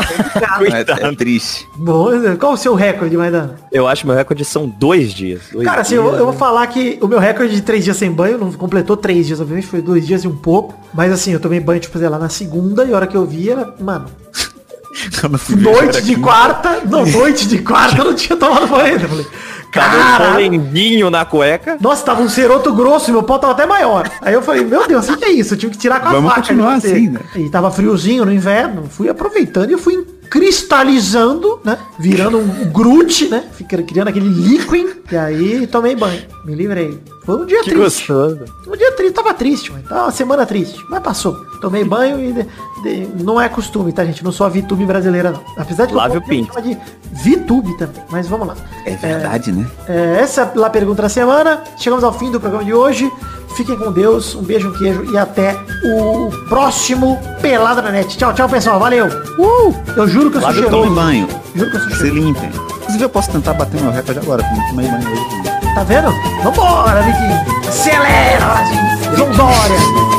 É, 0.68 1.08
é 1.08 1.16
triste. 1.16 1.68
Bom, 1.76 2.10
qual 2.40 2.54
o 2.54 2.58
seu 2.58 2.74
recorde, 2.74 3.16
Maidana? 3.16 3.56
Eu 3.72 3.88
acho 3.88 4.02
que 4.02 4.08
meu 4.08 4.16
recorde 4.16 4.44
são 4.44 4.68
dois 4.68 5.14
dias. 5.14 5.44
Dois 5.52 5.66
Cara, 5.66 5.82
assim, 5.82 5.96
dias. 5.96 6.06
eu, 6.06 6.16
eu 6.16 6.26
vou 6.26 6.34
falar 6.34 6.66
que 6.68 6.98
o 7.02 7.08
meu 7.08 7.20
recorde 7.20 7.54
de 7.56 7.62
três 7.62 7.84
dias 7.84 7.96
sem 7.98 8.12
banho 8.12 8.38
não 8.38 8.52
completou 8.52 8.98
três 8.98 9.28
dias, 9.28 9.40
obviamente, 9.40 9.68
foi 9.68 9.82
dois 9.82 10.06
dias 10.06 10.24
e 10.24 10.28
um 10.28 10.36
pouco. 10.36 10.74
Mas 10.94 11.12
assim, 11.12 11.32
eu 11.32 11.40
tomei 11.40 11.60
banho, 11.60 11.80
tipo, 11.80 11.98
sei 11.98 12.10
lá, 12.10 12.18
na 12.18 12.30
segunda 12.30 12.84
e 12.86 12.92
a 12.92 12.96
hora 12.96 13.08
que 13.08 13.16
eu 13.16 13.26
vi 13.26 13.50
era, 13.50 13.74
mano, 13.80 14.06
noite 15.58 16.02
de 16.02 16.16
quinta. 16.16 16.22
quarta, 16.22 16.82
não, 16.86 17.06
noite 17.08 17.48
de 17.48 17.60
quarta 17.60 18.00
eu 18.00 18.06
não 18.06 18.16
tinha 18.16 18.38
tomado 18.38 18.68
banho 18.68 18.86
ainda. 18.86 19.06
Eu 19.06 19.26
Tava 19.72 19.98
um 19.98 20.32
polenguinho 20.32 21.10
na 21.10 21.26
cueca. 21.26 21.78
Nossa, 21.80 22.04
tava 22.06 22.22
um 22.22 22.30
ceroto 22.30 22.74
grosso 22.74 23.10
e 23.10 23.14
meu 23.14 23.24
pau 23.24 23.38
tava 23.40 23.54
até 23.54 23.66
maior. 23.66 24.10
Aí 24.22 24.34
eu 24.34 24.42
falei, 24.42 24.64
meu 24.64 24.88
Deus, 24.88 25.08
o 25.10 25.18
que 25.18 25.26
é 25.26 25.30
isso? 25.32 25.54
Eu 25.54 25.58
tive 25.58 25.74
que 25.74 25.78
tirar 25.78 26.00
com 26.00 26.08
a 26.08 26.12
Vamos 26.12 26.30
faca. 26.30 26.42
continuar 26.42 26.76
de 26.78 26.82
você. 26.82 26.94
assim, 26.94 27.10
né? 27.10 27.20
E 27.36 27.50
tava 27.50 27.70
friozinho 27.72 28.26
no 28.26 28.32
inverno. 28.34 28.86
Fui 28.90 29.10
aproveitando 29.10 29.72
e 29.72 29.78
fui 29.78 30.06
cristalizando, 30.30 31.60
né? 31.64 31.78
Virando 32.00 32.38
um 32.40 32.70
Groot, 32.72 33.30
né? 33.30 33.44
Fica 33.54 33.82
criando 33.84 34.10
aquele 34.10 34.28
líquido. 34.30 34.98
E 35.12 35.16
aí 35.18 35.68
tomei 35.68 35.96
banho. 35.96 36.22
Me 36.46 36.54
livrei. 36.56 37.00
Foi 37.26 37.36
um 37.36 37.46
dia 37.46 37.60
Que 37.64 37.72
triste. 37.72 38.08
gostoso. 38.08 38.40
Um 38.68 38.76
dia 38.78 38.92
triste, 38.94 39.14
tava 39.14 39.34
triste, 39.34 39.72
mano. 39.72 39.84
Tava 39.88 40.04
uma 40.04 40.12
semana 40.12 40.46
triste. 40.46 40.78
Mas 40.90 41.02
passou. 41.02 41.36
Tomei 41.62 41.84
banho 41.84 42.20
e 42.24 42.34
de- 42.34 42.46
de- 42.84 43.24
não 43.24 43.40
é 43.42 43.50
costume, 43.50 43.92
tá, 43.92 44.06
gente? 44.06 44.24
Não 44.24 44.32
sou 44.32 44.46
a 44.46 44.50
VTube 44.50 44.86
brasileira, 44.86 45.32
não. 45.32 45.42
Apesar 45.58 45.86
de 45.86 45.92
que 45.92 45.98
Lave 45.98 46.16
eu 46.16 46.22
o 46.22 46.62
de 46.62 46.78
VTube 47.12 47.78
também. 47.78 48.02
Mas 48.10 48.28
vamos 48.28 48.48
lá. 48.48 48.56
É 48.86 48.96
verdade, 48.96 49.52
né? 49.52 49.66
É, 49.88 50.20
essa 50.22 50.42
é 50.56 50.64
a 50.64 50.70
pergunta 50.70 51.02
da 51.02 51.10
semana. 51.10 51.64
Chegamos 51.78 52.04
ao 52.04 52.14
fim 52.14 52.32
do 52.32 52.40
programa 52.40 52.64
de 52.66 52.74
hoje. 52.74 53.12
Fiquem 53.56 53.76
com 53.78 53.92
Deus, 53.92 54.36
um 54.36 54.42
beijo, 54.44 54.70
um 54.70 54.74
queijo 54.74 55.04
e 55.12 55.18
até 55.18 55.56
o 55.84 56.30
próximo 56.48 57.20
Pelada 57.42 57.82
na 57.82 57.92
Net. 57.92 58.16
Tchau, 58.18 58.34
tchau, 58.34 58.48
pessoal. 58.48 58.80
Valeu. 58.80 59.08
Uh! 59.40 59.74
Eu 59.96 60.08
juro 60.08 60.30
que 60.30 60.38
eu 60.38 60.42
sou 60.42 60.52
cheiroso. 60.54 60.72
tome 60.84 60.96
banho. 60.96 61.28
Juro 61.56 61.72
que 61.72 61.78
eu 61.78 61.82
sou 61.82 61.90
Se 61.92 61.98
cheiroso. 61.98 62.20
limpem. 62.22 62.50
Inclusive 62.82 63.04
eu 63.06 63.10
posso 63.10 63.32
tentar 63.32 63.54
bater 63.54 63.82
meu 63.82 63.92
recorde 63.92 64.20
agora, 64.20 64.44
porque 64.44 64.60
não 64.60 64.68
tomei 64.70 64.88
banho 64.88 65.12
hoje. 65.12 65.74
Tá 65.76 65.84
vendo? 65.84 66.14
Vambora, 66.44 67.02
Vicky. 67.02 67.68
Acelera, 67.68 68.64
gente. 68.66 69.16
João 69.18 69.32
Dória. 69.32 70.17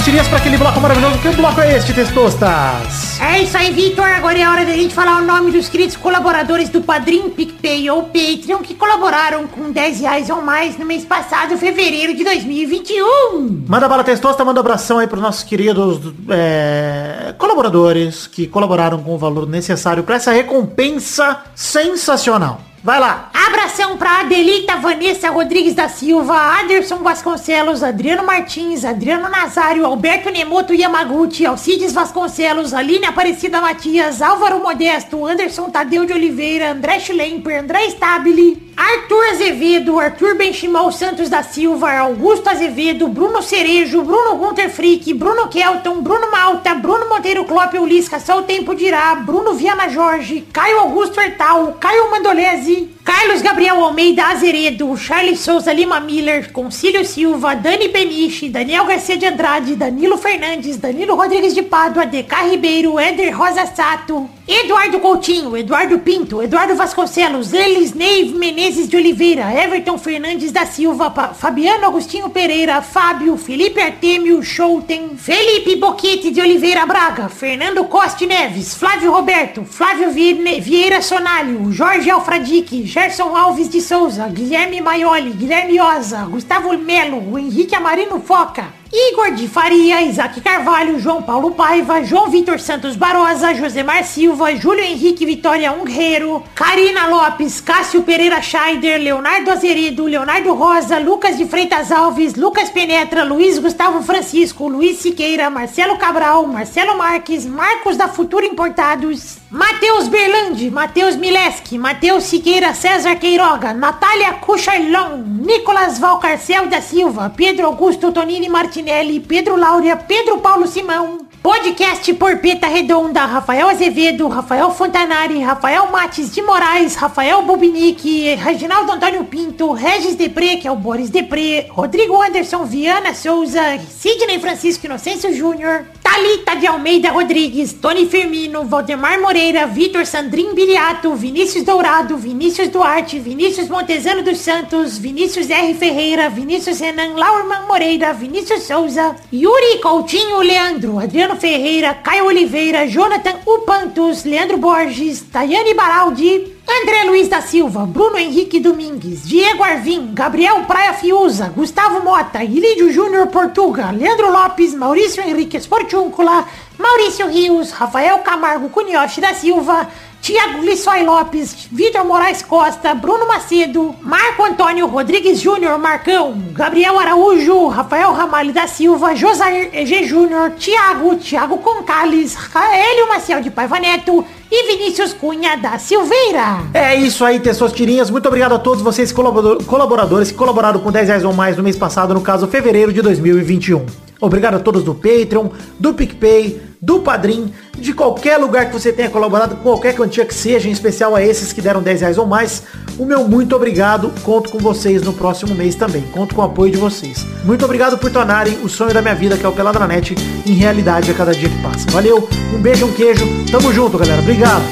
Testosterinhas, 0.00 0.28
para 0.28 0.38
aquele 0.38 0.56
bloco 0.56 0.80
maravilhoso. 0.80 1.18
Que 1.18 1.28
bloco 1.30 1.60
é 1.60 1.76
este, 1.76 1.92
testostas? 1.92 3.20
É 3.20 3.42
isso 3.42 3.56
aí, 3.56 3.70
Vitor. 3.70 4.06
Agora 4.06 4.38
é 4.38 4.48
hora 4.48 4.64
da 4.64 4.72
gente 4.72 4.94
falar 4.94 5.20
o 5.20 5.26
nome 5.26 5.50
dos 5.50 5.68
queridos 5.68 5.94
colaboradores 5.94 6.70
do 6.70 6.80
Padrim, 6.80 7.28
PicPay 7.28 7.90
ou 7.90 8.04
Patreon 8.04 8.60
que 8.62 8.74
colaboraram 8.74 9.46
com 9.46 9.70
10 9.70 10.00
reais 10.00 10.30
ou 10.30 10.40
mais 10.40 10.78
no 10.78 10.86
mês 10.86 11.04
passado, 11.04 11.58
fevereiro 11.58 12.14
de 12.14 12.24
2021. 12.24 13.64
Manda 13.68 13.88
bala 13.88 14.02
testosta, 14.02 14.42
manda 14.42 14.60
abração 14.60 14.98
aí 14.98 15.06
para 15.06 15.16
os 15.16 15.22
nossos 15.22 15.42
queridos 15.42 16.00
é, 16.30 17.34
colaboradores 17.36 18.26
que 18.26 18.46
colaboraram 18.46 19.02
com 19.02 19.14
o 19.14 19.18
valor 19.18 19.46
necessário 19.46 20.02
para 20.02 20.14
essa 20.14 20.32
recompensa 20.32 21.42
sensacional. 21.54 22.69
Vai 22.82 22.98
lá. 22.98 23.30
Abração 23.34 23.98
pra 23.98 24.20
Adelita 24.20 24.76
Vanessa 24.76 25.28
Rodrigues 25.28 25.74
da 25.74 25.86
Silva, 25.86 26.34
Aderson 26.60 26.98
Vasconcelos, 26.98 27.82
Adriano 27.82 28.24
Martins, 28.24 28.86
Adriano 28.86 29.28
Nazário, 29.28 29.84
Alberto 29.84 30.30
Nemoto 30.30 30.72
Yamaguchi, 30.72 31.44
Alcides 31.44 31.92
Vasconcelos, 31.92 32.72
Aline 32.72 33.04
Aparecida 33.04 33.60
Matias, 33.60 34.22
Álvaro 34.22 34.62
Modesto, 34.62 35.26
Anderson 35.26 35.68
Tadeu 35.68 36.06
de 36.06 36.14
Oliveira, 36.14 36.70
André 36.70 37.00
Schlemper, 37.00 37.60
André 37.60 37.90
Stabile, 37.90 38.70
Arthur 38.76 39.24
Azevedo, 39.32 40.00
Arthur 40.00 40.36
Benchimol 40.36 40.90
Santos 40.90 41.28
da 41.28 41.42
Silva, 41.42 41.92
Augusto 41.98 42.48
Azevedo, 42.48 43.08
Bruno 43.08 43.42
Cerejo, 43.42 44.02
Bruno 44.02 44.36
Gunter 44.36 44.70
Frick, 44.70 45.12
Bruno 45.12 45.48
Kelton, 45.48 46.00
Bruno 46.00 46.30
Malta, 46.30 46.74
Bruno 46.76 47.08
Monteiro 47.10 47.44
Clópio 47.44 47.82
Ulisca, 47.82 48.18
só 48.18 48.38
o 48.38 48.42
tempo 48.44 48.74
dirá, 48.74 49.14
Bruno 49.16 49.52
Viana 49.52 49.86
Jorge, 49.90 50.46
Caio 50.50 50.78
Augusto 50.78 51.20
Hertal, 51.20 51.76
Caio 51.78 52.10
Mandolese, 52.10 52.69
sim 52.70 52.99
Carlos 53.12 53.42
Gabriel 53.42 53.82
Almeida 53.82 54.28
Azeredo, 54.28 54.96
Charles 54.96 55.40
Souza 55.40 55.72
Lima 55.72 55.98
Miller, 55.98 56.52
Concílio 56.52 57.04
Silva, 57.04 57.56
Dani 57.56 57.88
Beniche, 57.88 58.48
Daniel 58.48 58.84
Garcia 58.84 59.16
de 59.16 59.26
Andrade, 59.26 59.74
Danilo 59.74 60.16
Fernandes, 60.16 60.76
Danilo 60.76 61.16
Rodrigues 61.16 61.52
de 61.52 61.62
Pádua, 61.62 62.06
DK 62.06 62.32
Ribeiro, 62.50 63.00
Éder 63.00 63.32
Rosa 63.32 63.66
Sato, 63.66 64.30
Eduardo 64.46 65.00
Coutinho, 65.00 65.56
Eduardo 65.56 65.98
Pinto, 65.98 66.40
Eduardo 66.40 66.76
Vasconcelos, 66.76 67.52
Elis 67.52 67.94
Neive 67.94 68.38
Menezes 68.38 68.88
de 68.88 68.96
Oliveira, 68.96 69.52
Everton 69.52 69.98
Fernandes 69.98 70.52
da 70.52 70.64
Silva, 70.64 71.10
Fabiano 71.34 71.86
Agostinho 71.86 72.30
Pereira, 72.30 72.80
Fábio, 72.80 73.36
Felipe 73.36 73.80
Artemio 73.80 74.40
Schouten, 74.40 75.16
Felipe 75.16 75.74
Boquete 75.76 76.30
de 76.30 76.40
Oliveira 76.40 76.86
Braga, 76.86 77.28
Fernando 77.28 77.84
Costa 77.84 78.24
Neves, 78.24 78.74
Flávio 78.74 79.10
Roberto, 79.12 79.64
Flávio 79.64 80.12
Vieira 80.12 81.02
Sonalho, 81.02 81.72
Jorge 81.76 82.08
Alfradique, 82.08 82.86
Gerson 83.00 83.34
Alves 83.34 83.70
de 83.70 83.80
Souza, 83.80 84.28
Guilherme 84.28 84.82
Maioli, 84.82 85.32
Guilherme 85.32 85.80
Oza, 85.80 86.26
Gustavo 86.26 86.76
Melo, 86.76 87.38
Henrique 87.38 87.74
Amarino 87.74 88.20
Foca, 88.20 88.74
Igor 88.92 89.36
de 89.36 89.46
Faria, 89.46 90.02
Isaac 90.02 90.40
Carvalho, 90.40 90.98
João 90.98 91.22
Paulo 91.22 91.52
Paiva, 91.52 92.02
João 92.02 92.28
Vitor 92.28 92.58
Santos 92.58 92.96
Barosa, 92.96 93.54
Josemar 93.54 94.02
Silva, 94.02 94.52
Júlio 94.56 94.82
Henrique 94.82 95.24
Vitória 95.24 95.70
Ungueiro, 95.70 96.42
Karina 96.56 97.06
Lopes, 97.06 97.60
Cássio 97.60 98.02
Pereira 98.02 98.42
Scheider, 98.42 98.98
Leonardo 99.00 99.52
Azeredo, 99.52 100.06
Leonardo 100.06 100.52
Rosa, 100.54 100.98
Lucas 100.98 101.38
de 101.38 101.46
Freitas 101.46 101.92
Alves, 101.92 102.34
Lucas 102.34 102.68
Penetra, 102.68 103.22
Luiz 103.22 103.60
Gustavo 103.60 104.02
Francisco, 104.02 104.66
Luiz 104.66 104.98
Siqueira, 104.98 105.48
Marcelo 105.48 105.96
Cabral, 105.96 106.44
Marcelo 106.48 106.98
Marques, 106.98 107.46
Marcos 107.46 107.96
da 107.96 108.08
Futura 108.08 108.44
Importados, 108.44 109.38
Matheus 109.48 110.08
Berlandi, 110.08 110.68
Matheus 110.68 111.14
Mileski, 111.14 111.78
Matheus 111.78 112.24
Siqueira, 112.24 112.74
César 112.74 113.14
Queiroga, 113.16 113.72
Natália 113.72 114.32
Cucharlon, 114.34 115.22
Nicolas 115.40 115.96
Valcarcel 116.00 116.66
da 116.66 116.80
Silva, 116.80 117.32
Pedro 117.36 117.66
Augusto 117.66 118.10
Tonini 118.10 118.48
Martinelli, 118.80 119.20
Pedro 119.20 119.56
Laura, 119.56 119.94
Pedro 119.94 120.38
Paulo 120.38 120.66
Simão, 120.66 121.26
Podcast 121.42 122.12
Porpeta 122.14 122.66
Redonda, 122.66 123.24
Rafael 123.24 123.70
Azevedo, 123.70 124.28
Rafael 124.28 124.70
Fontanari, 124.72 125.42
Rafael 125.42 125.90
Mates 125.90 126.30
de 126.30 126.42
Moraes, 126.42 126.96
Rafael 126.96 127.40
Bubinique, 127.40 128.34
Reginaldo 128.34 128.92
Antônio 128.92 129.24
Pinto, 129.24 129.72
Regis 129.72 130.16
Depré, 130.16 130.56
que 130.56 130.68
é 130.68 130.70
o 130.70 130.76
Boris 130.76 131.08
Depré, 131.08 131.66
Rodrigo 131.70 132.20
Anderson 132.20 132.66
Viana 132.66 133.14
Souza, 133.14 133.78
Sidney 133.88 134.38
Francisco 134.38 134.84
Inocêncio 134.84 135.34
Júnior, 135.34 135.86
Thalita 136.02 136.56
de 136.56 136.66
Almeida 136.66 137.10
Rodrigues, 137.10 137.72
Tony 137.72 138.04
Firmino, 138.04 138.64
Valdemar 138.64 139.18
Moreira, 139.18 139.66
Vitor 139.66 140.04
Sandrin 140.04 140.52
Biliato, 140.54 141.14
Vinícius 141.14 141.64
Dourado, 141.64 142.18
Vinícius 142.18 142.68
Duarte, 142.68 143.18
Vinícius 143.18 143.68
Montezano 143.68 144.22
dos 144.22 144.38
Santos, 144.38 144.98
Vinícius 144.98 145.48
R. 145.48 145.72
Ferreira, 145.74 146.28
Vinícius 146.28 146.80
Renan 146.80 147.14
Laurman 147.14 147.66
Moreira, 147.66 148.12
Vinícius 148.12 148.64
Souza, 148.64 149.16
Yuri 149.32 149.80
Coutinho 149.80 150.42
Leandro, 150.42 150.98
Adriano 150.98 151.29
Ferreira, 151.36 151.94
Caio 151.94 152.26
Oliveira, 152.26 152.86
Jonathan 152.86 153.36
Upantos, 153.46 154.24
Leandro 154.24 154.56
Borges, 154.58 155.22
Tayane 155.22 155.74
Baraldi, 155.74 156.52
André 156.66 157.04
Luiz 157.04 157.28
da 157.28 157.40
Silva, 157.40 157.84
Bruno 157.84 158.16
Henrique 158.16 158.60
Domingues, 158.60 159.24
Diego 159.24 159.64
Arvim, 159.64 160.14
Gabriel 160.14 160.64
Praia 160.66 160.92
Fiuza, 160.92 161.48
Gustavo 161.48 162.02
Mota, 162.04 162.44
Ilídio 162.44 162.92
Júnior 162.92 163.26
Portuga, 163.28 163.90
Leandro 163.90 164.30
Lopes, 164.30 164.74
Maurício 164.74 165.22
Henrique 165.22 165.56
Esportúncula, 165.56 166.46
Maurício 166.78 167.26
Rios, 167.26 167.72
Rafael 167.72 168.18
Camargo 168.20 168.68
Cunioche 168.68 169.20
da 169.20 169.34
Silva, 169.34 169.88
Tiago 170.20 170.62
Lissói 170.62 171.02
Lopes, 171.02 171.66
Vitor 171.72 172.04
Moraes 172.04 172.42
Costa, 172.42 172.94
Bruno 172.94 173.26
Macedo, 173.26 173.94
Marco 174.02 174.44
Antônio 174.44 174.86
Rodrigues 174.86 175.40
Júnior 175.40 175.78
Marcão, 175.78 176.34
Gabriel 176.52 176.98
Araújo, 176.98 177.68
Rafael 177.68 178.12
Ramalho 178.12 178.52
da 178.52 178.66
Silva, 178.66 179.16
Josair 179.16 179.70
G. 179.86 180.04
Júnior, 180.04 180.50
Tiago, 180.58 181.16
Tiago 181.16 181.56
Concales, 181.58 182.36
Hélio 182.54 183.08
Maciel 183.08 183.40
de 183.40 183.50
Paiva 183.50 183.80
Neto 183.80 184.22
e 184.50 184.66
Vinícius 184.76 185.12
Cunha 185.14 185.56
da 185.56 185.78
Silveira. 185.78 186.58
É 186.74 186.94
isso 186.94 187.24
aí, 187.24 187.40
Tirinhas. 187.72 188.10
Muito 188.10 188.26
obrigado 188.28 188.52
a 188.52 188.58
todos 188.58 188.82
vocês 188.82 189.10
colabor- 189.12 189.64
colaboradores 189.64 190.30
que 190.30 190.36
colaboraram 190.36 190.80
com 190.80 190.92
10 190.92 191.08
reais 191.08 191.24
ou 191.24 191.32
mais 191.32 191.56
no 191.56 191.62
mês 191.62 191.76
passado, 191.76 192.12
no 192.12 192.20
caso, 192.20 192.46
fevereiro 192.46 192.92
de 192.92 193.00
2021. 193.00 193.86
Obrigado 194.20 194.54
a 194.56 194.60
todos 194.60 194.84
do 194.84 194.94
Patreon, 194.94 195.48
do 195.78 195.94
PicPay, 195.94 196.60
do 196.80 197.00
Padrim, 197.00 197.52
de 197.78 197.92
qualquer 197.92 198.36
lugar 198.36 198.66
que 198.66 198.72
você 198.72 198.92
tenha 198.92 199.10
colaborado, 199.10 199.56
com 199.56 199.62
qualquer 199.62 199.94
quantia 199.94 200.24
que 200.24 200.34
seja, 200.34 200.68
em 200.68 200.72
especial 200.72 201.14
a 201.14 201.22
esses 201.22 201.52
que 201.52 201.62
deram 201.62 201.82
10 201.82 202.00
reais 202.00 202.18
ou 202.18 202.26
mais. 202.26 202.62
O 202.98 203.04
meu 203.04 203.26
muito 203.26 203.56
obrigado. 203.56 204.12
Conto 204.22 204.50
com 204.50 204.58
vocês 204.58 205.02
no 205.02 205.12
próximo 205.12 205.54
mês 205.54 205.74
também. 205.74 206.02
Conto 206.12 206.34
com 206.34 206.42
o 206.42 206.44
apoio 206.44 206.72
de 206.72 206.78
vocês. 206.78 207.24
Muito 207.44 207.64
obrigado 207.64 207.96
por 207.98 208.10
tornarem 208.10 208.58
o 208.62 208.68
sonho 208.68 208.92
da 208.92 209.00
minha 209.00 209.14
vida, 209.14 209.36
que 209.36 209.44
é 209.44 209.48
o 209.48 209.52
Pelada 209.52 209.78
na 209.78 209.86
Net, 209.86 210.14
em 210.46 210.52
realidade 210.52 211.10
a 211.10 211.14
cada 211.14 211.32
dia 211.32 211.48
que 211.48 211.62
passa. 211.62 211.90
Valeu, 211.90 212.28
um 212.54 212.58
beijo, 212.58 212.86
um 212.86 212.92
queijo. 212.92 213.26
Tamo 213.50 213.72
junto, 213.72 213.96
galera. 213.98 214.20
Obrigado. 214.20 214.64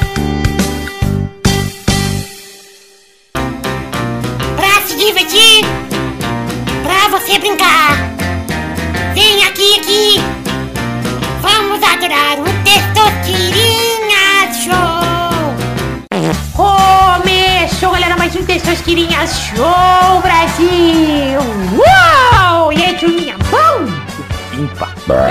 Pra 4.57 4.87
se 4.87 4.97
divertir, 4.97 5.65
pra 6.83 7.19
você 7.19 7.39
brincar. 7.39 7.88
Testosterinha 18.79 19.27
Show 19.27 20.21
Brasil. 20.23 21.41
Uau! 21.77 22.73
E 22.73 22.85
aí, 22.85 22.95
turminha, 22.97 23.35
bom? 23.51 24.61
Impa. 24.63 24.89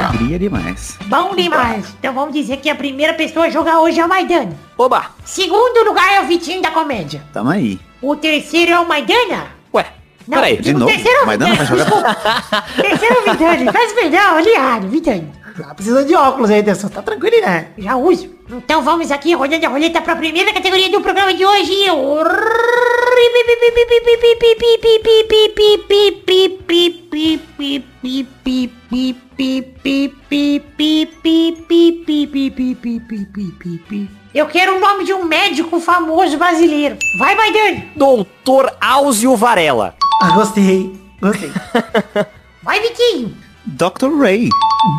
Alegria 0.09 0.37
demais. 0.37 0.97
Bom 1.05 1.33
demais. 1.33 1.85
Então 1.97 2.13
vamos 2.13 2.33
dizer 2.33 2.57
que 2.57 2.69
a 2.69 2.75
primeira 2.75 3.13
pessoa 3.13 3.45
a 3.45 3.49
jogar 3.49 3.79
hoje 3.79 3.99
é 4.01 4.05
o 4.05 4.09
Maidana. 4.09 4.51
Oba! 4.77 5.11
Segundo 5.23 5.85
lugar 5.85 6.13
é 6.15 6.21
o 6.21 6.25
Vitinho 6.25 6.61
da 6.61 6.71
Comédia. 6.71 7.23
Tamo 7.31 7.49
aí. 7.49 7.79
O 8.01 8.15
terceiro 8.17 8.71
é 8.73 8.79
o 8.79 8.87
Maidana. 8.87 9.47
Ué, 9.73 9.85
Não, 10.27 10.37
peraí. 10.39 10.57
de 10.57 10.71
o 10.73 10.77
novo? 10.77 10.91
terceiro 10.91 11.19
é 11.19 11.23
o 11.23 11.27
Maidana 11.27 11.55
vai 11.55 11.65
jogar? 11.65 12.65
Terceiro 12.75 13.15
é 13.15 13.19
o 13.19 13.31
Vidani. 13.31 13.71
Faz 13.71 13.93
perdão, 13.93 14.35
olha 14.35 14.49
errado, 14.49 14.87
Vidani. 14.89 15.31
Tá 15.57 15.73
precisando 15.73 16.05
de 16.05 16.13
óculos 16.15 16.51
aí, 16.51 16.61
Tesson. 16.61 16.87
Tá 16.89 17.01
tranquilo, 17.01 17.41
né? 17.41 17.69
Já 17.77 17.95
uso. 17.95 18.29
Então 18.49 18.81
vamos 18.83 19.09
aqui 19.09 19.33
rodando 19.33 19.65
a 19.65 19.69
roleta 19.69 20.01
para 20.01 20.13
a 20.13 20.17
primeira 20.17 20.53
categoria 20.53 20.89
do 20.89 21.01
programa 21.01 21.33
de 21.33 21.43
hoje. 21.45 21.73
Eu 34.33 34.45
quero 34.45 34.77
o 34.77 34.79
nome 34.79 35.03
de 35.03 35.13
um 35.13 35.23
médico 35.23 35.79
famoso 35.79 36.37
brasileiro. 36.37 36.97
Vai, 37.17 37.33
Maidani. 37.35 37.91
Doutor 37.95 38.71
Áuzio 38.79 39.35
Varela. 39.35 39.95
Ah, 40.21 40.31
gostei. 40.31 40.95
Gostei. 41.19 41.51
Vai, 42.61 42.79
Vitinho. 42.81 43.35
Dr. 43.65 44.15
Ray. 44.19 44.49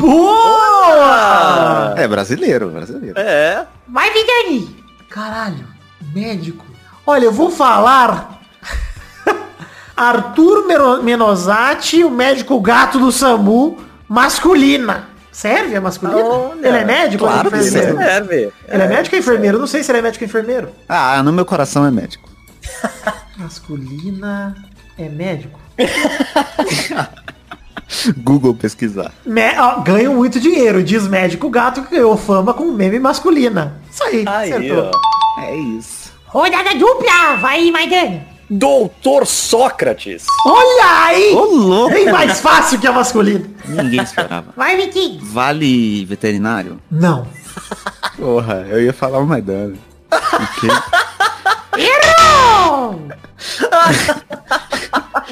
Boa! 0.00 1.94
É 1.96 2.06
brasileiro, 2.08 2.68
brasileiro. 2.68 3.18
É. 3.18 3.66
Vai, 3.86 4.10
Vidani. 4.10 4.76
Caralho, 5.08 5.66
médico. 6.14 6.67
Olha, 7.08 7.24
eu 7.24 7.32
vou 7.32 7.50
falar 7.50 8.38
Arthur 9.96 10.66
Menosati, 11.02 12.04
o 12.04 12.10
médico 12.10 12.60
gato 12.60 12.98
do 12.98 13.10
SAMU, 13.10 13.78
masculina. 14.06 15.08
Serve 15.32 15.74
a 15.76 15.80
masculina? 15.80 16.18
Olha, 16.22 16.68
ele 16.68 16.76
é 16.76 16.84
médico 16.84 17.24
ou 17.24 17.30
Claro 17.30 17.48
é 17.48 17.52
que 17.52 17.56
enfermeiro? 17.66 17.96
serve. 17.96 18.52
Ele 18.68 18.82
é 18.82 18.88
médico 18.88 19.16
ou 19.16 19.20
enfermeiro? 19.20 19.58
Não 19.58 19.66
sei 19.66 19.82
se 19.82 19.90
ele 19.90 20.00
é 20.00 20.02
médico 20.02 20.22
ou 20.24 20.28
enfermeiro. 20.28 20.68
Ah, 20.86 21.22
no 21.22 21.32
meu 21.32 21.46
coração 21.46 21.86
é 21.86 21.90
médico. 21.90 22.28
Masculina 23.38 24.54
é 24.98 25.08
médico. 25.08 25.58
Google 28.18 28.54
pesquisar. 28.54 29.12
Me- 29.24 29.58
ó, 29.58 29.80
ganho 29.80 30.12
muito 30.12 30.38
dinheiro, 30.38 30.82
diz 30.82 31.08
médico 31.08 31.48
gato 31.48 31.80
que 31.84 31.92
ganhou 31.96 32.18
fama 32.18 32.52
com 32.52 32.66
meme 32.72 32.98
masculina. 32.98 33.80
Isso 33.90 34.04
aí, 34.04 34.24
Aí, 34.28 34.52
acertou. 34.52 34.90
ó. 35.38 35.40
É 35.40 35.56
isso. 35.56 36.07
Rodada 36.28 36.74
dupla, 36.74 37.36
vai, 37.40 37.70
Maidana. 37.70 38.26
Doutor 38.50 39.26
Sócrates. 39.26 40.24
Olha 40.46 41.04
aí! 41.04 41.34
Ô, 41.34 41.44
louco! 41.44 41.94
Bem 41.94 42.10
mais 42.10 42.40
fácil 42.40 42.78
que 42.78 42.86
a 42.86 42.92
masculina. 42.92 43.46
Ninguém 43.66 44.02
esperava. 44.02 44.52
Vai, 44.56 44.76
Vitinho. 44.76 45.20
Vale 45.22 46.04
veterinário? 46.06 46.80
Não. 46.90 47.26
Porra, 48.16 48.66
eu 48.68 48.82
ia 48.82 48.92
falar 48.92 49.18
o 49.18 49.26
Maidana. 49.26 49.74
O 50.10 50.60
quê? 50.60 50.68
Errou! 51.78 53.08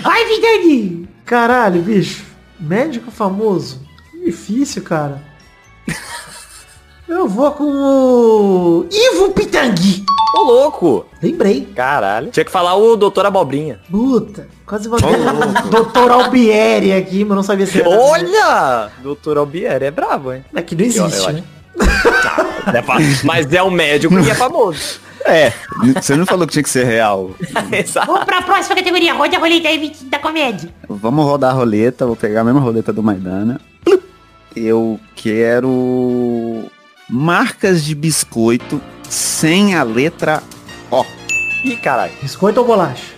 vai, 0.03 0.25
Vidani. 0.27 1.09
Caralho, 1.25 1.83
bicho. 1.83 2.25
Médico 2.61 3.11
famoso. 3.11 3.83
Difícil, 4.25 4.83
cara. 4.83 5.23
Eu 7.09 7.29
vou 7.29 7.53
com 7.53 7.65
o 7.65 8.87
Ivo 8.91 9.31
Pitangui. 9.33 10.05
Ô, 10.37 10.43
louco. 10.43 11.07
Lembrei. 11.23 11.63
Caralho. 11.75 12.31
Tinha 12.31 12.45
que 12.45 12.51
falar 12.51 12.75
o 12.77 12.97
Doutor 12.97 13.27
Abobrinha. 13.27 13.79
Puta, 13.91 14.49
quase 14.67 14.89
vou. 14.89 14.99
Doutor 15.71 16.11
Albieri 16.11 16.93
aqui, 16.93 17.25
mas 17.25 17.37
não 17.37 17.43
sabia 17.45 17.67
se 17.67 17.81
era. 17.81 17.89
Olha! 17.89 18.91
Doutor 19.03 19.39
Albieri 19.39 19.85
é 19.87 19.91
bravo, 19.91 20.33
hein? 20.33 20.45
É 20.55 20.61
que 20.63 20.75
não 20.75 20.85
existe, 20.85 21.19
Eu- 21.21 21.29
eu 21.29 21.33
né? 21.35 21.45
É 22.75 22.83
fa- 22.83 22.97
Mas 23.23 23.53
é 23.53 23.63
um 23.63 23.71
médico 23.71 24.19
e 24.19 24.29
é 24.29 24.35
famoso. 24.35 24.99
É, 25.25 25.53
você 25.95 26.17
não 26.17 26.27
falou 26.27 26.47
que 26.47 26.53
tinha 26.53 26.63
que 26.65 26.69
ser 26.71 26.85
real. 26.85 27.31
Exato. 27.73 28.07
Vamos 28.09 28.25
pra 28.25 28.43
próxima 28.43 28.75
categoria. 28.75 29.15
Roda 29.15 29.37
a 29.37 29.41
roleta 29.41 29.69
aí, 29.69 29.93
da 30.05 30.19
comédia. 30.19 30.69
Vamos 30.89 31.25
rodar 31.25 31.51
a 31.51 31.55
roleta, 31.55 32.05
vou 32.07 32.17
pegar 32.17 32.41
a 32.41 32.45
mesma 32.45 32.61
roleta 32.61 32.93
do 32.93 33.03
Maidana. 33.03 33.61
Eu 34.55 34.99
quero 35.15 36.65
marcas 37.09 37.85
de 37.85 37.95
biscoito 37.95 38.81
sem 39.09 39.75
a 39.75 39.83
letra 39.83 40.43
O. 40.91 41.05
Ih, 41.65 41.77
caralho. 41.77 42.13
Biscoito 42.23 42.61
ou 42.61 42.67
bolacha? 42.67 43.17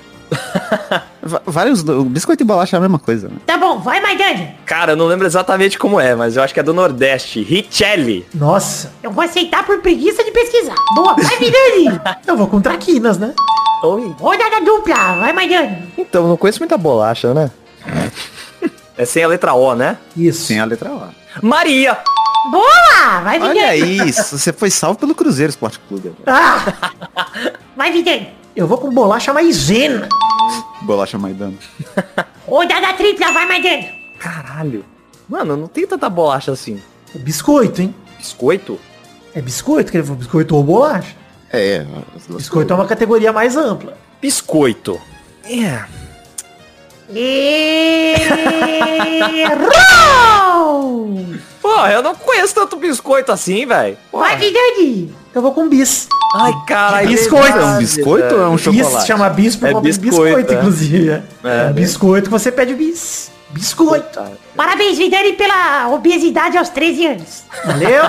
Vários. 1.47 1.83
Biscoito 1.83 2.43
e 2.43 2.47
bolacha 2.47 2.77
é 2.77 2.79
a 2.79 2.81
mesma 2.81 2.99
coisa, 2.99 3.29
né? 3.29 3.37
Tá 3.47 3.57
bom, 3.57 3.79
vai, 3.79 4.01
Maidana. 4.01 4.55
Cara, 4.65 4.93
eu 4.93 4.97
não 4.97 5.07
lembro 5.07 5.27
exatamente 5.27 5.79
como 5.79 5.99
é, 6.01 6.15
mas 6.15 6.37
eu 6.37 6.43
acho 6.43 6.53
que 6.55 6.61
é 6.61 6.63
do 6.63 6.73
Nordeste. 6.75 7.43
Richelli. 7.43 8.27
Nossa, 8.35 8.93
Eu 9.03 9.11
vou 9.11 9.25
aceitar 9.25 9.65
por 9.65 9.79
preguiça 9.81 10.23
de 10.25 10.31
pesquisar. 10.31 10.75
Boa, 10.95 11.15
vai, 11.15 11.39
Vidani. 11.39 12.01
eu 12.27 12.37
vou 12.37 12.47
com 12.47 12.61
traquinas, 12.61 13.19
né? 13.19 13.35
Oi. 13.83 14.15
Rodada 14.19 14.61
dupla, 14.61 15.17
vai, 15.17 15.33
Maidana. 15.33 15.83
Então, 15.97 16.27
não 16.29 16.37
conheço 16.37 16.61
muita 16.61 16.77
bolacha, 16.77 17.33
né? 17.35 17.51
É 18.99 19.05
sem 19.05 19.23
a 19.23 19.29
letra 19.29 19.55
O, 19.55 19.77
né? 19.77 19.97
Isso. 20.17 20.47
Sem 20.47 20.59
a 20.59 20.65
letra 20.65 20.91
O. 20.91 21.01
Maria. 21.41 21.97
Boa, 22.51 23.21
vai, 23.23 23.39
Vidani. 23.39 23.61
Olha 23.61 23.77
isso, 23.77 24.39
você 24.39 24.53
foi 24.53 24.71
salvo 24.71 24.99
pelo 24.99 25.15
Cruzeiro 25.15 25.51
Esporte 25.51 25.79
Clube. 25.81 26.13
Ah, 26.27 26.65
Vai, 27.77 27.93
Vidani. 27.93 28.29
eu 28.57 28.67
vou 28.67 28.79
com 28.79 28.91
bolacha 28.93 29.33
maisena. 29.33 30.09
Bolacha 30.83 31.19
Maidana. 31.19 31.55
Rodada 32.47 32.93
tripla, 32.95 33.33
vai, 33.33 33.47
Maidana. 33.47 33.89
Caralho. 34.19 34.85
Mano, 35.29 35.57
não 35.57 35.69
tem 35.69 35.87
tanta 35.87 36.09
bolacha 36.09 36.53
assim. 36.53 36.81
É 37.15 37.19
biscoito, 37.19 37.83
hein? 37.83 37.95
Biscoito? 38.17 38.81
É 39.35 39.43
biscoito, 39.43 39.91
que 39.91 39.99
ele 39.99 40.05
falou 40.05 40.19
biscoito 40.19 40.57
ou 40.57 40.65
bolacha. 40.65 41.15
É, 41.53 41.85
Biscoito 42.29 42.73
é 42.73 42.77
uma 42.77 42.87
categoria 42.87 43.33
mais 43.33 43.57
ampla. 43.57 43.97
Biscoito. 44.21 45.01
É. 45.45 45.85
Errou! 49.99 51.25
Pô, 51.61 51.87
eu 51.87 52.03
não 52.03 52.15
conheço 52.15 52.55
tanto 52.55 52.77
biscoito 52.77 53.33
assim, 53.33 53.67
velho. 53.67 53.97
Vai, 54.13 54.37
Vidani. 54.37 55.15
Eu 55.35 55.43
vou 55.43 55.53
com 55.53 55.69
bis. 55.69 56.09
Ai, 56.35 56.53
caralho. 56.67 57.09
Biscoito. 57.09 57.59
É 57.59 57.65
um 57.65 57.79
biscoito 57.79 58.35
ou 58.35 58.43
é 58.43 58.49
um 58.49 58.57
Bis 58.57 58.63
chocolate? 58.65 59.07
chama 59.07 59.29
bis 59.31 59.57
por 59.57 59.69
É 59.69 59.75
biscoito, 59.81 60.01
biscoito, 60.01 60.53
é. 60.53 60.57
inclusive. 60.57 61.11
É, 61.11 61.23
É, 61.45 61.69
É 61.69 61.73
biscoito 61.73 62.25
que 62.25 62.31
você 62.31 62.51
pede 62.53 62.75
bis. 62.75 63.31
Biscoito. 63.51 64.21
Parabéns, 64.55 64.99
Vidani, 64.99 65.33
pela 65.33 65.89
obesidade 65.89 66.59
aos 66.59 66.69
13 66.69 67.07
anos. 67.07 67.45
Valeu? 67.65 68.03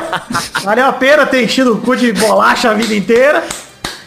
Valeu 0.64 0.86
a 0.88 0.94
pena 0.94 1.26
ter 1.26 1.44
enchido 1.44 1.76
o 1.76 1.78
cu 1.80 1.96
de 1.96 2.12
bolacha 2.12 2.72
a 2.72 2.74
vida 2.74 2.94
inteira. 2.94 3.44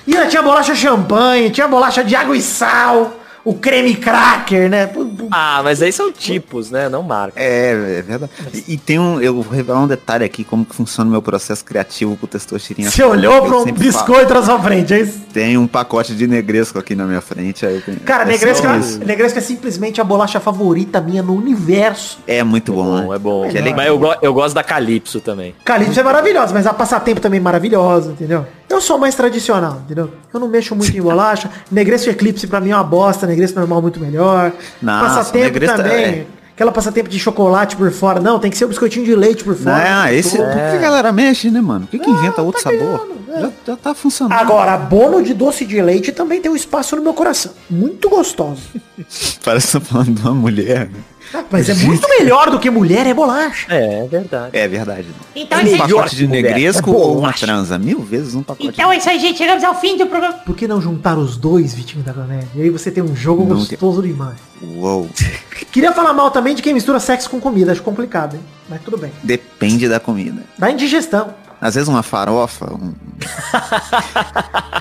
E 0.06 0.14
ainda 0.14 0.28
tinha 0.28 0.42
bolacha 0.42 0.74
champanhe, 0.74 1.48
tinha 1.50 1.66
bolacha 1.68 2.04
de 2.04 2.14
água 2.14 2.36
e 2.36 2.42
sal, 2.42 3.14
o 3.44 3.54
creme 3.54 3.94
cracker, 3.96 4.68
né? 4.70 4.90
Ah, 5.30 5.60
mas 5.64 5.82
aí 5.82 5.92
são 5.92 6.12
tipos, 6.12 6.70
né? 6.70 6.88
Não 6.88 7.02
marca. 7.02 7.40
É, 7.40 7.98
é 7.98 8.02
verdade. 8.02 8.30
E, 8.54 8.74
e 8.74 8.76
tem 8.78 8.98
um. 8.98 9.20
Eu 9.20 9.34
vou 9.42 9.52
revelar 9.52 9.80
um 9.80 9.86
detalhe 9.86 10.24
aqui, 10.24 10.44
como 10.44 10.64
que 10.64 10.74
funciona 10.74 11.08
o 11.08 11.12
meu 11.12 11.22
processo 11.22 11.64
criativo 11.64 12.16
pro 12.16 12.26
Testosterinha. 12.26 12.90
Você 12.90 13.02
olhou 13.02 13.34
Eu 13.36 13.42
para 13.44 13.56
um 13.58 13.64
sempre 13.64 13.90
falo. 13.90 14.04
biscoito 14.06 14.34
na 14.34 14.42
sua 14.42 14.58
frente, 14.60 14.94
é 14.94 15.00
isso? 15.00 15.20
Tem 15.32 15.56
um 15.58 15.66
pacote 15.66 16.14
de 16.14 16.26
negresco 16.26 16.78
aqui 16.78 16.94
na 16.94 17.04
minha 17.04 17.20
frente. 17.20 17.64
Aí 17.66 17.80
tenho- 17.80 18.00
Cara, 18.00 18.24
é 18.24 18.26
negresco, 18.26 18.66
é- 18.66 19.04
negresco 19.04 19.38
é 19.38 19.42
simplesmente 19.42 20.00
a 20.00 20.04
bolacha 20.04 20.38
favorita 20.38 21.00
minha 21.00 21.22
no 21.22 21.34
universo. 21.34 22.18
É 22.26 22.42
muito 22.44 22.72
bom, 22.72 22.84
Bom, 23.02 23.08
né? 23.10 23.16
é 23.16 23.18
bom. 23.18 23.44
É 23.44 23.50
legal. 23.52 23.74
Mas 23.76 23.86
eu, 23.88 23.98
go- 23.98 24.16
eu 24.22 24.34
gosto 24.34 24.54
da 24.54 24.62
Calypso 24.62 25.20
também. 25.20 25.54
Calypso 25.64 25.98
é 25.98 26.02
maravilhosa, 26.02 26.52
mas 26.54 26.66
a 26.66 26.72
passatempo 26.72 27.20
também 27.20 27.38
é 27.38 27.42
maravilhosa, 27.42 28.12
entendeu? 28.12 28.46
Eu 28.72 28.80
sou 28.80 28.96
mais 28.98 29.14
tradicional, 29.14 29.82
entendeu? 29.84 30.10
Eu 30.32 30.40
não 30.40 30.48
mexo 30.48 30.74
muito 30.74 30.96
em 30.96 31.00
bolacha. 31.02 31.50
Negresco 31.70 32.08
Eclipse 32.08 32.46
pra 32.46 32.58
mim 32.58 32.70
é 32.70 32.74
uma 32.74 32.82
bosta, 32.82 33.26
Negresco 33.26 33.58
normal 33.58 33.82
muito 33.82 34.00
melhor. 34.00 34.50
Nossa, 34.80 35.04
passatempo 35.16 35.44
Negresco 35.44 35.76
também. 35.76 36.04
é- 36.04 36.26
Aquela 36.54 36.70
passatempo 36.70 37.08
de 37.08 37.18
chocolate 37.18 37.76
por 37.76 37.90
fora. 37.90 38.20
Não, 38.20 38.38
tem 38.38 38.50
que 38.50 38.56
ser 38.58 38.66
o 38.66 38.68
biscoitinho 38.68 39.04
de 39.04 39.14
leite 39.14 39.42
por 39.42 39.56
fora. 39.56 39.78
Não, 39.78 40.04
é, 40.04 40.14
esse. 40.14 40.36
Por 40.36 40.46
que 40.46 40.76
a 40.76 40.78
galera 40.78 41.10
mexe, 41.12 41.50
né, 41.50 41.60
mano? 41.60 41.86
Por 41.86 41.98
que, 41.98 41.98
que 41.98 42.10
inventa 42.10 42.42
outro 42.42 42.62
tá 42.62 42.70
sabor? 42.70 43.08
Já, 43.28 43.50
já 43.66 43.76
tá 43.76 43.94
funcionando. 43.94 44.38
Agora, 44.38 44.76
bono 44.76 45.22
de 45.22 45.32
doce 45.32 45.64
de 45.64 45.80
leite 45.80 46.12
também 46.12 46.40
tem 46.42 46.50
um 46.50 46.56
espaço 46.56 46.94
no 46.94 47.02
meu 47.02 47.14
coração. 47.14 47.52
Muito 47.70 48.10
gostoso. 48.10 48.62
Parece 49.42 49.68
que 49.68 49.72
tá 49.72 49.80
falando 49.80 50.12
de 50.14 50.20
uma 50.22 50.34
mulher. 50.34 50.90
né? 50.90 51.00
Mas 51.50 51.68
é 51.70 51.74
muito 51.74 52.06
melhor 52.08 52.50
do 52.50 52.58
que 52.58 52.68
mulher, 52.68 53.06
é 53.06 53.14
bolacha. 53.14 53.66
É, 53.72 54.04
é 54.04 54.06
verdade. 54.06 54.50
É 54.56 54.68
verdade. 54.68 55.06
Então 55.34 55.58
um 55.58 55.62
é 55.62 55.64
isso 55.64 55.82
aí. 55.82 55.88
pacote 55.90 56.16
de 56.16 56.26
negresco 56.26 56.90
É 56.90 56.94
ou 56.94 57.18
uma 57.18 57.32
transa? 57.32 57.78
Mil 57.78 58.00
vezes 58.00 58.34
um 58.34 58.42
pacote. 58.42 58.68
Então 58.68 58.92
é 58.92 58.98
isso 58.98 59.08
aí, 59.08 59.18
gente. 59.18 59.38
Chegamos 59.38 59.64
ao 59.64 59.74
fim 59.80 59.96
do 59.96 60.06
programa. 60.06 60.34
Por 60.34 60.54
que 60.54 60.68
não 60.68 60.80
juntar 60.82 61.16
os 61.16 61.38
dois, 61.38 61.72
Vitinho 61.72 62.04
da 62.04 62.12
Comédia? 62.12 62.48
E 62.54 62.62
aí 62.62 62.70
você 62.70 62.90
tem 62.90 63.02
um 63.02 63.16
jogo 63.16 63.46
Não 63.46 63.56
gostoso 63.56 64.02
demais. 64.02 64.51
Uou. 64.62 65.08
Queria 65.72 65.92
falar 65.92 66.12
mal 66.12 66.30
também 66.30 66.54
de 66.54 66.62
quem 66.62 66.72
mistura 66.72 67.00
sexo 67.00 67.28
com 67.28 67.40
comida. 67.40 67.72
Acho 67.72 67.82
complicado, 67.82 68.34
hein? 68.36 68.42
Mas 68.68 68.80
tudo 68.82 68.96
bem. 68.96 69.12
Depende 69.22 69.88
da 69.88 69.98
comida. 69.98 70.42
Dá 70.58 70.70
indigestão. 70.70 71.34
Às 71.60 71.74
vezes 71.76 71.88
uma 71.88 72.02
farofa, 72.02 72.72
um... 72.74 72.92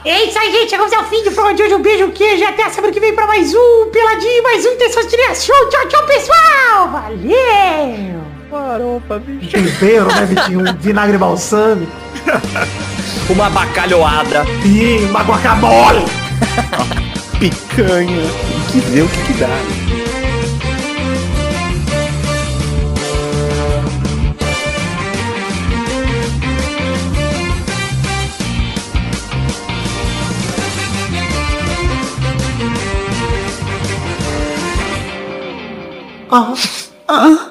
É 0.03 0.25
isso 0.25 0.39
aí, 0.39 0.51
gente. 0.51 0.71
Chegamos 0.71 0.91
ao 0.93 1.03
fim 1.05 1.23
do 1.23 1.31
programa 1.31 1.53
de 1.53 1.61
hoje. 1.63 1.75
Um 1.75 1.81
beijo, 1.81 2.05
um 2.05 2.11
queijo. 2.11 2.43
e 2.43 2.45
Até 2.45 2.63
a 2.63 2.69
semana 2.71 2.91
que 2.91 2.99
vem 2.99 3.13
pra 3.13 3.27
mais 3.27 3.53
um 3.53 3.89
Peladinho, 3.91 4.43
mais 4.43 4.65
um 4.65 4.75
Testosterinha 4.77 5.35
Show. 5.35 5.69
Tchau, 5.69 5.87
tchau, 5.87 6.05
pessoal. 6.07 6.89
Valeu. 6.91 8.21
Farofa, 8.49 9.19
bicho. 9.19 9.51
Tempero, 9.51 10.07
né, 10.07 10.25
Vitinho? 10.25 10.59
Um 10.61 10.73
vinagre 10.77 11.17
balsâmico. 11.17 11.91
Uma 13.29 13.49
bacalhoada. 13.49 14.43
E 14.65 15.05
uma 15.05 15.21
guacamole. 15.23 16.03
picanha. 17.39 18.50
Que 18.71 18.79
ver 18.79 19.03
o 19.03 19.09
que, 19.09 19.21
que 19.25 19.33
dá. 19.33 19.49
Ah. 37.09 37.50